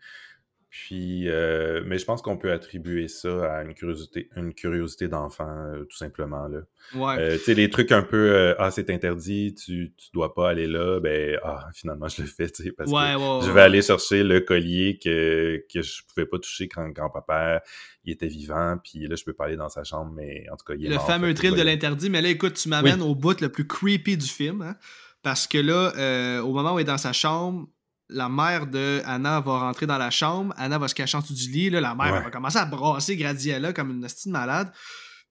Puis, 0.71 1.29
euh, 1.29 1.83
mais 1.85 1.99
je 1.99 2.07
pense 2.07 2.23
qu'on 2.23 2.39
peut 2.39 2.51
attribuer 2.51 3.07
ça 3.07 3.59
à 3.59 3.63
une 3.63 3.75
curiosité, 3.75 4.31
une 4.37 4.55
curiosité 4.55 5.07
d'enfant, 5.07 5.47
euh, 5.47 5.85
tout 5.85 5.99
simplement. 5.99 6.49
Là. 6.49 6.61
Ouais. 6.95 7.19
Euh, 7.19 7.37
tu 7.37 7.45
sais, 7.45 7.55
les 7.55 7.69
trucs 7.69 7.93
un 7.93 8.03
peu 8.03 8.55
Ah, 8.59 8.71
c'est 8.71 8.89
interdit, 8.89 9.55
tu, 9.55 9.93
tu 9.99 10.09
dois 10.15 10.35
pas 10.35 10.49
aller 10.49 10.67
là, 10.67 10.99
ben 10.99 11.39
ah, 11.43 11.69
finalement 11.75 12.09
je 12.09 12.23
le 12.23 12.27
fais, 12.27 12.49
tu 12.49 12.63
sais, 12.63 12.73
parce 12.73 12.91
Ouais, 12.91 13.13
que 13.13 13.19
ouais, 13.19 13.47
je 13.47 13.51
vais 13.51 13.61
aller 13.61 13.83
chercher 13.83 14.23
le 14.23 14.41
collier 14.41 14.99
que, 14.99 15.63
que 15.71 15.83
je 15.83 16.03
pouvais 16.09 16.25
pas 16.25 16.39
toucher 16.39 16.69
quand 16.69 16.89
grand-papa 16.89 17.63
il 18.05 18.13
était 18.15 18.29
vivant, 18.29 18.79
puis 18.83 19.07
là 19.07 19.15
je 19.15 19.25
peux 19.25 19.35
pas 19.35 19.45
aller 19.45 19.57
dans 19.57 19.69
sa 19.69 19.85
chambre, 19.85 20.11
mais 20.17 20.47
en 20.51 20.57
tout 20.57 20.65
cas, 20.65 20.73
il 20.75 20.87
est 20.87 20.89
Le 20.89 20.95
mort. 20.95 21.07
fameux 21.07 21.35
fait 21.35 21.51
de 21.51 21.61
l'interdit, 21.61 22.09
mais 22.09 22.23
là, 22.23 22.31
écoute, 22.31 22.55
tu 22.55 22.71
m'amènes 22.71 23.03
au 23.03 23.15
bout 23.15 23.39
le 23.43 23.51
plus 23.51 23.67
creepy 23.67 24.17
du 24.17 24.27
film, 24.27 24.63
hein, 24.63 24.77
parce 25.23 25.47
que 25.47 25.59
là, 25.59 25.93
euh, 25.97 26.41
au 26.41 26.53
moment 26.53 26.75
où 26.75 26.79
elle 26.79 26.83
est 26.83 26.87
dans 26.87 26.99
sa 26.99 27.13
chambre, 27.13 27.69
la 28.09 28.29
mère 28.29 28.67
de 28.67 29.01
Anna 29.07 29.41
va 29.41 29.61
rentrer 29.61 29.87
dans 29.87 29.99
la 29.99 30.11
chambre, 30.11 30.53
Anna 30.59 30.79
va 30.79 30.89
se 30.89 30.95
cacher 30.95 31.17
en 31.17 31.21
dessous 31.21 31.35
du 31.35 31.51
lit, 31.51 31.71
là, 31.71 31.81
la 31.81 31.95
mère 31.95 32.13
Ouais. 32.13 32.19
elle 32.19 32.25
va 32.25 32.31
commencer 32.31 32.59
à 32.59 32.65
brasser 32.67 33.17
Gradiella 33.17 33.73
comme 33.73 33.91
une 33.91 34.05
hostie 34.05 34.29
de 34.29 34.33
malade. 34.33 34.71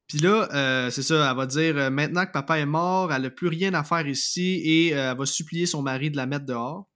Puis 0.08 0.18
là, 0.20 0.50
euh, 0.54 0.90
c'est 0.90 1.04
ça, 1.04 1.30
elle 1.30 1.38
va 1.38 1.46
dire 1.46 1.78
euh, 1.78 1.90
maintenant 1.90 2.26
que 2.26 2.32
papa 2.32 2.58
est 2.60 2.66
mort, 2.66 3.14
elle 3.14 3.22
n'a 3.22 3.30
plus 3.30 3.48
rien 3.48 3.74
à 3.74 3.84
faire 3.84 4.06
ici 4.08 4.62
et 4.66 4.94
euh, 4.96 5.12
elle 5.12 5.18
va 5.18 5.26
supplier 5.26 5.66
son 5.66 5.82
mari 5.82 6.10
de 6.12 6.18
la 6.18 6.26
mettre 6.26 6.46
dehors. 6.46 6.90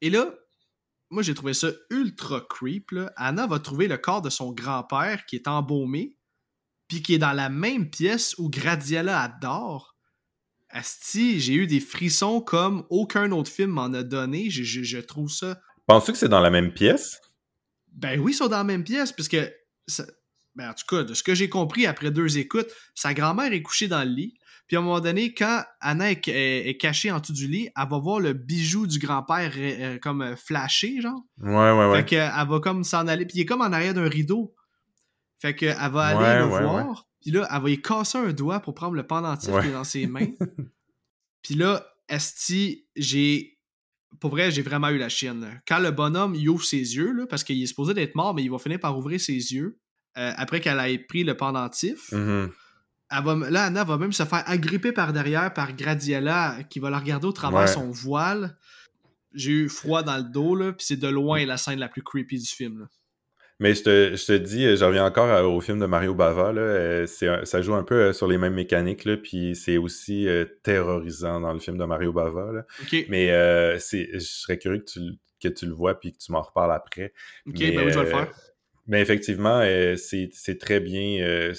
Et 0.00 0.10
là, 0.10 0.32
moi 1.10 1.22
j'ai 1.22 1.34
trouvé 1.34 1.54
ça 1.54 1.68
ultra 1.90 2.40
creep. 2.48 2.90
là. 2.92 3.12
Anna 3.16 3.46
va 3.46 3.58
trouver 3.58 3.88
le 3.88 3.96
corps 3.98 4.22
de 4.22 4.30
son 4.30 4.52
grand-père 4.52 5.24
qui 5.26 5.36
est 5.36 5.48
embaumé, 5.48 6.16
puis 6.86 7.02
qui 7.02 7.14
est 7.14 7.18
dans 7.18 7.32
la 7.32 7.48
même 7.48 7.88
pièce 7.90 8.34
où 8.38 8.50
Gradiella 8.50 9.20
adore. 9.20 9.91
Asti, 10.72 11.38
j'ai 11.40 11.54
eu 11.54 11.66
des 11.66 11.80
frissons 11.80 12.40
comme 12.40 12.84
aucun 12.90 13.30
autre 13.32 13.50
film 13.50 13.70
m'en 13.70 13.92
a 13.92 14.02
donné. 14.02 14.50
Je, 14.50 14.62
je- 14.62 14.82
je 14.82 14.98
trouve 14.98 15.30
ça. 15.30 15.60
Penses-tu 15.86 16.12
que 16.12 16.18
c'est 16.18 16.28
dans 16.28 16.40
la 16.40 16.50
même 16.50 16.72
pièce? 16.72 17.20
Ben 17.92 18.18
oui, 18.18 18.32
ils 18.32 18.34
sont 18.34 18.48
dans 18.48 18.56
la 18.58 18.64
même 18.64 18.84
pièce, 18.84 19.12
puisque. 19.12 19.36
ça- 19.86 20.06
Ben 20.54 20.70
en 20.70 20.74
tout 20.74 20.84
cas, 20.88 21.02
de 21.02 21.14
ce 21.14 21.22
que 21.22 21.34
j'ai 21.34 21.48
compris 21.48 21.86
après 21.86 22.10
deux 22.10 22.36
écoutes, 22.38 22.68
sa 22.94 23.14
grand-mère 23.14 23.52
est 23.52 23.62
couchée 23.62 23.88
dans 23.88 24.02
le 24.02 24.10
lit. 24.10 24.34
Puis 24.66 24.76
à 24.76 24.80
un 24.80 24.82
moment 24.82 25.00
donné, 25.00 25.34
quand 25.34 25.62
Anna 25.80 26.10
est, 26.10 26.26
est- 26.28 26.68
est 26.68 26.76
cachée 26.76 27.10
en 27.10 27.20
dessous 27.20 27.32
du 27.32 27.48
lit, 27.48 27.68
elle 27.76 27.88
va 27.90 27.98
voir 27.98 28.20
le 28.20 28.32
bijou 28.32 28.86
du 28.86 28.98
grand-père 28.98 29.52
euh, 29.56 29.94
euh, 29.94 29.98
comme 29.98 30.22
euh, 30.22 30.36
flasher, 30.36 31.00
genre. 31.00 31.22
Ouais, 31.38 31.50
ouais, 31.52 31.90
ouais. 31.90 31.98
Fait 31.98 32.04
qu'elle 32.06 32.30
va 32.48 32.60
comme 32.60 32.84
s'en 32.84 33.06
aller. 33.08 33.26
Puis 33.26 33.38
il 33.38 33.40
est 33.42 33.46
comme 33.46 33.60
en 33.60 33.72
arrière 33.72 33.92
d'un 33.94 34.08
rideau. 34.08 34.54
Fait 35.40 35.54
qu'elle 35.54 35.76
va 35.76 36.02
aller 36.04 36.18
Ouais, 36.18 36.38
le 36.38 36.44
ouais, 36.46 36.62
voir. 36.62 37.06
Puis 37.22 37.30
là, 37.30 37.48
elle 37.50 37.62
va 37.62 37.70
y 37.70 37.80
casser 37.80 38.18
un 38.18 38.32
doigt 38.32 38.60
pour 38.60 38.74
prendre 38.74 38.94
le 38.94 39.06
pendentif 39.06 39.48
Ouais. 39.50 39.62
qui 39.62 39.68
est 39.68 39.72
dans 39.72 39.84
ses 39.84 40.06
mains. 40.06 40.26
Puis 41.42 41.54
là, 41.54 41.86
Esti, 42.08 42.86
j'ai. 42.96 43.58
Pour 44.20 44.30
vrai, 44.30 44.50
j'ai 44.50 44.60
vraiment 44.62 44.90
eu 44.90 44.98
la 44.98 45.08
chienne. 45.08 45.62
Quand 45.66 45.78
le 45.78 45.90
bonhomme, 45.90 46.34
il 46.34 46.48
ouvre 46.50 46.64
ses 46.64 46.76
yeux, 46.96 47.12
là, 47.12 47.26
parce 47.26 47.42
qu'il 47.44 47.62
est 47.62 47.66
supposé 47.66 47.94
d'être 47.94 48.14
mort, 48.14 48.34
mais 48.34 48.42
il 48.42 48.50
va 48.50 48.58
finir 48.58 48.78
par 48.78 48.96
ouvrir 48.98 49.20
ses 49.20 49.32
yeux. 49.32 49.78
euh, 50.18 50.30
après 50.36 50.60
qu'elle 50.60 50.78
ait 50.80 50.98
pris 50.98 51.24
le 51.24 51.34
pendentif. 51.38 52.12
Mhm. 52.12 52.50
Elle 53.10 53.24
va- 53.24 53.50
là, 53.50 53.64
Anna 53.64 53.82
va 53.82 53.96
même 53.96 54.12
se 54.12 54.24
faire 54.26 54.42
agripper 54.46 54.92
par 54.92 55.14
derrière 55.14 55.54
par 55.54 55.74
Gradiella 55.74 56.58
qui 56.68 56.80
va 56.80 56.90
la 56.90 56.98
regarder 56.98 57.26
au 57.26 57.32
travers 57.32 57.60
Ouais. 57.62 57.66
son 57.66 57.90
voile. 57.90 58.58
J'ai 59.32 59.52
eu 59.52 59.68
froid 59.70 60.02
dans 60.02 60.18
le 60.18 60.24
dos, 60.24 60.54
là, 60.54 60.74
puis 60.74 60.84
c'est 60.86 60.98
de 60.98 61.08
loin 61.08 61.46
la 61.46 61.56
scène 61.56 61.78
la 61.78 61.88
plus 61.88 62.02
creepy 62.02 62.38
du 62.38 62.44
film. 62.46 62.80
là. 62.80 62.86
Mais 63.62 63.74
je 63.74 63.82
te, 63.84 64.16
je 64.16 64.26
te 64.26 64.32
dis, 64.32 64.76
je 64.76 64.84
reviens 64.84 65.06
encore 65.06 65.28
à- 65.30 65.46
au 65.46 65.60
film 65.60 65.78
de 65.78 65.86
Mario 65.86 66.14
Bava, 66.16 66.52
là, 66.52 66.60
euh, 66.60 67.06
ça 67.06 67.62
joue 67.62 67.74
un 67.74 67.84
peu 67.84 67.94
euh, 67.94 68.12
sur 68.12 68.26
les 68.26 68.36
mêmes 68.36 68.54
mécaniques, 68.54 69.04
là, 69.04 69.16
puis 69.16 69.54
c'est 69.54 69.76
aussi 69.78 70.26
euh, 70.26 70.44
terrorisant 70.64 71.40
dans 71.40 71.52
le 71.52 71.60
film 71.60 71.78
de 71.78 71.84
Mario 71.84 72.12
Bava. 72.12 72.50
Là. 72.52 72.66
Mais 73.08 73.30
euh, 73.30 73.78
c'est, 73.78 74.08
je 74.14 74.18
serais 74.18 74.58
curieux 74.58 74.80
que 74.80 74.90
tu, 74.90 74.98
le- 74.98 75.12
que 75.40 75.48
tu 75.48 75.66
le 75.66 75.72
vois 75.74 75.94
puis 75.98 76.12
que 76.12 76.18
tu 76.18 76.32
m'en 76.32 76.42
reparles 76.42 76.72
après. 76.72 77.12
ok, 77.46 77.54
mais, 77.60 77.70
ben 77.70 77.84
oui, 77.86 77.92
je 77.92 77.98
vais 77.98 78.04
le 78.04 78.10
faire. 78.10 78.34
Mais 78.88 79.00
effectivement, 79.00 79.60
c'est, 79.96 80.28
c'est 80.32 80.58
très 80.58 80.80
bien. 80.80 81.52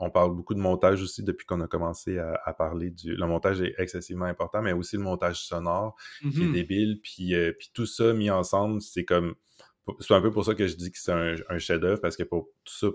on 0.00 0.10
parle 0.10 0.34
beaucoup 0.34 0.54
de 0.54 0.58
montage 0.60 1.00
aussi 1.02 1.22
depuis 1.22 1.46
qu'on 1.46 1.60
a 1.60 1.66
commencé 1.68 2.18
à, 2.18 2.40
à 2.44 2.52
parler 2.52 2.90
du. 2.90 3.14
Le 3.14 3.26
montage 3.26 3.62
est 3.62 3.74
excessivement 3.78 4.26
important, 4.26 4.62
mais 4.62 4.72
aussi 4.72 4.96
le 4.96 5.02
montage 5.02 5.40
sonore 5.44 5.96
qui 6.20 6.42
est 6.42 6.46
Mhm. 6.46 6.52
débile. 6.52 7.00
Puis, 7.02 7.34
euh, 7.34 7.52
puis 7.58 7.70
tout 7.72 7.86
ça 7.86 8.12
mis 8.12 8.30
ensemble, 8.30 8.80
c'est 8.82 9.04
comme. 9.04 9.34
C'est 10.00 10.14
un 10.14 10.20
peu 10.20 10.30
pour 10.30 10.44
ça 10.44 10.54
que 10.54 10.66
je 10.66 10.74
dis 10.76 10.90
que 10.90 10.98
c'est 10.98 11.12
un, 11.12 11.34
un 11.48 11.58
chef-d'œuvre, 11.58 12.00
parce 12.00 12.16
que 12.16 12.22
pour 12.22 12.48
tout 12.64 12.74
ça 12.74 12.88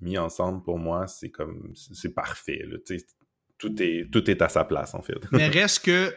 mis 0.00 0.18
ensemble, 0.18 0.62
pour 0.62 0.78
moi, 0.78 1.06
c'est 1.06 1.30
comme. 1.30 1.72
C'est 1.74 2.14
parfait. 2.14 2.60
Là, 2.66 2.76
tout, 3.58 3.82
est, 3.82 4.10
tout 4.10 4.30
est 4.30 4.42
à 4.42 4.48
sa 4.48 4.64
place, 4.64 4.94
en 4.94 5.02
fait. 5.02 5.18
Mais 5.32 5.48
reste 5.48 5.84
que 5.84 6.14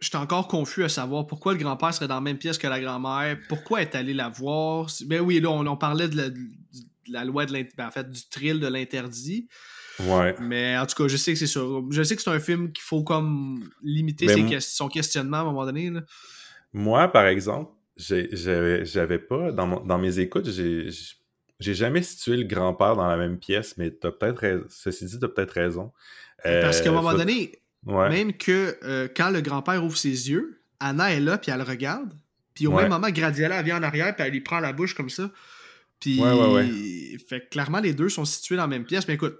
je 0.00 0.08
suis 0.08 0.16
encore 0.16 0.48
confus 0.48 0.84
à 0.84 0.88
savoir 0.88 1.26
pourquoi 1.26 1.52
le 1.52 1.58
grand-père 1.58 1.94
serait 1.94 2.08
dans 2.08 2.16
la 2.16 2.20
même 2.20 2.38
pièce 2.38 2.58
que 2.58 2.66
la 2.66 2.80
grand-mère, 2.80 3.38
pourquoi 3.48 3.82
est 3.82 3.94
allée 3.94 4.14
la 4.14 4.28
voir. 4.28 4.88
Ben 5.06 5.20
oui, 5.20 5.40
là, 5.40 5.50
on, 5.50 5.66
on 5.66 5.76
parlait 5.76 6.08
de 6.08 6.16
la, 6.16 6.30
de 6.30 6.38
la 7.08 7.24
loi 7.24 7.46
de 7.46 7.52
ben, 7.52 7.86
en 7.86 7.90
fait, 7.90 8.10
du 8.10 8.28
thrill 8.28 8.60
de 8.60 8.66
l'interdit. 8.66 9.48
ouais. 10.00 10.34
Mais 10.40 10.76
en 10.76 10.86
tout 10.86 11.00
cas, 11.00 11.08
je 11.08 11.16
sais 11.16 11.32
que 11.32 11.38
c'est. 11.38 11.46
Je 11.90 12.02
sais 12.02 12.16
que 12.16 12.22
c'est 12.22 12.30
un 12.30 12.40
film 12.40 12.72
qu'il 12.72 12.82
faut 12.82 13.04
comme 13.04 13.70
limiter 13.82 14.26
Ben, 14.26 14.48
ses 14.48 14.60
son 14.60 14.88
questionnement 14.88 15.38
à 15.38 15.40
un 15.40 15.44
moment 15.44 15.64
donné. 15.64 15.90
là. 15.90 16.02
Moi, 16.72 17.08
par 17.08 17.26
exemple, 17.26 17.72
j'avais 17.96 19.18
pas, 19.18 19.52
dans, 19.52 19.66
mon- 19.66 19.80
dans 19.80 19.98
mes 19.98 20.18
écoutes, 20.18 20.48
j'ai 20.50 20.90
jamais 21.74 22.02
situé 22.02 22.36
le 22.36 22.44
grand-père 22.44 22.96
dans 22.96 23.06
la 23.08 23.16
même 23.16 23.38
pièce, 23.38 23.76
mais 23.78 23.90
t'as 23.90 24.10
peut-être. 24.12 24.66
Ceci 24.68 25.06
dit, 25.06 25.18
t'as 25.18 25.28
peut-être 25.28 25.52
raison. 25.52 25.92
Parce 26.42 26.80
qu'à 26.80 26.90
un 26.90 26.92
Euh, 26.92 26.96
moment 26.96 27.10
faut- 27.12 27.18
donné, 27.18 27.52
Ouais. 27.86 28.08
même 28.10 28.32
que 28.36 28.76
euh, 28.84 29.08
quand 29.14 29.30
le 29.30 29.40
grand-père 29.40 29.82
ouvre 29.84 29.96
ses 29.96 30.30
yeux, 30.30 30.60
Anna 30.80 31.12
est 31.12 31.20
là, 31.20 31.38
puis 31.38 31.50
elle 31.50 31.58
le 31.58 31.64
regarde. 31.64 32.12
Puis 32.54 32.66
au 32.66 32.72
Ouais. 32.72 32.82
même 32.82 32.90
moment, 32.92 33.08
Gradiella 33.10 33.58
elle 33.60 33.64
vient 33.64 33.78
en 33.78 33.82
arrière, 33.82 34.14
puis 34.14 34.24
elle 34.26 34.32
lui 34.32 34.40
prend 34.40 34.60
la 34.60 34.72
bouche 34.72 34.94
comme 34.94 35.10
ça. 35.10 35.30
Puis, 36.00 36.20
Ouais, 36.20 37.16
fait 37.26 37.40
que 37.40 37.48
clairement, 37.48 37.80
les 37.80 37.94
deux 37.94 38.08
sont 38.10 38.24
situés 38.26 38.56
dans 38.56 38.62
la 38.62 38.68
même 38.68 38.84
pièce. 38.84 39.08
Mais 39.08 39.14
écoute, 39.14 39.38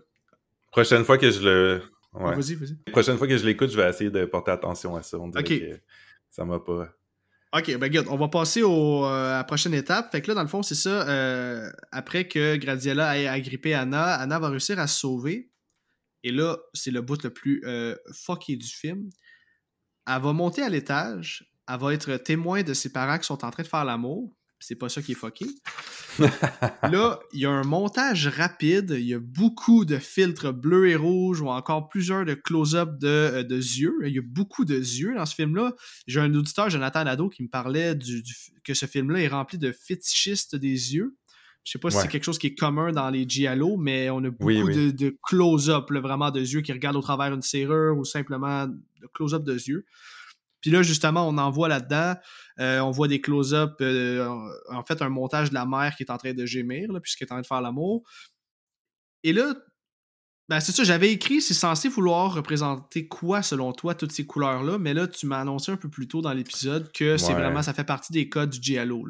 Prochaine 0.73 1.05
fois 1.05 1.17
que 1.19 1.31
je 1.31 1.41
le. 1.41 1.83
Ouais. 2.13 2.35
vas-y, 2.35 2.55
vas-y. 2.55 2.75
Prochaine 2.93 3.17
fois 3.19 3.27
que 3.27 3.37
je 3.37 3.45
l'écoute, 3.47 3.71
je 3.71 3.77
vais 3.77 3.89
essayer 3.89 4.11
de 4.11 4.25
porter 4.27 4.51
attention 4.53 4.95
à 4.97 5.03
ça. 5.03 5.19
On 5.19 5.29
dirait 5.29 5.43
Ok. 5.43 5.49
que 5.59 5.81
ça 6.31 6.45
m'a 6.45 6.59
pas. 6.59 6.89
Ok, 7.53 7.67
ben 7.79 7.83
regarde, 7.83 8.09
on 8.11 8.17
va 8.17 8.29
passer 8.29 8.63
euh, 8.63 9.05
à 9.05 9.39
la 9.39 9.45
prochaine 9.45 9.73
étape. 9.73 10.11
Fait 10.13 10.21
que 10.21 10.29
là, 10.29 10.35
dans 10.35 10.43
le 10.43 10.49
fond, 10.49 10.63
c'est 10.63 10.75
ça. 10.75 11.09
euh, 11.09 11.71
après 11.93 12.29
que 12.29 12.57
Gradiella 12.57 13.19
ait 13.19 13.29
agrippé 13.29 13.73
Anna, 13.73 14.15
Anna 14.15 14.39
va 14.39 14.49
réussir 14.51 14.79
à 14.79 14.87
se 14.87 14.99
sauver. 15.01 15.51
Et 16.23 16.33
là, 16.33 16.57
c'est 16.75 16.91
le 16.91 17.01
bout 17.03 17.23
le 17.23 17.31
plus 17.31 17.63
euh, 17.65 17.95
fucké 18.13 18.57
du 18.57 18.67
film. 18.67 19.09
Elle 20.07 20.21
va 20.23 20.33
monter 20.33 20.63
à 20.63 20.69
l'étage. 20.69 21.51
Elle 21.69 21.79
va 21.79 21.95
être 21.95 22.17
témoin 22.17 22.63
de 22.63 22.75
ses 22.75 22.93
parents 22.93 23.19
qui 23.19 23.27
sont 23.27 23.45
en 23.45 23.51
train 23.51 23.63
de 23.63 23.69
faire 23.69 23.85
l'amour. 23.85 24.37
C'est 24.59 24.75
pas 24.75 24.89
ça 24.89 25.03
qui 25.03 25.13
est 25.13 25.17
fucké. 25.17 25.47
Là, 26.83 27.21
il 27.33 27.41
y 27.41 27.47
a 27.47 27.51
un 27.51 27.63
montage 27.63 28.27
rapide. 28.27 28.97
Il 28.99 29.05
y 29.07 29.15
a 29.15 29.19
beaucoup 29.21 29.85
de 29.85 29.99
filtres 29.99 30.53
bleus 30.53 30.89
et 30.89 30.97
rouges 30.97 31.41
ou 31.41 31.49
encore 31.49 31.89
plusieurs 31.89 32.25
de 32.25 32.35
close-up 32.35 32.99
de, 32.99 33.07
euh, 33.07 33.43
de 33.43 33.57
yeux. 33.57 33.95
Il 34.07 34.15
y 34.15 34.19
a 34.19 34.23
beaucoup 34.25 34.65
de 34.65 34.75
yeux 34.77 35.15
dans 35.15 35.27
ce 35.27 35.35
film-là. 35.35 35.75
J'ai 36.07 36.21
un 36.21 36.35
auditeur, 36.35 36.71
Jonathan 36.71 37.05
Nadeau, 37.05 37.29
qui 37.29 37.43
me 37.43 37.49
parlait 37.49 37.95
du, 37.95 38.23
du- 38.23 38.35
que 38.65 38.73
ce 38.75 38.87
film-là 38.87 39.21
est 39.21 39.29
rempli 39.29 39.59
de 39.59 39.73
fétichistes 39.73 40.57
des 40.57 40.95
yeux. 40.95 41.17
Je 41.65 41.73
sais 41.73 41.79
pas 41.79 41.91
si 41.91 41.99
c'est 41.99 42.09
quelque 42.09 42.25
chose 42.25 42.39
qui 42.39 42.47
est 42.47 42.55
commun 42.55 42.93
dans 42.93 43.11
les 43.11 43.29
Giallo, 43.29 43.77
mais 43.77 44.09
on 44.09 44.19
a 44.19 44.31
beaucoup 44.31 44.45
Oui, 44.47 44.63
oui. 44.63 44.75
de, 44.75 44.91
de 44.93 45.17
close-up, 45.23 45.91
vraiment 45.91 46.31
de 46.31 46.41
yeux 46.41 46.61
qui 46.61 46.73
regardent 46.73 46.97
au 46.97 47.03
travers 47.03 47.35
une 47.35 47.43
serrure 47.43 47.99
ou 47.99 48.05
simplement 48.05 48.67
de 48.69 48.79
close-up 49.13 49.43
de 49.43 49.55
yeux. 49.55 49.85
Puis 50.61 50.71
là, 50.71 50.83
justement, 50.83 51.29
on 51.29 51.39
en 51.39 51.51
voit 51.51 51.69
là-dedans. 51.69 52.15
euh, 52.59 52.81
on 52.81 52.91
voit 52.91 53.09
des 53.09 53.21
close-up, 53.21 53.75
euh, 53.81 54.27
en 54.71 54.83
fait, 54.85 55.03
un 55.03 55.09
montage 55.11 55.51
de 55.51 55.55
la 55.55 55.67
mère 55.67 55.95
qui 55.97 56.03
est 56.03 56.11
en 56.11 56.17
train 56.17 56.33
de 56.33 56.47
gémir, 56.47 56.89
puisqu'elle 57.03 57.27
est 57.29 57.33
en 57.33 57.37
train 57.37 57.43
de 57.43 57.47
faire 57.47 57.61
l'amour. 57.61 58.03
Et 59.23 59.33
là, 59.33 59.55
ben 60.49 60.61
c'est 60.61 60.73
ça, 60.73 60.85
j'avais 60.85 61.11
écrit, 61.13 61.41
c'est 61.43 61.55
censé 61.55 61.89
vouloir 61.89 62.33
représenter 62.35 63.09
quoi, 63.09 63.43
selon 63.43 63.73
toi, 63.73 63.95
toutes 63.97 64.13
ces 64.13 64.25
couleurs-là, 64.27 64.79
mais 64.79 64.95
là, 64.95 65.09
tu 65.09 65.27
m'as 65.27 65.41
annoncé 65.41 65.73
un 65.73 65.77
peu 65.77 65.89
plus 65.91 66.07
tôt 66.07 66.23
dans 66.23 66.33
l'épisode 66.33 66.91
que 66.93 67.17
c'est 67.17 67.33
vraiment, 67.41 67.63
ça 67.63 67.75
fait 67.75 67.85
partie 67.85 68.13
des 68.13 68.29
codes 68.29 68.51
du 68.51 68.63
Giallo. 68.63 69.09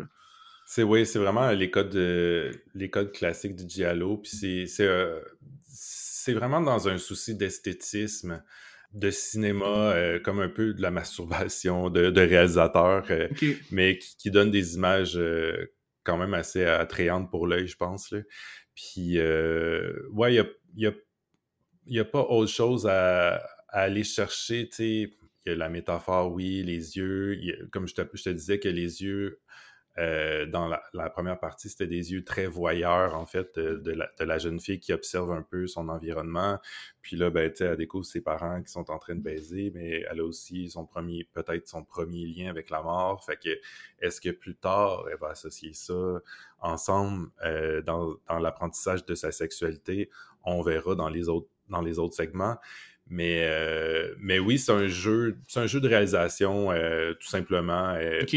C'est 0.66 0.82
oui, 0.82 1.04
c'est 1.06 1.18
vraiment 1.18 1.50
les 1.50 1.70
codes 1.70 1.90
de- 1.90 2.50
les 2.74 2.90
codes 2.90 3.12
classiques 3.12 3.54
du 3.54 3.68
giallo. 3.68 4.16
Puis 4.16 4.36
c'est 4.36 4.66
c'est 4.66 4.86
euh, 4.86 5.20
c'est 5.68 6.32
vraiment 6.32 6.60
dans 6.60 6.88
un 6.88 6.98
souci 6.98 7.36
d'esthétisme, 7.36 8.42
de 8.96 9.10
cinéma, 9.10 9.92
euh, 9.94 10.18
comme 10.20 10.40
un 10.40 10.48
peu 10.48 10.74
de 10.74 10.82
la 10.82 10.90
masturbation 10.90 11.90
de, 11.90 12.10
de 12.10 12.20
réalisateur, 12.20 13.04
euh, 13.10 13.28
mais 13.70 13.98
qui, 13.98 14.16
qui 14.16 14.30
donne 14.30 14.50
des 14.50 14.74
images 14.76 15.16
euh, 15.18 15.72
quand 16.04 16.16
même 16.18 16.34
assez 16.34 16.64
attrayantes 16.64 17.30
pour 17.30 17.46
l'œil, 17.46 17.68
je 17.68 17.76
pense. 17.76 18.10
Là. 18.12 18.20
Puis 18.74 19.18
ouais, 20.12 20.32
il 20.32 20.36
y 20.36 20.40
a, 20.40 20.46
il 20.76 20.82
y 20.84 20.86
a- 20.86 20.94
y 21.86 21.98
a 22.00 22.04
pas 22.04 22.22
autre 22.22 22.50
chose 22.50 22.86
à, 22.86 23.36
à 23.68 23.82
aller 23.82 24.04
chercher, 24.04 24.68
tu 24.68 24.76
sais. 24.76 25.10
Il 25.46 25.50
y 25.50 25.52
a 25.52 25.56
la 25.56 25.68
métaphore, 25.68 26.32
oui, 26.32 26.62
les 26.64 26.96
yeux. 26.96 27.38
a- 27.52 27.66
comme 27.70 27.86
je 27.88 27.94
te, 27.94 28.02
je 28.14 28.22
te 28.24 28.30
disais 28.30 28.58
que 28.58 28.68
les 28.68 29.02
yeux 29.02 29.40
euh, 29.98 30.44
dans 30.46 30.68
la, 30.68 31.10
première 31.10 31.38
partie, 31.38 31.70
c'était 31.70 31.86
des 31.86 32.12
yeux 32.12 32.22
très 32.22 32.46
voyeurs, 32.46 33.14
en 33.14 33.24
fait, 33.24 33.58
de, 33.58 33.92
la, 34.20 34.38
jeune 34.38 34.60
fille 34.60 34.78
qui 34.78 34.92
observe 34.92 35.32
un 35.32 35.42
peu 35.42 35.66
son 35.66 35.88
environnement. 35.88 36.58
Puis 37.00 37.16
là, 37.16 37.30
ben, 37.30 37.50
elle 37.58 37.76
découvre 37.76 38.04
ses 38.04 38.20
parents 38.20 38.62
qui 38.62 38.70
sont 38.70 38.90
en 38.90 38.98
train 38.98 39.14
de 39.14 39.22
baiser, 39.22 39.70
mais 39.74 40.04
elle 40.10 40.20
a 40.20 40.24
aussi 40.24 40.68
son 40.68 40.84
premier, 40.84 41.24
peut-être 41.32 41.66
son 41.66 41.82
premier 41.82 42.26
lien 42.26 42.50
avec 42.50 42.68
la 42.68 42.82
mort. 42.82 43.24
Fait 43.24 43.38
que, 43.42 43.58
est-ce 44.00 44.20
que 44.20 44.30
plus 44.30 44.56
tard, 44.56 45.06
elle 45.10 45.18
va 45.18 45.28
associer 45.28 45.72
ça 45.72 46.20
ensemble 46.60 47.28
euh, 47.44 47.80
dans, 47.80 48.18
l'apprentissage 48.38 49.06
de 49.06 49.14
sa 49.14 49.32
sexualité? 49.32 50.10
On 50.44 50.60
verra 50.60 50.94
dans 50.94 51.08
les 51.08 51.28
autres, 51.30 51.48
dans 51.70 51.80
les 51.80 51.98
autres 51.98 52.14
segments. 52.14 52.56
Mais, 53.08 53.46
euh, 53.48 54.14
mais 54.18 54.40
oui, 54.40 54.58
c'est 54.58 54.72
un 54.72 54.88
jeu, 54.88 55.38
c'est 55.46 55.60
un 55.60 55.66
jeu 55.66 55.80
de 55.80 55.88
réalisation, 55.88 56.70
tout 57.18 57.28
simplement. 57.28 57.96
OK 58.20 58.36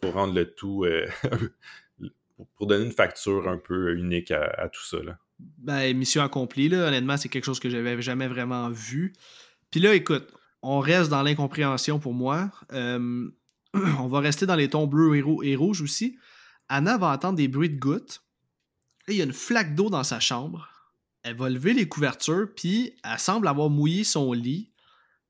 pour, 0.00 0.12
rendre 0.12 0.34
le 0.34 0.52
tout, 0.52 0.84
euh, 0.84 1.06
pour, 2.56 2.66
donner 2.66 2.84
une 2.84 2.92
facture 2.92 3.48
un 3.48 3.56
peu 3.56 3.96
unique 3.96 4.30
à, 4.30 4.68
tout 4.68 4.84
ça. 4.84 4.98
Là. 5.02 5.18
Ben, 5.38 5.96
mission 5.96 6.22
accomplie, 6.22 6.68
là. 6.68 6.88
honnêtement, 6.88 7.16
c'est 7.16 7.30
quelque 7.30 7.44
chose 7.44 7.60
que 7.60 7.70
j'avais 7.70 8.00
jamais 8.02 8.28
vraiment 8.28 8.68
vu. 8.68 9.14
Puis 9.70 9.80
là, 9.80 9.94
écoute, 9.94 10.30
on 10.62 10.80
reste 10.80 11.10
dans 11.10 11.22
l'incompréhension 11.22 11.98
pour 11.98 12.12
moi. 12.12 12.50
On 12.72 14.08
va 14.08 14.18
rester 14.18 14.46
dans 14.46 14.56
les 14.56 14.68
tons 14.68 14.88
bleus 14.88 15.16
et, 15.44 15.54
rouges 15.54 15.80
aussi. 15.80 16.18
Anna 16.68 16.98
va 16.98 17.12
entendre 17.12 17.36
des 17.36 17.46
bruits 17.46 17.70
de 17.70 17.78
gouttes. 17.78 18.20
il 19.06 19.14
y 19.14 19.20
a 19.20 19.24
une 19.24 19.32
flaque 19.32 19.76
d'eau 19.76 19.90
dans 19.90 20.02
sa 20.02 20.18
chambre. 20.18 20.68
Elle 21.22 21.36
va 21.36 21.48
lever 21.48 21.72
les 21.72 21.88
couvertures, 21.88 22.48
puis 22.54 22.96
elle 23.04 23.18
semble 23.18 23.46
avoir 23.46 23.70
mouillé 23.70 24.02
son 24.02 24.32
lit. 24.32 24.69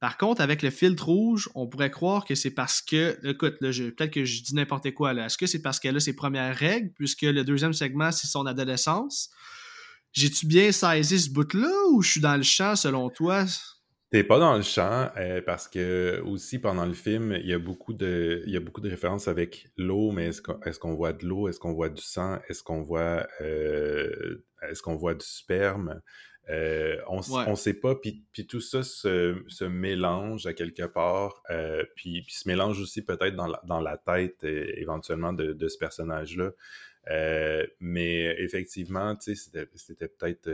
Par 0.00 0.16
contre, 0.16 0.40
avec 0.40 0.62
le 0.62 0.70
filtre 0.70 1.04
rouge, 1.04 1.50
on 1.54 1.66
pourrait 1.66 1.90
croire 1.90 2.24
que 2.24 2.34
c'est 2.34 2.50
parce 2.50 2.80
que, 2.80 3.18
écoute, 3.22 3.58
peut-être 3.60 4.10
que 4.10 4.24
je 4.24 4.42
dis 4.42 4.54
n'importe 4.54 4.92
quoi 4.92 5.12
là. 5.12 5.26
Est-ce 5.26 5.36
que 5.36 5.46
c'est 5.46 5.60
parce 5.60 5.78
qu'elle 5.78 5.96
a 5.96 6.00
ses 6.00 6.16
premières 6.16 6.56
règles, 6.56 6.90
puisque 6.94 7.22
le 7.22 7.44
deuxième 7.44 7.74
segment, 7.74 8.10
c'est 8.10 8.26
son 8.26 8.46
adolescence? 8.46 9.30
J'ai-tu 10.12 10.46
bien 10.46 10.72
saisi 10.72 11.20
ce 11.20 11.30
bout-là 11.30 11.70
ou 11.92 12.02
je 12.02 12.12
suis 12.12 12.20
dans 12.20 12.36
le 12.36 12.42
champ 12.42 12.76
selon 12.76 13.10
toi? 13.10 13.44
T'es 14.10 14.24
pas 14.24 14.40
dans 14.40 14.56
le 14.56 14.62
champ 14.62 15.08
euh, 15.18 15.40
parce 15.44 15.68
que 15.68 16.20
aussi 16.24 16.58
pendant 16.58 16.84
le 16.84 16.94
film, 16.94 17.32
il 17.32 17.46
y 17.46 17.52
a 17.52 17.60
beaucoup 17.60 17.92
de, 17.92 18.42
références 18.82 19.28
avec 19.28 19.68
l'eau, 19.76 20.10
mais 20.10 20.28
est-ce 20.28 20.78
qu'on 20.80 20.94
voit 20.94 21.12
de 21.12 21.24
l'eau, 21.26 21.46
est-ce 21.46 21.60
qu'on 21.60 21.74
voit 21.74 21.90
du 21.90 22.02
sang, 22.02 22.38
est-ce 22.48 22.64
qu'on 22.64 22.82
voit, 22.82 23.24
euh, 23.40 24.44
est-ce 24.68 24.82
qu'on 24.82 24.96
voit 24.96 25.14
du 25.14 25.24
sperme? 25.24 26.00
Euh, 26.48 26.96
on 27.06 27.20
ne 27.50 27.54
sait 27.54 27.74
pas, 27.74 27.94
puis, 27.94 28.24
tout 28.48 28.60
ça 28.60 28.82
se, 28.82 29.64
mélange 29.64 30.46
à 30.46 30.52
quelque 30.52 30.86
part, 30.86 31.42
euh, 31.50 31.84
puis, 31.94 32.24
se 32.28 32.48
mélange 32.48 32.80
aussi 32.80 33.02
peut-être 33.02 33.36
dans 33.36 33.46
la, 33.46 33.60
dans 33.64 33.80
la 33.80 33.96
tête 33.96 34.42
éventuellement 34.42 35.32
de, 35.32 35.68
ce 35.68 35.78
personnage-là. 35.78 36.50
Euh, 37.10 37.66
mais 37.78 38.36
effectivement, 38.42 39.16
c'était 39.20 39.66
peut-être 40.08 40.50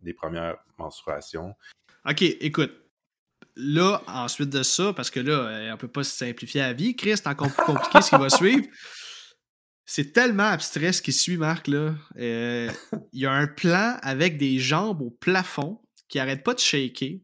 des 0.00 0.14
premières 0.14 0.58
menstruations. 0.78 1.54
OK, 2.08 2.22
écoute. 2.22 2.72
Là, 3.56 4.00
ensuite 4.06 4.48
de 4.48 4.62
ça, 4.62 4.92
parce 4.94 5.10
que 5.10 5.20
là, 5.20 5.72
on 5.74 5.76
peut 5.76 5.88
pas 5.88 6.04
se 6.04 6.16
simplifier 6.16 6.60
la 6.60 6.72
vie, 6.72 6.94
Chris, 6.94 7.16
c'est 7.16 7.26
encore 7.26 7.52
plus 7.52 7.64
compliqué 7.64 8.00
ce 8.00 8.10
qui 8.10 8.16
va 8.16 8.30
suivre. 8.30 8.66
C'est 9.92 10.12
tellement 10.12 10.44
abstrait 10.44 10.92
ce 10.92 11.02
qui 11.02 11.12
suit, 11.12 11.36
Marc. 11.36 11.66
Là. 11.66 11.96
Euh, 12.16 12.70
il 13.12 13.22
y 13.22 13.26
a 13.26 13.32
un 13.32 13.48
plan 13.48 13.96
avec 14.02 14.38
des 14.38 14.60
jambes 14.60 15.02
au 15.02 15.10
plafond 15.10 15.80
qui 16.08 16.20
arrêtent 16.20 16.44
pas 16.44 16.54
de 16.54 16.60
shaker. 16.60 17.18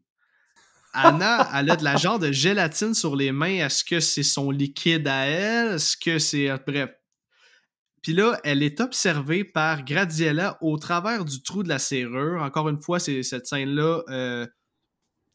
Anna, 0.92 1.48
elle 1.54 1.70
a 1.70 1.76
de 1.76 1.84
la 1.84 1.94
genre 1.94 2.18
de 2.18 2.32
gélatine 2.32 2.92
sur 2.92 3.14
les 3.14 3.30
mains. 3.30 3.64
Est-ce 3.64 3.84
que 3.84 4.00
c'est 4.00 4.24
son 4.24 4.50
liquide 4.50 5.06
à 5.06 5.26
elle? 5.26 5.74
Est-ce 5.76 5.96
que 5.96 6.18
c'est. 6.18 6.48
Bref. 6.66 6.90
Puis 8.02 8.14
là, 8.14 8.36
elle 8.42 8.64
est 8.64 8.80
observée 8.80 9.44
par 9.44 9.84
Gradiella 9.84 10.58
au 10.60 10.76
travers 10.76 11.24
du 11.24 11.44
trou 11.44 11.62
de 11.62 11.68
la 11.68 11.78
serrure. 11.78 12.42
Encore 12.42 12.68
une 12.68 12.82
fois, 12.82 12.98
c'est 12.98 13.22
cette 13.22 13.46
scène-là. 13.46 14.02
Euh, 14.08 14.44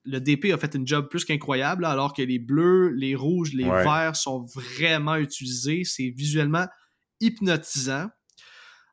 le 0.03 0.19
DP 0.19 0.51
a 0.51 0.57
fait 0.57 0.75
une 0.75 0.85
job 0.85 1.07
plus 1.09 1.23
qu'incroyable, 1.23 1.85
alors 1.85 2.13
que 2.13 2.23
les 2.23 2.39
bleus, 2.39 2.89
les 2.89 3.15
rouges, 3.15 3.53
les 3.53 3.69
verts 3.69 4.17
sont 4.17 4.45
vraiment 4.53 5.15
utilisés. 5.15 5.83
C'est 5.85 6.09
visuellement 6.09 6.65
hypnotisant. 7.21 8.09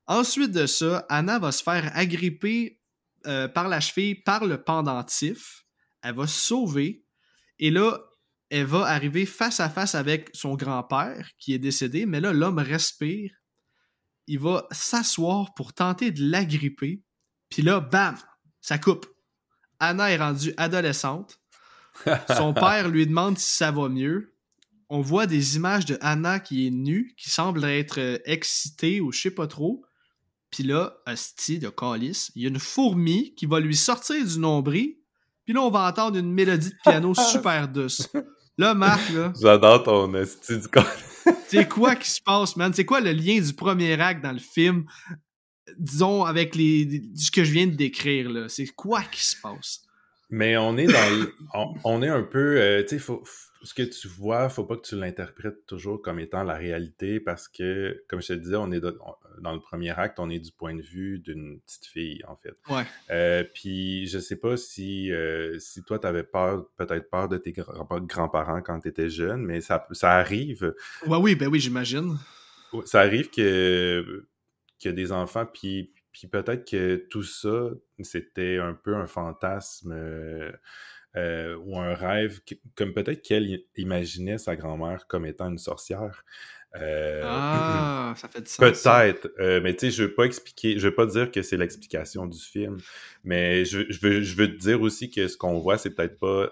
Ensuite 0.06 0.52
de 0.52 0.66
ça, 0.66 1.05
Anna 1.09 1.38
va 1.38 1.52
se 1.52 1.62
faire 1.62 1.90
agripper 1.94 2.80
euh, 3.26 3.48
par 3.48 3.68
la 3.68 3.80
cheville 3.80 4.14
par 4.14 4.46
le 4.46 4.62
pendentif. 4.62 5.66
Elle 6.02 6.14
va 6.14 6.26
se 6.26 6.38
sauver. 6.38 7.05
Et 7.59 7.70
là, 7.70 7.98
elle 8.50 8.64
va 8.64 8.86
arriver 8.86 9.26
face 9.26 9.60
à 9.60 9.68
face 9.68 9.94
avec 9.94 10.30
son 10.32 10.55
grand-père 10.55 11.30
qui 11.38 11.52
est 11.52 11.59
décédé. 11.59 12.06
Mais 12.06 12.20
là, 12.20 12.32
l'homme 12.32 12.59
respire. 12.59 13.32
Il 14.26 14.38
va 14.38 14.66
s'asseoir 14.70 15.52
pour 15.55 15.72
tenter 15.72 16.10
de 16.10 16.30
l'agripper. 16.30 17.02
Puis 17.48 17.62
là, 17.62 17.80
bam, 17.80 18.16
ça 18.60 18.78
coupe. 18.78 19.06
Anna 19.80 20.10
est 20.10 20.16
rendue 20.16 20.55
adolescente. 20.56 21.40
Son 22.36 22.55
père 22.55 22.88
lui 22.88 23.06
demande 23.06 23.38
si 23.38 23.55
ça 23.55 23.70
va 23.72 23.88
mieux 23.88 24.38
on 24.90 25.01
voit 25.01 25.27
des 25.27 25.56
images 25.56 25.85
de 25.85 25.98
Anna 26.01 26.40
qui 26.40 26.66
est 26.66 26.70
nue, 26.70 27.15
qui 27.16 27.31
semble 27.31 27.65
être 27.65 28.01
euh, 28.01 28.19
excitée 28.24 29.01
ou 29.01 29.12
je 29.12 29.20
sais 29.20 29.31
pas 29.31 29.47
trop. 29.47 29.85
Puis 30.51 30.62
là, 30.62 30.98
Asti 31.05 31.59
de 31.59 31.69
Calis, 31.69 32.28
il 32.35 32.43
y 32.43 32.47
a 32.47 32.48
une 32.48 32.59
fourmi 32.59 33.35
qui 33.35 33.47
va 33.47 33.60
lui 33.60 33.77
sortir 33.77 34.24
du 34.24 34.39
nombril. 34.39 34.97
Puis 35.44 35.52
là, 35.52 35.60
on 35.60 35.70
va 35.70 35.86
entendre 35.89 36.16
une 36.16 36.32
mélodie 36.32 36.70
de 36.70 36.77
piano 36.82 37.15
super 37.32 37.69
douce. 37.69 38.09
Là, 38.56 38.74
Marc, 38.74 39.10
là. 39.10 39.32
J'adore 39.40 39.82
ton 39.82 40.15
Asti 40.15 40.59
du 40.59 40.66
C'est 41.48 41.69
quoi 41.69 41.94
qui 41.94 42.10
se 42.10 42.23
passe, 42.23 42.56
man? 42.56 42.73
C'est 42.73 42.86
quoi 42.86 43.01
le 43.01 43.12
lien 43.12 43.39
du 43.40 43.52
premier 43.52 44.01
acte 44.01 44.23
dans 44.23 44.32
le 44.32 44.39
film, 44.39 44.86
disons, 45.78 46.24
avec 46.24 46.55
les, 46.55 47.02
ce 47.15 47.31
que 47.31 47.44
je 47.44 47.52
viens 47.52 47.66
de 47.66 47.74
décrire, 47.74 48.31
là? 48.31 48.48
C'est 48.48 48.66
quoi 48.69 49.02
qui 49.02 49.23
se 49.27 49.36
passe? 49.39 49.82
Mais 50.31 50.56
on 50.56 50.77
est 50.77 50.86
dans 50.86 51.70
on, 51.85 52.02
est 52.02 52.09
un 52.09 52.23
peu, 52.23 52.60
euh, 52.60 52.82
tu 52.82 52.90
sais, 52.90 52.98
faut, 52.98 53.23
ce 53.62 53.74
que 53.74 53.82
tu 53.82 54.09
vois, 54.09 54.48
faut 54.48 54.64
pas 54.64 54.76
que 54.76 54.86
tu 54.86 54.97
l'interprètes 54.97 55.66
toujours 55.66 56.01
comme 56.01 56.20
étant 56.20 56.44
la 56.44 56.55
réalité 56.55 57.20
parce 57.20 57.48
que, 57.48 58.05
comme 58.09 58.22
je 58.22 58.28
te 58.28 58.32
disais, 58.35 58.56
on 58.56 58.70
est 58.70 58.80
dans 58.80 59.52
le 59.52 59.60
premier 59.60 59.90
acte, 59.90 60.20
on 60.20 60.30
est 60.30 60.39
du 60.39 60.52
point 60.52 60.74
de 60.74 60.82
vue 60.82 61.18
d'une 61.18 61.60
petite 61.60 61.86
fille, 61.86 62.22
en 62.28 62.36
fait. 62.36 62.56
Ouais. 62.70 62.85
Euh, 63.10 63.44
puis 63.52 64.06
je 64.06 64.18
sais 64.18 64.36
pas 64.36 64.56
si, 64.56 65.10
euh, 65.12 65.59
si 65.59 65.82
toi, 65.82 65.98
tu 65.98 66.06
avais 66.06 66.22
peur, 66.22 66.68
peut-être 66.76 67.10
peur 67.10 67.28
de 67.28 67.36
tes 67.39 67.52
grands-parents 67.52 68.62
quand 68.62 68.80
tu 68.80 68.89
étais 68.89 69.10
jeune, 69.10 69.43
mais 69.43 69.60
ça, 69.60 69.86
ça 69.93 70.12
arrive. 70.12 70.74
Ouais, 71.06 71.18
oui, 71.18 71.35
ben 71.35 71.48
oui, 71.48 71.59
j'imagine. 71.60 72.16
Ça 72.85 73.01
arrive 73.01 73.30
que 73.30 74.26
a 74.85 74.93
des 74.93 75.10
enfants, 75.10 75.47
puis, 75.47 75.93
puis 76.12 76.28
peut-être 76.28 76.68
que 76.68 76.97
tout 77.10 77.24
ça, 77.24 77.70
c'était 78.02 78.59
un 78.59 78.74
peu 78.74 78.94
un 78.94 79.06
fantasme. 79.06 79.93
Euh, 79.93 80.52
euh, 81.19 81.57
ou 81.65 81.78
un 81.78 81.95
rêve, 81.95 82.40
comme 82.77 82.93
peut-être 82.93 83.23
qu'elle 83.23 83.61
imaginait 83.77 84.39
sa 84.39 84.55
grand-mère 84.55 85.07
comme 85.09 85.27
étant 85.27 85.49
une 85.51 85.59
sorcière. 85.59 86.24
Euh, 86.77 87.23
ah, 87.24 88.15
ça 88.16 88.28
fait 88.28 88.43
du 88.43 88.47
sens. 88.49 88.59
Peut-être, 88.59 89.28
euh, 89.40 89.61
mais 89.61 89.74
tu 89.74 89.86
sais, 89.86 89.90
je 89.90 90.05
veux 90.05 90.15
pas 90.15 90.24
expliquer, 90.24 90.78
je 90.78 90.86
veux 90.86 90.95
pas 90.95 91.07
dire 91.07 91.32
que 91.32 91.43
c'est 91.43 91.57
l'explication 91.57 92.27
du 92.27 92.39
film, 92.39 92.77
mais 93.24 93.65
je, 93.65 93.78
veux, 94.01 94.23
je 94.23 94.36
veux 94.36 94.49
te 94.49 94.59
dire 94.59 94.81
aussi 94.81 95.11
que 95.11 95.27
ce 95.27 95.36
qu'on 95.36 95.59
voit, 95.59 95.77
c'est 95.77 95.90
peut-être 95.90 96.19
pas 96.19 96.51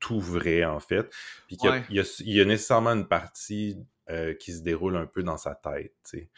tout 0.00 0.20
vrai, 0.20 0.64
en 0.64 0.80
fait, 0.80 1.08
puis 1.46 1.56
qu'il 1.56 1.70
y, 1.90 2.32
y, 2.32 2.40
a 2.40 2.44
nécessairement 2.44 2.90
une 2.90 3.08
partie 3.08 3.78
qui 4.40 4.52
se 4.52 4.60
déroule 4.62 4.96
un 4.96 5.06
peu 5.06 5.22
dans 5.22 5.38
sa 5.38 5.54
tête, 5.54 5.94
tu 6.04 6.18
sais. 6.18 6.30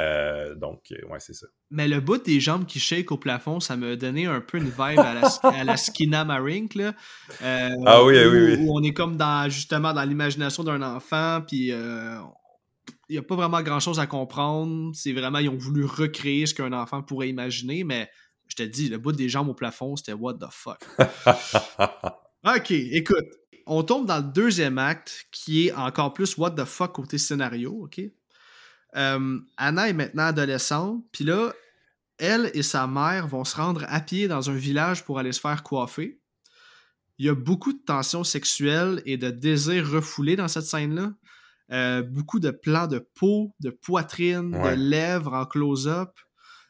Euh, 0.00 0.54
donc, 0.54 0.92
euh, 0.92 1.06
ouais, 1.08 1.18
c'est 1.18 1.34
ça. 1.34 1.46
Mais 1.70 1.88
le 1.88 2.00
bout 2.00 2.22
des 2.22 2.38
jambes 2.38 2.66
qui 2.66 2.78
shake 2.78 3.10
au 3.10 3.16
plafond, 3.16 3.58
ça 3.58 3.76
m'a 3.76 3.96
donné 3.96 4.26
un 4.26 4.40
peu 4.40 4.58
une 4.58 4.68
vibe 4.68 5.00
à 5.00 5.14
la, 5.14 5.28
à 5.42 5.64
la 5.64 5.76
Skina 5.76 6.24
Marink, 6.24 6.74
là. 6.74 6.94
Euh, 7.42 7.70
ah 7.84 8.04
oui, 8.04 8.14
où, 8.24 8.30
oui, 8.30 8.38
oui. 8.44 8.56
Où 8.60 8.78
on 8.78 8.82
est 8.82 8.92
comme 8.92 9.16
dans, 9.16 9.48
justement, 9.48 9.92
dans 9.92 10.04
l'imagination 10.04 10.62
d'un 10.62 10.82
enfant, 10.82 11.42
puis 11.46 11.68
il 11.68 12.22
n'y 13.10 13.18
a 13.18 13.22
pas 13.22 13.34
vraiment 13.34 13.60
grand-chose 13.62 13.98
à 13.98 14.06
comprendre. 14.06 14.92
C'est 14.94 15.12
vraiment, 15.12 15.38
ils 15.38 15.48
ont 15.48 15.56
voulu 15.56 15.84
recréer 15.84 16.46
ce 16.46 16.54
qu'un 16.54 16.72
enfant 16.72 17.02
pourrait 17.02 17.28
imaginer, 17.28 17.82
mais 17.82 18.08
je 18.46 18.54
te 18.54 18.62
dis, 18.62 18.88
le 18.88 18.98
bout 18.98 19.12
des 19.12 19.28
jambes 19.28 19.48
au 19.48 19.54
plafond, 19.54 19.96
c'était 19.96 20.12
what 20.12 20.34
the 20.34 20.48
fuck. 20.50 20.80
ok, 22.44 22.70
écoute. 22.70 23.26
On 23.70 23.82
tombe 23.82 24.06
dans 24.06 24.16
le 24.16 24.32
deuxième 24.32 24.78
acte 24.78 25.26
qui 25.30 25.66
est 25.66 25.72
encore 25.74 26.14
plus 26.14 26.38
what 26.38 26.52
the 26.52 26.64
fuck 26.64 26.92
côté 26.92 27.18
scénario, 27.18 27.82
ok? 27.82 28.00
Euh, 28.96 29.38
Anna 29.56 29.88
est 29.88 29.92
maintenant 29.92 30.26
adolescente, 30.26 31.04
puis 31.12 31.24
là, 31.24 31.52
elle 32.18 32.50
et 32.54 32.62
sa 32.62 32.86
mère 32.86 33.26
vont 33.28 33.44
se 33.44 33.56
rendre 33.56 33.84
à 33.88 34.00
pied 34.00 34.28
dans 34.28 34.50
un 34.50 34.54
village 34.54 35.04
pour 35.04 35.18
aller 35.18 35.32
se 35.32 35.40
faire 35.40 35.62
coiffer. 35.62 36.20
Il 37.18 37.26
y 37.26 37.28
a 37.28 37.34
beaucoup 37.34 37.72
de 37.72 37.82
tensions 37.84 38.24
sexuelles 38.24 39.02
et 39.04 39.16
de 39.16 39.30
désirs 39.30 39.90
refoulés 39.90 40.36
dans 40.36 40.48
cette 40.48 40.64
scène-là. 40.64 41.12
Euh, 41.70 42.02
beaucoup 42.02 42.40
de 42.40 42.50
plans 42.50 42.86
de 42.86 42.98
peau, 42.98 43.54
de 43.60 43.70
poitrine, 43.70 44.52
de 44.52 44.74
lèvres 44.74 45.34
en 45.34 45.44
close-up. 45.44 46.10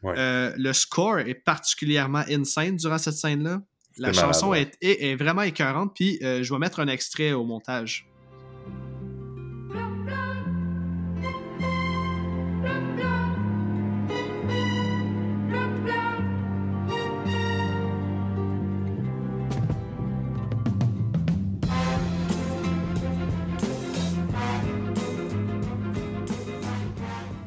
Euh, 0.05 0.53
le 0.57 0.73
score 0.73 1.21
est 1.21 1.35
particulièrement 1.35 2.25
insane 2.29 2.77
durant 2.77 2.99
cette 2.99 3.15
scène-là. 3.15 3.63
La 3.99 4.13
chanson 4.13 4.55
est, 4.55 4.77
est, 4.81 5.17
vraiment 5.17 5.43
écœurante, 5.43 5.93
puis 5.95 6.19
je 6.21 6.53
vais 6.53 6.59
mettre 6.59 6.81
un 6.81 6.87
extrait 6.87 7.33
au 7.33 7.45
montage. 7.45 8.09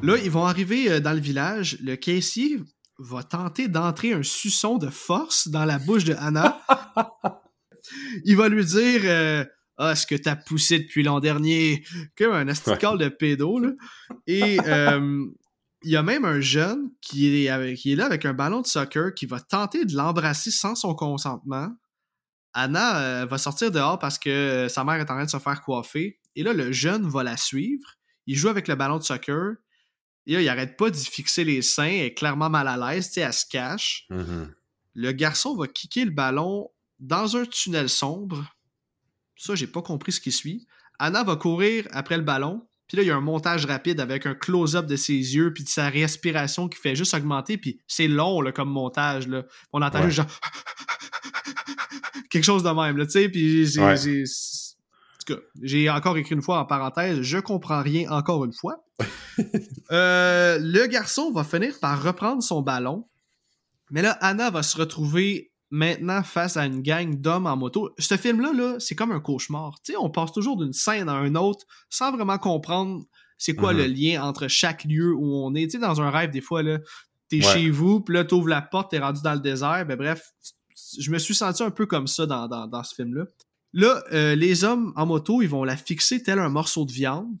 Là, 0.02 0.16
ils 0.16 0.30
vont 0.30 0.46
arriver 0.46 0.90
euh, 0.90 1.00
dans 1.00 1.12
le 1.12 1.20
village. 1.20 1.78
Le 1.80 1.94
caissier 1.94 2.58
va 2.98 3.22
tenter 3.22 3.68
d'entrer 3.68 4.12
un 4.12 4.22
suçon 4.22 4.78
de 4.78 4.88
force 4.88 5.48
dans 5.48 5.64
la 5.64 5.78
bouche 5.78 6.04
de 6.04 6.14
Anna. 6.14 6.60
il 8.24 8.36
va 8.36 8.48
lui 8.48 8.64
dire 8.64 9.00
euh, 9.04 9.44
Ah, 9.76 9.94
ce 9.94 10.06
que 10.06 10.14
t'as 10.14 10.36
poussé 10.36 10.80
depuis 10.80 11.02
l'an 11.02 11.20
dernier 11.20 11.84
Comme 12.18 12.32
un 12.32 12.48
astical 12.48 12.98
de 12.98 13.08
pédo. 13.08 13.60
Là. 13.60 13.70
Et 14.26 14.58
euh, 14.66 15.24
il 15.84 15.90
y 15.90 15.96
a 15.96 16.02
même 16.02 16.24
un 16.24 16.40
jeune 16.40 16.90
qui 17.00 17.44
est, 17.44 17.48
avec, 17.48 17.76
qui 17.76 17.92
est 17.92 17.96
là 17.96 18.06
avec 18.06 18.24
un 18.24 18.34
ballon 18.34 18.60
de 18.60 18.66
soccer 18.66 19.14
qui 19.14 19.26
va 19.26 19.40
tenter 19.40 19.84
de 19.84 19.94
l'embrasser 19.94 20.50
sans 20.50 20.74
son 20.74 20.94
consentement. 20.94 21.70
Anna 22.54 22.98
euh, 22.98 23.26
va 23.26 23.38
sortir 23.38 23.70
dehors 23.70 23.98
parce 23.98 24.18
que 24.18 24.66
sa 24.68 24.84
mère 24.84 24.96
est 24.96 25.02
en 25.02 25.14
train 25.14 25.24
de 25.24 25.30
se 25.30 25.38
faire 25.38 25.62
coiffer. 25.62 26.18
Et 26.36 26.42
là, 26.42 26.52
le 26.52 26.72
jeune 26.72 27.08
va 27.08 27.22
la 27.22 27.36
suivre. 27.36 27.86
Il 28.26 28.36
joue 28.36 28.48
avec 28.48 28.68
le 28.68 28.74
ballon 28.74 28.98
de 28.98 29.02
soccer. 29.02 29.54
Et 30.26 30.34
là, 30.34 30.40
il 30.42 30.48
arrête 30.48 30.76
pas 30.76 30.90
d'y 30.90 31.04
fixer 31.04 31.44
les 31.44 31.62
seins. 31.62 31.84
Elle 31.86 32.06
est 32.06 32.14
clairement 32.14 32.48
mal 32.50 32.68
à 32.68 32.76
l'aise. 32.76 33.10
Elle 33.16 33.32
se 33.32 33.44
cache. 33.46 34.06
Mhm. 34.10 34.52
Le 34.94 35.12
garçon 35.12 35.56
va 35.56 35.66
kicker 35.66 36.04
le 36.04 36.10
ballon 36.10 36.70
dans 37.00 37.36
un 37.36 37.44
tunnel 37.44 37.88
sombre. 37.88 38.44
Ça, 39.36 39.54
j'ai 39.54 39.66
pas 39.66 39.82
compris 39.82 40.12
ce 40.12 40.20
qui 40.20 40.30
suit. 40.30 40.66
Anna 40.98 41.24
va 41.24 41.36
courir 41.36 41.88
après 41.90 42.16
le 42.16 42.22
ballon. 42.22 42.66
Puis 42.86 42.96
là, 42.98 43.02
il 43.02 43.06
y 43.06 43.10
a 43.10 43.16
un 43.16 43.20
montage 43.20 43.64
rapide 43.64 44.00
avec 44.00 44.26
un 44.26 44.34
close-up 44.34 44.86
de 44.86 44.96
ses 44.96 45.14
yeux 45.14 45.52
puis 45.54 45.64
de 45.64 45.68
sa 45.68 45.88
respiration 45.88 46.68
qui 46.68 46.78
fait 46.78 46.94
juste 46.94 47.14
augmenter. 47.14 47.56
Puis 47.56 47.80
c'est 47.88 48.06
long 48.06 48.40
là, 48.42 48.52
comme 48.52 48.68
montage. 48.70 49.26
Là. 49.26 49.44
On 49.72 49.80
entend 49.82 50.00
Ouais. 50.00 50.10
juste 50.10 50.16
genre... 50.18 50.40
Quelque 52.30 52.44
chose 52.44 52.62
de 52.62 52.68
même, 52.70 52.96
là. 52.96 53.06
Puis. 53.06 53.78
Ouais. 53.78 54.24
Tout 55.24 55.34
cas, 55.34 55.40
j'ai 55.62 55.88
encore 55.90 56.16
écrit 56.16 56.34
une 56.34 56.42
fois 56.42 56.58
en 56.60 56.64
parenthèse, 56.64 57.20
je 57.22 57.38
comprends 57.38 57.82
rien 57.82 58.10
encore 58.10 58.44
une 58.44 58.52
fois. 58.52 58.76
Euh, 59.90 60.58
le 60.60 60.86
garçon 60.86 61.30
va 61.32 61.44
finir 61.44 61.78
par 61.80 62.02
reprendre 62.02 62.42
son 62.42 62.62
ballon. 62.62 63.08
Mais 63.90 64.02
là, 64.02 64.12
Anna 64.20 64.50
va 64.50 64.62
se 64.62 64.76
retrouver 64.76 65.52
maintenant 65.70 66.22
face 66.22 66.56
à 66.56 66.66
une 66.66 66.82
gang 66.82 67.18
d'hommes 67.20 67.46
en 67.46 67.56
moto. 67.56 67.90
Ce 67.98 68.16
film-là, 68.16 68.52
là, 68.52 68.76
c'est 68.78 68.94
comme 68.94 69.12
un 69.12 69.20
cauchemar. 69.20 69.80
Tu 69.84 69.92
sais, 69.92 69.98
on 69.98 70.10
passe 70.10 70.32
toujours 70.32 70.56
d'une 70.56 70.72
scène 70.72 71.08
à 71.08 71.20
une 71.26 71.36
autre 71.36 71.64
sans 71.90 72.12
vraiment 72.12 72.38
comprendre 72.38 73.04
c'est 73.38 73.54
quoi 73.54 73.72
Mhm. 73.72 73.78
le 73.78 73.86
lien 73.86 74.22
entre 74.22 74.48
chaque 74.48 74.84
lieu 74.84 75.14
où 75.14 75.24
on 75.44 75.54
est. 75.54 75.64
Tu 75.64 75.70
sais, 75.72 75.78
dans 75.78 76.00
un 76.00 76.10
rêve, 76.10 76.30
des 76.30 76.40
fois, 76.40 76.62
là, 76.62 76.78
t'es 77.28 77.36
Ouais. 77.44 77.52
chez 77.52 77.70
vous, 77.70 78.00
puis 78.00 78.14
là, 78.14 78.24
t'ouvres 78.24 78.48
la 78.48 78.62
porte, 78.62 78.90
t'es 78.90 78.98
rendu 78.98 79.20
dans 79.22 79.34
le 79.34 79.40
désert. 79.40 79.84
Ben 79.86 79.96
bref, 79.96 80.22
je 80.98 81.10
me 81.10 81.18
suis 81.18 81.34
senti 81.34 81.62
un 81.62 81.70
peu 81.70 81.86
comme 81.86 82.06
ça 82.06 82.26
dans, 82.26 82.46
dans, 82.48 82.66
dans 82.66 82.82
ce 82.84 82.94
film-là. 82.94 83.24
Là, 83.72 84.02
euh, 84.12 84.34
les 84.34 84.64
hommes 84.64 84.92
en 84.96 85.06
moto, 85.06 85.42
ils 85.42 85.48
vont 85.48 85.64
la 85.64 85.76
fixer 85.76 86.22
tel 86.22 86.38
un 86.38 86.48
morceau 86.48 86.84
de 86.84 86.92
viande. 86.92 87.34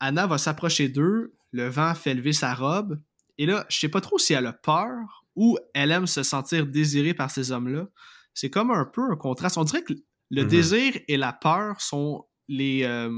Anna 0.00 0.26
va 0.26 0.38
s'approcher 0.38 0.88
d'eux. 0.88 1.34
Le 1.52 1.68
vent 1.68 1.94
fait 1.94 2.14
lever 2.14 2.32
sa 2.34 2.54
robe. 2.54 3.00
Et 3.38 3.46
là, 3.46 3.64
je 3.70 3.78
sais 3.78 3.88
pas 3.88 4.00
trop 4.00 4.18
si 4.18 4.34
elle 4.34 4.46
a 4.46 4.52
peur 4.52 5.24
ou 5.34 5.56
elle 5.74 5.90
aime 5.92 6.06
se 6.06 6.22
sentir 6.22 6.66
désirée 6.66 7.14
par 7.14 7.30
ces 7.30 7.52
hommes-là. 7.52 7.86
C'est 8.34 8.50
comme 8.50 8.70
un 8.70 8.84
peu 8.84 9.02
un 9.10 9.16
contraste. 9.16 9.56
On 9.56 9.64
dirait 9.64 9.82
que 9.82 9.94
le 10.30 10.42
Mhm. 10.42 10.48
désir 10.48 10.92
et 11.08 11.16
la 11.16 11.32
peur 11.32 11.80
sont 11.80 12.26
les, 12.48 12.82
euh, 12.84 13.10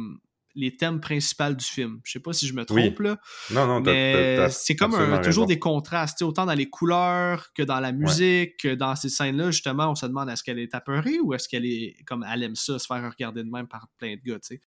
les 0.55 0.77
thèmes 0.77 1.01
principaux 1.01 1.53
du 1.55 1.65
film. 1.65 2.01
Je 2.05 2.13
sais 2.13 2.21
pas 2.21 2.33
si 2.33 2.47
je 2.47 2.55
me 2.55 2.65
trompe, 2.65 2.79
Oui. 2.99 3.07
là. 3.07 3.19
Non, 3.53 3.67
non, 3.67 3.81
Mais 3.81 4.49
c'est 4.51 4.75
comme 4.77 4.95
un- 4.95 5.19
toujours 5.19 5.45
raison. 5.45 5.47
des 5.47 5.59
contrastes, 5.59 6.23
autant 6.23 6.47
dans 6.47 6.55
les 6.55 6.69
couleurs 6.69 7.53
que 7.55 7.63
dans 7.63 7.79
la 7.81 7.93
musique, 7.93 8.57
que 8.59 8.75
dans 8.75 8.97
ces 8.97 9.09
scènes-là, 9.09 9.51
justement, 9.51 9.91
on 9.91 9.95
se 9.95 10.07
demande 10.07 10.29
est-ce 10.31 10.43
qu'elle 10.43 10.59
est 10.59 10.75
apeurée 10.75 11.21
ou 11.21 11.35
est-ce 11.35 11.49
qu'elle 11.49 11.65
est 11.67 11.97
comme 12.07 12.25
elle 12.31 12.43
aime 12.43 12.57
ça, 12.57 12.79
se 12.79 12.87
faire 12.87 13.09
regarder 13.11 13.45
de 13.45 13.51
même 13.51 13.69
par 13.69 13.89
plein 13.99 14.17
de 14.17 14.21
gars, 14.23 14.39
tu 14.41 14.57
sais. 14.57 14.61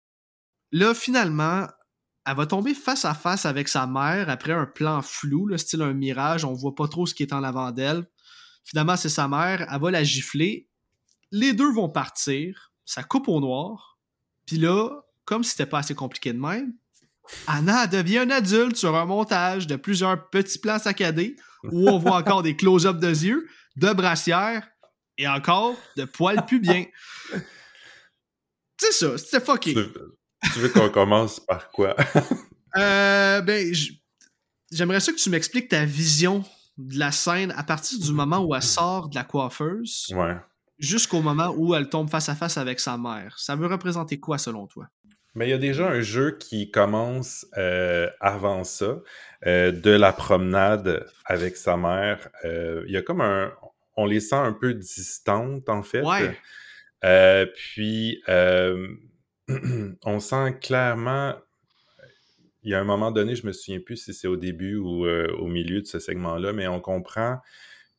Là, 0.72 0.94
finalement, 0.94 1.68
elle 2.26 2.36
va 2.36 2.45
tomber 2.45 2.74
face 2.76 3.03
à 3.03 3.14
face 3.16 3.45
avec 3.48 3.68
sa 3.68 3.88
mère 3.88 4.30
après 4.30 4.53
un 4.53 4.66
plan 4.68 5.02
flou, 5.02 5.49
style 5.58 5.82
un 5.82 5.94
mirage, 5.94 6.45
on 6.45 6.53
voit 6.53 6.76
pas 6.76 6.88
trop 6.88 7.06
ce 7.08 7.16
qui 7.16 7.24
est 7.24 7.34
en 7.34 7.44
avant 7.44 7.72
d'elle. 7.72 8.08
Finalement, 8.64 8.95
c'est 8.95 9.10
sa 9.10 9.28
mère, 9.28 9.68
elle 9.74 9.82
va 9.82 9.90
la 9.91 10.03
gifler. 10.03 10.70
Les 11.32 11.53
deux 11.53 11.72
vont 11.74 11.90
partir, 11.90 12.72
ça 12.86 13.02
coupe 13.03 13.28
au 13.28 13.40
noir. 13.40 13.98
Puis 14.45 14.58
là, 14.58 14.90
comme 15.32 15.45
si 15.45 15.52
c'était 15.52 15.66
pas 15.66 15.80
assez 15.80 15.95
compliqué 15.95 16.34
de 16.34 16.40
même, 16.40 16.74
Anna 17.48 17.88
devient 17.88 18.18
un 18.18 18.32
adulte 18.32 18.76
sur 18.76 18.98
un 18.98 19.06
montage 19.06 19.66
de 19.66 19.78
plusieurs 19.78 20.30
petits 20.30 20.60
plans 20.60 20.78
saccadés 20.78 21.38
où 21.72 21.90
on 21.90 21.98
voit 21.99 22.18
encore 22.18 22.44
des 22.44 22.58
close-ups 22.58 22.99
de 22.99 23.08
yeux, 23.08 23.48
de 23.78 23.94
brassières 23.94 24.68
et 25.18 25.30
encore 25.30 25.78
de 25.95 26.03
poils 26.03 26.45
pubiens. 26.45 26.84
C'est 28.78 28.91
ça, 28.91 29.18
c'était 29.18 29.40
fucké. 29.40 29.74
Tu 29.74 30.60
veux, 30.60 30.68
qu'on 30.68 30.90
commence 30.90 31.40
par 31.40 31.70
quoi? 31.72 31.95
Euh, 32.78 33.41
ben, 33.41 33.76
j'aimerais 34.72 35.02
ça 35.02 35.12
que 35.12 35.18
tu 35.18 35.30
m'expliques 35.30 35.68
ta 35.68 35.84
vision 35.84 36.45
de 36.78 36.99
la 36.99 37.12
scène 37.12 37.52
à 37.58 37.64
partir 37.64 37.99
du 37.99 38.14
moment 38.14 38.40
où 38.45 38.56
elle 38.56 38.64
sort 38.64 39.10
de 39.10 39.16
la 39.16 39.26
coiffeuse 39.26 40.08
ouais. 40.16 40.38
jusqu'au 40.80 41.22
moment 41.22 41.53
où 41.58 41.76
elle 41.76 41.90
tombe 41.90 42.10
face 42.10 42.30
à 42.30 42.36
face 42.36 42.56
avec 42.56 42.80
sa 42.80 42.98
mère. 42.98 43.38
Ça 43.38 43.58
veut 43.58 43.68
représenter 43.68 44.22
quoi 44.22 44.38
selon 44.38 44.68
toi? 44.68 44.88
Mais 45.34 45.48
il 45.48 45.49
y 45.52 45.53
a 45.53 45.58
déjà 45.58 45.88
un 45.88 46.02
jeu 46.02 46.38
qui 46.38 46.72
commence 46.72 47.45
euh, 47.58 48.10
avant 48.20 48.64
ça, 48.64 48.99
euh, 49.45 49.72
de 49.72 49.91
la 49.91 50.12
promenade 50.12 51.06
avec 51.26 51.56
sa 51.56 51.78
mère. 51.78 52.30
Euh, 52.44 52.84
Il 52.88 52.94
y 52.94 52.98
a 52.98 53.02
comme 53.02 53.22
un... 53.22 53.53
On 53.95 54.06
les 54.06 54.20
sent 54.20 54.36
un 54.36 54.53
peu 54.53 54.74
distantes, 54.74 55.70
en 55.70 55.84
fait. 55.84 56.02
Ouais. 56.02 56.38
Euh, 57.03 57.45
puis, 57.45 58.22
euh, 58.30 58.88
on 60.06 60.20
sent 60.20 60.58
clairement... 60.62 61.36
Il 62.64 62.70
y 62.70 62.76
a 62.76 62.80
un 62.80 62.84
moment 62.84 63.12
donné, 63.12 63.36
je 63.36 63.48
me 63.48 63.53
souviens 63.53 63.80
plus 63.80 63.98
si 63.98 64.14
c'est 64.14 64.28
au 64.28 64.38
début 64.38 64.76
ou 64.76 65.08
euh, 65.08 65.28
au 65.40 65.48
milieu 65.48 65.82
de 65.82 65.88
ce 65.88 65.98
segment-là, 65.98 66.53
mais 66.53 66.68
on 66.68 66.80
comprend 66.80 67.40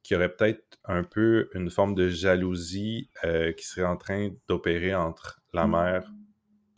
qu'il 0.05 0.15
y 0.15 0.19
aurait 0.19 0.33
peut-être 0.33 0.79
un 0.85 1.03
peu 1.03 1.49
une 1.55 1.69
forme 1.69 1.97
de 1.97 2.09
jalousie 2.09 3.09
euh, 3.25 3.53
qui 3.53 3.67
serait 3.67 3.87
en 3.87 3.97
train 3.97 4.31
d'opérer 4.49 4.95
entre 4.95 5.41
la 5.53 5.67
mère 5.67 6.09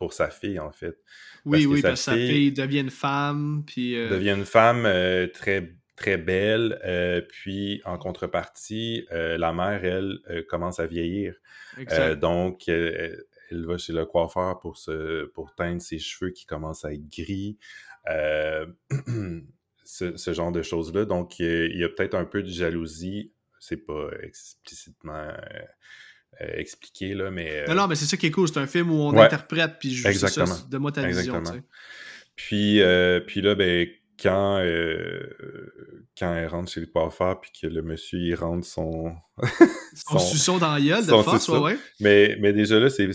pour 0.05 0.13
sa 0.13 0.29
fille, 0.29 0.59
en 0.59 0.71
fait. 0.71 0.99
Oui, 1.47 1.63
que 1.63 1.69
oui, 1.69 1.81
sa 1.81 1.89
parce 1.89 2.05
que 2.05 2.11
sa 2.11 2.17
fille 2.17 2.53
devient 2.53 2.81
une 2.81 2.91
femme, 2.91 3.65
puis... 3.67 3.97
euh, 3.97 4.11
devient 4.11 4.35
une 4.37 4.45
femme 4.45 4.85
euh, 4.85 5.27
très 5.29 5.73
très 5.97 6.19
belle, 6.19 6.79
euh, 6.85 7.23
puis 7.23 7.81
en 7.87 7.97
contrepartie, 7.97 9.07
euh, 9.13 9.39
la 9.39 9.55
mère, 9.55 9.83
elle, 9.83 10.19
commence 10.47 10.79
à 10.79 10.87
vieillir. 10.87 11.37
exact. 11.79 12.17
Donc, 12.17 12.69
elle, 12.69 13.25
va 13.51 13.79
chez 13.79 13.95
le 13.95 14.05
coiffeur 14.05 14.59
pour, 14.59 14.77
se, 14.77 15.25
pour 15.29 15.55
teindre 15.55 15.81
ses 15.81 15.99
cheveux 15.99 16.33
qui 16.33 16.45
commencent 16.45 16.85
à 16.85 16.93
être 16.93 17.09
gris. 17.09 17.57
Ce, 19.87 20.17
ce 20.17 20.33
genre 20.33 20.51
de 20.51 20.63
choses-là. 20.63 21.05
Donc, 21.05 21.39
il 21.41 21.77
y 21.77 21.85
a 21.85 21.91
peut-être 21.91 22.15
un 22.15 22.25
peu 22.25 22.43
de 22.43 22.49
jalousie. 22.49 23.35
C'est 23.61 23.85
pas 23.85 24.09
explicitement 24.23 25.29
expliqué, 26.41 27.15
là, 27.15 27.31
mais... 27.31 27.63
euh, 27.63 27.67
Non, 27.69 27.75
non, 27.83 27.87
mais 27.89 27.95
c'est 27.95 28.05
ça 28.07 28.17
qui 28.17 28.27
est 28.27 28.31
cool. 28.31 28.49
C'est 28.49 28.59
un 28.59 28.67
film 28.67 28.91
où 28.91 28.95
on 29.01 29.13
Ouais. 29.13 29.23
interprète, 29.23 29.77
puis 29.79 29.95
je 29.95 30.09
Exactement. 30.09 30.47
ça, 30.47 30.67
de 30.71 30.79
moi 30.79 30.93
ta 30.93 31.07
vision, 31.07 31.39
Exactement. 31.39 31.51
tu 31.53 31.59
sais. 31.59 31.65
Puis, 32.37 32.81
euh, 32.83 33.21
puis 33.21 33.41
là, 33.41 33.55
ben, 33.55 33.87
quand, 34.21 34.59
euh, 34.61 36.03
quand 36.19 36.35
elle 36.35 36.49
rentre 36.49 36.71
chez 36.73 36.81
le 36.81 36.87
coiffeur, 36.87 37.41
puis 37.41 37.51
que 37.61 37.67
le 37.67 37.83
monsieur, 37.83 38.19
il 38.19 38.35
rentre 38.35 38.67
son... 38.67 39.15
Son 39.95 40.19
suçon 40.19 40.59
dans 40.59 40.73
la 40.75 40.81
gueule, 40.81 41.07
de 41.07 41.11
force, 41.11 41.49
ouais, 41.49 41.77
mais, 42.01 42.37
mais 42.41 42.53
déjà 42.53 42.81
là, 42.81 42.89
c'est, 42.91 43.09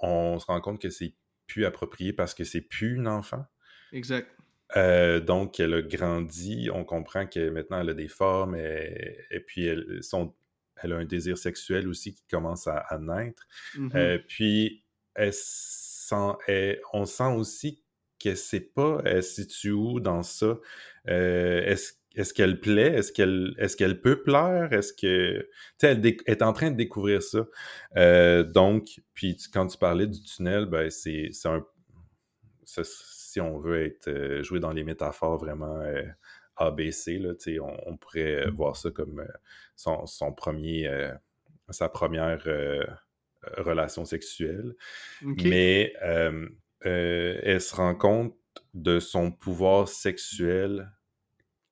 on 0.00 0.38
se 0.38 0.46
rend 0.46 0.60
compte 0.60 0.80
que 0.80 0.90
c'est 0.90 1.14
plus 1.46 1.64
approprié 1.64 2.12
parce 2.12 2.34
que 2.34 2.44
c'est 2.44 2.60
plus 2.60 2.94
une 2.96 3.08
enfant. 3.08 3.44
Exact. 3.92 4.28
Euh, 4.76 5.18
donc, 5.18 5.58
elle 5.60 5.74
a 5.74 5.82
grandi. 5.82 6.68
On 6.72 6.84
comprend 6.84 7.26
que 7.26 7.48
maintenant, 7.48 7.80
elle 7.80 7.88
a 7.88 7.94
des 7.94 8.06
formes 8.08 8.54
et, 8.54 9.16
et 9.30 9.40
puis 9.40 9.66
elle, 9.66 9.98
son- 10.02 10.34
elle 10.82 10.92
a 10.92 10.96
un 10.96 11.04
désir 11.04 11.38
sexuel 11.38 11.88
aussi 11.88 12.14
qui 12.14 12.24
commence 12.30 12.66
à, 12.66 12.78
à 12.78 12.98
naître. 12.98 13.46
Mhm. 13.76 13.90
Euh, 13.94 14.18
puis, 14.28 14.84
elle 15.14 15.32
sent, 15.32 16.32
elle- 16.46 16.80
on 16.92 17.04
sent 17.04 17.34
aussi 17.36 17.82
que 18.22 18.34
c'est 18.34 18.60
pas, 18.74 19.00
elle 19.04 19.22
se 19.22 19.42
situe 19.42 19.70
où 19.72 20.00
dans 20.00 20.22
ça? 20.22 20.58
Euh, 21.08 21.62
est-ce, 21.64 21.92
est-ce 22.16 22.34
qu'elle 22.34 22.58
plaît? 22.60 22.94
Est-ce 22.94 23.12
qu'elle, 23.12 23.54
est-ce 23.58 23.76
qu'elle 23.76 24.00
peut 24.00 24.22
plaire? 24.22 24.72
Est-ce 24.72 24.92
que, 24.92 25.40
tu 25.42 25.48
sais, 25.78 25.92
elle 25.92 26.04
est 26.26 26.42
en 26.42 26.52
train 26.52 26.70
de 26.72 26.76
découvrir 26.76 27.22
ça. 27.22 27.46
Euh, 27.96 28.42
donc, 28.42 29.00
puis 29.14 29.36
tu- 29.36 29.48
quand 29.50 29.66
tu 29.68 29.78
parlais 29.78 30.06
du 30.08 30.20
tunnel, 30.22 30.66
ben 30.66 30.90
c'est, 30.90 31.30
un, 31.44 31.64
si 32.64 33.40
on 33.40 33.58
veut 33.58 33.84
être 33.84 34.08
euh, 34.08 34.42
joué 34.42 34.58
dans 34.58 34.72
les 34.72 34.84
métaphores 34.84 35.38
vraiment 35.38 35.80
euh, 35.80 36.02
ABC, 36.56 37.18
là, 37.18 37.34
on, 37.62 37.76
on 37.92 37.96
pourrait 37.96 38.46
euh, 38.46 38.50
voir 38.50 38.76
ça 38.76 38.90
comme 38.90 39.24
son, 39.78 40.06
son 40.06 40.32
premier, 40.32 40.88
euh, 40.88 41.12
sa 41.70 41.88
première 41.88 42.42
euh, 42.46 42.84
relation 43.56 44.04
sexuelle. 44.04 44.74
Mais 45.22 45.94
euh, 46.02 46.48
elle 46.82 47.60
se 47.60 47.74
rend 47.74 47.94
compte 47.94 48.36
de 48.74 48.98
son 48.98 49.30
pouvoir 49.30 49.88
sexuel 49.88 50.90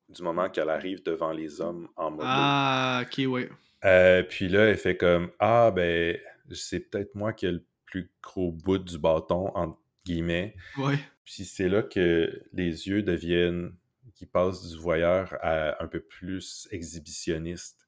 du 0.08 0.22
moment 0.22 0.48
qu'elle 0.48 0.70
arrive 0.70 1.02
devant 1.02 1.32
les 1.32 1.60
hommes 1.60 1.88
en 1.96 2.12
moto. 2.12 2.22
Ah, 2.24 3.02
ok. 3.04 3.50
Euh, 3.84 4.22
puis 4.22 4.48
là, 4.48 4.66
elle 4.66 4.76
fait 4.76 4.96
comme 4.96 5.30
Ah, 5.40 5.72
ben, 5.74 6.16
c'est 6.52 6.80
peut-être 6.80 7.14
moi 7.16 7.32
qui 7.32 7.46
ai 7.46 7.52
le 7.52 7.64
plus 7.86 8.10
gros 8.22 8.52
bout 8.52 8.78
du 8.78 8.98
bâton, 8.98 9.50
entre 9.56 9.78
guillemets. 10.04 10.54
Ouais. 10.78 10.96
puis 11.24 11.44
c'est 11.44 11.68
là 11.68 11.82
que 11.82 12.44
les 12.52 12.86
yeux 12.86 13.02
deviennent, 13.02 13.72
qui 14.14 14.26
passent 14.26 14.68
du 14.68 14.78
voyeur 14.78 15.36
à 15.42 15.82
un 15.82 15.88
peu 15.88 16.00
plus 16.00 16.68
exhibitionniste. 16.70 17.85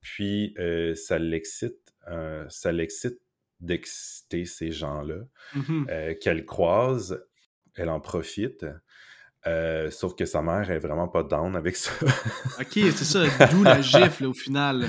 Puis 0.00 0.54
euh, 0.58 0.94
ça 0.94 1.18
l'excite, 1.18 1.92
euh, 2.08 2.44
ça 2.48 2.72
l'excite 2.72 3.18
d'exciter 3.60 4.44
ces 4.44 4.70
gens-là, 4.70 5.18
Mhm. 5.54 5.86
euh, 5.90 6.14
qu'elle 6.20 6.44
croise, 6.44 7.24
elle 7.74 7.88
en 7.88 8.00
profite. 8.00 8.64
Sauf 9.90 10.14
que 10.14 10.26
sa 10.26 10.42
mère 10.42 10.70
est 10.70 10.78
vraiment 10.78 11.08
pas 11.08 11.22
down 11.22 11.56
avec 11.56 11.76
ça. 11.76 11.90
Ok, 12.60 12.72
c'est 12.74 13.04
ça, 13.04 13.24
d'où 13.50 13.62
la 13.64 13.80
gifle 13.80 14.26
au 14.26 14.34
final. 14.34 14.86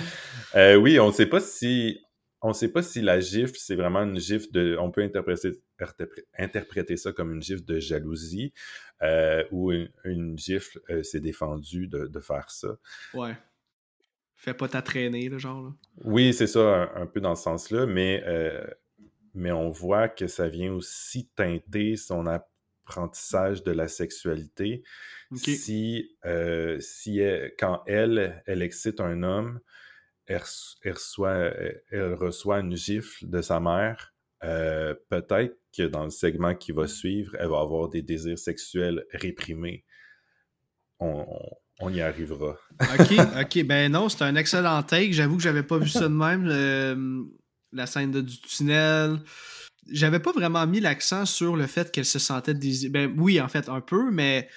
Oui, 0.55 0.99
on 0.99 1.07
ne 1.07 1.13
sait 1.13 1.27
pas 1.27 1.39
si 1.39 2.03
on 2.41 2.53
sait 2.53 2.69
pas 2.71 2.81
si 2.81 3.01
la 3.01 3.19
gifle 3.19 3.55
c'est 3.57 3.75
vraiment 3.75 4.01
une 4.03 4.19
gifle 4.19 4.49
de. 4.51 4.77
On 4.79 4.91
peut 4.91 5.01
interpréter, 5.03 5.51
interpré- 5.79 6.23
interpréter 6.37 6.95
ça 6.97 7.11
comme 7.11 7.33
une 7.33 7.41
gifle 7.41 7.63
de 7.65 7.79
jalousie 7.79 8.53
euh, 9.01 9.43
ou 9.51 9.71
une, 9.71 9.89
une 10.05 10.37
gifle 10.37 10.79
euh, 10.89 11.03
s'est 11.03 11.19
défendu 11.19 11.87
de, 11.87 12.07
de 12.07 12.19
faire 12.19 12.49
ça. 12.49 12.69
Ouais. 13.13 13.35
Fais 14.41 14.53
pas 14.53 14.69
ta 14.69 14.81
traînée, 14.81 15.27
le 15.27 15.37
genre. 15.37 15.61
Là. 15.63 15.73
Oui, 16.05 16.33
c'est 16.33 16.47
ça, 16.47 16.61
un, 16.61 17.01
un 17.01 17.05
peu 17.07 17.19
dans 17.19 17.35
ce 17.35 17.43
sens-là, 17.43 17.85
mais, 17.85 18.23
euh, 18.25 18.65
mais 19.33 19.51
on 19.51 19.69
voit 19.69 20.07
que 20.07 20.27
ça 20.27 20.47
vient 20.47 20.71
aussi 20.71 21.27
teinter 21.35 21.97
son 21.97 22.25
apprentissage 22.25 23.63
de 23.63 23.71
la 23.71 23.89
sexualité. 23.89 24.81
Si, 25.55 26.15
euh, 26.25 26.79
si 26.79 27.19
elle- 27.19 27.53
quand 27.59 27.83
elle, 27.85 28.41
elle 28.45 28.61
excite 28.61 29.01
un 29.01 29.23
homme, 29.23 29.59
elle, 30.25 30.37
reç- 30.37 30.77
elle 30.83 30.93
reçoit, 30.93 31.33
elle- 31.35 31.83
elle 31.91 32.13
reçoit 32.13 32.59
une 32.61 32.77
gifle 32.77 33.29
de 33.29 33.41
sa 33.41 33.59
mère, 33.59 34.13
euh, 34.45 34.95
peut-être 35.09 35.57
que 35.75 35.83
dans 35.83 36.05
le 36.05 36.11
segment 36.11 36.55
qui 36.55 36.71
va 36.71 36.87
suivre, 36.87 37.35
elle 37.37 37.49
va 37.49 37.59
avoir 37.59 37.89
des 37.89 38.01
désirs 38.01 38.39
sexuels 38.39 39.05
réprimés. 39.11 39.83
On, 40.99 41.25
on- 41.27 41.57
on 41.79 41.93
y 41.93 42.01
arrivera. 42.01 42.57
Ok, 42.81 43.13
ok, 43.41 43.63
ben 43.65 43.91
non, 43.91 44.09
c'est 44.09 44.23
un 44.23 44.35
excellent 44.35 44.83
take. 44.83 45.13
J'avoue 45.13 45.37
que 45.37 45.43
j'avais 45.43 45.63
pas 45.63 45.77
vu 45.77 45.89
ça 45.89 46.01
de 46.01 46.07
même. 46.13 47.29
la 47.71 47.85
scène 47.85 48.09
de- 48.11 48.21
du 48.21 48.39
tunnel. 48.41 49.19
J'avais 49.91 50.19
pas 50.19 50.31
vraiment 50.31 50.65
mis 50.65 50.79
l'accent 50.79 51.25
sur 51.27 51.55
le 51.55 51.67
fait 51.67 51.91
qu'elle 51.91 52.05
se 52.05 52.17
sentait 52.17 52.55
désir. 52.55 52.89
Ben 52.91 53.13
oui, 53.17 53.39
en 53.39 53.47
fait, 53.47 53.69
un 53.69 53.79
peu, 53.81 54.09
mais 54.11 54.49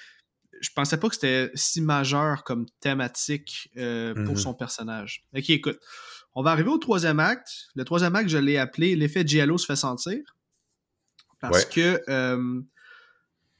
je 0.61 0.69
pensais 0.75 0.97
pas 0.97 1.09
que 1.09 1.15
c'était 1.15 1.51
si 1.53 1.81
majeur 1.81 2.43
comme 2.43 2.65
thématique 2.79 3.69
euh, 3.77 4.13
pour 4.25 4.33
Mhm. 4.33 4.37
son 4.37 4.53
personnage. 4.55 5.23
Ok, 5.35 5.49
écoute. 5.51 5.79
On 6.33 6.41
va 6.41 6.49
arriver 6.51 6.69
au 6.69 6.79
troisième 6.79 7.19
acte. 7.19 7.49
Le 7.75 7.83
troisième 7.85 8.15
acte, 8.15 8.29
je 8.29 8.39
l'ai 8.39 8.57
appelé 8.57 8.95
L'effet 8.95 9.23
Giallo 9.27 9.59
se 9.59 9.67
fait 9.67 9.75
sentir. 9.75 10.19
Parce 11.39 11.65
Ouais. 11.65 11.69
que 11.71 12.01
euh, 12.09 12.61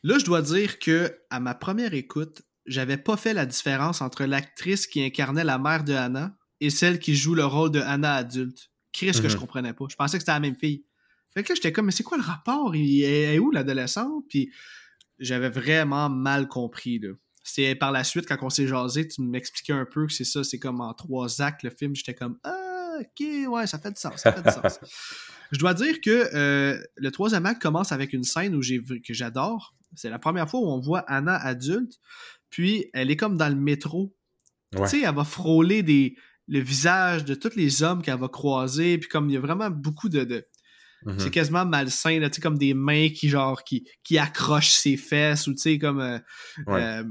là, 0.02 0.18
je 0.18 0.26
dois 0.26 0.42
dire 0.42 0.80
que 0.80 1.16
à 1.30 1.40
ma 1.40 1.54
première 1.54 1.94
écoute, 1.94 2.42
j'avais 2.66 2.98
pas 2.98 3.18
fait 3.18 3.34
la 3.34 3.46
différence 3.46 4.02
entre 4.02 4.26
l'actrice 4.26 4.88
qui 4.88 5.04
incarnait 5.04 5.44
la 5.44 5.58
mère 5.58 5.84
de 5.84 5.94
Anna 5.94 6.38
et 6.62 6.70
celle 6.70 7.00
qui 7.00 7.16
joue 7.16 7.36
le 7.36 7.46
rôle 7.46 7.72
de 7.72 7.80
Anna 7.82 8.16
adulte. 8.16 8.70
Chris, 8.94 9.12
que 9.12 9.28
je 9.28 9.34
Mhm. 9.36 9.40
comprenais 9.42 9.74
pas. 9.74 9.86
Je 9.90 9.96
pensais 9.96 10.18
que 10.18 10.22
c'était 10.22 10.32
la 10.34 10.40
même 10.40 10.56
fille. 10.56 10.86
Fait 11.34 11.44
que 11.44 11.50
là, 11.50 11.56
j'étais 11.56 11.72
comme, 11.72 11.88
mais 11.88 11.92
c'est 11.92 12.04
quoi 12.04 12.18
le 12.18 12.24
rapport? 12.24 12.76
Il 12.76 13.04
est, 13.04 13.40
où 13.40 13.50
l'adolescente? 13.52 14.24
Puis 14.30 14.52
j'avais 15.20 15.50
vraiment 15.50 16.10
mal 16.10 16.48
compris. 16.48 17.00
là. 17.00 17.10
C'est 17.44 17.76
par 17.76 17.92
la 17.92 18.04
suite, 18.04 18.26
quand 18.28 18.38
on 18.42 18.50
s'est 18.50 18.68
jasé, 18.68 19.08
tu 19.08 19.22
m'expliquais 19.22 19.74
un 19.74 19.86
peu 19.86 20.06
que 20.08 20.14
c'est 20.14 20.24
ça, 20.24 20.44
c'est 20.44 20.60
comme 20.60 20.80
en 20.80 20.94
trois 20.94 21.42
actes 21.42 21.64
le 21.64 21.72
film. 21.72 21.96
J'étais 21.96 22.14
comme, 22.14 22.38
ah, 22.44 22.98
ok, 23.02 23.26
ouais, 23.50 23.68
ça 23.68 23.80
fait 23.80 23.92
du 23.92 24.00
sens, 24.00 24.22
ça 24.22 24.32
fait 24.32 24.44
du 24.44 24.50
sens. 24.52 24.80
Je 25.52 25.60
dois 25.60 25.74
dire 25.74 26.00
que 26.02 26.30
euh, 26.36 26.82
le 26.96 27.12
troisième 27.12 27.46
acte 27.46 27.62
commence 27.62 27.92
avec 27.92 28.14
une 28.14 28.24
scène 28.24 28.56
où 28.56 28.62
j'ai 28.62 28.82
que 28.82 29.14
j'adore. 29.14 29.76
C'est 29.96 30.10
la 30.10 30.18
première 30.20 30.50
fois 30.50 30.60
où 30.62 30.68
on 30.68 30.80
voit 30.80 31.00
Anna 31.02 31.36
adulte, 31.36 31.94
puis 32.54 32.86
elle 32.94 33.10
est 33.10 33.16
comme 33.18 33.36
dans 33.36 33.50
le 33.50 33.56
métro. 33.56 34.16
Ouais. 34.76 34.84
Tu 34.84 35.00
sais, 35.00 35.02
elle 35.02 35.16
va 35.16 35.24
frôler 35.24 35.82
des, 35.82 36.16
le 36.48 36.60
visage 36.60 37.26
de 37.26 37.34
tous 37.34 37.56
les 37.56 37.82
hommes 37.82 38.04
qu'elle 38.04 38.20
va 38.20 38.28
croiser, 38.28 39.00
puis 39.00 39.10
comme 39.10 39.28
il 39.30 39.34
y 39.34 39.38
a 39.38 39.40
vraiment 39.40 39.70
beaucoup 39.72 40.08
de... 40.08 40.24
de- 40.24 40.46
Mhm. 41.06 41.20
C'est 41.20 41.32
quasiment 41.32 41.66
malsain, 41.66 42.18
là, 42.22 42.30
tu 42.30 42.36
sais, 42.36 42.42
comme 42.42 42.58
des 42.58 42.74
mains 42.74 43.10
qui, 43.10 43.28
genre, 43.28 43.66
qui, 43.66 43.86
qui 44.06 44.18
accrochent 44.18 44.70
ses 44.72 44.96
fesses, 44.96 45.48
ou 45.48 45.54
tu 45.54 45.60
sais, 45.60 45.78
comme... 45.78 46.00
euh, 46.00 46.18
Ouais. 46.68 46.82
euh, 46.82 47.04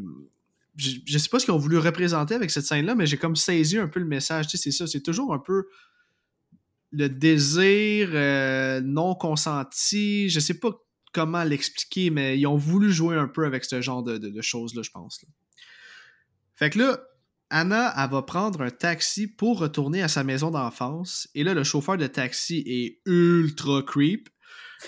je, 0.77 0.93
je 1.05 1.19
sais 1.19 1.29
pas 1.29 1.39
ce 1.39 1.45
qu'ils 1.45 1.53
ont 1.53 1.59
voulu 1.59 1.77
représenter 1.77 2.35
avec 2.35 2.51
cette 2.51 2.65
scène-là, 2.65 2.95
mais 2.95 3.05
j'ai 3.05 3.19
comme 3.19 3.37
saisi 3.37 3.77
un 3.77 3.89
peu 3.89 4.01
le 4.01 4.07
message. 4.07 4.47
Tu 4.47 4.57
sais, 4.57 4.63
c'est 4.71 4.71
ça, 4.79 4.87
c'est 4.87 5.03
toujours 5.03 5.35
un 5.35 5.39
peu 5.39 5.67
le 6.91 7.11
désir 7.11 8.09
euh, 8.15 8.81
non 8.81 9.15
consenti. 9.15 10.31
Je 10.31 10.41
sais 10.41 10.59
pas 10.59 10.71
comment 11.13 11.45
l'expliquer, 11.45 12.11
mais 12.11 12.39
ils 12.39 12.47
ont 12.47 12.57
voulu 12.57 12.93
jouer 12.93 13.17
un 13.17 13.29
peu 13.29 13.45
avec 13.47 13.65
ce 13.65 13.81
genre 13.81 14.03
de, 14.03 14.19
de- 14.19 14.31
de 14.31 14.43
choses-là, 14.43 14.83
je 14.83 14.91
pense. 14.91 15.23
là. 15.23 15.29
Fait 16.57 16.71
que 16.71 16.79
là, 16.79 17.01
Anna, 17.51 17.93
elle 17.97 18.11
va 18.11 18.23
prendre 18.23 18.63
un 18.63 18.71
taxi 18.71 19.27
pour 19.27 19.59
retourner 19.59 20.03
à 20.03 20.09
sa 20.09 20.25
maison 20.25 20.51
d'enfance. 20.51 21.29
Et 21.35 21.45
là, 21.45 21.55
le 21.55 21.65
chauffeur 21.65 21.97
de 21.99 22.07
taxi 22.07 22.63
est 22.67 23.01
ultra 23.11 23.83
creep. 23.83 24.29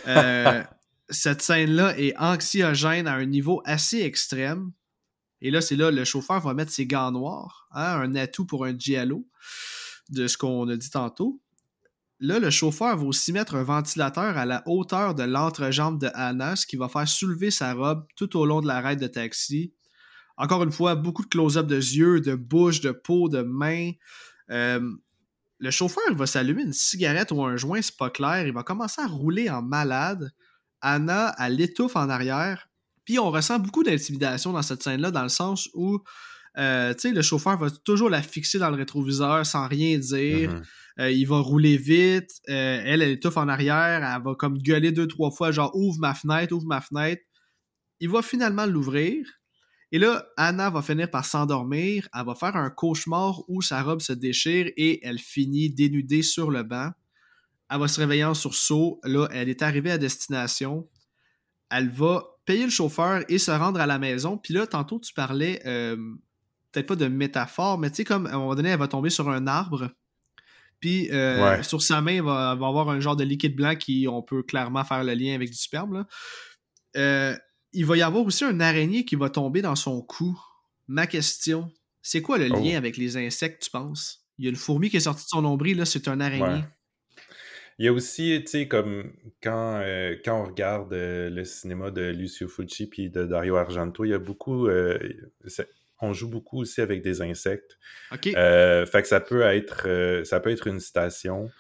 Euh, 0.07 0.63
cette 1.11 1.43
scène-là 1.43 1.99
est 1.99 2.17
anxiogène 2.19 3.07
à 3.07 3.15
un 3.15 3.27
niveau 3.27 3.61
assez 3.67 4.01
extrême. 4.01 4.73
Et 5.43 5.51
là, 5.51 5.61
c'est 5.61 5.77
là, 5.77 5.91
le 5.91 6.05
chauffeur 6.05 6.41
va 6.41 6.55
mettre 6.55 6.73
ses 6.73 6.87
gants 6.87 7.13
noirs, 7.13 7.69
hein, 7.73 8.01
un 8.01 8.15
atout 8.15 8.47
pour 8.47 8.65
un 8.65 8.77
giallo, 8.79 9.29
de 10.09 10.27
ce 10.27 10.39
qu'on 10.39 10.67
a 10.71 10.77
dit 10.77 10.89
tantôt. 10.89 11.43
Là, 12.25 12.39
le 12.39 12.49
chauffeur 12.49 12.97
va 12.97 13.05
aussi 13.05 13.33
mettre 13.35 13.55
un 13.55 13.65
ventilateur 13.65 14.39
à 14.39 14.47
la 14.47 14.63
hauteur 14.65 15.15
de 15.15 15.25
l'entrejambe 15.25 16.01
de 16.01 16.09
Anna, 16.15 16.57
ce 16.57 16.67
qui 16.67 16.77
va 16.77 16.89
faire 16.89 17.07
soulever 17.07 17.51
sa 17.51 17.75
robe 17.75 18.07
tout 18.17 18.39
au 18.39 18.47
long 18.47 18.63
de 18.63 18.67
la 18.67 18.81
raide 18.81 18.99
de 18.99 19.07
taxi. 19.07 19.75
Encore 20.39 20.63
une 20.63 20.73
fois, 20.73 20.95
beaucoup 20.95 21.23
de 21.23 21.29
close-up 21.29 21.67
de 21.67 21.77
yeux, 21.77 22.23
de 22.23 22.35
bouche, 22.35 22.81
de 22.81 22.93
peau, 22.93 23.29
de 23.29 23.43
mains. 23.43 23.91
Euh, 24.49 24.81
le 25.59 25.71
chauffeur 25.71 26.03
va 26.15 26.25
s'allumer 26.25 26.63
une 26.63 26.73
cigarette 26.73 27.31
ou 27.31 27.45
un 27.45 27.59
joint, 27.59 27.83
c'est 27.83 27.99
pas 27.99 28.09
clair. 28.09 28.47
Il 28.47 28.55
va 28.55 28.63
commencer 28.63 29.03
à 29.03 29.07
rouler 29.07 29.51
en 29.51 29.61
malade. 29.61 30.33
Anna, 30.81 31.35
elle 31.39 31.57
l'étouffe 31.57 31.95
en 31.95 32.09
arrière. 32.09 32.71
Puis 33.05 33.19
on 33.19 33.31
ressent 33.31 33.59
beaucoup 33.59 33.83
d'intimidation 33.83 34.55
dans 34.55 34.63
cette 34.63 34.83
scène-là, 34.83 35.11
dans 35.11 35.25
le 35.25 35.29
sens 35.29 35.69
où 35.75 35.99
euh, 36.59 36.95
tu 36.95 37.01
sais, 37.09 37.13
le 37.13 37.23
chauffeur 37.23 37.59
va 37.59 37.71
toujours 37.71 38.11
la 38.11 38.23
fixer 38.23 38.59
dans 38.59 38.71
le 38.71 38.77
rétroviseur 38.77 39.45
sans 39.45 39.67
rien 39.67 39.99
dire. 39.99 40.53
Mhm. 40.53 40.63
Euh, 41.01 41.11
il 41.11 41.25
va 41.27 41.41
rouler 41.41 41.77
vite. 41.77 42.31
Euh, 42.49 42.83
elle, 42.85 43.03
elle 43.03 43.11
étouffe 43.11 43.37
en 43.37 43.49
arrière. 43.49 44.05
Elle 44.05 44.23
va 44.23 44.35
comme 44.35 44.59
gueuler 44.59 44.93
deux, 44.93 45.09
trois 45.09 45.31
fois, 45.31 45.51
genre 45.51 45.75
ouvre 45.75 45.99
ma 45.99 46.15
fenêtre, 46.15 46.55
ouvre 46.55 46.67
ma 46.67 46.81
fenêtre. 46.81 47.23
Il 48.01 48.09
va 48.09 48.23
finalement 48.23 48.67
l'ouvrir. 48.67 49.27
Et 49.91 49.99
là, 49.99 50.27
Anna 50.37 50.71
va 50.71 50.83
finir 50.83 51.11
par 51.11 51.25
s'endormir. 51.25 52.09
Elle 52.15 52.27
va 52.27 52.35
faire 52.35 52.57
un 52.57 52.71
cauchemar 52.71 53.43
où 53.49 53.63
sa 53.63 53.83
robe 53.83 54.01
se 54.01 54.13
déchire 54.13 54.71
et 54.77 55.05
elle 55.07 55.19
finit 55.19 55.71
dénudée 55.71 56.23
sur 56.23 56.51
le 56.51 56.63
banc. 56.63 56.91
Elle 57.71 57.79
va 57.79 57.89
se 57.89 58.01
réveiller 58.01 58.25
en 58.25 58.35
sursaut. 58.35 59.01
Là, 59.05 59.29
elle 59.31 59.49
est 59.49 59.63
arrivée 59.63 59.91
à 59.91 59.99
destination. 59.99 60.89
Elle 61.71 61.91
va 61.91 62.25
payer 62.45 62.65
le 62.65 62.71
chauffeur 62.71 63.25
et 63.29 63.39
se 63.39 63.51
rendre 63.51 63.81
à 63.81 63.87
la 63.87 63.99
maison. 63.99 64.37
Puis 64.37 64.55
là, 64.55 64.67
tantôt, 64.67 64.99
tu 64.99 65.15
parlais, 65.15 65.63
euh, 65.67 65.97
peut-être 66.75 66.87
pas 66.89 66.97
de 66.97 67.07
métaphore, 67.07 67.79
mais 67.79 67.89
tu 67.91 67.97
sais, 67.97 68.05
comme 68.05 68.27
à 68.27 68.31
un 68.35 68.39
moment 68.39 68.55
donné, 68.55 68.71
elle 68.71 68.79
va 68.79 68.89
tomber 68.89 69.09
sur 69.11 69.31
un 69.31 69.47
arbre. 69.47 69.91
Puis 70.81 71.09
euh, 71.13 71.43
Ouais. 71.57 71.63
sur 71.63 71.81
sa 71.83 72.01
main, 72.03 72.21
va, 72.23 72.51
elle 72.53 72.59
va 72.61 72.67
avoir 72.67 72.91
un 72.91 73.01
genre 73.01 73.17
de 73.17 73.25
liquide 73.25 73.55
blanc 73.57 73.75
qui, 73.77 74.07
on 74.09 74.23
peut 74.23 74.43
clairement 74.43 74.85
faire 74.85 75.03
le 75.05 75.15
lien 75.15 75.35
avec 75.35 75.49
du 75.51 75.57
sperme. 75.57 75.95
là. 75.95 76.07
Euh, 76.97 77.37
il 77.73 77.87
va 77.87 77.97
y 77.97 78.03
avoir 78.03 78.25
aussi 78.25 78.45
un 78.45 78.61
araignée 78.61 79.05
qui 79.05 79.17
va 79.17 79.31
tomber 79.31 79.63
dans 79.63 79.75
son 79.77 80.03
cou. 80.03 80.39
Ma 80.87 81.07
question, 81.07 81.71
c'est 82.03 82.21
quoi 82.23 82.39
le 82.39 82.49
Oh. 82.53 82.61
lien 82.63 82.77
avec 82.77 82.97
les 82.97 83.17
insectes, 83.17 83.63
tu 83.65 83.71
penses? 83.71 84.25
Il 84.39 84.45
y 84.45 84.49
a 84.49 84.51
une 84.51 84.57
fourmi 84.57 84.91
qui 84.91 84.97
est 84.99 85.01
sortie 85.01 85.25
de 85.25 85.29
son 85.29 85.43
nombril, 85.43 85.79
là, 85.79 85.85
c'est 85.85 86.07
un 86.09 86.21
araignée. 86.21 86.45
Ouais. 86.45 86.65
Il 87.81 87.87
y 87.87 87.89
a 87.89 87.93
aussi, 87.93 88.41
tu 88.45 88.51
sais, 88.53 88.69
comme 88.69 89.11
quand, 89.43 89.81
euh, 89.83 90.15
quand 90.25 90.41
on 90.41 90.45
regarde 90.47 90.93
euh, 90.93 91.29
le 91.31 91.45
cinéma 91.45 91.91
de 91.91 92.03
Lucio 92.11 92.47
Fulci 92.47 92.87
puis 92.87 93.11
de 93.11 93.25
Dario 93.25 93.57
Argento, 93.57 94.05
il 94.05 94.11
y 94.11 94.15
a 94.15 94.19
beaucoup. 94.21 94.69
euh, 94.69 94.99
on 96.01 96.13
joue 96.13 96.29
beaucoup 96.29 96.61
aussi 96.61 96.81
avec 96.81 97.03
des 97.03 97.23
insectes. 97.23 97.79
OK. 98.13 98.29
Euh, 98.37 98.85
fait 98.87 99.03
que 99.03 99.09
ça 99.09 99.21
peut 99.21 99.43
être, 99.43 99.85
euh, 99.87 100.25
ça 100.25 100.41
peut 100.41 100.51
être 100.51 100.67
une 100.67 100.81
citation. 100.81 101.51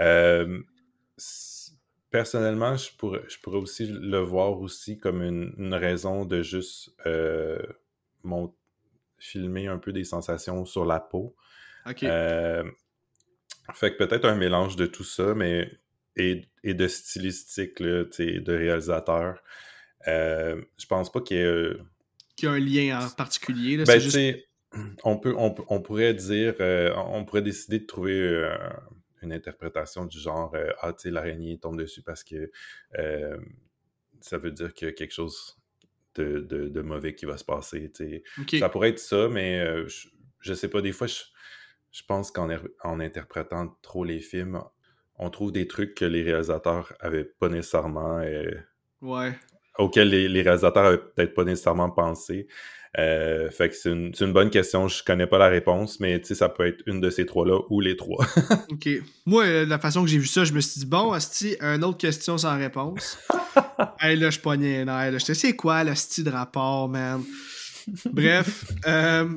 Euh, 0.00 0.60
personnellement, 2.10 2.76
je 2.76 2.90
pourrais, 2.96 3.22
je 3.28 3.38
pourrais 3.40 3.58
aussi 3.58 3.86
le 3.86 4.18
voir 4.18 4.60
aussi 4.60 4.98
comme 4.98 5.22
une, 5.22 5.54
une 5.58 5.74
raison 5.74 6.24
de 6.24 6.42
juste 6.42 6.90
mon- 8.22 8.54
filmer 9.18 9.66
un 9.66 9.78
peu 9.78 9.92
des 9.92 10.04
sensations 10.04 10.66
sur 10.66 10.84
la 10.84 11.00
peau. 11.00 11.34
OK. 11.86 12.04
Fait 13.74 13.92
que 13.92 13.96
peut-être 13.96 14.26
un 14.26 14.36
mélange 14.36 14.76
de 14.76 14.86
tout 14.86 15.04
ça, 15.04 15.34
mais 15.34 15.70
et, 16.16 16.44
et 16.62 16.74
de 16.74 16.86
stylistique, 16.86 17.80
là, 17.80 18.04
de 18.04 18.52
réalisateur. 18.52 19.42
Je 20.06 20.86
pense 20.88 21.10
pas 21.10 21.20
qu'il 21.20 21.36
y 21.38 21.40
ait. 21.40 21.72
Qui 22.36 22.46
a 22.46 22.52
un 22.52 22.58
lien 22.58 23.00
en 23.00 23.08
particulier. 23.10 23.76
Là, 23.76 23.84
ben, 23.84 23.98
juste... 23.98 24.18
on, 25.04 25.18
peut, 25.18 25.34
on, 25.36 25.54
on 25.68 25.80
pourrait 25.80 26.14
dire, 26.14 26.54
euh, 26.60 26.94
on 26.96 27.24
pourrait 27.24 27.42
décider 27.42 27.80
de 27.80 27.86
trouver 27.86 28.18
euh, 28.18 28.56
une 29.22 29.32
interprétation 29.32 30.04
du 30.04 30.18
genre 30.18 30.54
euh, 30.54 30.70
Ah, 30.80 30.92
tu 30.92 31.02
sais, 31.02 31.10
l'araignée 31.10 31.58
tombe 31.58 31.78
dessus 31.78 32.02
parce 32.02 32.22
que 32.22 32.50
ça 34.20 34.38
veut 34.38 34.50
dire 34.50 34.74
qu'il 34.74 34.88
y 34.88 34.90
a 34.90 34.94
quelque 34.94 35.14
chose 35.14 35.56
de, 36.22 36.82
mauvais 36.82 37.14
qui 37.14 37.26
va 37.26 37.36
se 37.36 37.44
passer. 37.44 37.92
Ça 38.58 38.68
pourrait 38.68 38.90
être 38.90 38.98
ça, 38.98 39.28
mais 39.28 39.60
euh, 39.60 39.86
je, 40.40 40.54
sais 40.54 40.68
pas, 40.68 40.80
des 40.80 40.92
fois, 40.92 41.06
je, 41.06 42.02
pense 42.06 42.30
qu'en 42.30 42.48
en 42.82 43.00
interprétant 43.00 43.76
trop 43.82 44.04
les 44.04 44.20
films, 44.20 44.62
on 45.18 45.30
trouve 45.30 45.52
des 45.52 45.66
trucs 45.66 45.94
que 45.94 46.04
les 46.04 46.22
réalisateurs 46.22 46.92
avaient 47.00 47.24
pas 47.24 47.48
nécessairement. 47.48 48.22
Ouais. 49.00 49.38
Auxquels 49.78 50.08
les, 50.08 50.28
les 50.28 50.42
réalisateurs 50.42 50.86
avaient 50.86 50.98
peut-être 50.98 51.34
pas 51.34 51.44
nécessairement 51.44 51.90
pensé. 51.90 52.46
Euh, 52.98 53.50
fait 53.50 53.68
que 53.68 53.74
c'est 53.74 53.90
une, 53.90 54.12
une, 54.18 54.32
bonne 54.32 54.48
question. 54.48 54.88
Je 54.88 55.04
connais 55.04 55.26
pas 55.26 55.36
la 55.36 55.48
réponse, 55.48 56.00
mais 56.00 56.22
ça 56.22 56.48
peut 56.48 56.66
être 56.66 56.82
une 56.86 57.00
de 57.00 57.10
ces 57.10 57.26
trois-là 57.26 57.60
ou 57.68 57.80
les 57.80 57.96
trois. 57.96 58.24
ok. 58.70 58.88
Moi, 59.26 59.44
euh, 59.44 59.66
la 59.66 59.78
façon 59.78 60.02
que 60.02 60.08
j'ai 60.08 60.18
vu 60.18 60.26
ça, 60.26 60.44
je 60.44 60.52
me 60.52 60.60
suis 60.60 60.80
dit, 60.80 60.86
bon, 60.86 61.12
Asti, 61.12 61.56
une 61.60 61.84
autre 61.84 61.98
question 61.98 62.38
sans 62.38 62.56
réponse. 62.56 63.18
hey, 64.00 64.16
là, 64.16 64.30
je 64.30 64.40
pognais 64.40 64.80
un 64.80 64.88
air. 64.88 65.18
Je 65.18 65.32
sais 65.34 65.54
quoi, 65.54 65.84
le 65.84 65.94
style 65.94 66.24
de 66.24 66.30
rapport, 66.30 66.88
man? 66.88 67.22
Bref, 68.06 68.64
euh, 68.86 69.28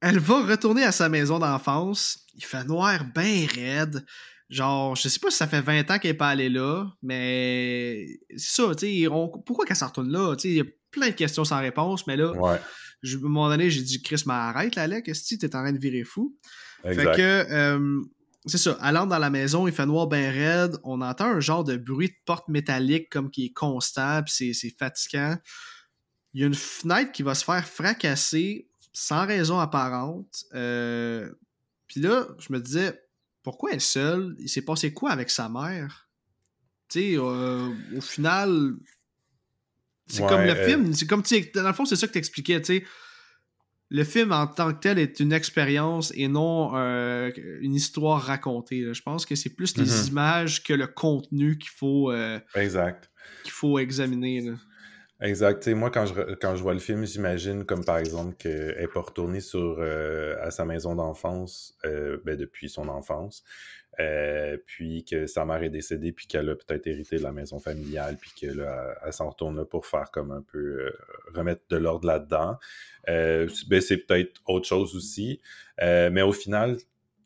elle 0.00 0.18
va 0.18 0.46
retourner 0.46 0.84
à 0.84 0.92
sa 0.92 1.10
maison 1.10 1.38
d'enfance. 1.38 2.24
Il 2.34 2.44
fait 2.44 2.64
noir 2.64 3.00
bien 3.14 3.46
raide. 3.54 4.04
Genre, 4.48 4.94
je 4.94 5.08
sais 5.08 5.18
pas 5.18 5.30
si 5.30 5.36
ça 5.36 5.48
fait 5.48 5.60
20 5.60 5.90
ans 5.90 5.98
qu'elle 5.98 6.12
est 6.12 6.14
pas 6.14 6.28
allée 6.28 6.48
là, 6.48 6.86
mais 7.02 8.06
c'est 8.36 8.62
ça, 8.62 8.74
tu 8.74 8.86
sais, 8.86 9.08
pourquoi 9.44 9.64
qu'elle 9.66 9.76
s'en 9.76 9.88
retourne 9.88 10.10
là? 10.12 10.36
Tu 10.36 10.42
sais, 10.42 10.48
il 10.48 10.56
y 10.56 10.60
a 10.60 10.64
plein 10.90 11.08
de 11.08 11.14
questions 11.14 11.44
sans 11.44 11.58
réponse, 11.58 12.06
mais 12.06 12.16
là, 12.16 12.32
ouais 12.32 12.60
à 13.04 13.16
un 13.16 13.20
moment 13.20 13.48
donné, 13.48 13.70
j'ai 13.70 13.82
dit, 13.82 14.02
Chris, 14.02 14.22
mais 14.26 14.34
arrête, 14.34 14.74
là, 14.74 14.82
Alec, 14.82 15.06
que 15.06 15.34
t'es 15.36 15.56
en 15.56 15.62
train 15.62 15.72
de 15.72 15.78
virer 15.78 16.04
fou? 16.04 16.36
Fait 16.82 16.94
que, 16.96 17.52
euh, 17.52 18.02
c'est 18.44 18.58
ça, 18.58 18.78
entre 18.80 19.06
dans 19.06 19.18
la 19.18 19.30
maison, 19.30 19.66
il 19.66 19.74
fait 19.74 19.86
noir 19.86 20.06
ben 20.06 20.32
raide, 20.32 20.78
on 20.84 21.00
entend 21.00 21.26
un 21.26 21.40
genre 21.40 21.64
de 21.64 21.76
bruit 21.76 22.08
de 22.08 22.16
porte 22.24 22.48
métallique 22.48 23.10
comme 23.10 23.30
qui 23.30 23.46
est 23.46 23.52
constant, 23.52 24.22
puis 24.22 24.54
c'est 24.54 24.74
fatigant. 24.78 25.36
Il 26.32 26.40
y 26.42 26.44
a 26.44 26.46
une 26.46 26.54
fenêtre 26.54 27.12
qui 27.12 27.22
va 27.22 27.34
se 27.34 27.44
faire 27.44 27.66
fracasser 27.66 28.68
sans 28.92 29.26
raison 29.26 29.58
apparente. 29.58 30.44
Euh, 30.54 31.30
puis 31.86 32.00
là, 32.00 32.28
je 32.38 32.52
me 32.52 32.60
disais, 32.60 33.00
pourquoi 33.46 33.70
elle 33.70 33.76
est 33.76 33.78
seule? 33.78 34.34
Il 34.40 34.48
s'est 34.48 34.64
passé 34.64 34.92
quoi 34.92 35.12
avec 35.12 35.30
sa 35.30 35.48
mère? 35.48 36.08
Tu 36.88 36.98
sais, 36.98 37.16
euh, 37.16 37.68
au 37.96 38.00
final, 38.00 38.72
c'est 40.08 40.26
comme 40.26 40.42
le 40.42 40.50
euh, 40.50 40.66
film, 40.66 40.92
c'est 40.92 41.06
comme, 41.06 41.22
dans 41.54 41.62
le 41.62 41.72
fond, 41.72 41.84
c'est 41.84 41.94
ça 41.94 42.08
que 42.08 42.12
t'expliquais, 42.12 42.60
tu 42.60 42.78
sais. 42.78 42.84
Le 43.88 44.02
film 44.02 44.32
en 44.32 44.48
tant 44.48 44.74
que 44.74 44.80
tel 44.80 44.98
est 44.98 45.20
une 45.20 45.32
expérience 45.32 46.12
et 46.16 46.26
non 46.26 46.74
euh, 46.74 47.30
une 47.60 47.76
histoire 47.76 48.20
racontée. 48.20 48.92
Je 48.92 49.02
pense 49.02 49.24
que 49.24 49.36
c'est 49.36 49.54
plus 49.54 49.76
les 49.76 49.84
mm-hmm. 49.84 50.08
images 50.08 50.64
que 50.64 50.72
le 50.72 50.88
contenu 50.88 51.56
qu'il 51.56 51.70
faut, 51.70 52.12
qu'il 53.44 53.52
faut 53.52 53.78
examiner. 53.78 54.50
Exact. 55.20 55.66
moi, 55.68 55.90
quand 55.90 56.06
je, 56.06 56.34
quand 56.34 56.56
je 56.56 56.62
vois 56.62 56.74
le 56.74 56.78
film, 56.78 57.06
j'imagine 57.06 57.64
comme 57.64 57.84
par 57.84 57.96
exemple 57.96 58.34
qu'elle 58.36 58.76
n'est 58.78 58.88
pas 58.88 59.00
retournée 59.00 59.40
sur, 59.40 59.80
à 59.80 60.50
sa 60.50 60.64
maison 60.64 60.94
d'enfance 60.94 61.78
ben, 61.82 62.36
depuis 62.36 62.68
son 62.68 62.88
enfance. 62.88 63.42
Euh, 63.98 64.58
puis 64.66 65.04
que 65.04 65.26
sa 65.26 65.46
mère 65.46 65.62
est 65.62 65.70
décédée, 65.70 66.12
puis 66.12 66.26
qu'elle 66.26 66.50
a 66.50 66.54
peut-être 66.54 66.86
hérité 66.86 67.16
de 67.16 67.22
la 67.22 67.32
maison 67.32 67.58
familiale, 67.58 68.18
puis 68.20 68.30
qu'elle 68.36 68.68
elle, 69.02 69.12
s'en 69.12 69.30
retourne 69.30 69.56
là 69.56 69.64
pour 69.64 69.86
faire 69.86 70.10
comme 70.10 70.32
un 70.32 70.42
peu 70.42 70.58
euh, 70.58 70.98
remettre 71.34 71.62
de 71.70 71.76
l'ordre 71.76 72.06
là-dedans. 72.06 72.58
Euh, 73.08 73.48
ben, 73.68 73.80
c'est 73.80 73.96
peut-être 73.96 74.42
autre 74.46 74.66
chose 74.66 74.94
aussi. 74.96 75.40
mais 75.80 76.22
au 76.22 76.32
final, 76.32 76.76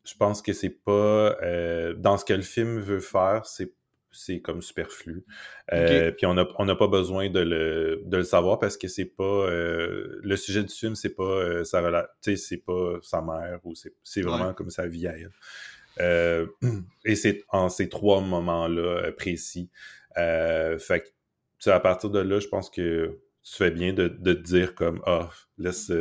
je 0.04 0.14
pense 0.14 0.42
que 0.42 0.52
c'est 0.52 0.70
pas 0.70 1.36
dans 1.96 2.16
ce 2.16 2.24
que 2.24 2.34
le 2.34 2.42
film 2.42 2.78
veut 2.78 3.00
faire, 3.00 3.46
c'est 3.46 3.72
c'est 4.12 4.40
comme 4.40 4.62
superflu. 4.62 5.24
puis 5.68 6.26
on 6.26 6.34
n'a 6.34 6.46
on 6.58 6.76
pas 6.76 6.88
besoin 6.88 7.30
de 7.30 7.40
le, 7.40 8.02
de 8.04 8.16
le, 8.16 8.24
savoir 8.24 8.58
parce 8.58 8.76
que 8.76 8.88
c'est 8.88 9.04
pas 9.04 9.48
le 9.48 10.36
sujet 10.36 10.62
du 10.62 10.74
film, 10.74 10.94
c'est 10.94 11.14
pas 11.14 11.64
sa 11.64 12.08
c'est 12.22 12.64
pas 12.64 12.98
sa 13.02 13.22
mère 13.22 13.60
ou 13.64 13.74
c'est 13.74 14.22
vraiment 14.22 14.54
comme 14.54 14.70
sa 14.70 14.86
vie 14.86 15.06
à 15.06 15.16
elle. 15.16 15.30
Euh, 16.00 16.46
et 17.04 17.14
c'est 17.14 17.44
en 17.48 17.68
ces 17.68 17.88
trois 17.88 18.20
moments-là 18.20 18.82
euh, 18.82 19.12
précis. 19.12 19.70
Euh, 20.16 20.78
fait 20.78 21.04
que, 21.64 21.70
à 21.70 21.80
partir 21.80 22.10
de 22.10 22.20
là, 22.20 22.40
je 22.40 22.48
pense 22.48 22.70
que 22.70 23.20
tu 23.42 23.56
fais 23.56 23.70
bien 23.70 23.92
de, 23.92 24.08
te 24.08 24.30
dire 24.30 24.74
comme, 24.74 25.00
ah, 25.06 25.30
laisse. 25.58 25.92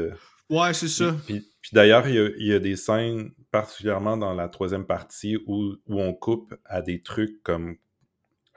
ouais, 0.49 0.73
c'est 0.73 0.87
ça. 0.87 1.15
Puis, 1.25 1.43
d'ailleurs, 1.73 2.07
il 2.07 2.45
y, 2.45 2.53
a, 2.53 2.59
des 2.59 2.75
scènes, 2.75 3.31
particulièrement 3.51 4.17
dans 4.17 4.33
la 4.33 4.47
troisième 4.47 4.85
partie, 4.85 5.37
où, 5.47 5.75
où 5.87 6.01
on 6.01 6.13
coupe 6.13 6.53
à 6.65 6.81
des 6.81 7.01
trucs 7.01 7.41
comme. 7.43 7.77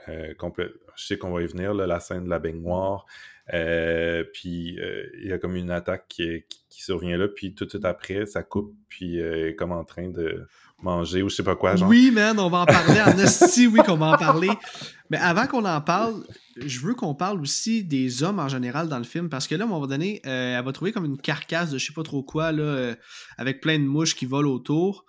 Je 0.07 0.66
sais 0.97 1.19
qu'on 1.19 1.33
va 1.33 1.43
y 1.43 1.47
venir, 1.47 1.74
là, 1.74 1.87
la 1.87 2.01
scène 2.01 2.24
de 2.24 2.31
la 2.31 2.39
baignoire. 2.39 3.07
puis 3.49 4.77
il 4.79 5.27
y 5.27 5.33
a 5.33 5.39
comme 5.39 5.57
une 5.57 5.70
attaque 5.70 6.07
qui, 6.09 6.45
qui, 6.69 6.83
survient 6.83 7.16
là, 7.16 7.29
puis 7.29 7.55
tout 7.55 7.65
de 7.65 7.70
suite 7.70 7.85
après, 7.85 8.27
ça 8.27 8.43
coupe, 8.43 8.74
puis 8.89 9.20
comme 9.57 9.73
en 9.73 9.85
train 9.85 10.09
de, 10.09 10.47
manger 10.83 11.23
ou 11.23 11.29
je 11.29 11.37
sais 11.37 11.43
pas 11.43 11.57
quoi. 11.57 11.77
Genre. 11.77 11.89
Oui, 11.89 12.11
man, 12.11 12.39
on 12.39 12.49
va 12.49 12.59
en 12.59 12.66
parler. 12.66 13.01
en 13.01 13.19
esti, 13.19 13.66
oui, 13.66 13.81
qu'on 13.85 13.97
va 13.97 14.07
en 14.07 14.19
parler. 14.19 14.51
Mais 15.11 15.19
avant 15.19 15.47
qu'on 15.47 15.65
en 15.65 15.81
parle, 15.81 16.23
je 16.57 16.81
veux 16.81 16.95
qu'on 16.95 17.15
parle 17.15 17.41
aussi 17.41 17.85
des 17.85 18.23
hommes 18.23 18.39
en 18.39 18.49
général 18.49 18.89
dans 18.89 18.99
le 18.99 19.05
film 19.05 19.29
parce 19.29 19.47
que 19.47 19.55
là, 19.55 19.65
à 19.65 19.66
un 19.66 19.70
moment 19.70 19.87
donné, 19.87 20.20
euh, 20.27 20.59
elle 20.59 20.65
va 20.65 20.73
trouver 20.73 20.93
comme 20.93 21.05
une 21.05 21.19
carcasse 21.19 21.70
de 21.70 21.79
je 21.79 21.87
sais 21.87 21.93
pas 21.93 22.03
trop 22.03 22.23
quoi, 22.23 22.53
là, 22.53 22.62
euh, 22.62 22.95
avec 23.39 23.61
plein 23.61 23.79
de 23.79 23.85
mouches 23.85 24.15
qui 24.15 24.27
volent 24.27 24.51
autour. 24.51 25.05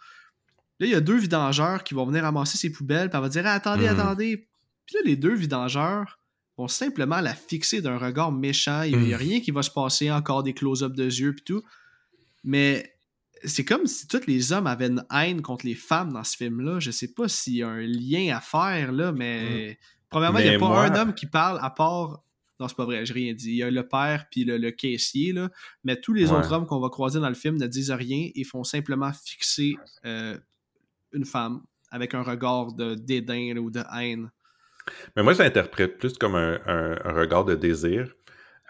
Là, 0.79 0.87
il 0.87 0.91
y 0.91 0.95
a 0.95 1.01
deux 1.01 1.17
vidangeurs 1.17 1.83
qui 1.83 1.93
vont 1.93 2.05
venir 2.05 2.23
ramasser 2.23 2.57
ses 2.57 2.71
poubelles, 2.71 3.09
puis 3.09 3.17
elle 3.17 3.23
va 3.23 3.29
dire 3.29 3.47
Attendez, 3.47 3.89
mhm. 3.89 3.99
attendez. 3.99 4.47
Puis 4.85 4.95
là, 4.95 5.01
les 5.05 5.15
deux 5.15 5.33
vidangeurs 5.33 6.19
vont 6.57 6.67
simplement 6.67 7.21
la 7.21 7.33
fixer 7.33 7.81
d'un 7.81 7.97
regard 7.97 8.31
méchant. 8.31 8.83
Il 8.83 8.97
n'y 8.99 9.13
a 9.13 9.17
mhm. 9.17 9.23
rien 9.23 9.39
qui 9.39 9.51
va 9.51 9.63
se 9.63 9.71
passer, 9.71 10.11
encore 10.11 10.43
des 10.43 10.53
close-up 10.53 10.93
de 10.93 11.05
yeux, 11.05 11.33
puis 11.33 11.43
tout. 11.43 11.63
Mais 12.43 12.93
c'est 13.43 13.65
comme 13.65 13.85
si 13.87 14.07
tous 14.07 14.25
les 14.27 14.53
hommes 14.53 14.67
avaient 14.67 14.87
une 14.87 15.05
haine 15.11 15.41
contre 15.41 15.65
les 15.65 15.75
femmes 15.75 16.13
dans 16.13 16.23
ce 16.23 16.37
film-là. 16.37 16.79
Je 16.79 16.91
sais 16.91 17.13
pas 17.13 17.27
s'il 17.27 17.55
y 17.55 17.63
a 17.63 17.69
un 17.69 17.81
lien 17.81 18.35
à 18.35 18.41
faire, 18.41 18.91
là, 18.91 19.11
mais. 19.11 19.71
Mm. 19.71 19.75
Premièrement, 20.09 20.39
il 20.39 20.49
n'y 20.49 20.55
a 20.55 20.59
pas 20.59 20.85
un 20.85 20.95
homme 20.95 21.13
qui 21.15 21.25
parle 21.25 21.59
à 21.61 21.71
part. 21.71 22.23
Non, 22.59 22.67
c'est 22.67 22.77
pas 22.77 22.85
vrai, 22.85 23.03
j'ai 23.03 23.13
rien 23.13 23.33
dit. 23.33 23.49
Il 23.49 23.55
y 23.55 23.63
a 23.63 23.71
le 23.71 23.87
père 23.87 24.27
puis 24.29 24.45
le, 24.45 24.69
caissier, 24.69 25.33
là. 25.33 25.49
Mais 25.83 25.99
tous 25.99 26.13
les 26.13 26.31
autres 26.31 26.53
hommes 26.53 26.67
qu'on 26.67 26.79
va 26.79 26.89
croiser 26.89 27.19
dans 27.19 27.29
le 27.29 27.35
film 27.35 27.57
ne 27.57 27.65
disent 27.65 27.91
rien 27.91 28.29
et 28.35 28.43
font 28.43 28.63
simplement 28.63 29.11
fixer 29.11 29.75
euh, 30.05 30.37
une 31.13 31.25
femme 31.25 31.63
avec 31.89 32.13
un 32.13 32.21
regard 32.21 32.73
de 32.73 32.93
dédain 32.93 33.57
ou 33.57 33.71
de 33.71 33.83
haine. 33.97 34.29
Mais 35.15 35.23
moi, 35.23 35.33
je 35.33 35.39
l'interprète 35.39 35.97
plus 35.97 36.17
comme 36.17 36.35
un 36.35 37.13
regard 37.13 37.45
de 37.45 37.55
désir 37.55 38.07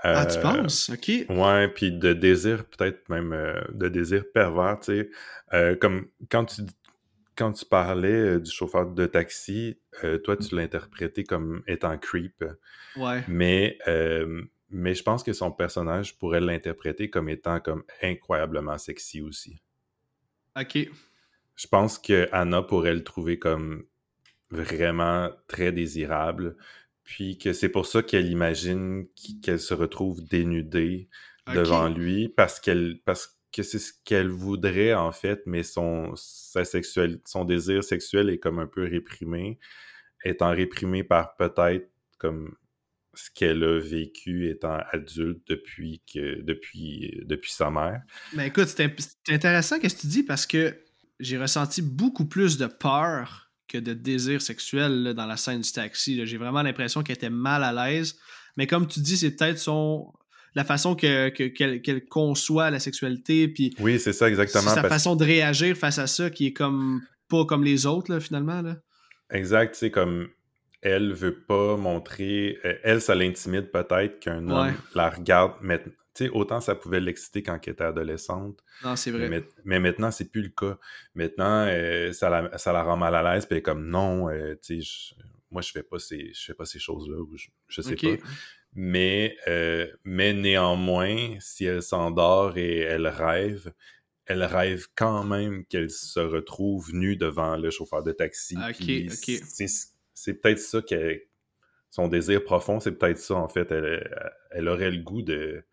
ah, 0.03 0.25
tu 0.25 0.37
euh, 0.37 0.41
penses? 0.41 0.89
OK. 0.89 1.11
Ouais, 1.29 1.67
puis 1.69 1.91
de 1.93 2.11
désir, 2.11 2.65
peut-être 2.65 3.07
même 3.07 3.31
euh, 3.31 3.61
de 3.71 3.87
désir 3.87 4.25
pervers, 4.33 4.79
tu 4.81 4.85
sais. 4.85 5.09
Euh, 5.53 5.77
comme 5.77 6.07
quand 6.29 6.43
tu, 6.45 6.63
quand 7.37 7.53
tu 7.53 7.65
parlais 7.65 8.39
du 8.39 8.51
chauffeur 8.51 8.85
de 8.85 9.05
taxi, 9.05 9.79
toi, 10.23 10.35
tu 10.35 10.55
l'as 10.55 10.63
interprété 10.63 11.23
comme 11.23 11.63
étant 11.67 11.97
creep. 11.97 12.43
Ouais. 12.97 13.23
Mais, 13.27 13.77
mais 14.69 14.93
je 14.93 15.03
pense 15.03 15.23
que 15.23 15.33
son 15.33 15.51
personnage 15.51 16.17
pourrait 16.17 16.41
l'interpréter 16.41 17.09
comme 17.09 17.29
étant 17.29 17.59
comme 17.59 17.83
incroyablement 18.01 18.77
sexy 18.77 19.21
aussi. 19.21 19.57
OK. 20.59 20.89
Je 21.55 21.67
pense 21.67 21.97
que 21.97 22.27
Anna 22.31 22.61
pourrait 22.61 22.93
le 22.93 23.03
trouver 23.03 23.39
comme 23.39 23.85
vraiment 24.53 25.29
très 25.47 25.71
désirable 25.71 26.55
puis 27.03 27.37
que 27.37 27.53
c'est 27.53 27.69
pour 27.69 27.85
ça 27.85 28.01
qu'elle 28.01 28.27
imagine 28.27 29.05
qu'elle 29.41 29.59
se 29.59 29.73
retrouve 29.73 30.25
dénudée 30.25 31.09
devant 31.53 31.89
lui 31.89 32.29
parce 32.29 32.59
qu'elle 32.59 32.99
parce 33.05 33.39
que 33.51 33.61
c'est 33.61 33.79
ce 33.79 33.91
qu'elle 34.05 34.29
voudrait 34.29 34.93
en 34.93 35.11
fait, 35.11 35.41
mais 35.45 35.63
son 35.63 36.13
sa 36.15 36.65
sexuelle, 36.65 37.19
son 37.25 37.45
désir 37.45 37.83
sexuel 37.83 38.29
est 38.29 38.39
comme 38.39 38.59
un 38.59 38.67
peu 38.67 38.83
réprimé, 38.83 39.59
étant 40.23 40.51
réprimé 40.51 41.03
par 41.03 41.35
peut-être 41.35 41.89
comme 42.17 42.55
ce 43.13 43.29
qu'elle 43.29 43.63
a 43.63 43.79
vécu 43.79 44.49
étant 44.49 44.79
adulte 44.91 45.43
depuis 45.47 46.01
que 46.11 46.41
depuis 46.41 47.21
depuis 47.25 47.51
sa 47.51 47.69
mère. 47.69 48.01
Mais 48.33 48.47
écoute, 48.47 48.67
c'est 48.67 48.95
intéressant 49.29 49.75
ce 49.75 49.81
que 49.81 50.01
tu 50.01 50.07
dis 50.07 50.23
parce 50.23 50.47
que 50.47 50.75
j'ai 51.19 51.37
ressenti 51.37 51.81
beaucoup 51.81 52.25
plus 52.25 52.57
de 52.57 52.65
peur 52.65 53.52
que 53.67 53.77
de 53.77 53.93
désir 53.93 54.41
sexuel 54.41 55.13
dans 55.15 55.25
la 55.25 55.37
scène 55.37 55.61
du 55.61 55.71
taxi. 55.71 56.25
J'ai 56.25 56.37
vraiment 56.37 56.61
l'impression 56.61 57.03
qu'elle 57.03 57.15
était 57.15 57.29
mal 57.29 57.63
à 57.63 57.71
l'aise. 57.73 58.17
Mais 58.57 58.67
comme 58.67 58.87
tu 58.87 58.99
dis, 58.99 59.17
c'est 59.17 59.31
peut-être 59.31 59.57
son 59.57 60.13
la 60.55 60.63
façon 60.63 60.95
que, 60.95 61.29
qu'elle, 61.29 62.05
conçoit 62.05 62.69
la 62.69 62.79
sexualité. 62.79 63.47
Puis 63.47 63.73
oui, 63.79 63.99
c'est 63.99 64.13
ça 64.13 64.29
exactement. 64.29 64.69
sa 64.69 64.83
façon 64.83 65.15
de 65.15 65.25
réagir 65.25 65.75
face 65.75 65.97
à 65.97 66.07
ça 66.07 66.29
qui 66.29 66.47
est 66.47 66.53
comme 66.53 67.01
pas 67.27 67.45
comme 67.45 67.63
les 67.63 67.85
autres, 67.85 68.19
finalement. 68.19 68.61
Là. 68.61 68.77
Exact, 69.31 69.75
c'est 69.75 69.89
comme 69.89 70.29
elle 70.81 71.13
veut 71.13 71.43
pas 71.45 71.77
montrer. 71.77 72.59
Elle, 72.83 73.01
ça 73.01 73.15
l'intimide 73.15 73.71
peut-être 73.71 74.19
qu'un 74.19 74.47
homme 74.49 74.73
la 74.93 75.09
regarde 75.09 75.53
autant 76.31 76.61
ça 76.61 76.75
pouvait 76.75 76.99
l'exciter 76.99 77.43
quand 77.43 77.59
elle 77.65 77.73
était 77.73 77.83
adolescente. 77.83 78.63
Non, 78.83 78.95
c'est 78.95 79.11
vrai. 79.11 79.29
Mais, 79.29 79.43
mais 79.65 79.79
maintenant, 79.79 80.11
c'est 80.11 80.29
plus 80.29 80.43
le 80.43 80.49
cas. 80.49 80.77
Maintenant, 81.15 81.65
euh, 81.67 82.11
ça, 82.13 82.29
la, 82.29 82.57
ça 82.57 82.73
la 82.73 82.83
rend 82.83 82.97
mal 82.97 83.15
à 83.15 83.23
l'aise, 83.23 83.45
puis 83.45 83.55
elle 83.55 83.59
est 83.59 83.63
comme 83.63 83.87
non, 83.87 84.29
euh, 84.29 84.55
tu 84.61 84.81
sais, 84.81 85.15
moi, 85.51 85.61
je 85.61 85.71
fais 85.71 85.83
pas 85.83 85.99
ces, 85.99 86.31
je 86.33 86.45
fais 86.45 86.53
pas 86.53 86.65
ces 86.65 86.79
choses-là, 86.79 87.23
je, 87.35 87.47
je 87.67 87.81
sais 87.81 87.95
pas. 87.95 88.15
Mais, 88.75 89.37
euh, 89.47 89.87
mais 90.03 90.33
néanmoins, 90.33 91.35
si 91.39 91.65
elle 91.65 91.83
s'endort 91.83 92.57
et 92.57 92.79
elle 92.79 93.07
rêve, 93.07 93.71
elle 94.25 94.43
rêve 94.43 94.87
quand 94.95 95.23
même 95.23 95.65
qu'elle 95.65 95.91
se 95.91 96.19
retrouve 96.19 96.91
nue 96.93 97.15
devant 97.15 97.55
le 97.55 97.69
chauffeur 97.69 98.01
de 98.01 98.11
taxi. 98.11 98.55
Ok. 98.57 99.91
C'est 100.15 100.41
peut-être 100.41 100.59
ça 100.59 100.81
que 100.81 101.21
son 101.91 102.07
désir 102.07 102.43
profond, 102.43 102.79
c'est 102.79 102.93
peut-être 102.93 103.19
ça 103.19 103.35
en 103.35 103.49
fait. 103.49 103.71
Elle, 103.71 104.31
elle 104.51 104.67
aurait 104.67 104.89
le 104.89 105.03
goût 105.03 105.21
de, 105.21 105.63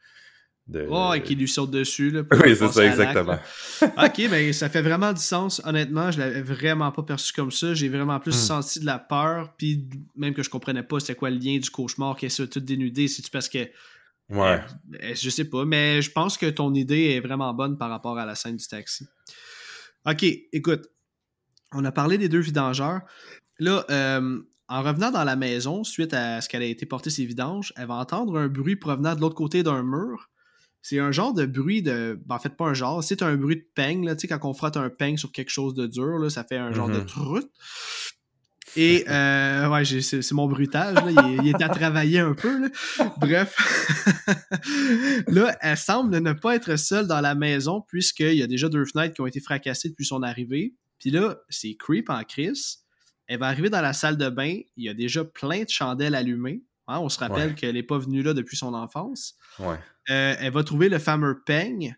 Oh, 0.91 1.13
et 1.15 1.23
qui 1.23 1.35
lui 1.35 1.49
saute 1.49 1.71
dessus. 1.71 2.11
Là, 2.11 2.23
oui, 2.31 2.57
c'est 2.57 2.69
ça, 2.69 2.85
exactement. 2.85 3.39
ok, 3.83 4.19
mais 4.19 4.29
ben, 4.29 4.53
ça 4.53 4.69
fait 4.69 4.83
vraiment 4.83 5.13
du 5.13 5.21
sens. 5.21 5.61
Honnêtement, 5.65 6.11
je 6.11 6.19
l'avais 6.19 6.43
vraiment 6.43 6.93
pas 6.93 7.03
perçu 7.03 7.33
comme 7.33 7.51
ça. 7.51 7.75
J'ai 7.75 7.89
vraiment 7.89 8.21
plus 8.21 8.35
hmm. 8.37 8.47
senti 8.47 8.81
de 8.81 8.87
la 8.87 8.99
peur, 8.99 9.55
puis 9.57 9.89
même 10.17 10.35
que 10.35 10.43
je 10.43 10.51
comprenais 10.51 10.83
pas 10.83 11.01
c'était 11.01 11.15
quoi 11.15 11.31
le 11.31 11.39
lien 11.39 11.59
du 11.59 11.71
cauchemar 11.71 12.17
est 12.23 12.29
ça 12.29 12.47
tout 12.47 12.61
dénudé. 12.61 13.09
C'est-tu 13.09 13.31
parce 13.31 13.49
que. 13.49 13.69
Ouais. 14.29 14.61
Euh, 15.03 15.15
je 15.15 15.29
sais 15.29 15.45
pas, 15.45 15.65
mais 15.65 16.03
je 16.03 16.11
pense 16.13 16.39
que 16.39 16.47
ton 16.47 16.73
idée 16.75 17.11
est 17.11 17.21
vraiment 17.21 17.53
bonne 17.53 17.77
par 17.77 17.91
rapport 17.91 18.17
à 18.17 18.25
la 18.25 18.35
scène 18.35 18.57
du 18.57 18.67
taxi. 18.67 19.07
Ok, 20.07 20.25
écoute. 20.53 20.87
On 21.73 21.85
a 21.85 21.93
parlé 21.93 22.19
des 22.19 22.29
deux 22.29 22.41
vidangeurs. 22.41 23.03
Là, 23.61 23.85
euh, 23.91 24.41
en 24.71 24.83
revenant 24.83 25.11
dans 25.11 25.25
la 25.25 25.37
maison, 25.37 25.85
suite 25.85 26.15
à 26.15 26.41
ce 26.41 26.49
qu'elle 26.49 26.63
a 26.63 26.67
été 26.67 26.87
portée 26.87 27.11
ses 27.11 27.25
vidanges, 27.25 27.73
elle 27.77 27.89
va 27.89 27.95
entendre 27.95 28.39
un 28.39 28.49
bruit 28.49 28.77
provenant 28.77 29.15
de 29.17 29.21
l'autre 29.21 29.35
côté 29.35 29.63
d'un 29.63 29.83
mur. 29.83 30.30
C'est 30.83 30.99
un 30.99 31.13
genre 31.13 31.35
de 31.35 31.45
bruit 31.45 31.83
de. 31.83 32.19
Ben, 32.25 32.37
en 32.37 32.39
fait, 32.39 32.57
pas 32.57 32.67
un 32.67 32.75
genre, 32.75 33.05
c'est 33.05 33.23
un 33.23 33.37
bruit 33.37 33.57
de 33.57 33.67
peigne. 33.75 34.07
Là, 34.07 34.17
tu 34.17 34.23
sais, 34.23 34.29
quand 34.29 34.49
on 34.49 34.55
frotte 34.55 34.77
un 34.77 34.89
peigne 34.89 35.17
sur 35.17 35.31
quelque 35.31 35.51
chose 35.51 35.75
de 35.75 35.87
dur, 35.87 36.19
là, 36.19 36.31
ça 36.31 36.45
fait 36.45 36.57
un 36.57 36.73
genre 36.73 36.89
de 36.89 37.01
mm-hmm. 37.01 37.07
troute. 37.07 37.51
Et 38.77 39.05
euh, 39.11 39.69
ouais, 39.69 39.85
c'est 39.85 40.33
mon 40.33 40.47
bruitage. 40.47 40.95
Là. 40.95 41.11
Il, 41.43 41.49
est 41.49 41.63
à 41.63 41.69
travailler 41.69 42.21
un 42.21 42.35
peu. 42.35 42.61
Là. 42.61 42.69
Bref. 43.19 43.57
là, 45.29 45.57
elle 45.61 45.77
semble 45.77 46.19
ne 46.19 46.33
pas 46.33 46.55
être 46.55 46.77
seule 46.77 47.07
dans 47.07 47.21
la 47.21 47.35
maison 47.35 47.83
puisqu'il 47.87 48.35
y 48.35 48.43
a 48.43 48.47
déjà 48.47 48.69
deux 48.69 48.85
fenêtres 48.85 49.15
qui 49.15 49.21
ont 49.21 49.27
été 49.27 49.41
fracassées 49.41 49.89
depuis 49.89 50.07
son 50.07 50.23
arrivée. 50.23 50.75
Puis 50.99 51.11
là, 51.11 51.39
c'est 51.49 51.75
creep 51.75 52.11
en 52.11 52.23
crise. 52.25 52.79
Elle 53.27 53.39
va 53.39 53.47
arriver 53.47 53.71
dans 53.71 53.81
la 53.81 53.93
salle 53.93 54.17
de 54.17 54.29
bain. 54.29 54.59
Il 54.77 54.85
y 54.85 54.89
a 54.89 54.95
déjà 54.95 55.25
plein 55.25 55.63
de 55.63 55.69
chandelles 55.69 56.15
allumées. 56.15 56.63
Hein, 56.91 56.99
on 56.99 57.09
se 57.09 57.19
rappelle 57.19 57.55
qu'elle 57.55 57.75
n'est 57.75 57.85
pas 57.85 57.99
venue 57.99 58.23
là 58.23 58.35
depuis 58.35 58.57
son 58.57 58.75
enfance. 58.75 59.37
Ouais. 59.61 59.79
Euh, 60.11 60.35
elle 60.39 60.53
va 60.53 60.65
trouver 60.65 60.89
le 60.89 60.99
fameux 60.99 61.41
peigne. 61.45 61.97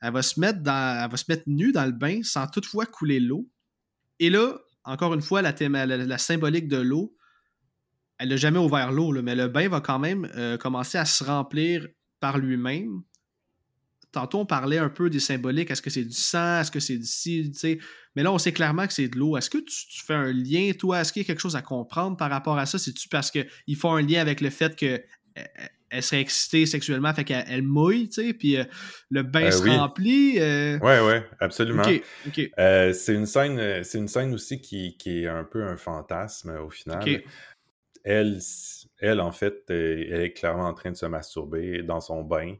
Elle 0.00 0.12
va 0.12 0.22
se 0.22 0.40
mettre 0.40 0.60
dans, 0.62 1.04
elle 1.04 1.10
va 1.10 1.16
se 1.16 1.26
mettre 1.28 1.44
nue 1.46 1.70
dans 1.70 1.84
le 1.84 1.92
bain 1.92 2.20
sans 2.24 2.48
toutefois 2.48 2.84
couler 2.86 3.20
l'eau. 3.20 3.48
Et 4.18 4.30
là, 4.30 4.58
encore 4.84 5.14
une 5.14 5.22
fois, 5.22 5.42
la, 5.42 5.52
la, 5.52 6.18
symbolique 6.18 6.66
de 6.66 6.78
l'eau, 6.78 7.16
elle 8.18 8.30
n'a 8.30 8.36
jamais 8.36 8.58
ouvert 8.58 8.90
l'eau, 8.90 9.12
mais 9.22 9.36
le 9.36 9.46
bain 9.46 9.68
va 9.68 9.80
quand 9.80 10.00
même 10.00 10.28
euh, 10.34 10.56
commencer 10.58 10.98
à 10.98 11.04
se 11.04 11.22
remplir 11.22 11.86
par 12.18 12.38
lui-même. 12.38 13.02
Tantôt, 14.12 14.40
on 14.40 14.46
parlait 14.46 14.78
un 14.78 14.90
peu 14.90 15.08
des 15.08 15.20
symboliques. 15.20 15.70
Est-ce 15.70 15.82
que 15.82 15.90
c'est 15.90 16.04
du 16.04 16.12
sang? 16.12 16.60
Est-ce 16.60 16.70
que 16.70 16.80
c'est 16.80 16.98
du 16.98 17.04
ci? 17.04 17.50
Mais 18.14 18.22
là, 18.22 18.30
on 18.30 18.38
sait 18.38 18.52
clairement 18.52 18.86
que 18.86 18.92
c'est 18.92 19.08
de 19.08 19.18
l'eau. 19.18 19.36
Est-ce 19.36 19.48
que 19.48 19.58
tu, 19.58 20.04
fais 20.04 20.14
un 20.14 20.32
lien, 20.32 20.70
toi? 20.78 21.00
Est-ce 21.00 21.12
qu'il 21.12 21.22
y 21.22 21.24
a 21.24 21.26
quelque 21.26 21.40
chose 21.40 21.56
à 21.56 21.62
comprendre 21.62 22.16
par 22.16 22.30
rapport 22.30 22.58
à 22.58 22.66
ça? 22.66 22.78
C'est-tu 22.78 23.08
parce 23.08 23.30
qu'ils 23.30 23.76
font 23.76 23.94
un 23.94 24.02
lien 24.02 24.20
avec 24.20 24.40
le 24.40 24.50
fait 24.50 24.76
que 24.76 25.02
elle 25.92 26.02
serait 26.02 26.22
excitée 26.22 26.64
sexuellement, 26.64 27.12
fait 27.12 27.24
qu'elle 27.24 27.62
mouille, 27.62 28.08
tu 28.08 28.26
sais, 28.26 28.32
puis 28.32 28.56
euh, 28.56 28.64
le 29.10 29.22
bain 29.22 29.44
euh, 29.44 29.50
se 29.50 29.62
remplit. 29.68 30.40
Euh... 30.40 30.78
Ouais, 30.78 31.00
ouais, 31.00 31.22
absolument. 31.38 31.82
Euh, 32.58 32.92
c'est 32.94 33.14
une 33.14 33.26
scène, 33.26 33.84
c'est 33.84 33.98
une 33.98 34.08
scène 34.08 34.32
aussi 34.32 34.60
qui, 34.60 34.96
qui, 34.96 35.24
est 35.24 35.28
un 35.28 35.44
peu 35.44 35.62
un 35.62 35.76
fantasme 35.76 36.56
au 36.56 36.70
final. 36.70 37.22
Elle, 38.04 38.38
elle, 39.02 39.20
en 39.20 39.32
fait, 39.32 39.64
elle 39.68 40.20
est 40.22 40.32
clairement 40.32 40.66
en 40.66 40.74
train 40.74 40.90
de 40.90 40.96
se 40.96 41.06
masturber 41.06 41.82
dans 41.82 42.00
son 42.00 42.22
bain. 42.22 42.56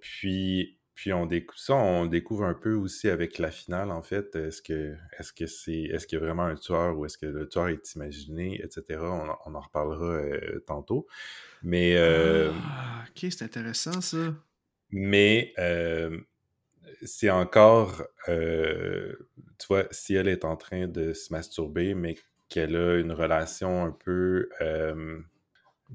puis 0.00 0.72
puis 0.94 1.12
on 1.12 1.26
découvre 1.26 1.58
ça, 1.58 1.74
on 1.74 2.06
découvre 2.06 2.44
un 2.44 2.54
peu 2.54 2.72
aussi 2.72 3.10
avec 3.10 3.38
la 3.38 3.50
finale, 3.50 3.90
en 3.90 4.02
fait. 4.02 4.34
Est-ce 4.34 4.62
que 4.62 4.96
est-ce 5.18 5.30
que 5.34 5.46
c'est 5.46 5.82
est-ce 5.82 6.06
qu'il 6.06 6.18
y 6.18 6.22
a 6.22 6.24
vraiment 6.24 6.44
un 6.44 6.54
tueur 6.54 6.96
ou 6.96 7.04
est-ce 7.04 7.18
que 7.18 7.26
le 7.26 7.46
tueur 7.46 7.68
est 7.68 7.94
imaginé, 7.94 8.58
etc. 8.64 9.00
On, 9.02 9.28
on 9.44 9.54
en 9.54 9.60
reparlera 9.60 10.22
tantôt. 10.66 11.06
Mais. 11.62 11.96
Euh, 11.96 12.50
ah, 12.64 13.04
ok, 13.08 13.30
c'est 13.30 13.42
intéressant 13.42 14.00
ça. 14.00 14.34
Mais 14.90 15.52
euh, 15.58 16.18
c'est 17.02 17.30
encore. 17.30 18.04
Euh, 18.28 19.14
tu 19.58 19.66
vois, 19.68 19.86
si 19.90 20.14
elle 20.14 20.28
est 20.28 20.44
en 20.44 20.56
train 20.56 20.86
de 20.86 21.12
se 21.12 21.32
masturber, 21.32 21.94
mais 21.94 22.16
qu'elle 22.48 22.76
a 22.76 22.98
une 22.98 23.12
relation 23.12 23.84
un 23.84 23.92
peu. 23.92 24.48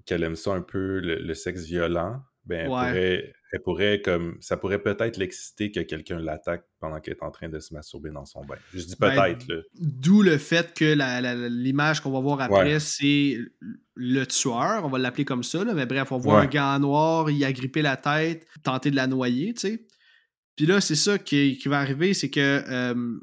qu'elle 0.05 0.23
aime 0.23 0.35
ça 0.35 0.51
un 0.51 0.61
peu, 0.61 0.99
le 0.99 1.33
sexe 1.33 1.65
violent, 1.65 2.21
ben, 2.45 2.61
elle, 2.61 2.67
pourrait, 2.67 3.33
elle 3.51 3.61
pourrait 3.61 4.01
comme 4.01 4.37
ça 4.41 4.57
pourrait 4.57 4.81
peut-être 4.81 5.17
l'exciter 5.17 5.71
que 5.71 5.79
quelqu'un 5.81 6.19
l'attaque 6.19 6.65
pendant 6.79 6.99
qu'elle 6.99 7.13
est 7.13 7.23
en 7.23 7.29
train 7.29 7.49
de 7.49 7.59
se 7.59 7.73
masturber 7.73 8.09
dans 8.09 8.25
son 8.25 8.43
bain. 8.43 8.55
Je 8.73 8.79
dis 8.81 8.95
ben, 8.99 9.11
peut-être. 9.11 9.65
D'où 9.79 10.23
le 10.23 10.37
fait 10.37 10.73
que 10.73 10.95
l'image 11.47 12.01
qu'on 12.01 12.11
va 12.11 12.19
voir 12.19 12.41
après, 12.41 12.79
c'est 12.79 13.37
le 13.95 14.25
tueur, 14.25 14.83
on 14.83 14.89
va 14.89 14.97
l'appeler 14.97 15.25
comme 15.25 15.43
ça, 15.43 15.63
mais 15.63 15.85
bref, 15.85 16.11
on 16.11 16.17
voit 16.17 16.41
un 16.41 16.47
gars 16.47 16.79
noir 16.79 17.29
y 17.29 17.45
agripper 17.45 17.81
la 17.81 17.97
tête, 17.97 18.47
tenter 18.63 18.89
de 18.89 18.95
la 18.95 19.07
noyer, 19.07 19.53
tu 19.53 19.61
sais. 19.61 19.87
Puis 20.55 20.65
là, 20.65 20.81
c'est 20.81 20.95
ça 20.95 21.17
qui, 21.17 21.57
qui, 21.57 21.69
va 21.69 21.79
arriver, 21.79 22.13
c'est 22.13 22.29
que 22.29 22.39
euh, 22.39 23.19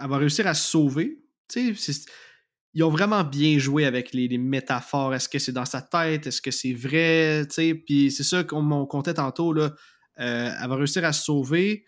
elle 0.00 0.08
va 0.08 0.16
réussir 0.16 0.46
à 0.46 0.54
se 0.54 0.68
sauver. 0.68 1.18
Ils 1.56 2.82
ont 2.82 2.90
vraiment 2.90 3.24
bien 3.24 3.58
joué 3.58 3.84
avec 3.86 4.12
les, 4.12 4.38
métaphores. 4.38 5.14
Est-ce 5.14 5.28
que 5.28 5.38
c'est 5.38 5.52
dans 5.52 5.64
sa 5.64 5.82
tête? 5.82 6.26
Est-ce 6.26 6.42
que 6.42 6.50
c'est 6.50 6.72
vrai? 6.72 7.46
Puis 7.86 8.10
c'est 8.10 8.22
ça 8.24 8.44
qu'on 8.44 8.86
comptait 8.86 9.14
tantôt. 9.14 9.52
Là. 9.52 9.74
Euh, 10.20 10.50
elle 10.62 10.68
va 10.68 10.76
réussir 10.76 11.04
à 11.04 11.12
se 11.12 11.24
sauver. 11.24 11.84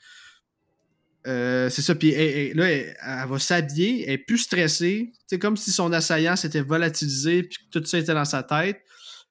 Euh, 1.26 1.68
c'est 1.68 1.82
ça. 1.82 1.94
Puis 1.94 2.12
là, 2.54 2.70
elle, 2.70 3.28
va 3.28 3.38
s'habiller. 3.38 4.04
Elle 4.06 4.14
est 4.14 4.18
plus 4.18 4.38
stressée. 4.38 5.12
Comme 5.40 5.56
si 5.56 5.70
son 5.70 5.92
assaillant 5.92 6.36
s'était 6.36 6.62
volatilisé. 6.62 7.42
Puis 7.42 7.58
tout 7.70 7.84
ça 7.84 7.98
était 7.98 8.14
dans 8.14 8.24
sa 8.24 8.42
tête. 8.42 8.80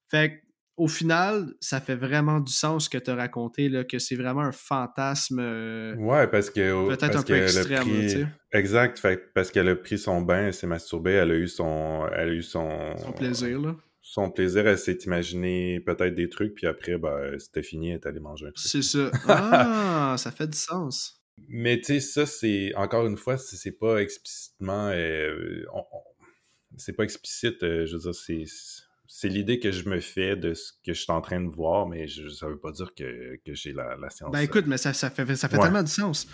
Fait 0.08 0.44
au 0.80 0.88
final, 0.88 1.54
ça 1.60 1.82
fait 1.82 1.96
vraiment 1.96 2.40
du 2.40 2.52
sens 2.52 2.86
ce 2.86 2.90
que 2.90 2.98
tu 2.98 3.12
as 3.12 3.16
raconté, 3.16 3.68
là, 3.68 3.84
que 3.84 4.00
c'est 4.00 4.16
vraiment 4.16 4.42
un 4.42 4.54
fantasme. 4.54 5.40
Euh, 5.40 5.96
ouais, 5.98 6.28
parce 6.28 6.50
que. 6.50 6.88
Peut-être 6.88 7.18
un 7.18 7.22
peu 7.22 7.36
extrême. 7.36 8.32
exact. 8.54 8.98
Fait, 8.98 9.34
parce 9.34 9.52
qu'elle 9.52 9.68
a 9.68 9.76
pris 9.76 10.00
son 10.00 10.22
bain, 10.22 10.48
elle 10.48 10.54
s'est 10.54 10.68
masturbée, 10.68 11.12
elle 11.12 11.32
a 11.32 11.36
eu 11.36 11.48
son. 11.48 12.08
Elle 12.16 12.30
a 12.30 12.34
eu 12.34 12.42
son. 12.42 12.96
Son 12.98 13.12
plaisir, 13.12 13.60
là. 13.60 13.76
Son 14.02 14.32
plaisir, 14.32 14.66
elle 14.66 14.78
s'est 14.78 14.98
imaginé 15.06 15.82
peut-être 15.82 16.16
des 16.16 16.30
trucs, 16.30 16.56
puis 16.56 16.66
après, 16.66 16.98
ben, 16.98 17.38
c'était 17.38 17.62
fini, 17.62 17.90
elle 17.90 17.96
est 17.96 18.08
allée 18.08 18.22
manger 18.22 18.48
un 18.48 18.52
truc. 18.52 18.66
C'est 18.66 18.82
ça. 18.82 19.12
Ah, 19.28 20.16
ça 20.18 20.32
fait 20.32 20.48
du 20.48 20.58
sens. 20.58 21.22
Mais 21.48 21.78
tu 21.78 21.86
sais, 21.86 22.00
ça, 22.00 22.26
c'est. 22.26 22.74
Encore 22.76 23.06
une 23.06 23.18
fois, 23.18 23.38
c'est 23.38 23.78
pas 23.78 23.98
explicitement. 23.98 24.90
Euh, 24.94 25.66
c'est 26.78 26.94
pas 26.94 27.04
explicite, 27.04 27.62
euh, 27.64 27.86
je 27.86 27.98
veux 27.98 28.02
dire, 28.02 28.16
c'est 28.16 28.46
c'est 29.12 29.28
l'idée 29.28 29.60
que 29.60 29.72
je 29.72 29.90
me 29.90 30.00
fais 30.00 30.36
de 30.36 30.54
ce 30.54 30.72
que 30.86 30.94
je 30.94 31.02
suis 31.02 31.12
en 31.12 31.20
train 31.20 31.42
de 31.42 31.50
voir, 31.50 31.88
mais 31.88 32.08
je, 32.08 32.30
ça 32.30 32.48
veut 32.48 32.60
pas 32.60 32.72
dire 32.72 32.94
que, 32.94 33.40
j'ai 33.48 33.74
la, 33.74 33.98
science. 34.12 34.32
Ben 34.32 34.42
écoute, 34.42 34.66
mais 34.68 34.78
ça, 34.78 34.94
ça 34.94 35.10
fait, 35.10 35.36
ça 35.36 35.50
fait 35.50 35.58
tellement 35.58 35.82
de 35.82 35.88
sens. 35.88 36.28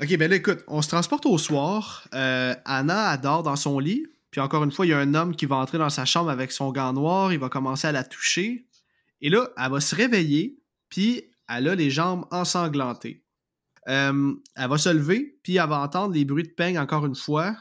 Ok, 0.00 0.14
ben 0.18 0.28
là, 0.28 0.36
écoute, 0.36 0.62
on 0.68 0.82
se 0.82 0.88
transporte 0.88 1.24
au 1.24 1.38
soir. 1.38 2.06
Euh, 2.14 2.54
Anna 2.66 3.08
adore 3.08 3.42
dans 3.42 3.56
son 3.56 3.78
lit. 3.78 4.06
Puis 4.30 4.38
encore 4.42 4.62
une 4.64 4.70
fois, 4.70 4.84
il 4.84 4.90
y 4.90 4.92
a 4.92 4.98
un 4.98 5.14
homme 5.14 5.34
qui 5.34 5.46
va 5.46 5.56
entrer 5.56 5.78
dans 5.78 5.88
sa 5.88 6.04
chambre 6.04 6.28
avec 6.28 6.52
son 6.52 6.72
gant 6.72 6.92
noir. 6.92 7.32
Il 7.32 7.38
va 7.38 7.48
commencer 7.48 7.88
à 7.88 7.92
la 7.92 8.04
toucher. 8.04 8.68
Et 9.22 9.30
là, 9.30 9.48
elle 9.56 9.70
va 9.70 9.80
se 9.80 9.94
réveiller. 9.94 10.60
Puis 10.90 11.24
elle 11.48 11.68
a 11.68 11.74
les 11.74 11.88
jambes 11.88 12.26
ensanglantées. 12.30 13.24
Euh, 13.88 14.34
elle 14.56 14.68
va 14.68 14.76
se 14.76 14.90
lever. 14.90 15.38
Puis 15.42 15.56
elle 15.56 15.68
va 15.68 15.80
entendre 15.80 16.12
les 16.12 16.26
bruits 16.26 16.44
de 16.44 16.50
peigne 16.50 16.78
encore 16.78 17.06
une 17.06 17.16
fois. 17.16 17.56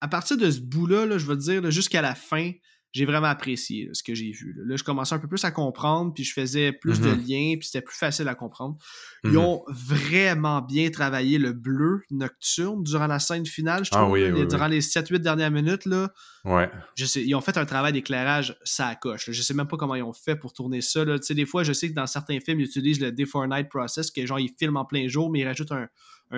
À 0.00 0.08
partir 0.08 0.36
de 0.36 0.50
ce 0.50 0.58
bout-là, 0.58 1.06
là, 1.06 1.16
je 1.16 1.26
veux 1.26 1.36
dire, 1.36 1.70
jusqu'à 1.70 2.02
la 2.02 2.16
fin, 2.16 2.50
j'ai 2.92 3.04
vraiment 3.04 3.26
apprécié 3.26 3.90
ce 3.92 4.02
que 4.02 4.14
j'ai 4.14 4.30
vu. 4.30 4.54
Là. 4.56 4.76
je 4.76 4.82
commençais 4.82 5.14
un 5.14 5.18
peu 5.18 5.28
plus 5.28 5.44
à 5.44 5.50
comprendre, 5.50 6.12
puis 6.14 6.24
je 6.24 6.32
faisais 6.32 6.72
plus 6.72 7.00
de 7.00 7.10
mm-hmm. 7.10 7.28
liens, 7.28 7.56
puis 7.58 7.66
c'était 7.66 7.82
plus 7.82 7.96
facile 7.96 8.28
à 8.28 8.34
comprendre. 8.34 8.76
Ils 9.24 9.30
mm-hmm. 9.30 9.36
ont 9.36 9.64
vraiment 9.68 10.62
bien 10.62 10.90
travaillé 10.90 11.38
le 11.38 11.52
bleu 11.52 12.02
nocturne 12.10 12.82
durant 12.82 13.06
la 13.06 13.18
scène 13.18 13.44
finale, 13.44 13.84
je 13.84 13.90
ah 13.92 13.98
trouve. 13.98 14.46
durant 14.46 14.68
les 14.68 14.80
7-8 14.80 15.18
dernières 15.18 15.50
minutes, 15.50 15.84
là, 15.84 16.12
ouais. 16.44 16.70
je 16.96 17.04
sais, 17.04 17.22
ils 17.22 17.34
ont 17.34 17.40
fait 17.40 17.58
un 17.58 17.66
travail 17.66 17.92
d'éclairage 17.92 18.56
ça 18.64 18.94
coche. 18.94 19.30
Je 19.30 19.42
sais 19.42 19.54
même 19.54 19.68
pas 19.68 19.76
comment 19.76 19.94
ils 19.94 20.02
ont 20.02 20.12
fait 20.12 20.36
pour 20.36 20.52
tourner 20.52 20.80
ça. 20.80 21.04
Là. 21.04 21.18
Des 21.18 21.46
fois, 21.46 21.62
je 21.62 21.72
sais 21.72 21.88
que 21.88 21.94
dans 21.94 22.06
certains 22.06 22.40
films, 22.40 22.60
ils 22.60 22.66
utilisent 22.66 23.00
le 23.00 23.12
Day 23.12 23.26
for 23.26 23.46
Night 23.46 23.68
process, 23.68 24.10
que 24.10 24.24
genre, 24.24 24.40
ils 24.40 24.52
filment 24.58 24.78
en 24.78 24.84
plein 24.84 25.08
jour, 25.08 25.30
mais 25.30 25.40
ils 25.40 25.46
rajoutent 25.46 25.72
un, 25.72 25.88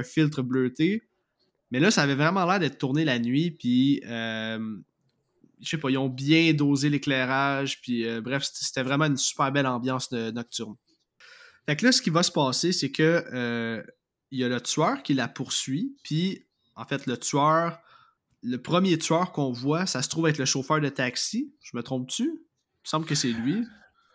filtre 0.03 0.43
bleuté. 0.43 1.03
Mais 1.71 1.81
là, 1.81 1.91
ça 1.91 2.03
avait 2.03 2.15
vraiment 2.15 2.45
l'air 2.47 2.59
d'être 2.59 2.79
tourné 2.79 3.05
la 3.05 3.19
nuit, 3.19 3.51
puis 3.51 4.03
euh, 4.07 4.59
je 5.61 5.69
sais 5.69 5.79
pas, 5.79 5.91
ils 5.91 5.99
ont 5.99 6.09
bien 6.09 6.53
dosé 6.53 6.89
l'éclairage, 6.89 7.81
puis 7.81 8.07
euh, 8.07 8.21
bref, 8.21 8.49
c'était 8.53 8.83
vraiment 8.83 9.07
une 9.07 9.17
super 9.17 9.53
belle 9.53 9.67
ambiance 9.67 10.11
nocturne. 10.13 10.77
Fait 11.67 11.77
que 11.77 11.85
là, 11.85 11.93
ce 11.93 12.03
qui 12.03 12.11
va 12.11 12.23
se 12.23 12.33
passer, 12.33 12.73
c'est 12.73 12.91
que 12.91 13.25
euh, 13.33 13.83
il 14.31 14.41
y 14.41 14.45
a 14.45 14.49
le 14.49 14.61
tueur 14.61 15.03
qui 15.03 15.15
la 15.15 15.29
poursuit, 15.29 15.97
puis 16.03 16.47
en 16.75 16.85
fait, 16.85 17.07
le 17.07 17.17
tueur, 17.17 17.79
le 18.43 18.57
premier 18.57 18.99
tueur 18.99 19.33
qu'on 19.33 19.53
voit, 19.53 19.87
ça 19.87 20.03
se 20.03 20.09
trouve 20.09 20.29
être 20.29 20.39
le 20.39 20.47
chauffeur 20.47 20.81
de 20.81 20.89
taxi. 20.89 21.55
Je 21.63 21.77
me 21.77 21.83
trompe-tu? 21.83 22.25
Il 22.25 22.29
me 22.31 22.89
semble 22.89 23.07
que 23.07 23.15
c'est 23.15 23.33
lui. 23.33 23.65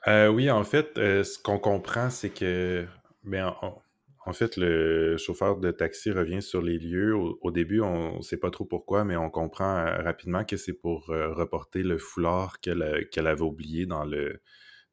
Euh, 0.08 0.28
oui, 0.28 0.50
en 0.50 0.64
fait, 0.64 0.92
ce 0.96 1.40
qu'on 1.40 1.60
comprend, 1.60 2.10
c'est 2.10 2.32
que, 2.32 2.88
ben, 3.24 3.54
en, 3.62 3.82
en 4.26 4.34
fait, 4.34 4.58
le 4.58 5.18
chauffeur 5.18 5.58
de 5.58 5.72
taxi 5.72 6.12
revient 6.12 6.42
sur 6.42 6.62
les 6.62 6.78
lieux. 6.80 7.16
Au, 7.16 7.38
au 7.42 7.52
début, 7.52 7.82
on 7.82 8.18
ne 8.18 8.22
sait 8.22 8.38
pas 8.38 8.50
trop 8.52 8.66
pourquoi, 8.66 9.04
mais 9.06 9.16
on 9.16 9.30
comprend 9.30 9.78
euh, 9.78 10.02
rapidement 10.02 10.44
que 10.44 10.58
c'est 10.58 10.74
pour 10.74 11.10
euh, 11.12 11.32
reporter 11.34 11.84
le 11.84 11.98
foulard 11.98 12.60
qu'elle 12.60 12.82
avait 13.28 13.42
oublié 13.42 13.86
dans 13.86 14.04
le, 14.06 14.42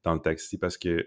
dans 0.04 0.14
le 0.14 0.20
taxi. 0.20 0.58
Parce 0.58 0.76
que 0.76 1.06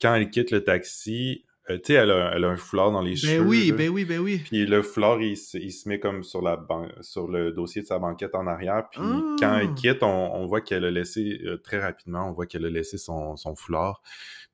quand 0.00 0.14
elle 0.14 0.30
quitte 0.30 0.50
le 0.50 0.62
taxi, 0.62 1.44
euh, 1.70 1.76
tu 1.78 1.86
sais, 1.86 1.92
elle 1.94 2.10
a, 2.10 2.32
elle 2.36 2.44
a 2.44 2.48
un 2.48 2.56
foulard 2.56 2.92
dans 2.92 3.00
les 3.00 3.12
Ben 3.12 3.16
cheveux. 3.16 3.40
oui, 3.46 3.68
là. 3.70 3.76
ben 3.76 3.88
oui, 3.88 4.04
ben 4.04 4.18
oui. 4.20 4.40
Puis 4.44 4.66
le 4.66 4.82
foulard, 4.82 5.20
il, 5.22 5.36
se- 5.36 5.56
il 5.56 5.72
se 5.72 5.88
met 5.88 5.98
comme 5.98 6.22
sur, 6.22 6.42
la 6.42 6.56
ban- 6.56 6.90
sur 7.00 7.26
le 7.26 7.52
dossier 7.52 7.80
de 7.82 7.86
sa 7.86 7.98
banquette 7.98 8.34
en 8.34 8.46
arrière. 8.46 8.84
Puis 8.90 9.00
Ah. 9.02 9.36
quand 9.40 9.58
elle 9.58 9.72
quitte, 9.74 10.02
on, 10.02 10.06
on 10.34 10.46
voit 10.46 10.60
qu'elle 10.60 10.84
a 10.84 10.90
laissé, 10.90 11.40
euh, 11.46 11.56
très 11.56 11.78
rapidement, 11.80 12.28
on 12.28 12.32
voit 12.32 12.46
qu'elle 12.46 12.66
a 12.66 12.70
laissé 12.70 12.98
son, 12.98 13.36
son 13.36 13.56
foulard. 13.56 14.02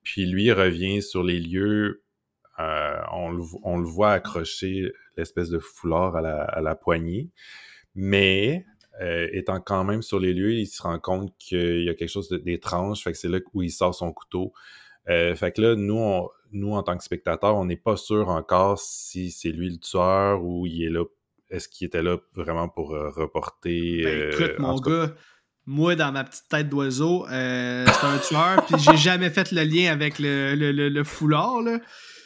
Puis 0.04 0.24
lui 0.24 0.44
il 0.44 0.52
revient 0.52 1.02
sur 1.02 1.22
les 1.24 1.40
lieux. 1.40 2.02
Euh, 2.60 3.00
on, 3.12 3.30
le, 3.30 3.42
on 3.62 3.78
le 3.78 3.86
voit 3.86 4.12
accrocher 4.12 4.92
l'espèce 5.16 5.48
de 5.48 5.58
foulard 5.58 6.16
à 6.16 6.20
la, 6.20 6.42
à 6.42 6.60
la 6.60 6.74
poignée. 6.74 7.30
Mais 7.94 8.64
euh, 9.00 9.28
étant 9.32 9.60
quand 9.60 9.84
même 9.84 10.02
sur 10.02 10.20
les 10.20 10.32
lieux, 10.34 10.52
il 10.52 10.66
se 10.66 10.82
rend 10.82 10.98
compte 10.98 11.32
qu'il 11.38 11.84
y 11.84 11.88
a 11.88 11.94
quelque 11.94 12.08
chose 12.10 12.28
d'étrange. 12.28 13.02
Fait 13.02 13.12
que 13.12 13.18
c'est 13.18 13.28
là 13.28 13.38
où 13.54 13.62
il 13.62 13.70
sort 13.70 13.94
son 13.94 14.12
couteau. 14.12 14.52
Euh, 15.08 15.34
fait 15.34 15.52
que 15.52 15.62
là, 15.62 15.74
nous, 15.76 15.96
on- 15.98 16.28
nous, 16.52 16.72
en 16.72 16.82
tant 16.82 16.96
que 16.96 17.04
spectateurs, 17.04 17.56
on 17.56 17.64
n'est 17.64 17.76
pas 17.76 17.96
sûr 17.96 18.28
encore 18.28 18.78
si 18.78 19.30
c'est 19.30 19.50
lui 19.52 19.70
le 19.70 19.78
tueur 19.78 20.44
ou 20.44 20.66
il 20.66 20.82
est 20.84 20.90
là. 20.90 21.04
Est-ce 21.48 21.68
qu'il 21.68 21.86
était 21.86 22.02
là 22.02 22.18
vraiment 22.34 22.68
pour 22.68 22.90
reporter. 22.90 24.02
Ben, 24.04 24.30
écoute, 24.32 24.58
mon 24.58 24.78
cas- 24.78 24.90
gars, 25.06 25.14
moi, 25.66 25.94
dans 25.96 26.12
ma 26.12 26.24
petite 26.24 26.48
tête 26.48 26.68
d'oiseau, 26.68 27.24
c'est 27.28 27.34
un 28.06 28.18
tueur, 28.26 28.66
puis 28.66 28.76
j'ai 28.78 28.96
jamais 28.96 29.30
fait 29.30 29.52
le 29.52 29.62
lien 29.62 29.92
avec 29.92 30.18
le, 30.18 30.54
le- 30.54 30.72
le- 30.72 30.88
le 30.88 31.04
foulard, 31.04 31.60
là. 31.62 31.78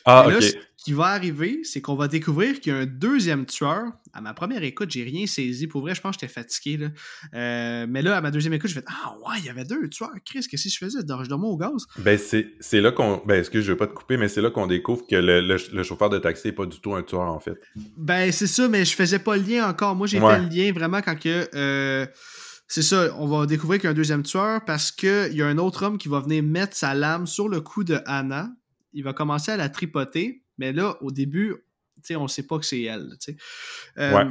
Ah, 0.04 0.26
là, 0.28 0.40
ce 0.40 0.52
qui 0.76 0.92
va 0.92 1.06
arriver, 1.06 1.60
c'est 1.64 1.80
qu'on 1.80 1.94
va 1.96 2.08
découvrir 2.08 2.60
qu'il 2.60 2.72
y 2.72 2.76
a 2.76 2.80
un 2.80 2.86
deuxième 2.86 3.46
tueur. 3.46 3.84
À 4.12 4.20
ma 4.20 4.34
première 4.34 4.62
écoute, 4.62 4.90
j'ai 4.90 5.02
rien 5.02 5.26
saisi. 5.26 5.66
Pour 5.66 5.80
vrai, 5.80 5.94
je 5.94 6.00
pense 6.02 6.16
que 6.16 6.20
j'étais 6.20 6.32
fatigué. 6.32 6.76
Là. 6.76 6.88
Euh, 7.34 7.86
mais 7.88 8.02
là, 8.02 8.16
à 8.16 8.20
ma 8.20 8.30
deuxième 8.30 8.52
écoute, 8.52 8.68
j'ai 8.68 8.74
fait 8.80 8.86
Ah 8.86 9.14
ouais, 9.26 9.36
il 9.38 9.46
y 9.46 9.48
avait 9.48 9.64
deux 9.64 9.88
tueurs. 9.88 10.10
Chris, 10.26 10.46
qu'est-ce 10.48 10.64
que 10.64 10.70
je 10.70 10.78
faisais? 10.78 10.98
Je 11.00 11.28
dormais 11.28 11.46
au 11.48 11.56
gaz. 11.56 11.86
Ben, 11.98 12.18
c'est 12.18 12.80
là 12.80 12.92
qu'on. 12.92 13.22
Ben, 13.26 13.38
excuse, 13.38 13.64
je 13.64 13.72
veux 13.72 13.78
pas 13.78 13.86
te 13.86 13.94
couper, 13.94 14.16
mais 14.18 14.28
c'est 14.28 14.42
là 14.42 14.50
qu'on 14.50 14.66
découvre 14.66 15.06
que 15.06 15.16
le, 15.16 15.40
le- 15.40 15.56
le 15.72 15.82
chauffeur 15.82 16.10
de 16.10 16.18
taxi 16.18 16.48
est 16.48 16.52
pas 16.52 16.66
du 16.66 16.78
tout 16.80 16.94
un 16.94 17.02
tueur, 17.02 17.22
en 17.22 17.40
fait. 17.40 17.56
Ben, 17.96 18.30
c'est 18.30 18.46
ça, 18.46 18.68
mais 18.68 18.84
je 18.84 18.94
faisais 18.94 19.18
pas 19.18 19.36
le 19.36 19.42
lien 19.42 19.68
encore. 19.68 19.94
Moi, 19.96 20.06
j'ai 20.06 20.20
Ouais. 20.20 20.34
fait 20.36 20.42
le 20.42 20.48
lien 20.48 20.72
vraiment 20.72 21.00
quand 21.00 21.18
que. 21.18 21.48
euh, 21.54 22.06
c'est 22.68 22.82
ça, 22.82 23.14
on 23.18 23.26
va 23.26 23.46
découvrir 23.46 23.78
qu'il 23.80 23.86
y 23.86 23.88
a 23.88 23.90
un 23.90 23.94
deuxième 23.94 24.22
tueur 24.22 24.64
parce 24.64 24.90
qu'il 24.90 25.32
y 25.34 25.42
a 25.42 25.46
un 25.46 25.58
autre 25.58 25.84
homme 25.84 25.98
qui 25.98 26.08
va 26.08 26.20
venir 26.20 26.42
mettre 26.42 26.74
sa 26.76 26.94
lame 26.94 27.26
sur 27.26 27.48
le 27.48 27.60
cou 27.60 27.84
de 27.84 27.98
Anna. 28.06 28.50
Il 28.94 29.04
va 29.04 29.12
commencer 29.12 29.50
à 29.52 29.56
la 29.56 29.68
tripoter, 29.68 30.42
mais 30.58 30.72
là, 30.72 30.96
au 31.02 31.10
début, 31.10 31.54
on 32.10 32.28
sait 32.28 32.44
pas 32.46 32.58
que 32.58 32.64
c'est 32.66 32.82
elle. 32.82 33.10
Euh, 33.98 34.14
Ouais. 34.14 34.26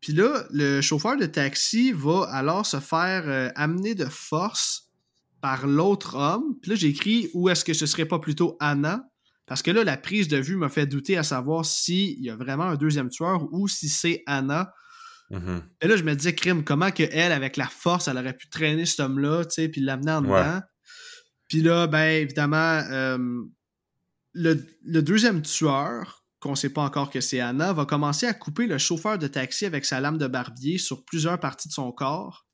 Puis 0.00 0.12
là, 0.12 0.44
le 0.50 0.80
chauffeur 0.82 1.16
de 1.16 1.26
taxi 1.26 1.90
va 1.92 2.28
alors 2.30 2.66
se 2.66 2.78
faire 2.78 3.24
euh, 3.26 3.48
amener 3.56 3.94
de 3.94 4.04
force 4.04 4.90
par 5.40 5.66
l'autre 5.66 6.16
homme. 6.16 6.58
Puis 6.60 6.70
là, 6.70 6.76
j'ai 6.76 6.88
écrit 6.88 7.30
où 7.34 7.48
est-ce 7.48 7.64
que 7.64 7.72
ce 7.72 7.86
serait 7.86 8.04
pas 8.06 8.18
plutôt 8.18 8.56
Anna 8.60 9.08
parce 9.46 9.62
que 9.62 9.70
là, 9.70 9.84
la 9.84 9.96
prise 9.96 10.26
de 10.26 10.38
vue 10.38 10.56
m'a 10.56 10.68
fait 10.68 10.86
douter 10.86 11.16
à 11.16 11.22
savoir 11.22 11.64
s'il 11.64 12.20
y 12.20 12.30
a 12.30 12.34
vraiment 12.36 12.64
un 12.64 12.74
deuxième 12.74 13.08
tueur 13.10 13.46
ou 13.52 13.68
si 13.68 13.88
c'est 13.88 14.24
Anna. 14.26 14.72
Mhm. 15.30 15.62
Et 15.80 15.86
là, 15.86 15.96
je 15.96 16.02
me 16.02 16.14
disais, 16.16 16.34
crime, 16.34 16.64
comment 16.64 16.90
que 16.90 17.04
elle, 17.12 17.30
avec 17.30 17.56
la 17.56 17.68
force, 17.68 18.08
elle 18.08 18.18
aurait 18.18 18.36
pu 18.36 18.48
traîner 18.48 18.86
cet 18.86 18.98
homme-là, 19.00 19.44
tu 19.44 19.54
sais, 19.54 19.68
puis 19.68 19.80
l'amener 19.80 20.10
en 20.10 20.24
Ouais. 20.24 20.40
dedans. 20.42 20.60
Puis 21.48 21.62
là, 21.62 21.86
ben, 21.86 22.22
évidemment, 22.22 22.82
euh, 22.90 23.18
le, 24.32 25.00
deuxième 25.02 25.42
tueur, 25.42 26.24
qu'on 26.40 26.54
sait 26.54 26.72
pas 26.72 26.82
encore 26.82 27.10
que 27.10 27.20
c'est 27.20 27.40
Anna, 27.40 27.72
va 27.72 27.86
commencer 27.86 28.26
à 28.26 28.34
couper 28.34 28.66
le 28.66 28.78
chauffeur 28.78 29.18
de 29.18 29.26
taxi 29.26 29.64
avec 29.64 29.84
sa 29.84 30.00
lame 30.00 30.18
de 30.18 30.26
barbier 30.26 30.78
sur 30.78 31.04
plusieurs 31.04 31.38
parties 31.40 31.68
de 31.68 31.72
son 31.72 31.92
corps. 31.92 32.46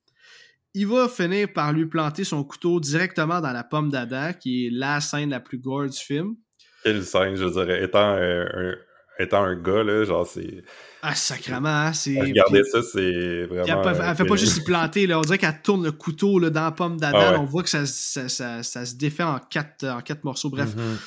Il 0.74 0.86
va 0.86 1.09
finir 1.09 1.52
par 1.52 1.73
lui 1.73 1.86
planter 1.86 2.24
son 2.24 2.44
couteau 2.44 2.81
directement 2.81 3.40
dans 3.40 3.52
la 3.52 3.64
pomme 3.64 3.90
d'Adam, 3.90 4.32
qui 4.32 4.66
est 4.66 4.70
la 4.70 5.01
scène 5.01 5.31
la 5.31 5.40
plus 5.40 5.59
gore 5.59 5.86
du 5.86 5.98
film. 5.98 6.36
Quelle 6.82 7.05
scène, 7.05 7.36
je 7.36 7.44
dirais. 7.44 7.85
Étant, 7.85 8.16
euh, 8.16 8.44
un, 8.55 8.74
étant 9.18 9.43
un 9.44 9.55
gars, 9.56 9.82
là, 9.82 10.05
genre, 10.05 10.26
c'est. 10.26 10.62
Ah, 11.02 11.14
sacrément, 11.16 11.68
hein, 11.68 11.93
c'est... 11.93 12.18
Regarder 12.20 12.62
puis- 12.62 12.70
ça, 12.70 12.80
c'est 12.82 13.44
vraiment. 13.47 13.64
Puis 13.64 13.72
elle, 13.72 13.82
peut- 13.82 14.02
elle 14.09 14.14
fait 14.16 14.22
euh, 14.22 14.26
pas 14.26 14.36
juste 14.36 14.56
y 14.59 14.60
planter, 14.64 15.06
là. 15.09 15.18
on 15.18 15.22
dirait 15.22 15.39
qu'elle 15.39 15.60
tourne 15.62 15.82
le 15.84 15.90
couteau 15.93 16.39
là, 16.39 16.48
dans 16.51 16.62
la 16.64 16.70
pomme 16.70 16.98
d'Adam. 16.98 17.18
Ah 17.20 17.32
ouais. 17.32 17.39
On 17.39 17.44
voit 17.44 17.62
que 17.64 17.68
ça, 17.70 17.84
ça, 17.86 18.28
ça- 18.28 18.62
ça 18.62 18.84
se 18.86 18.94
défait 18.94 19.24
en 19.24 19.39
quatre, 19.39 19.84
en 19.86 20.01
quatre 20.01 20.22
morceaux. 20.24 20.48
Bref. 20.51 20.74
Mhm. 20.76 20.98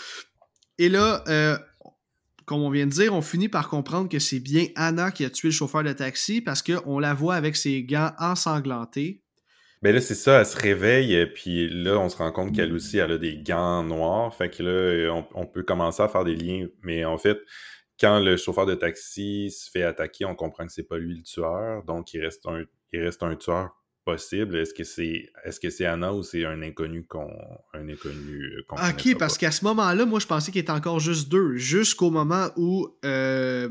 Et 0.79 0.89
là, 0.89 1.23
euh, 1.29 1.57
comme 2.45 2.61
on 2.61 2.69
vient 2.69 2.85
de 2.85 2.91
dire, 2.91 3.13
on 3.13 3.21
finit 3.21 3.47
par 3.49 3.69
comprendre 3.69 4.09
que 4.09 4.19
c'est 4.19 4.39
bien 4.41 4.65
Anna 4.75 5.11
qui 5.11 5.23
a 5.23 5.29
tué 5.29 5.47
le 5.47 5.53
chauffeur 5.53 5.83
de 5.83 5.93
taxi 5.93 6.41
parce 6.41 6.61
qu'on 6.61 6.99
la 6.99 7.13
voit 7.13 7.35
avec 7.35 7.55
ses 7.55 7.81
gants 7.83 8.11
ensanglantés. 8.19 9.21
Ben 9.81 9.93
là, 9.93 10.01
c'est 10.01 10.15
ça, 10.15 10.39
elle 10.39 10.45
se 10.45 10.57
réveille, 10.57 11.15
euh, 11.15 11.25
puis 11.27 11.69
là, 11.69 11.97
on 11.99 12.09
se 12.09 12.17
rend 12.17 12.31
compte 12.31 12.55
qu'elle 12.55 12.73
aussi, 12.73 12.97
elle 12.97 13.11
a 13.13 13.17
des 13.17 13.37
gants 13.37 13.83
noirs. 13.83 14.33
Fait 14.35 14.49
que 14.49 14.63
là, 14.63 14.69
euh, 14.69 15.09
on, 15.11 15.25
on 15.35 15.45
peut 15.45 15.63
commencer 15.63 16.01
à 16.01 16.07
faire 16.07 16.23
des 16.23 16.35
liens. 16.35 16.65
Mais 16.81 17.05
en 17.05 17.17
fait, 17.17 17.37
quand 17.99 18.19
le 18.19 18.37
chauffeur 18.37 18.65
de 18.65 18.75
taxi 18.75 19.51
se 19.51 19.69
fait 19.69 19.83
attaquer, 19.83 20.25
on 20.25 20.35
comprend 20.35 20.65
que 20.65 20.71
c'est 20.71 20.83
pas 20.87 20.97
lui 20.97 21.15
le 21.17 21.23
tueur. 21.23 21.83
Donc, 21.83 22.13
il 22.13 22.23
reste 22.23 22.45
un, 22.45 22.63
il 22.91 23.01
reste 23.01 23.23
un 23.23 23.35
tueur 23.35 23.75
possible. 24.03 24.55
Est-ce 24.57 24.73
que 24.73 24.83
c'est 24.83 25.31
est-ce 25.45 25.59
que 25.59 25.69
c'est 25.69 25.85
Anna 25.85 26.13
ou 26.13 26.21
c'est 26.21 26.45
un 26.45 26.61
inconnu 26.61 27.05
qu'on 27.05 27.31
un 27.73 27.89
inconnu 27.89 28.41
euh, 28.43 28.63
qu'on 28.67 28.75
Ok, 28.75 28.81
connaîtra 28.97 29.17
parce 29.19 29.37
qu'à 29.37 29.51
ce 29.51 29.63
moment-là, 29.65 30.05
moi, 30.05 30.19
je 30.19 30.27
pensais 30.27 30.51
qu'il 30.51 30.61
était 30.61 30.71
encore 30.71 30.99
juste 30.99 31.29
deux. 31.29 31.55
Jusqu'au 31.55 32.11
moment 32.11 32.49
où, 32.57 32.87
euh, 33.05 33.69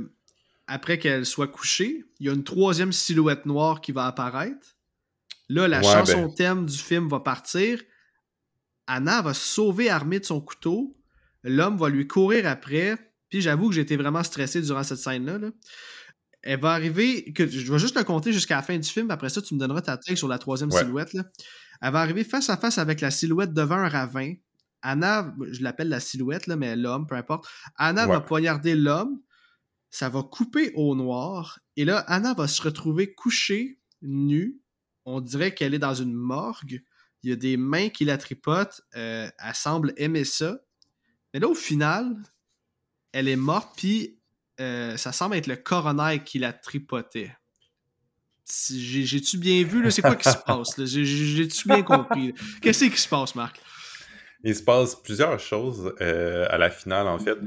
après 0.67 0.99
qu'elle 0.99 1.27
soit 1.27 1.49
couchée, 1.49 2.05
il 2.19 2.27
y 2.27 2.31
a 2.31 2.33
une 2.33 2.45
troisième 2.45 2.93
silhouette 2.93 3.47
noire 3.47 3.81
qui 3.81 3.93
va 3.93 4.07
apparaître. 4.07 4.77
Là, 5.51 5.69
la 5.69 5.79
Ouais, 5.79 5.85
chanson 5.85 6.23
ben. 6.27 6.35
thème 6.35 6.67
du 6.67 6.79
film 6.79 7.09
va 7.09 7.21
partir. 7.21 7.83
Anna 8.87 9.23
va 9.23 9.35
se 9.35 9.47
sauver 9.47 9.91
armée 9.91 10.19
de 10.21 10.25
son 10.25 10.41
couteau. 10.41 10.97
L'homme 11.43 11.77
va 11.77 11.89
lui 11.91 12.07
courir 12.07 12.47
après. 12.49 12.97
Puis 13.35 13.43
j'avoue 13.43 13.69
que 13.69 13.75
j'étais 13.75 13.97
vraiment 13.97 14.23
stressé 14.23 14.63
durant 14.63 14.85
cette 14.85 14.99
scène-là. 14.99 15.39
là. 15.39 15.51
Elle 16.43 16.61
va 16.61 16.71
arriver, 16.71 17.33
que 17.33 17.49
je 17.49 17.73
vais 17.73 17.81
juste 17.81 17.97
le 17.97 18.05
compter 18.05 18.33
jusqu'à 18.33 18.55
la 18.55 18.63
fin 18.63 18.79
du 18.79 18.89
film. 18.89 19.11
Après 19.11 19.29
ça, 19.29 19.43
tu 19.43 19.57
me 19.57 19.59
donneras 19.59 19.81
ta 19.81 19.97
take 19.97 20.15
sur 20.15 20.29
la 20.29 20.39
troisième 20.39 20.71
Ouais. 20.71 20.79
silhouette. 20.79 21.13
là. 21.15 21.25
Elle 21.83 21.93
va 21.93 21.99
arriver 22.01 22.23
face 22.23 22.49
à 22.49 22.57
face 22.57 22.79
avec 22.79 23.01
la 23.01 23.11
silhouette 23.11 23.53
devant 23.53 23.75
un 23.75 23.89
ravin. 23.89 24.35
Anna, 24.83 25.35
je 25.51 25.65
l'appelle 25.65 25.89
la 25.89 25.99
silhouette, 25.99 26.47
là, 26.47 26.55
mais 26.55 26.77
l'homme, 26.77 27.09
peu 27.09 27.17
importe. 27.17 27.49
Anna 27.75 28.07
va 28.07 28.21
poignarder 28.21 28.77
l'homme. 28.77 29.21
Ça 29.91 30.09
va 30.09 30.23
couper 30.23 30.71
au 30.77 30.95
noir. 30.95 31.59
Et 31.77 31.85
là, 31.85 31.99
Anna 32.07 32.35
va 32.35 32.47
se 32.47 32.63
retrouver 32.63 33.15
couchée, 33.15 33.81
nue. 34.01 34.61
On 35.07 35.21
dirait 35.21 35.55
qu'elle 35.55 35.75
est 35.75 35.81
dans 35.81 35.95
une 35.95 36.15
morgue. 36.15 36.85
Il 37.25 37.31
y 37.31 37.33
a 37.33 37.37
des 37.37 37.57
mains 37.57 37.89
qui 37.89 38.05
la 38.05 38.17
tripotent. 38.17 38.81
Euh, 38.95 39.29
elle 39.45 39.55
semble 39.57 39.93
aimer 39.97 40.23
ça. 40.25 40.61
Mais 41.33 41.41
là, 41.41 41.49
au 41.49 41.55
final, 41.57 42.15
elle 43.15 43.29
est 43.29 43.37
morte, 43.37 43.71
puis 43.77 44.19
euh, 44.61 44.97
ça 44.97 45.13
semble 45.13 45.37
être 45.37 45.47
le 45.47 45.57
coroner 45.57 46.21
qui 46.25 46.39
la 46.39 46.53
tripotait. 46.53 47.33
J'ai-tu 48.71 49.39
bien 49.39 49.65
vu? 49.65 49.91
C'est 49.91 50.03
quoi 50.03 50.17
qui 50.17 50.29
se 50.29 50.37
passe? 50.47 50.85
J'ai-tu 50.85 51.69
bien 51.69 51.83
compris? 51.83 52.35
Qu'est-ce 52.61 52.85
qui 52.85 53.01
se 53.01 53.09
passe, 53.09 53.35
Marc? 53.35 53.59
Il 54.43 54.55
se 54.55 54.63
passe 54.63 54.97
plusieurs 54.97 55.41
choses 55.41 55.95
euh, 56.03 56.47
à 56.51 56.59
la 56.59 56.69
finale, 56.69 57.07
en 57.07 57.19
fait. 57.19 57.39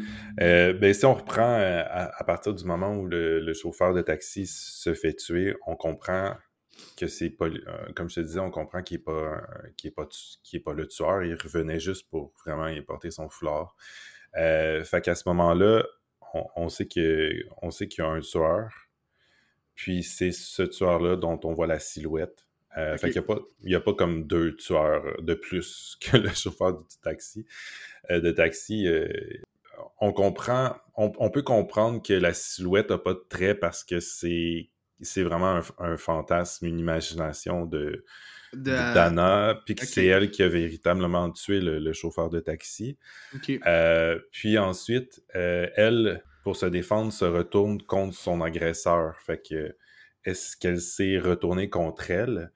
Euh, 0.42 0.74
ben, 0.74 0.92
si 0.94 1.06
on 1.06 1.14
reprend 1.14 1.60
euh, 1.60 1.84
à, 1.86 2.20
à 2.20 2.24
partir 2.24 2.56
du 2.56 2.66
moment 2.66 2.96
où 2.96 3.06
le, 3.06 3.40
le 3.40 3.54
chauffeur 3.54 3.94
de 3.94 4.02
taxi 4.02 4.48
se 4.48 4.96
fait 4.96 5.14
tuer, 5.14 5.56
on 5.68 5.76
comprend 5.76 6.36
que 6.96 7.08
c'est 7.08 7.30
pas, 7.30 7.48
comme 7.96 8.10
je 8.10 8.16
te 8.16 8.20
disais, 8.22 8.40
on 8.40 8.50
comprend 8.50 8.82
qu'il 8.82 8.96
est 8.96 9.04
pas, 9.04 9.42
est 9.84 9.92
pas, 9.92 10.08
est 10.52 10.60
pas 10.60 10.74
le 10.74 10.88
tueur. 10.88 11.24
Il 11.24 11.36
revenait 11.36 11.80
juste 11.80 12.10
pour 12.10 12.34
vraiment 12.44 12.68
y 12.68 12.82
porter 12.82 13.12
son 13.12 13.30
foulard. 13.30 13.76
Euh, 14.38 14.84
fait 14.84 15.02
qu'à 15.02 15.16
ce 15.16 15.28
moment-là, 15.30 15.86
on, 16.34 16.46
on 16.56 16.70
sait 16.70 16.88
qu'il 16.88 17.46
y 18.00 18.02
a 18.02 18.06
un 18.08 18.20
tueur. 18.20 18.70
Puis 19.76 20.04
c'est 20.04 20.32
ce 20.32 20.64
tueur-là 20.64 21.16
dont 21.16 21.40
on 21.44 21.54
voit 21.54 21.68
la 21.68 21.80
silhouette. 21.80 22.48
Euh. 22.78 22.98
Fait 22.98 23.12
qu'il 23.12 23.22
n'y 23.64 23.74
a, 23.76 23.80
pas- 23.80 23.92
a 23.92 23.94
comme 23.96 24.26
deux 24.28 24.56
tueurs 24.56 25.04
de 25.22 25.34
plus 25.34 25.98
que 26.02 26.18
le 26.18 26.30
chauffeur 26.30 26.74
du 26.74 26.86
taxi. 27.04 27.46
euh, 28.12 28.20
de 28.20 28.32
taxi. 28.32 28.88
euh, 28.88 29.08
on 30.02 30.12
comprend, 30.14 30.76
on, 30.96 31.12
on 31.20 31.30
peut 31.30 31.44
comprendre 31.44 32.02
que 32.02 32.14
la 32.14 32.34
silhouette 32.34 32.90
n'a 32.90 32.98
pas 32.98 33.14
de 33.14 33.24
trait 33.30 33.56
parce 33.56 33.84
que 33.84 34.00
c'est 34.00 34.70
c'est 35.02 35.22
vraiment 35.22 35.58
un, 35.58 35.62
un 35.78 35.98
fantasme, 35.98 36.66
une 36.66 36.80
imagination 36.80 37.66
de 37.66 38.04
De- 38.54 38.94
d'Anna, 38.94 39.62
puis 39.66 39.76
que 39.76 39.86
c'est 39.86 40.06
elle 40.06 40.32
qui 40.32 40.42
a 40.44 40.48
véritablement 40.48 41.30
tué 41.32 41.60
le, 41.60 41.80
le 41.80 41.94
chauffeur 41.94 42.30
de 42.30 42.40
taxi. 42.40 42.98
Euh, 43.66 44.20
puis 44.32 44.58
ensuite, 44.58 45.22
euh, 45.36 45.68
elle, 45.76 46.24
pour 46.44 46.56
se 46.56 46.66
défendre, 46.66 47.12
se 47.12 47.26
retourne 47.26 47.82
contre 47.82 48.16
son 48.16 48.42
agresseur. 48.42 49.18
Fait 49.20 49.42
que 49.46 49.76
est-ce 50.24 50.56
qu'elle 50.58 50.80
s'est 50.82 51.20
retournée 51.20 51.70
contre 51.70 52.10
elle? 52.12 52.52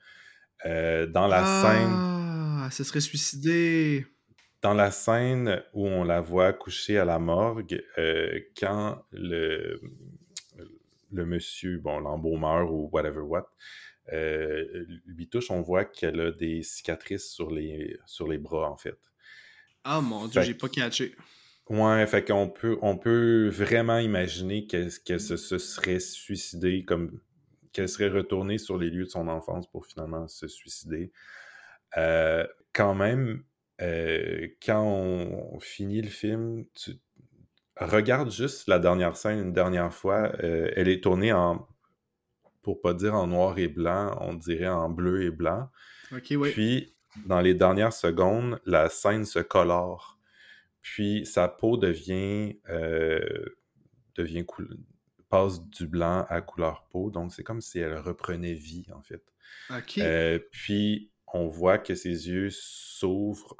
Euh, 0.65 1.07
dans 1.07 1.27
la 1.27 1.45
scène, 1.45 1.89
Ah! 1.89 2.17
Ah, 2.61 2.65
elle 2.67 2.71
se 2.73 2.83
serait 2.83 3.01
suicidée. 3.01 4.05
Dans 4.61 4.75
la 4.75 4.91
scène 4.91 5.63
où 5.73 5.87
on 5.87 6.03
la 6.03 6.21
voit 6.21 6.53
couchée 6.53 6.99
à 6.99 7.05
la 7.05 7.17
morgue, 7.17 7.83
quand 8.59 9.03
le, 9.11 9.81
le 11.11 11.25
monsieur, 11.25 11.79
bon, 11.79 11.99
l'embaumeur 11.99 12.71
ou 12.71 12.89
whatever 12.91 13.21
what, 13.21 13.47
euh, 14.11 14.85
lui 15.05 15.27
touche, 15.27 15.51
on 15.51 15.61
voit 15.61 15.85
qu'elle 15.85 16.19
a 16.19 16.31
des 16.31 16.63
cicatrices 16.63 17.29
sur 17.29 17.51
les, 17.51 17.97
sur 18.05 18.27
les 18.27 18.37
bras, 18.37 18.69
en 18.69 18.77
fait. 18.77 18.97
Ah 19.83 20.01
mon 20.01 20.27
dieu, 20.27 20.41
j'ai 20.41 20.53
pas 20.53 20.69
catché. 20.69 21.15
Ouais, 21.69 22.05
fait 22.07 22.25
qu'on 22.25 22.49
peut, 22.49 22.77
on 22.81 22.97
peut 22.97 23.47
vraiment 23.47 23.97
imaginer 23.99 24.67
qu'elle 24.67 24.91
se, 24.91 25.37
se, 25.37 25.57
serait 25.57 25.99
suicidée, 25.99 26.83
comme 26.83 27.19
qu'elle 27.71 27.89
serait 27.89 28.09
retournée 28.09 28.57
sur 28.57 28.77
les 28.77 28.89
lieux 28.89 29.05
de 29.05 29.09
son 29.09 29.27
enfance 29.27 29.67
pour 29.67 29.85
finalement 29.85 30.27
se 30.27 30.47
suicider. 30.47 31.11
Euh, 31.97 32.45
quand 32.73 32.93
même, 32.95 33.43
euh, 33.81 34.47
quand 34.65 34.83
on, 34.83 35.59
finit 35.59 36.01
le 36.01 36.09
film, 36.09 36.65
tu 36.73 36.91
regardes 37.77 38.31
juste 38.31 38.67
la 38.67 38.79
dernière 38.79 39.15
scène 39.15 39.39
une 39.39 39.53
dernière 39.53 39.93
fois. 39.93 40.31
Euh, 40.43 40.71
elle 40.75 40.89
est 40.89 41.03
tournée 41.03 41.33
en, 41.33 41.67
pour 42.61 42.81
pas 42.81 42.93
dire 42.93 43.15
en 43.15 43.27
noir 43.27 43.57
et 43.57 43.67
blanc, 43.67 44.17
on 44.21 44.33
dirait 44.33 44.67
en 44.67 44.89
bleu 44.89 45.23
et 45.23 45.31
blanc. 45.31 45.69
Oui. 46.11 46.51
Puis, 46.51 46.95
dans 47.25 47.41
les 47.41 47.53
dernières 47.53 47.93
secondes, 47.93 48.59
la 48.65 48.89
scène 48.89 49.25
se 49.25 49.39
colore. 49.39 50.19
Puis, 50.81 51.25
sa 51.25 51.47
peau 51.47 51.77
devient, 51.77 52.59
devient 54.15 54.45
passe 55.29 55.65
du 55.67 55.87
blanc 55.87 56.25
à 56.29 56.41
couleur 56.41 56.87
peau. 56.89 57.09
Donc, 57.09 57.33
c'est 57.33 57.43
comme 57.43 57.61
si 57.61 57.79
elle 57.79 57.97
reprenait 57.97 58.53
vie, 58.53 58.87
en 58.93 59.01
fait. 59.01 59.23
OK. 59.69 59.99
puis, 60.51 61.11
on 61.33 61.47
voit 61.47 61.77
que 61.77 61.95
ses 61.95 62.29
yeux 62.29 62.49
s'ouvrent, 62.51 63.55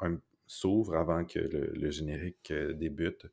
s'ouvrent 0.46 0.96
avant 0.96 1.24
que 1.24 1.38
le, 1.38 1.90
générique 1.90 2.50
euh, 2.50 2.72
débute. 2.72 3.26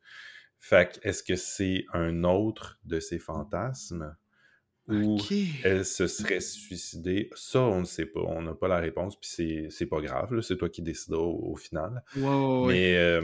Fait 0.58 1.00
est-ce 1.04 1.24
que 1.24 1.36
c'est 1.36 1.86
un 1.94 2.24
autre 2.24 2.80
de 2.86 3.00
ses 3.00 3.20
fantasmes? 3.20 4.16
Ou 4.90 5.18
elle 5.64 5.86
se 5.86 6.08
serait 6.08 6.40
suicidée? 6.40 7.30
Ça, 7.36 7.62
on 7.62 7.82
ne 7.82 7.86
sait 7.86 8.06
pas. 8.06 8.22
On 8.22 8.42
n'a 8.42 8.54
pas 8.54 8.68
la 8.68 8.80
réponse, 8.80 9.16
puis 9.16 9.68
c'est 9.70 9.86
pas 9.86 10.02
grave. 10.02 10.42
C'est 10.42 10.58
toi 10.58 10.70
qui 10.70 10.82
décides 10.82 11.14
au, 11.14 11.56
final. 11.56 12.04
mais, 12.16 12.98
euh, 12.98 13.22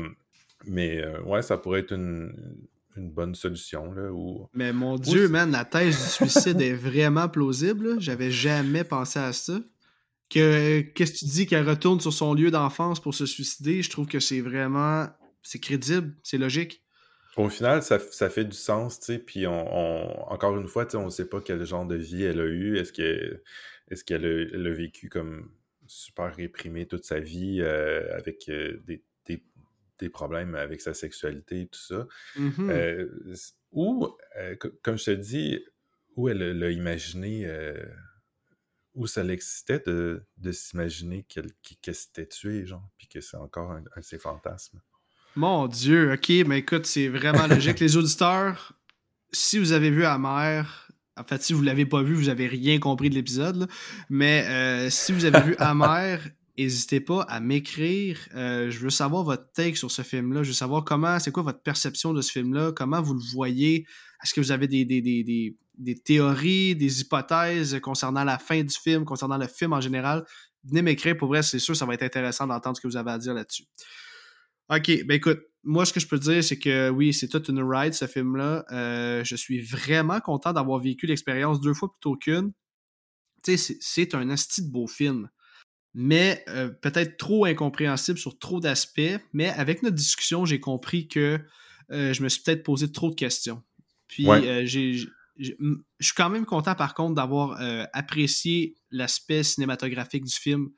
mais 0.66 1.02
euh, 1.02 1.22
ouais, 1.24 1.42
ça 1.42 1.58
pourrait 1.58 1.82
être 1.82 1.94
une, 1.94 2.34
bonne 2.96 3.36
solution. 3.36 3.92
Là, 3.94 4.10
Mais 4.54 4.72
mon 4.72 4.98
Dieu, 4.98 5.28
man, 5.28 5.52
la 5.52 5.66
thèse 5.66 5.98
du 5.98 6.10
suicide 6.10 6.62
est 6.62 6.74
vraiment 6.74 7.28
plausible. 7.28 8.00
J'avais 8.00 8.32
jamais 8.32 8.84
pensé 8.84 9.20
à 9.20 9.34
ça 9.34 9.60
que 10.30 10.82
qu'est-ce 10.82 11.14
que 11.14 11.18
tu 11.20 11.26
dis 11.26 11.46
qu'elle 11.46 11.68
retourne 11.68 12.00
sur 12.00 12.14
son 12.14 12.34
lieu 12.34 12.52
d'enfance 12.52 13.00
pour 13.00 13.14
se 13.14 13.26
suicider, 13.26 13.82
je 13.82 13.90
trouve 13.90 14.08
que 14.08 14.20
c'est 14.20 14.42
vraiment 14.42 15.08
c'est 15.44 15.60
crédible, 15.60 16.16
c'est 16.24 16.38
logique. 16.38 16.85
Au 17.38 17.50
final, 17.50 17.84
ça, 17.84 18.00
fait 18.00 18.46
du 18.46 18.56
sens, 18.56 19.00
tu 19.00 19.06
sais, 19.08 19.20
puis 19.20 19.46
on, 19.46 20.32
encore 20.32 20.58
une 20.58 20.68
fois, 20.68 20.86
tu 20.86 20.92
sais, 20.92 20.98
on 20.98 21.06
ne 21.06 21.10
sait 21.10 21.28
pas 21.28 21.42
quel 21.42 21.66
genre 21.66 21.86
de 21.86 21.96
vie 21.96 22.24
elle 22.24 22.40
a 22.40 22.46
eu. 22.46 22.78
Est-ce 22.78 22.94
qu'elle 22.94 23.42
est 23.92 24.04
qu'elle 24.06 24.68
a, 24.68 24.74
vécu 24.74 25.10
comme 25.10 25.52
super 25.86 26.34
réprimée 26.34 26.88
toute 26.88 27.04
sa 27.04 27.20
vie 27.20 27.60
euh, 27.62 28.16
avec 28.16 28.50
euh, 28.50 28.82
des, 29.98 30.10
problèmes 30.10 30.56
avec 30.56 30.82
sa 30.82 30.94
sexualité 30.94 31.62
et 31.62 31.68
tout 31.68 31.80
ça? 31.80 32.08
Mm-hmm. 32.38 32.70
Euh, 32.70 33.36
ou, 33.74 34.08
comme 34.82 34.98
je 34.98 35.06
te 35.06 35.12
dis, 35.12 35.60
où 36.16 36.30
elle 36.30 36.58
l'a 36.58 36.70
imaginé 36.72 37.46
où 38.94 39.08
ça 39.08 39.24
l'excitait 39.24 39.84
de, 39.86 40.26
s'imaginer 40.52 41.24
qu'elle 41.24 41.96
s'était 41.96 42.28
tuée, 42.28 42.66
genre, 42.66 42.90
puis 42.98 43.08
que 43.08 43.20
c'est 43.20 43.38
encore 43.38 43.72
un, 43.72 43.82
de 43.82 44.02
ses 44.02 44.18
fantasmes? 44.18 44.80
Mon 45.36 45.68
Dieu, 45.68 46.14
ok, 46.14 46.30
mais 46.48 46.60
écoute, 46.60 46.86
c'est 46.86 47.10
vraiment 47.10 47.48
logique. 47.48 47.82
Les 47.82 47.98
auditeurs, 47.98 48.74
si 49.34 49.60
vous 49.60 49.74
avez 49.74 49.90
vu 49.90 50.06
Amer, 50.06 50.90
en 51.18 51.24
fait, 51.26 51.44
si 51.44 51.52
vous 51.52 51.62
l'avez 51.62 51.86
pas 51.86 52.02
vu, 52.02 52.14
vous 52.14 52.30
avez 52.30 52.48
rien 52.48 52.80
compris 52.80 53.10
de 53.10 53.16
l'épisode, 53.16 53.68
mais 54.10 54.46
euh, 54.48 54.90
si 54.90 55.12
vous 55.12 55.26
avez 55.26 55.42
vu 55.42 55.56
Amer, 55.60 56.22
n'hésitez 56.58 57.02
pas 57.02 57.24
à 57.24 57.42
m'écrire. 57.42 58.18
Euh, 58.34 58.70
je 58.70 58.80
veux 58.80 58.90
savoir 58.90 59.24
votre 59.24 59.52
take 59.52 59.76
sur 59.76 59.92
ce 59.92 60.04
film-là. 60.04 60.44
Je 60.44 60.50
veux 60.50 60.54
savoir 60.54 60.86
comment, 60.86 61.20
c'est 61.20 61.32
quoi 61.32 61.44
votre 61.44 61.62
perception 61.62 62.14
de 62.14 62.22
ce 62.22 62.32
film-là, 62.32 62.72
comment 62.72 63.02
vous 63.02 63.16
le 63.16 63.24
voyez? 63.34 63.86
Est-ce 64.24 64.34
que 64.34 64.40
vous 64.40 64.54
avez 64.54 64.70
des, 64.70 64.86
des, 64.86 65.02
des, 65.02 65.58
des 65.78 65.96
théories, 65.96 66.78
des 66.78 67.02
hypothèses 67.02 67.78
concernant 67.82 68.24
la 68.24 68.40
fin 68.40 68.64
du 68.64 68.74
film, 68.74 69.04
concernant 69.04 69.38
le 69.38 69.48
film 69.48 69.74
en 69.74 69.82
général, 69.82 70.26
venez 70.64 70.82
m'écrire. 70.82 71.18
Pour 71.18 71.28
vrai, 71.28 71.44
c'est 71.44 71.60
sûr, 71.60 71.76
ça 71.76 71.86
va 71.86 71.94
être 71.94 72.04
intéressant 72.04 72.48
d'entendre 72.48 72.78
ce 72.78 72.82
que 72.82 72.88
vous 72.88 72.98
avez 72.98 73.12
à 73.12 73.18
dire 73.18 73.34
là-dessus. 73.34 73.66
OK, 74.70 75.06
ben 75.06 75.16
écoute, 75.16 75.42
moi, 75.64 75.86
ce 75.86 75.94
que 75.94 76.00
je 76.00 76.08
peux 76.08 76.20
te 76.20 76.26
dire, 76.26 76.44
c'est 76.44 76.60
que 76.60 76.90
oui, 76.90 77.14
c'est 77.14 77.28
toute 77.28 77.48
une 77.50 77.62
ride, 77.62 77.94
ce 77.94 78.08
film-là. 78.08 78.66
Euh, 78.72 79.24
je 79.24 79.36
suis 79.36 79.62
vraiment 79.62 80.20
content 80.20 80.54
d'avoir 80.54 80.80
vécu 80.80 81.08
l'expérience 81.08 81.60
deux 81.62 81.74
fois 81.74 81.92
plutôt 81.92 82.16
qu'une. 82.16 82.52
Tu 83.44 83.58
sais, 83.58 83.78
c'est 83.80 84.16
un 84.16 84.30
asti 84.30 84.64
de 84.66 84.72
beau 84.72 84.88
film. 84.88 85.30
Mais 85.94 86.44
euh, 86.50 86.70
peut-être 86.70 87.18
trop 87.18 87.46
incompréhensible 87.46 88.20
sur 88.20 88.38
trop 88.38 88.60
d'aspects. 88.60 89.20
Mais 89.34 89.50
avec 89.50 89.82
notre 89.82 89.96
discussion, 89.96 90.46
j'ai 90.46 90.60
compris 90.60 91.08
que 91.08 91.40
euh, 91.92 92.14
je 92.14 92.24
me 92.24 92.30
suis 92.30 92.44
peut-être 92.44 92.64
posé 92.64 92.92
trop 92.92 93.10
de 93.10 93.16
questions. 93.16 93.64
Puis 94.08 94.28
j'ai 94.66 95.08
je, 95.38 95.52
suis 96.00 96.14
quand 96.16 96.30
même 96.30 96.46
content 96.46 96.76
par 96.76 96.94
contre 96.94 97.16
d'avoir 97.16 97.62
euh, 97.62 97.86
apprécié 97.94 98.76
l'aspect 98.92 99.44
cinématographique 99.44 100.26
du 100.26 100.36
film. 100.36 100.70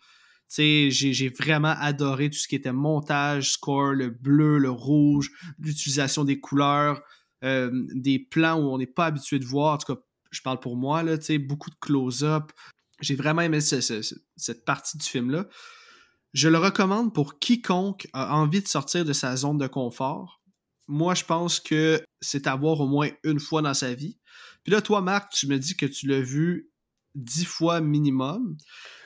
J'ai, 0.50 1.30
vraiment 1.38 1.76
adoré 1.80 2.30
tout 2.30 2.38
ce 2.38 2.48
qui 2.48 2.56
était 2.56 2.72
montage, 2.72 3.52
score, 3.52 3.94
le 3.94 4.10
bleu, 4.10 4.58
le 4.58 4.70
rouge, 4.70 5.32
l'utilisation 5.60 6.24
des 6.24 6.40
couleurs, 6.40 7.02
euh, 7.44 7.70
des 7.94 8.20
plans 8.20 8.60
où 8.60 8.70
on 8.70 8.78
n'est 8.78 8.88
pas 8.88 9.08
habitué 9.08 9.40
de 9.40 9.46
voir. 9.46 9.76
En 9.76 9.78
tout 9.78 9.96
cas, 9.96 10.02
je 10.32 10.42
parle 10.42 10.60
pour 10.60 10.78
moi, 10.78 11.04
là, 11.04 11.18
beaucoup 11.40 11.70
de 11.70 11.76
close-up. 11.80 12.52
J'ai 13.02 13.16
vraiment 13.16 13.42
aimé 13.42 13.60
cette 13.62 14.66
partie 14.66 14.98
du 14.98 15.06
film-là. 15.06 15.48
Je 16.34 16.50
le 16.50 16.58
recommande 16.58 17.14
pour 17.14 17.40
quiconque 17.40 18.08
a 18.14 18.36
envie 18.36 18.62
de 18.62 18.68
sortir 18.68 19.06
de 19.06 19.14
sa 19.14 19.36
zone 19.36 19.58
de 19.58 19.68
confort. 19.68 20.42
Moi, 20.88 21.16
je 21.16 21.26
pense 21.26 21.60
que 21.60 22.02
c'est 22.22 22.48
à 22.48 22.56
voir 22.56 22.80
au 22.80 22.88
moins 22.88 23.10
une 23.24 23.40
fois 23.40 23.62
dans 23.62 23.74
sa 23.74 23.94
vie. 23.94 24.18
Puis 24.64 24.74
là, 24.74 24.82
toi, 24.82 25.02
Marc, 25.02 25.32
tu 25.34 25.48
me 25.48 25.58
dis 25.58 25.76
que 25.76 25.86
tu 25.86 26.08
l'as 26.08 26.22
vu 26.22 26.70
dix 27.18 27.46
fois 27.46 27.82
minimum. 27.82 28.58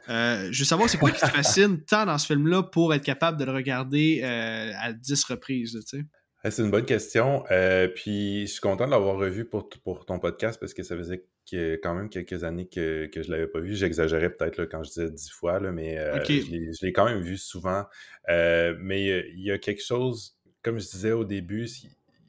Euh, 0.10 0.50
je 0.52 0.60
veux 0.60 0.66
savoir, 0.66 0.90
c'est 0.90 0.98
quoi 0.98 1.12
qui 1.12 1.22
te 1.22 1.26
fascine 1.30 1.84
tant 1.84 2.06
dans 2.06 2.18
ce 2.18 2.28
film-là 2.28 2.64
pour 2.64 2.94
être 2.94 3.04
capable 3.04 3.38
de 3.38 3.46
le 3.46 3.52
regarder 3.52 4.22
euh, 4.24 4.72
à 4.80 4.94
dix 4.94 5.24
reprises, 5.24 5.80
tu 5.88 6.00
sais? 6.00 6.06
C'est 6.50 6.64
une 6.64 6.72
bonne 6.72 6.86
question. 6.86 7.44
Euh, 7.52 7.88
puis 7.88 8.48
je 8.48 8.54
suis 8.54 8.62
content 8.62 8.88
de 8.88 8.92
l'avoir 8.92 9.16
revu 9.16 9.46
pour, 9.46 9.70
pour 9.84 10.06
ton 10.08 10.18
podcast 10.18 10.60
parce 10.60 10.74
que 10.74 10.82
ça 10.82 10.98
faisait 10.98 11.24
que, 11.50 11.80
quand 11.84 11.94
même 11.94 12.10
quelques 12.10 12.44
années 12.44 12.68
que, 12.68 13.06
que 13.14 13.22
je 13.22 13.28
ne 13.30 13.36
l'avais 13.36 13.48
pas 13.48 13.60
vu. 13.60 13.76
J'exagérais 13.76 14.32
peut-être 14.32 14.66
quand 14.66 14.82
je 14.82 14.90
disais 14.90 15.12
dix 15.12 15.30
fois, 15.30 15.60
là, 15.60 15.72
mais 15.72 15.98
je 16.28 16.84
l'ai 16.84 16.94
quand 16.94 17.06
même 17.06 17.22
vu 17.22 17.38
souvent. 17.38 17.86
mais 18.28 19.24
il 19.36 19.44
y 19.44 19.52
a 19.52 19.60
quelque 19.60 19.84
chose, 19.84 20.36
comme 20.64 20.80
je 20.80 20.90
disais 20.90 21.12
au 21.12 21.26
début, 21.26 21.68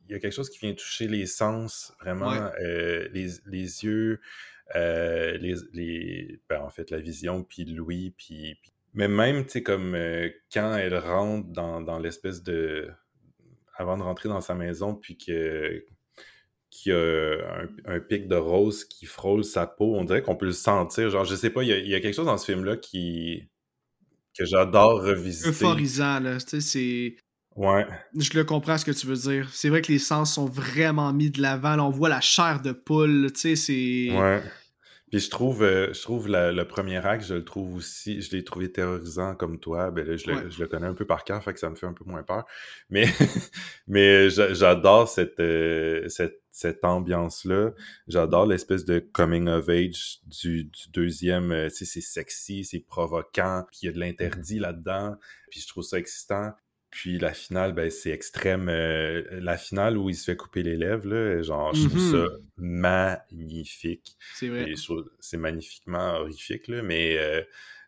il 0.09 0.13
y 0.13 0.15
a 0.15 0.19
quelque 0.19 0.35
chose 0.35 0.51
qui 0.51 0.59
vient 0.59 0.75
toucher 0.75 1.09
les 1.09 1.25
sens, 1.25 1.95
vraiment, 2.03 2.51
les, 2.61 3.31
les, 3.47 3.85
yeux, 3.85 4.21
euh, 4.77 5.37
les, 5.39 5.55
les 5.73 6.41
ben, 6.49 6.63
en 6.63 6.71
fait, 6.71 6.91
la 6.91 6.99
vision, 6.99 7.45
puis 7.45 7.65
l'ouïe, 7.65 8.15
puis, 8.17 8.57
Mais 8.95 9.09
même, 9.09 9.45
tu 9.45 9.53
sais, 9.53 9.63
comme 9.63 9.95
euh, 9.95 10.29
quand 10.53 10.75
elle 10.77 10.97
rentre 10.97 11.49
dans, 11.49 11.81
dans 11.81 11.99
l'espèce 11.99 12.43
de... 12.43 12.89
Avant 13.77 13.97
de 13.97 14.03
rentrer 14.03 14.29
dans 14.29 14.41
sa 14.41 14.55
maison, 14.55 14.95
puis 14.95 15.17
que 15.17 15.85
qu'il 16.71 16.93
y 16.93 16.95
a 16.95 17.69
un, 17.87 18.01
pic 18.01 18.29
de 18.29 18.37
rose 18.37 18.85
qui 18.85 19.05
frôle 19.05 19.45
sa 19.45 19.67
peau, 19.67 19.95
on 19.97 20.05
dirait 20.05 20.23
qu'on 20.23 20.37
peut 20.37 20.47
le 20.47 20.53
sentir. 20.53 21.11
Genre, 21.11 21.25
je 21.25 21.35
sais 21.35 21.51
pas, 21.51 21.63
il 21.63 21.87
y 21.87 21.91
y 21.91 21.95
a 21.95 22.01
quelque 22.01 22.15
chose 22.15 22.27
dans 22.27 22.39
ce 22.39 22.47
film-là 22.47 22.77
qui 22.77 23.49
que 24.37 24.45
j'adore 24.47 25.03
revisiter. 25.03 25.51
Euphorisant, 25.51 26.21
là. 26.21 26.39
Tu 26.39 26.49
sais, 26.49 26.61
c'est 26.61 27.17
Ouais. 27.57 27.87
Je 28.17 28.31
le 28.35 28.45
comprends 28.45 28.79
ce 28.79 28.85
que 28.85 28.93
tu 28.93 29.07
veux 29.07 29.17
dire. 29.17 29.51
C'est 29.53 29.69
vrai 29.69 29.83
que 29.83 29.93
les 29.93 29.99
sens 29.99 30.35
sont 30.35 30.47
vraiment 30.47 31.13
mis 31.13 31.31
de 31.31 31.43
l'avant. 31.43 31.79
on 31.81 31.91
voit 31.91 32.09
la 32.09 32.21
chair 32.21 32.63
de 32.63 32.73
poule, 32.73 33.31
tu 33.33 33.41
sais, 33.41 33.57
c'est... 33.57 34.19
Ouais. 34.19 34.43
Puis 35.13 35.21
je 35.21 35.29
trouve, 35.29 35.63
euh, 35.63 35.93
je 35.93 36.01
trouve 36.01 36.27
le 36.27 36.63
premier 36.63 36.97
acte, 36.97 37.27
je 37.27 37.35
le 37.35 37.45
trouve 37.45 37.77
aussi, 37.77 38.23
je 38.23 38.35
l'ai 38.35 38.45
trouvé 38.45 38.73
terrorisant 38.73 39.35
comme 39.35 39.61
toi. 39.61 39.91
Ben 39.91 40.07
là, 40.07 40.17
je, 40.17 40.31
le, 40.31 40.67
connais 40.67 40.87
un 40.87 40.95
peu 40.95 41.05
par 41.05 41.25
cœur, 41.25 41.45
fait 41.45 41.53
que 41.53 41.61
ça 41.61 41.69
me 41.69 41.75
fait 41.75 41.85
un 41.85 41.93
peu 41.93 42.07
moins 42.07 42.23
peur. 42.23 42.47
Mais, 42.89 43.05
mais 43.87 44.31
j'adore 44.31 45.07
cette, 45.07 45.39
euh, 45.39 46.09
cette, 46.09 46.41
cette 46.51 46.83
ambiance-là. 46.83 47.73
J'adore 48.09 48.47
l'espèce 48.47 48.87
de 48.87 49.01
coming 49.01 49.49
of 49.49 49.69
age 49.69 50.21
du, 50.25 50.65
du 50.65 50.89
deuxième. 50.95 51.53
Euh, 51.53 51.69
tu 51.69 51.77
sais, 51.77 51.85
c'est 51.85 52.01
sexy, 52.01 52.65
c'est 52.65 52.81
provoquant, 52.81 53.67
puis 53.71 53.81
il 53.83 53.87
y 53.87 53.89
a 53.91 53.93
de 53.93 54.01
l'interdit 54.01 54.61
là-dedans. 54.61 55.17
Puis 55.51 55.61
je 55.61 55.69
trouve 55.69 55.85
ça 55.85 55.99
excitant. 55.99 56.53
Puis 56.93 57.19
la 57.19 57.33
finale, 57.33 57.73
ben, 57.73 57.91
c'est 57.91 58.11
extrême. 58.11 58.69
Euh, 58.69 59.23
la 59.41 59.57
finale 59.57 59.97
où 59.97 60.11
il 60.11 60.15
se 60.15 60.25
fait 60.25 60.37
couper 60.37 60.63
les 60.63 60.77
lèvres, 60.77 61.09
là, 61.09 61.41
genre, 61.41 61.75
je 61.75 61.89
trouve 61.89 61.99
ça 61.99 62.17
mm-hmm. 62.19 62.39
magnifique. 62.59 64.15
C'est 64.35 64.49
vrai. 64.49 64.75
C'est 65.19 65.39
magnifiquement 65.39 66.17
horrifique, 66.17 66.69
là, 66.69 66.83
mais, 66.83 67.17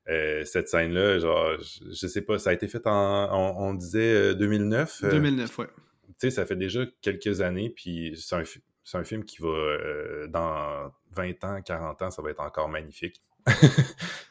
euh, 0.09 0.43
cette 0.47 0.69
scène-là, 0.69 1.19
genre, 1.19 1.59
je, 1.61 2.07
sais 2.07 2.23
pas, 2.23 2.39
ça 2.39 2.49
a 2.49 2.53
été 2.55 2.67
fait 2.67 2.87
en, 2.87 3.59
on, 3.59 3.75
disait 3.75 4.35
2009. 4.37 5.03
2009, 5.03 5.59
ouais. 5.59 5.67
Tu 5.67 6.15
sais, 6.17 6.31
ça 6.31 6.47
fait 6.47 6.57
déjà 6.57 6.87
quelques 7.03 7.43
années, 7.43 7.69
puis 7.69 8.15
c'est 8.17 8.37
un, 8.37 8.43
c'est 8.85 8.97
un 8.97 9.05
film 9.05 9.25
qui 9.25 9.43
va, 9.43 9.49
euh, 9.49 10.27
dans 10.29 10.91
20 11.15 11.45
ans, 11.45 11.61
40 11.61 12.01
ans, 12.01 12.11
ça 12.11 12.23
va 12.23 12.31
être 12.31 12.41
encore 12.41 12.71
magnifique. 12.71 13.23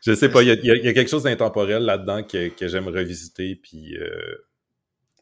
je 0.04 0.16
sais 0.16 0.30
pas, 0.30 0.42
il 0.42 0.48
y, 0.48 0.72
a 0.72 0.94
quelque 0.94 1.12
chose 1.12 1.24
d'intemporel 1.24 1.84
là-dedans 1.84 2.24
que, 2.24 2.68
j'aime 2.68 2.88
revisiter, 2.88 3.56
puis... 3.56 3.96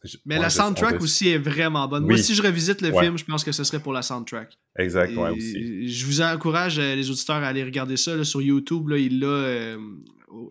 Euh, 0.06 0.10
mais 0.26 0.40
la 0.40 0.50
soundtrack 0.50 1.02
aussi 1.02 1.30
est 1.30 1.38
vraiment 1.38 1.88
bonne. 1.88 2.06
Moi, 2.06 2.18
si 2.18 2.36
je 2.36 2.42
revisite 2.42 2.82
le 2.82 2.92
film, 2.92 3.18
je 3.18 3.26
pense 3.26 3.44
que 3.44 3.52
ce 3.52 3.64
serait 3.64 3.82
pour 3.82 3.94
la 3.94 4.02
soundtrack. 4.02 4.58
Exact, 4.78 5.16
aussi. 5.16 5.88
Je 5.88 6.06
vous 6.06 6.22
encourage, 6.22 6.80
euh, 6.80 6.96
les 6.96 7.10
auditeurs, 7.10 7.38
à 7.38 7.48
aller 7.48 7.64
regarder 7.64 7.98
ça 7.98 8.24
sur 8.24 8.42
YouTube. 8.42 8.90
Là, 8.90 8.98
il 8.98 9.20
l'a 9.20 9.78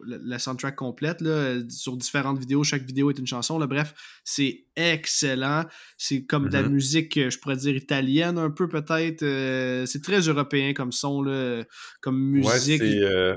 la 0.06 0.38
soundtrack 0.38 0.76
complète 0.76 1.20
là, 1.20 1.58
sur 1.68 1.96
différentes 1.96 2.38
vidéos. 2.38 2.64
Chaque 2.64 2.82
vidéo 2.82 3.10
est 3.10 3.18
une 3.18 3.26
chanson. 3.26 3.58
Là. 3.58 3.66
Bref, 3.66 3.94
c'est 4.24 4.64
excellent. 4.76 5.64
C'est 5.96 6.24
comme 6.24 6.48
de 6.48 6.52
la 6.52 6.62
mm-hmm. 6.62 6.68
musique, 6.68 7.30
je 7.30 7.38
pourrais 7.38 7.56
dire 7.56 7.76
italienne 7.76 8.38
un 8.38 8.50
peu 8.50 8.68
peut-être. 8.68 9.22
Euh, 9.22 9.86
c'est 9.86 10.02
très 10.02 10.20
européen 10.20 10.72
comme 10.74 10.92
son, 10.92 11.22
là, 11.22 11.64
comme 12.00 12.20
musique. 12.20 12.82
Euh, 12.82 13.36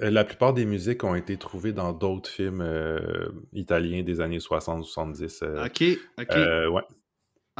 la 0.00 0.24
plupart 0.24 0.54
des 0.54 0.64
musiques 0.64 1.04
ont 1.04 1.14
été 1.14 1.36
trouvées 1.36 1.72
dans 1.72 1.92
d'autres 1.92 2.30
films 2.30 2.60
euh, 2.60 3.28
italiens 3.52 4.02
des 4.02 4.20
années 4.20 4.38
60-70. 4.38 5.66
ok, 5.66 5.98
ok. 6.18 6.72
ouais. 6.72 6.82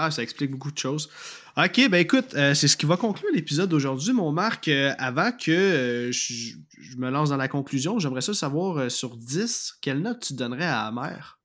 Ah, 0.00 0.12
ça 0.12 0.22
explique 0.22 0.52
beaucoup 0.52 0.70
de 0.70 0.78
choses. 0.78 1.10
Ok, 1.56 1.88
ben 1.90 1.94
écoute, 1.94 2.26
euh, 2.36 2.54
c'est 2.54 2.68
ce 2.68 2.76
qui 2.76 2.86
va 2.86 2.96
conclure 2.96 3.28
l'épisode 3.34 3.68
d'aujourd'hui, 3.68 4.12
mon 4.12 4.30
Marc. 4.30 4.68
Euh, 4.68 4.92
avant 4.96 5.32
que 5.32 5.50
euh, 5.50 6.12
je, 6.12 6.54
me 6.96 7.10
lance 7.10 7.30
dans 7.30 7.36
la 7.36 7.48
conclusion, 7.48 7.98
j'aimerais 7.98 8.20
ça 8.20 8.32
savoir 8.32 8.88
sur 8.92 9.16
10, 9.16 9.78
quelle 9.82 9.98
note 9.98 10.20
tu 10.20 10.34
donnerais 10.34 10.66
à 10.66 10.82
Amer? 10.82 11.40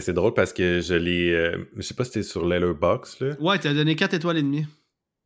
C'est 0.00 0.12
drôle 0.12 0.34
parce 0.34 0.52
que 0.52 0.82
je 0.82 0.92
l'ai. 0.92 1.32
je 1.76 1.80
sais 1.80 1.94
pas 1.94 2.04
si 2.04 2.10
c'était 2.12 2.24
sur 2.24 2.46
Letterboxd. 2.46 3.22
Là. 3.22 3.36
Ouais, 3.40 3.58
tu 3.58 3.68
as 3.68 3.72
donné 3.72 3.96
4 3.96 4.12
étoiles 4.12 4.36
et 4.36 4.42
demie. 4.42 4.66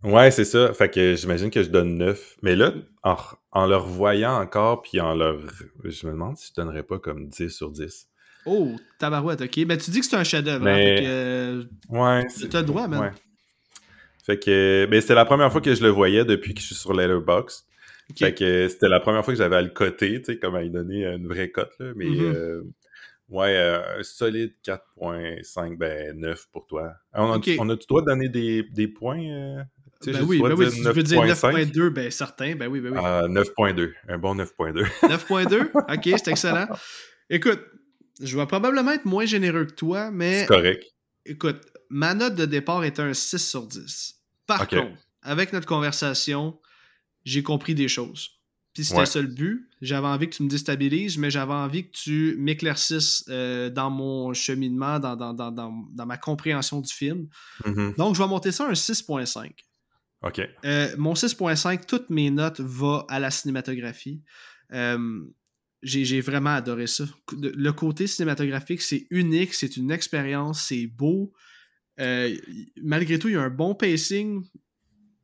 Ouais, 0.03 0.31
c'est 0.31 0.45
ça. 0.45 0.73
Fait 0.73 0.89
que 0.89 1.15
j'imagine 1.15 1.51
que 1.51 1.63
je 1.63 1.69
donne 1.69 1.97
9. 1.97 2.39
Mais 2.43 2.57
là, 2.57 2.73
en, 3.03 3.17
en 3.53 3.67
le 3.67 3.77
revoyant 3.77 4.41
encore, 4.41 4.83
puis 4.83 5.01
en 5.01 5.15
leur. 5.15 5.39
Je 5.85 6.07
me 6.07 6.13
demande 6.13 6.37
si 6.37 6.49
je 6.49 6.61
donnerais 6.61 6.83
pas 6.83 6.99
comme 6.99 7.29
10 7.29 7.51
sur 7.51 7.71
10. 7.71 8.09
Oh, 8.47 8.73
tabarouette, 8.99 9.43
ok. 9.43 9.57
Mais 9.59 9.65
ben, 9.65 9.79
tu 9.79 9.91
dis 9.91 10.01
que 10.01 10.07
c'est 10.07 10.17
un 10.17 10.25
chef-d'œuvre. 10.25 10.67
Hein, 10.67 10.75
fait 10.75 11.03
que, 11.03 11.67
ouais. 11.91 12.27
Tu 12.51 12.57
as 12.57 12.61
le 12.61 12.67
droit, 12.67 12.89
man. 12.89 13.13
Fait 14.25 14.39
que. 14.39 14.87
Ben, 14.91 15.01
c'était 15.01 15.15
la 15.15 15.25
première 15.25 15.53
fois 15.53 15.61
que 15.61 15.75
je 15.75 15.83
le 15.83 15.91
voyais 15.91 16.25
depuis 16.25 16.55
que 16.55 16.61
je 16.61 16.67
suis 16.67 16.75
sur 16.75 16.93
Letterboxd. 16.93 17.65
Fait 18.19 18.35
que 18.35 18.69
c'était 18.69 18.89
la 18.89 19.01
première 19.01 19.25
fois 19.25 19.33
que 19.33 19.39
j'avais 19.39 19.57
à 19.57 19.63
le 19.63 19.71
coter, 19.71 20.21
tu 20.21 20.33
sais, 20.33 20.39
comme 20.39 20.55
à 20.55 20.63
lui 20.63 20.71
donner 20.71 21.07
une 21.07 21.29
vraie 21.29 21.51
cote, 21.51 21.73
là. 21.79 21.93
Mais. 21.97 22.07
Mm-hmm. 22.07 22.35
Euh, 22.35 22.63
ouais, 23.33 23.57
euh, 23.57 24.01
un 24.01 24.03
solide 24.03 24.55
4.5, 24.65 25.77
ben 25.77 26.19
9 26.19 26.49
pour 26.53 26.67
toi. 26.67 26.95
On 27.15 27.33
a, 27.33 27.41
on 27.59 27.69
a 27.69 27.77
tu 27.77 27.87
dois 27.89 28.03
donner 28.03 28.29
des, 28.29 28.63
des 28.63 28.89
points 28.89 29.25
euh, 29.25 29.63
ben 30.07 30.23
oui, 30.23 30.41
ben 30.41 30.55
oui, 30.55 30.71
si 30.71 30.83
tu 30.83 30.89
veux 30.89 31.03
dire 31.03 31.23
9.2, 31.23 31.89
ben 31.91 32.11
certain, 32.11 32.55
ben 32.55 32.69
oui, 32.69 32.81
ben 32.81 32.93
oui. 32.93 32.99
Ah, 33.03 33.23
9.2, 33.29 33.93
un 34.09 34.19
bon 34.19 34.35
9.2. 34.35 34.85
9.2, 35.03 35.71
ok, 35.95 36.19
c'est 36.19 36.31
excellent. 36.31 36.67
Écoute, 37.31 37.61
je 38.21 38.37
vais 38.37 38.47
probablement 38.47 38.93
être 38.93 39.05
moins 39.05 39.25
généreux 39.25 39.65
que 39.65 39.75
toi, 39.75 40.11
mais. 40.11 40.41
C'est 40.41 40.47
correct. 40.47 40.85
Écoute, 41.25 41.61
ma 41.89 42.15
note 42.15 42.35
de 42.35 42.47
départ 42.47 42.85
est 42.85 42.99
un 42.99 43.15
6 43.15 43.39
sur 43.39 43.67
10. 43.67 44.17
Par 44.47 44.67
contre, 44.67 44.99
avec 45.23 45.53
notre 45.53 45.67
conversation, 45.67 46.59
j'ai 47.25 47.43
compris 47.43 47.75
des 47.75 47.89
choses. 47.89 48.43
Puis 48.75 48.85
c'était 48.85 49.07
ça 49.07 49.21
le 49.21 49.29
but. 49.29 49.69
J'avais 49.83 50.07
envie 50.07 50.31
que 50.31 50.37
tu 50.37 50.43
me 50.43 50.49
déstabilises, 50.49 51.19
mais 51.19 51.31
j'avais 51.31 51.53
envie 51.53 51.87
que 51.87 51.93
tu 51.93 52.37
m'éclaircisses 52.39 53.25
euh, 53.29 53.69
dans 53.69 53.91
mon 53.91 54.33
cheminement, 54.33 54.99
dans, 54.99 55.15
dans, 55.17 56.07
ma 56.07 56.17
compréhension 56.17 56.81
du 56.81 56.93
film. 56.93 57.29
Mm-hmm. 57.65 57.97
Donc, 57.97 58.15
je 58.15 58.23
vais 58.23 58.29
monter 58.29 58.51
ça 58.51 58.65
à 58.65 58.71
un 58.71 58.73
6.5. 58.73 59.51
Euh, 60.65 60.95
mon 60.99 61.15
6.5, 61.15 61.87
toutes 61.87 62.11
mes 62.11 62.31
notes 62.31 62.61
vont 62.61 63.01
à 63.09 63.19
la 63.19 63.31
cinématographie. 63.31 64.23
Euh, 64.73 65.21
j'ai 65.83 66.21
vraiment 66.21 66.51
adoré 66.51 66.87
ça. 66.87 67.05
Le 67.41 67.71
côté 67.73 68.07
cinématographique, 68.07 68.83
c'est 68.83 69.07
unique, 69.11 69.53
c'est 69.53 69.77
une 69.77 69.91
expérience, 69.91 70.63
c'est 70.69 70.87
beau. 70.87 71.33
Euh, 72.01 72.35
malgré 72.81 73.19
tout, 73.19 73.29
il 73.29 73.35
y 73.35 73.37
a 73.37 73.43
un 73.43 73.51
bon 73.51 73.75
pacing, 73.75 74.45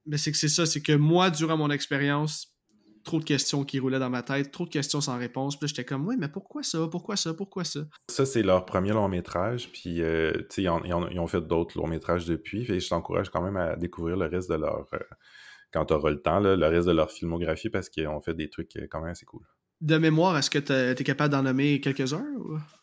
mais 0.05 0.19
c'est 0.19 0.33
que 0.33 0.39
c'est 0.39 0.49
ça, 0.49 0.67
c'est 0.67 0.81
que 0.81 0.93
moi, 0.93 1.31
durant 1.31 1.57
mon 1.57 1.71
expérience, 1.71 2.58
trop 3.05 3.21
de 3.21 3.25
questions 3.25 3.65
qui 3.65 3.79
roulaient 3.79 3.99
dans 3.99 4.11
ma 4.11 4.23
tête, 4.23 4.51
trop 4.51 4.65
de 4.65 4.71
questions 4.71 5.01
sans 5.01 5.19
réponse. 5.19 5.59
Puis 5.59 5.69
j'étais 5.69 5.85
comme, 5.85 6.07
oui, 6.07 6.17
mais 6.19 6.29
pourquoi 6.29 6.63
ça? 6.63 6.87
Pourquoi 6.91 7.17
ça? 7.17 7.35
Pourquoi 7.35 7.65
ça? 7.65 7.81
Ça, 8.11 8.27
c'est 8.27 8.43
leur 8.43 8.65
premier 8.67 8.93
long 8.93 9.09
métrage. 9.09 9.71
Puis, 9.73 10.03
euh, 10.03 10.33
tu 10.51 10.63
sais, 10.63 10.63
ils, 10.63 10.71
ont 11.21 11.27
fait 11.27 11.41
d'autres 11.41 11.79
longs 11.79 11.87
métrages 11.87 12.27
depuis. 12.27 12.71
Et 12.71 12.81
je 12.81 12.89
t'encourage 12.89 13.31
quand 13.31 13.43
même 13.43 13.57
à 13.57 13.77
découvrir 13.77 14.17
le 14.17 14.27
reste 14.27 14.51
de 14.51 14.57
leur. 14.57 14.87
Euh, 14.93 14.99
quand 15.73 15.85
tu 15.85 15.95
auras 15.95 16.11
le 16.11 16.21
temps, 16.21 16.41
le 16.41 16.67
reste 16.67 16.87
de 16.87 16.93
leur 16.93 17.11
filmographie 17.11 17.69
parce 17.69 17.91
qu'ils 17.91 18.09
ont 18.09 18.23
fait 18.23 18.35
des 18.35 18.49
trucs 18.49 18.73
quand 18.91 19.01
même 19.01 19.11
assez 19.11 19.27
cool. 19.27 19.43
De 19.81 19.97
mémoire, 19.97 20.37
est-ce 20.37 20.51
que 20.51 20.59
tu 20.59 20.73
es 20.73 21.05
capable 21.05 21.31
d'en 21.31 21.43
nommer 21.43 21.81
quelques-uns? 21.81 22.27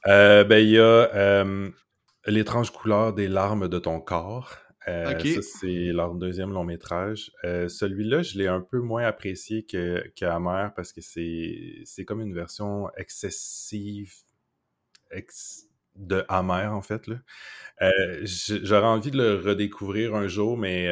Euh, 0.07 0.45
ben, 0.45 0.59
il 0.59 0.69
y 0.69 0.79
a 0.79 0.81
euh, 1.13 1.69
L'étrange 2.25 2.71
couleur 2.71 3.13
des 3.13 3.27
larmes 3.27 3.67
de 3.67 3.77
ton 3.79 3.99
corps. 3.99 4.55
Euh, 4.87 5.17
ça, 5.19 5.41
c'est 5.41 5.91
leur 5.91 6.13
deuxième 6.13 6.51
long 6.51 6.63
métrage. 6.63 7.31
Celui-là, 7.43 8.21
je 8.21 8.37
l'ai 8.37 8.47
un 8.47 8.61
peu 8.61 8.79
moins 8.79 9.03
apprécié 9.03 9.63
que, 9.63 10.03
parce 10.75 10.93
que 10.93 11.01
c'est 11.01 12.05
comme 12.05 12.21
une 12.21 12.33
version 12.33 12.89
excessive 12.95 14.13
de 15.95 16.23
Amer, 16.27 16.73
en 16.73 16.81
fait. 16.81 17.09
J'aurais 18.21 18.87
envie 18.87 19.11
de 19.11 19.17
le 19.17 19.35
redécouvrir 19.35 20.13
un 20.15 20.27
jour, 20.27 20.57
mais 20.57 20.85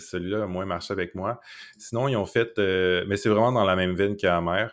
celui-là 0.00 0.44
a 0.44 0.46
moins 0.46 0.66
marché 0.66 0.92
avec 0.92 1.14
moi. 1.14 1.40
Sinon, 1.78 2.08
ils 2.08 2.16
ont 2.16 2.26
fait. 2.26 2.58
mais 3.06 3.16
c'est 3.16 3.28
vraiment 3.28 3.52
dans 3.52 3.64
la 3.64 3.76
même 3.76 3.94
veine 3.94 4.16
qu'Amer. 4.16 4.68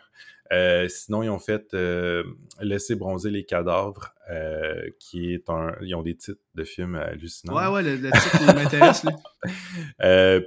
Euh, 0.54 0.88
sinon, 0.88 1.22
ils 1.22 1.30
ont 1.30 1.38
fait 1.38 1.74
euh, 1.74 2.22
Laisser 2.60 2.94
bronzer 2.94 3.30
les 3.30 3.44
cadavres, 3.44 4.14
euh, 4.30 4.88
qui 5.00 5.32
est 5.34 5.48
un. 5.50 5.74
Ils 5.82 5.94
ont 5.94 6.02
des 6.02 6.16
titres 6.16 6.40
de 6.54 6.64
films 6.64 6.94
hallucinants. 6.94 7.54
Ouais, 7.54 7.66
ouais, 7.82 7.96
le, 7.96 8.10
titre 8.10 8.54
m'intéresse, 8.54 9.04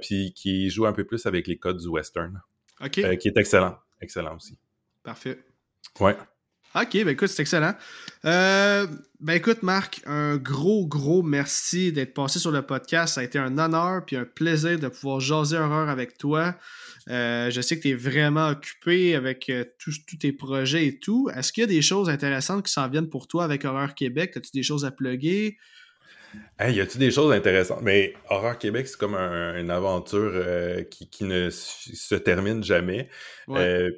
puis 0.02 0.32
qui 0.34 0.70
joue 0.70 0.86
un 0.86 0.92
peu 0.92 1.04
plus 1.04 1.26
avec 1.26 1.46
les 1.46 1.58
codes 1.58 1.78
du 1.78 1.88
western. 1.88 2.40
OK. 2.80 3.18
qui 3.18 3.28
est 3.28 3.36
excellent. 3.36 3.76
Excellent 4.00 4.36
aussi. 4.36 4.58
Parfait. 5.02 5.38
Ouais. 6.00 6.16
Ok, 6.80 6.92
ben 6.92 7.08
écoute, 7.08 7.28
c'est 7.28 7.42
excellent. 7.42 7.74
ben 8.22 8.88
écoute, 9.30 9.62
Marc, 9.62 10.00
un 10.06 10.36
gros, 10.36 10.86
gros 10.86 11.22
merci 11.22 11.92
d'être 11.92 12.14
passé 12.14 12.38
sur 12.38 12.52
le 12.52 12.62
podcast. 12.62 13.14
Ça 13.14 13.20
a 13.20 13.24
été 13.24 13.38
un 13.38 13.58
honneur 13.58 14.04
puis 14.04 14.16
un 14.16 14.24
plaisir 14.24 14.78
de 14.78 14.88
pouvoir 14.88 15.18
jaser 15.18 15.56
horreur 15.56 15.88
avec 15.88 16.18
toi. 16.18 16.54
Euh, 17.10 17.50
je 17.50 17.60
sais 17.60 17.76
que 17.76 17.82
tu 17.82 17.88
es 17.88 17.94
vraiment 17.94 18.48
occupé 18.48 19.14
avec 19.14 19.48
euh, 19.48 19.64
tous 19.78 19.98
tes 20.20 20.32
projets 20.32 20.86
et 20.86 20.98
tout. 20.98 21.30
Est-ce 21.34 21.52
qu'il 21.52 21.62
y 21.62 21.64
a 21.64 21.68
des 21.68 21.82
choses 21.82 22.08
intéressantes 22.10 22.66
qui 22.66 22.72
s'en 22.72 22.88
viennent 22.88 23.08
pour 23.08 23.26
toi 23.26 23.44
avec 23.44 23.64
Horreur 23.64 23.94
Québec? 23.94 24.36
As-tu 24.36 24.50
des 24.52 24.62
choses 24.62 24.84
à 24.84 24.90
plugger? 24.90 25.56
Hey, 26.58 26.74
y 26.74 26.80
a-tu 26.80 26.98
des 26.98 27.10
choses 27.10 27.32
intéressantes? 27.32 27.82
Mais 27.82 28.14
Horreur 28.28 28.58
Québec, 28.58 28.88
c'est 28.88 28.98
comme 28.98 29.14
une 29.14 29.70
aventure 29.70 30.32
euh, 30.34 30.82
qui, 30.82 31.24
ne 31.24 31.50
se 31.50 32.14
termine 32.14 32.62
jamais. 32.62 33.08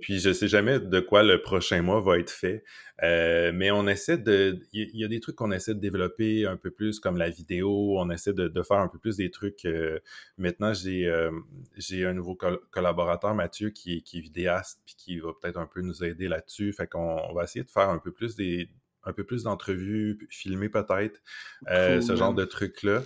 puis 0.01 0.21
je 0.21 0.33
sais 0.33 0.49
jamais 0.49 0.79
de 0.79 1.01
quoi 1.01 1.23
le 1.23 1.43
prochain 1.43 1.83
mois 1.83 2.01
va 2.01 2.19
être 2.19 2.31
fait. 2.31 2.65
Euh, 3.03 3.51
mais 3.55 3.71
on 3.71 3.87
essaie 3.87 4.19
de. 4.19 4.61
Il 4.73 4.91
y, 4.95 5.05
a 5.05 5.09
des 5.09 5.21
trucs 5.21 5.37
qu'on 5.37 5.53
essaie 5.53 5.75
de 5.75 5.81
développer 5.81 6.47
un 6.47 6.57
peu 6.57 6.71
plus, 6.71 7.01
comme 7.01 7.17
la 7.17 7.31
vidéo. 7.31 7.99
On 7.99 8.11
essaie 8.11 8.35
de, 8.35 8.63
faire 8.63 8.79
un 8.79 8.89
peu 8.89 8.99
plus 8.99 9.17
des 9.17 9.31
trucs. 9.31 9.65
Euh, 9.65 10.01
maintenant, 10.37 10.75
j'ai 10.75 11.07
euh, 11.07 11.31
j'ai 11.77 12.05
un 12.05 12.13
nouveau 12.13 12.37
collaborateur, 12.71 13.35
Mathieu, 13.35 13.71
qui, 13.71 14.05
est 14.13 14.21
vidéaste, 14.21 14.81
puis 14.85 14.95
qui 14.99 15.19
va 15.19 15.31
peut-être 15.41 15.57
un 15.57 15.67
peu 15.67 15.81
nous 15.81 16.05
aider 16.05 16.29
là-dessus. 16.29 16.73
Fait 16.73 16.87
qu'on 16.87 17.33
va 17.33 17.45
essayer 17.45 17.65
de 17.65 17.71
faire 17.71 17.89
un 17.89 17.99
peu 17.99 18.13
plus 18.13 18.37
des 18.37 18.69
un 19.05 19.13
peu 19.13 19.25
plus 19.25 19.45
d'entrevues, 19.45 20.27
filmer 20.31 20.69
peut-être, 20.69 21.21
ce 21.69 22.15
genre 22.17 22.35
de 22.35 22.45
trucs-là. 22.45 23.03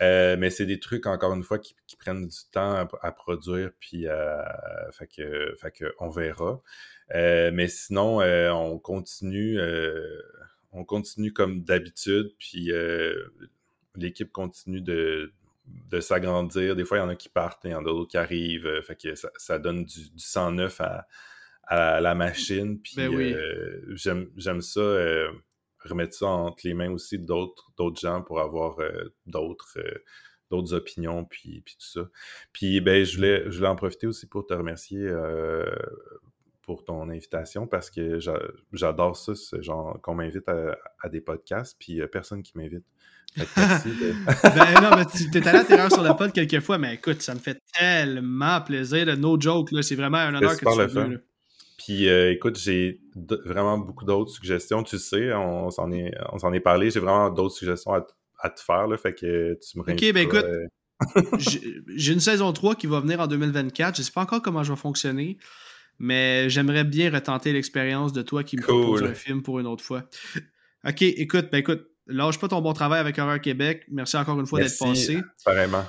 mais 0.00 0.50
c'est 0.50 0.66
des 0.66 0.80
trucs, 0.80 1.06
encore 1.06 1.34
une 1.34 1.44
fois, 1.44 1.58
qui, 1.58 1.74
prennent 1.98 2.26
du 2.26 2.38
temps 2.52 2.88
à, 3.02 3.12
produire, 3.12 3.70
puis 3.80 4.06
fait, 4.92 5.06
que, 5.06 5.54
fait 5.60 5.70
que 5.70 5.94
on 5.98 6.08
verra. 6.08 6.62
Euh, 7.14 7.50
mais 7.52 7.68
sinon, 7.68 8.20
euh, 8.20 8.50
on 8.50 8.78
continue, 8.78 9.58
euh, 9.58 10.20
on 10.72 10.84
continue 10.84 11.32
comme 11.32 11.62
d'habitude, 11.62 12.34
puis 12.38 12.70
l'équipe 13.94 14.32
continue 14.32 14.80
de, 14.80 15.32
de 15.66 16.00
s'agrandir. 16.00 16.76
Des 16.76 16.84
fois, 16.84 16.98
il 16.98 17.00
y 17.00 17.04
en 17.04 17.08
a 17.08 17.16
qui 17.16 17.28
partent, 17.28 17.64
il 17.64 17.70
y 17.70 17.74
en 17.74 17.80
a 17.80 17.84
d'autres 17.84 18.10
qui 18.10 18.18
arrivent. 18.18 18.82
fait 18.82 18.96
que 18.96 19.14
ça, 19.14 19.58
donne 19.58 19.84
du, 19.84 20.00
sang 20.16 20.52
neuf 20.52 20.80
à, 20.80 21.06
à, 21.66 22.00
la 22.00 22.14
machine. 22.14 22.80
Puis 22.80 22.94
ben 22.96 23.10
j'aime 24.36 24.60
ça, 24.60 24.80
remettre 25.84 26.14
ça 26.14 26.26
entre 26.26 26.58
les 26.64 26.74
mains 26.74 26.90
aussi 26.90 27.18
d'autres 27.18 28.00
gens 28.00 28.22
pour 28.22 28.40
avoir 28.40 28.78
d'autres 29.26 29.78
d'autres 30.48 30.74
opinions, 30.74 31.24
puis, 31.24 31.60
puis 31.62 31.74
tout 31.74 31.88
ça. 31.88 32.08
Puis 32.52 32.80
ben, 32.80 33.04
je 33.04 33.16
voulais, 33.16 33.50
je 33.50 33.56
voulais 33.56 33.68
en 33.68 33.74
profiter 33.74 34.06
aussi 34.06 34.28
pour 34.28 34.46
te 34.46 34.54
remercier 34.54 35.10
pour 36.66 36.84
ton, 36.84 37.08
invitation 37.08 37.66
parce 37.66 37.90
que 37.90 38.18
j'adore 38.72 39.16
ça, 39.16 39.34
ce 39.34 39.62
genre 39.62 39.98
qu'on 40.02 40.14
m'invite 40.14 40.48
à, 40.48 41.08
des 41.08 41.20
podcasts, 41.20 41.76
puis 41.78 42.00
personne 42.10 42.42
qui 42.42 42.58
m'invite. 42.58 42.84
Merci 43.36 43.90
ben 44.42 44.80
non, 44.80 44.96
mais 44.96 45.04
tu 45.06 45.30
t'es 45.30 45.46
allé 45.46 45.58
à 45.58 45.64
terreur 45.64 45.92
sur 45.92 46.02
le 46.02 46.16
pod 46.16 46.32
quelques 46.32 46.60
fois, 46.60 46.78
mais 46.78 46.94
écoute, 46.94 47.22
ça 47.22 47.34
me 47.34 47.38
fait 47.38 47.60
tellement 47.78 48.60
plaisir. 48.62 49.16
No 49.18 49.38
joke, 49.38 49.70
c'est 49.82 49.94
vraiment 49.94 50.18
un 50.18 50.34
honneur 50.34 50.56
que 50.56 50.64
tu 50.64 50.72
sois 50.72 50.86
venu. 50.86 51.18
Puis 51.76 52.08
euh, 52.08 52.32
écoute, 52.32 52.58
j'ai 52.58 53.00
vraiment 53.44 53.78
beaucoup 53.78 54.04
d'autres 54.04 54.30
suggestions. 54.30 54.82
Tu 54.82 54.98
sais, 54.98 55.32
on 55.34 55.70
s'en 55.70 55.92
est, 55.92 56.60
parlé. 56.60 56.90
J'ai 56.90 57.00
vraiment 57.00 57.30
d'autres 57.30 57.54
suggestions 57.54 57.92
à, 57.92 58.50
te 58.50 58.60
faire. 58.60 58.86
Là, 58.86 58.96
fait 58.96 59.14
que 59.14 59.58
tu 59.60 59.78
me 59.78 59.82
Ok, 59.82 60.12
ben 60.12 60.18
écoute, 60.18 60.46
j'ai 61.38 62.12
une 62.12 62.20
saison 62.20 62.52
3 62.52 62.76
qui 62.76 62.86
va 62.86 63.00
venir 63.00 63.20
en 63.20 63.26
2024. 63.26 63.96
Je 63.96 64.02
sais 64.02 64.12
pas 64.12 64.22
encore 64.22 64.40
comment 64.40 64.62
je 64.62 64.72
vais 64.72 64.78
fonctionner, 64.78 65.36
mais 65.98 66.48
j'aimerais 66.48 66.84
bien 66.84 67.10
retenter 67.10 67.52
l'expérience 67.52 68.12
de 68.12 68.22
toi 68.22 68.42
qui 68.44 68.56
me 68.56 68.62
propose 68.62 69.02
un 69.02 69.14
film 69.14 69.42
pour 69.42 69.58
une 69.58 69.66
autre 69.66 69.84
fois. 69.84 70.04
Ok, 70.86 71.02
écoute, 71.02 71.48
ben 71.50 71.58
écoute, 71.58 71.88
lâche 72.06 72.38
pas 72.38 72.48
ton 72.48 72.60
bon 72.60 72.72
travail 72.72 73.00
avec 73.00 73.18
Horreur 73.18 73.40
Québec. 73.40 73.84
Merci 73.90 74.16
encore 74.16 74.38
une 74.38 74.46
fois 74.46 74.60
d'être 74.60 74.78
passé. 74.78 75.20
Vraiment. 75.44 75.84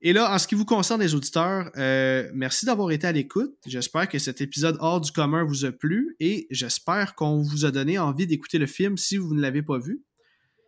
Et 0.00 0.12
là, 0.12 0.32
en 0.32 0.38
ce 0.38 0.46
qui 0.46 0.54
vous 0.54 0.64
concerne, 0.64 1.00
les 1.00 1.14
auditeurs, 1.14 1.72
euh, 1.76 2.30
merci 2.32 2.66
d'avoir 2.66 2.92
été 2.92 3.06
à 3.06 3.12
l'écoute. 3.12 3.54
J'espère 3.66 4.08
que 4.08 4.20
cet 4.20 4.40
épisode 4.40 4.76
hors 4.78 5.00
du 5.00 5.10
commun 5.10 5.42
vous 5.42 5.64
a 5.64 5.72
plu 5.72 6.14
et 6.20 6.46
j'espère 6.50 7.16
qu'on 7.16 7.42
vous 7.42 7.64
a 7.64 7.72
donné 7.72 7.98
envie 7.98 8.26
d'écouter 8.26 8.58
le 8.58 8.66
film 8.66 8.96
si 8.96 9.16
vous 9.16 9.34
ne 9.34 9.40
l'avez 9.40 9.62
pas 9.62 9.78
vu. 9.78 10.04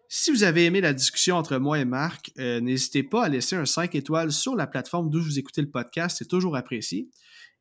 Si 0.08 0.32
vous 0.32 0.42
avez 0.42 0.64
aimé 0.64 0.80
la 0.80 0.92
discussion 0.92 1.36
entre 1.36 1.58
moi 1.58 1.78
et 1.78 1.84
Marc, 1.84 2.32
euh, 2.40 2.60
n'hésitez 2.60 3.04
pas 3.04 3.26
à 3.26 3.28
laisser 3.28 3.54
un 3.54 3.66
5 3.66 3.94
étoiles 3.94 4.32
sur 4.32 4.56
la 4.56 4.66
plateforme 4.66 5.08
d'où 5.08 5.22
vous 5.22 5.38
écoutez 5.38 5.60
le 5.60 5.70
podcast, 5.70 6.16
c'est 6.18 6.26
toujours 6.26 6.56
apprécié. 6.56 7.08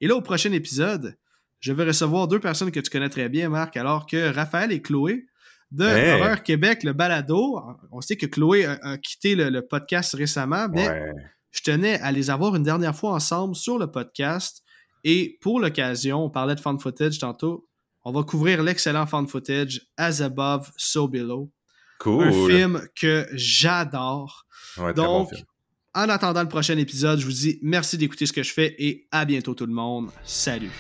Et 0.02 0.08
là, 0.08 0.16
au 0.16 0.22
prochain 0.22 0.52
épisode, 0.52 1.20
je 1.60 1.72
vais 1.72 1.84
recevoir 1.84 2.28
deux 2.28 2.40
personnes 2.40 2.72
que 2.72 2.80
tu 2.80 2.90
connais 2.90 3.10
très 3.10 3.30
bien, 3.30 3.50
Marc, 3.50 3.78
alors 3.78 4.08
que 4.08 4.34
Raphaël 4.34 4.72
et 4.72 4.82
Chloé 4.82 5.28
de 5.70 5.86
Horreur 5.86 6.42
Québec, 6.42 6.84
le 6.84 6.94
balado. 6.94 7.60
On 7.92 8.02
sait 8.02 8.16
que 8.16 8.26
Chloé 8.26 8.66
a, 8.66 8.98
quitté 8.98 9.36
le, 9.36 9.62
podcast 9.62 10.16
récemment, 10.16 10.68
mais 10.74 10.90
je 11.52 11.62
tenais 11.62 12.00
à 12.02 12.12
les 12.12 12.30
avoir 12.30 12.56
une 12.56 12.64
dernière 12.64 12.96
fois 12.96 13.12
ensemble 13.12 13.56
sur 13.56 13.78
le 13.78 13.90
podcast. 13.90 14.64
Et 15.04 15.38
pour 15.42 15.60
l'occasion, 15.60 16.26
on 16.26 16.30
parlait 16.30 16.56
de 16.56 16.60
fan 16.60 16.80
footage 16.80 17.20
tantôt. 17.20 17.68
On 18.04 18.12
va 18.12 18.24
couvrir 18.24 18.64
l'excellent 18.64 19.06
fan 19.06 19.28
footage 19.28 19.82
As 19.98 20.22
Above, 20.22 20.72
So 20.78 21.08
Below. 21.08 21.52
Cool. 22.00 22.28
Un 22.28 22.48
film 22.48 22.82
que 22.96 23.28
j'adore. 23.34 24.46
Donc, 24.96 25.30
en 25.94 26.08
attendant 26.08 26.42
le 26.42 26.48
prochain 26.48 26.78
épisode, 26.78 27.20
je 27.20 27.26
vous 27.26 27.32
dis 27.32 27.60
merci 27.62 27.98
d'écouter 27.98 28.26
ce 28.26 28.34
que 28.34 28.44
je 28.44 28.54
fais 28.54 28.76
et 28.78 29.08
à 29.12 29.26
bientôt 29.26 29.54
tout 29.54 29.66
le 29.66 29.74
monde. 29.74 30.10
Salut. 30.24 30.72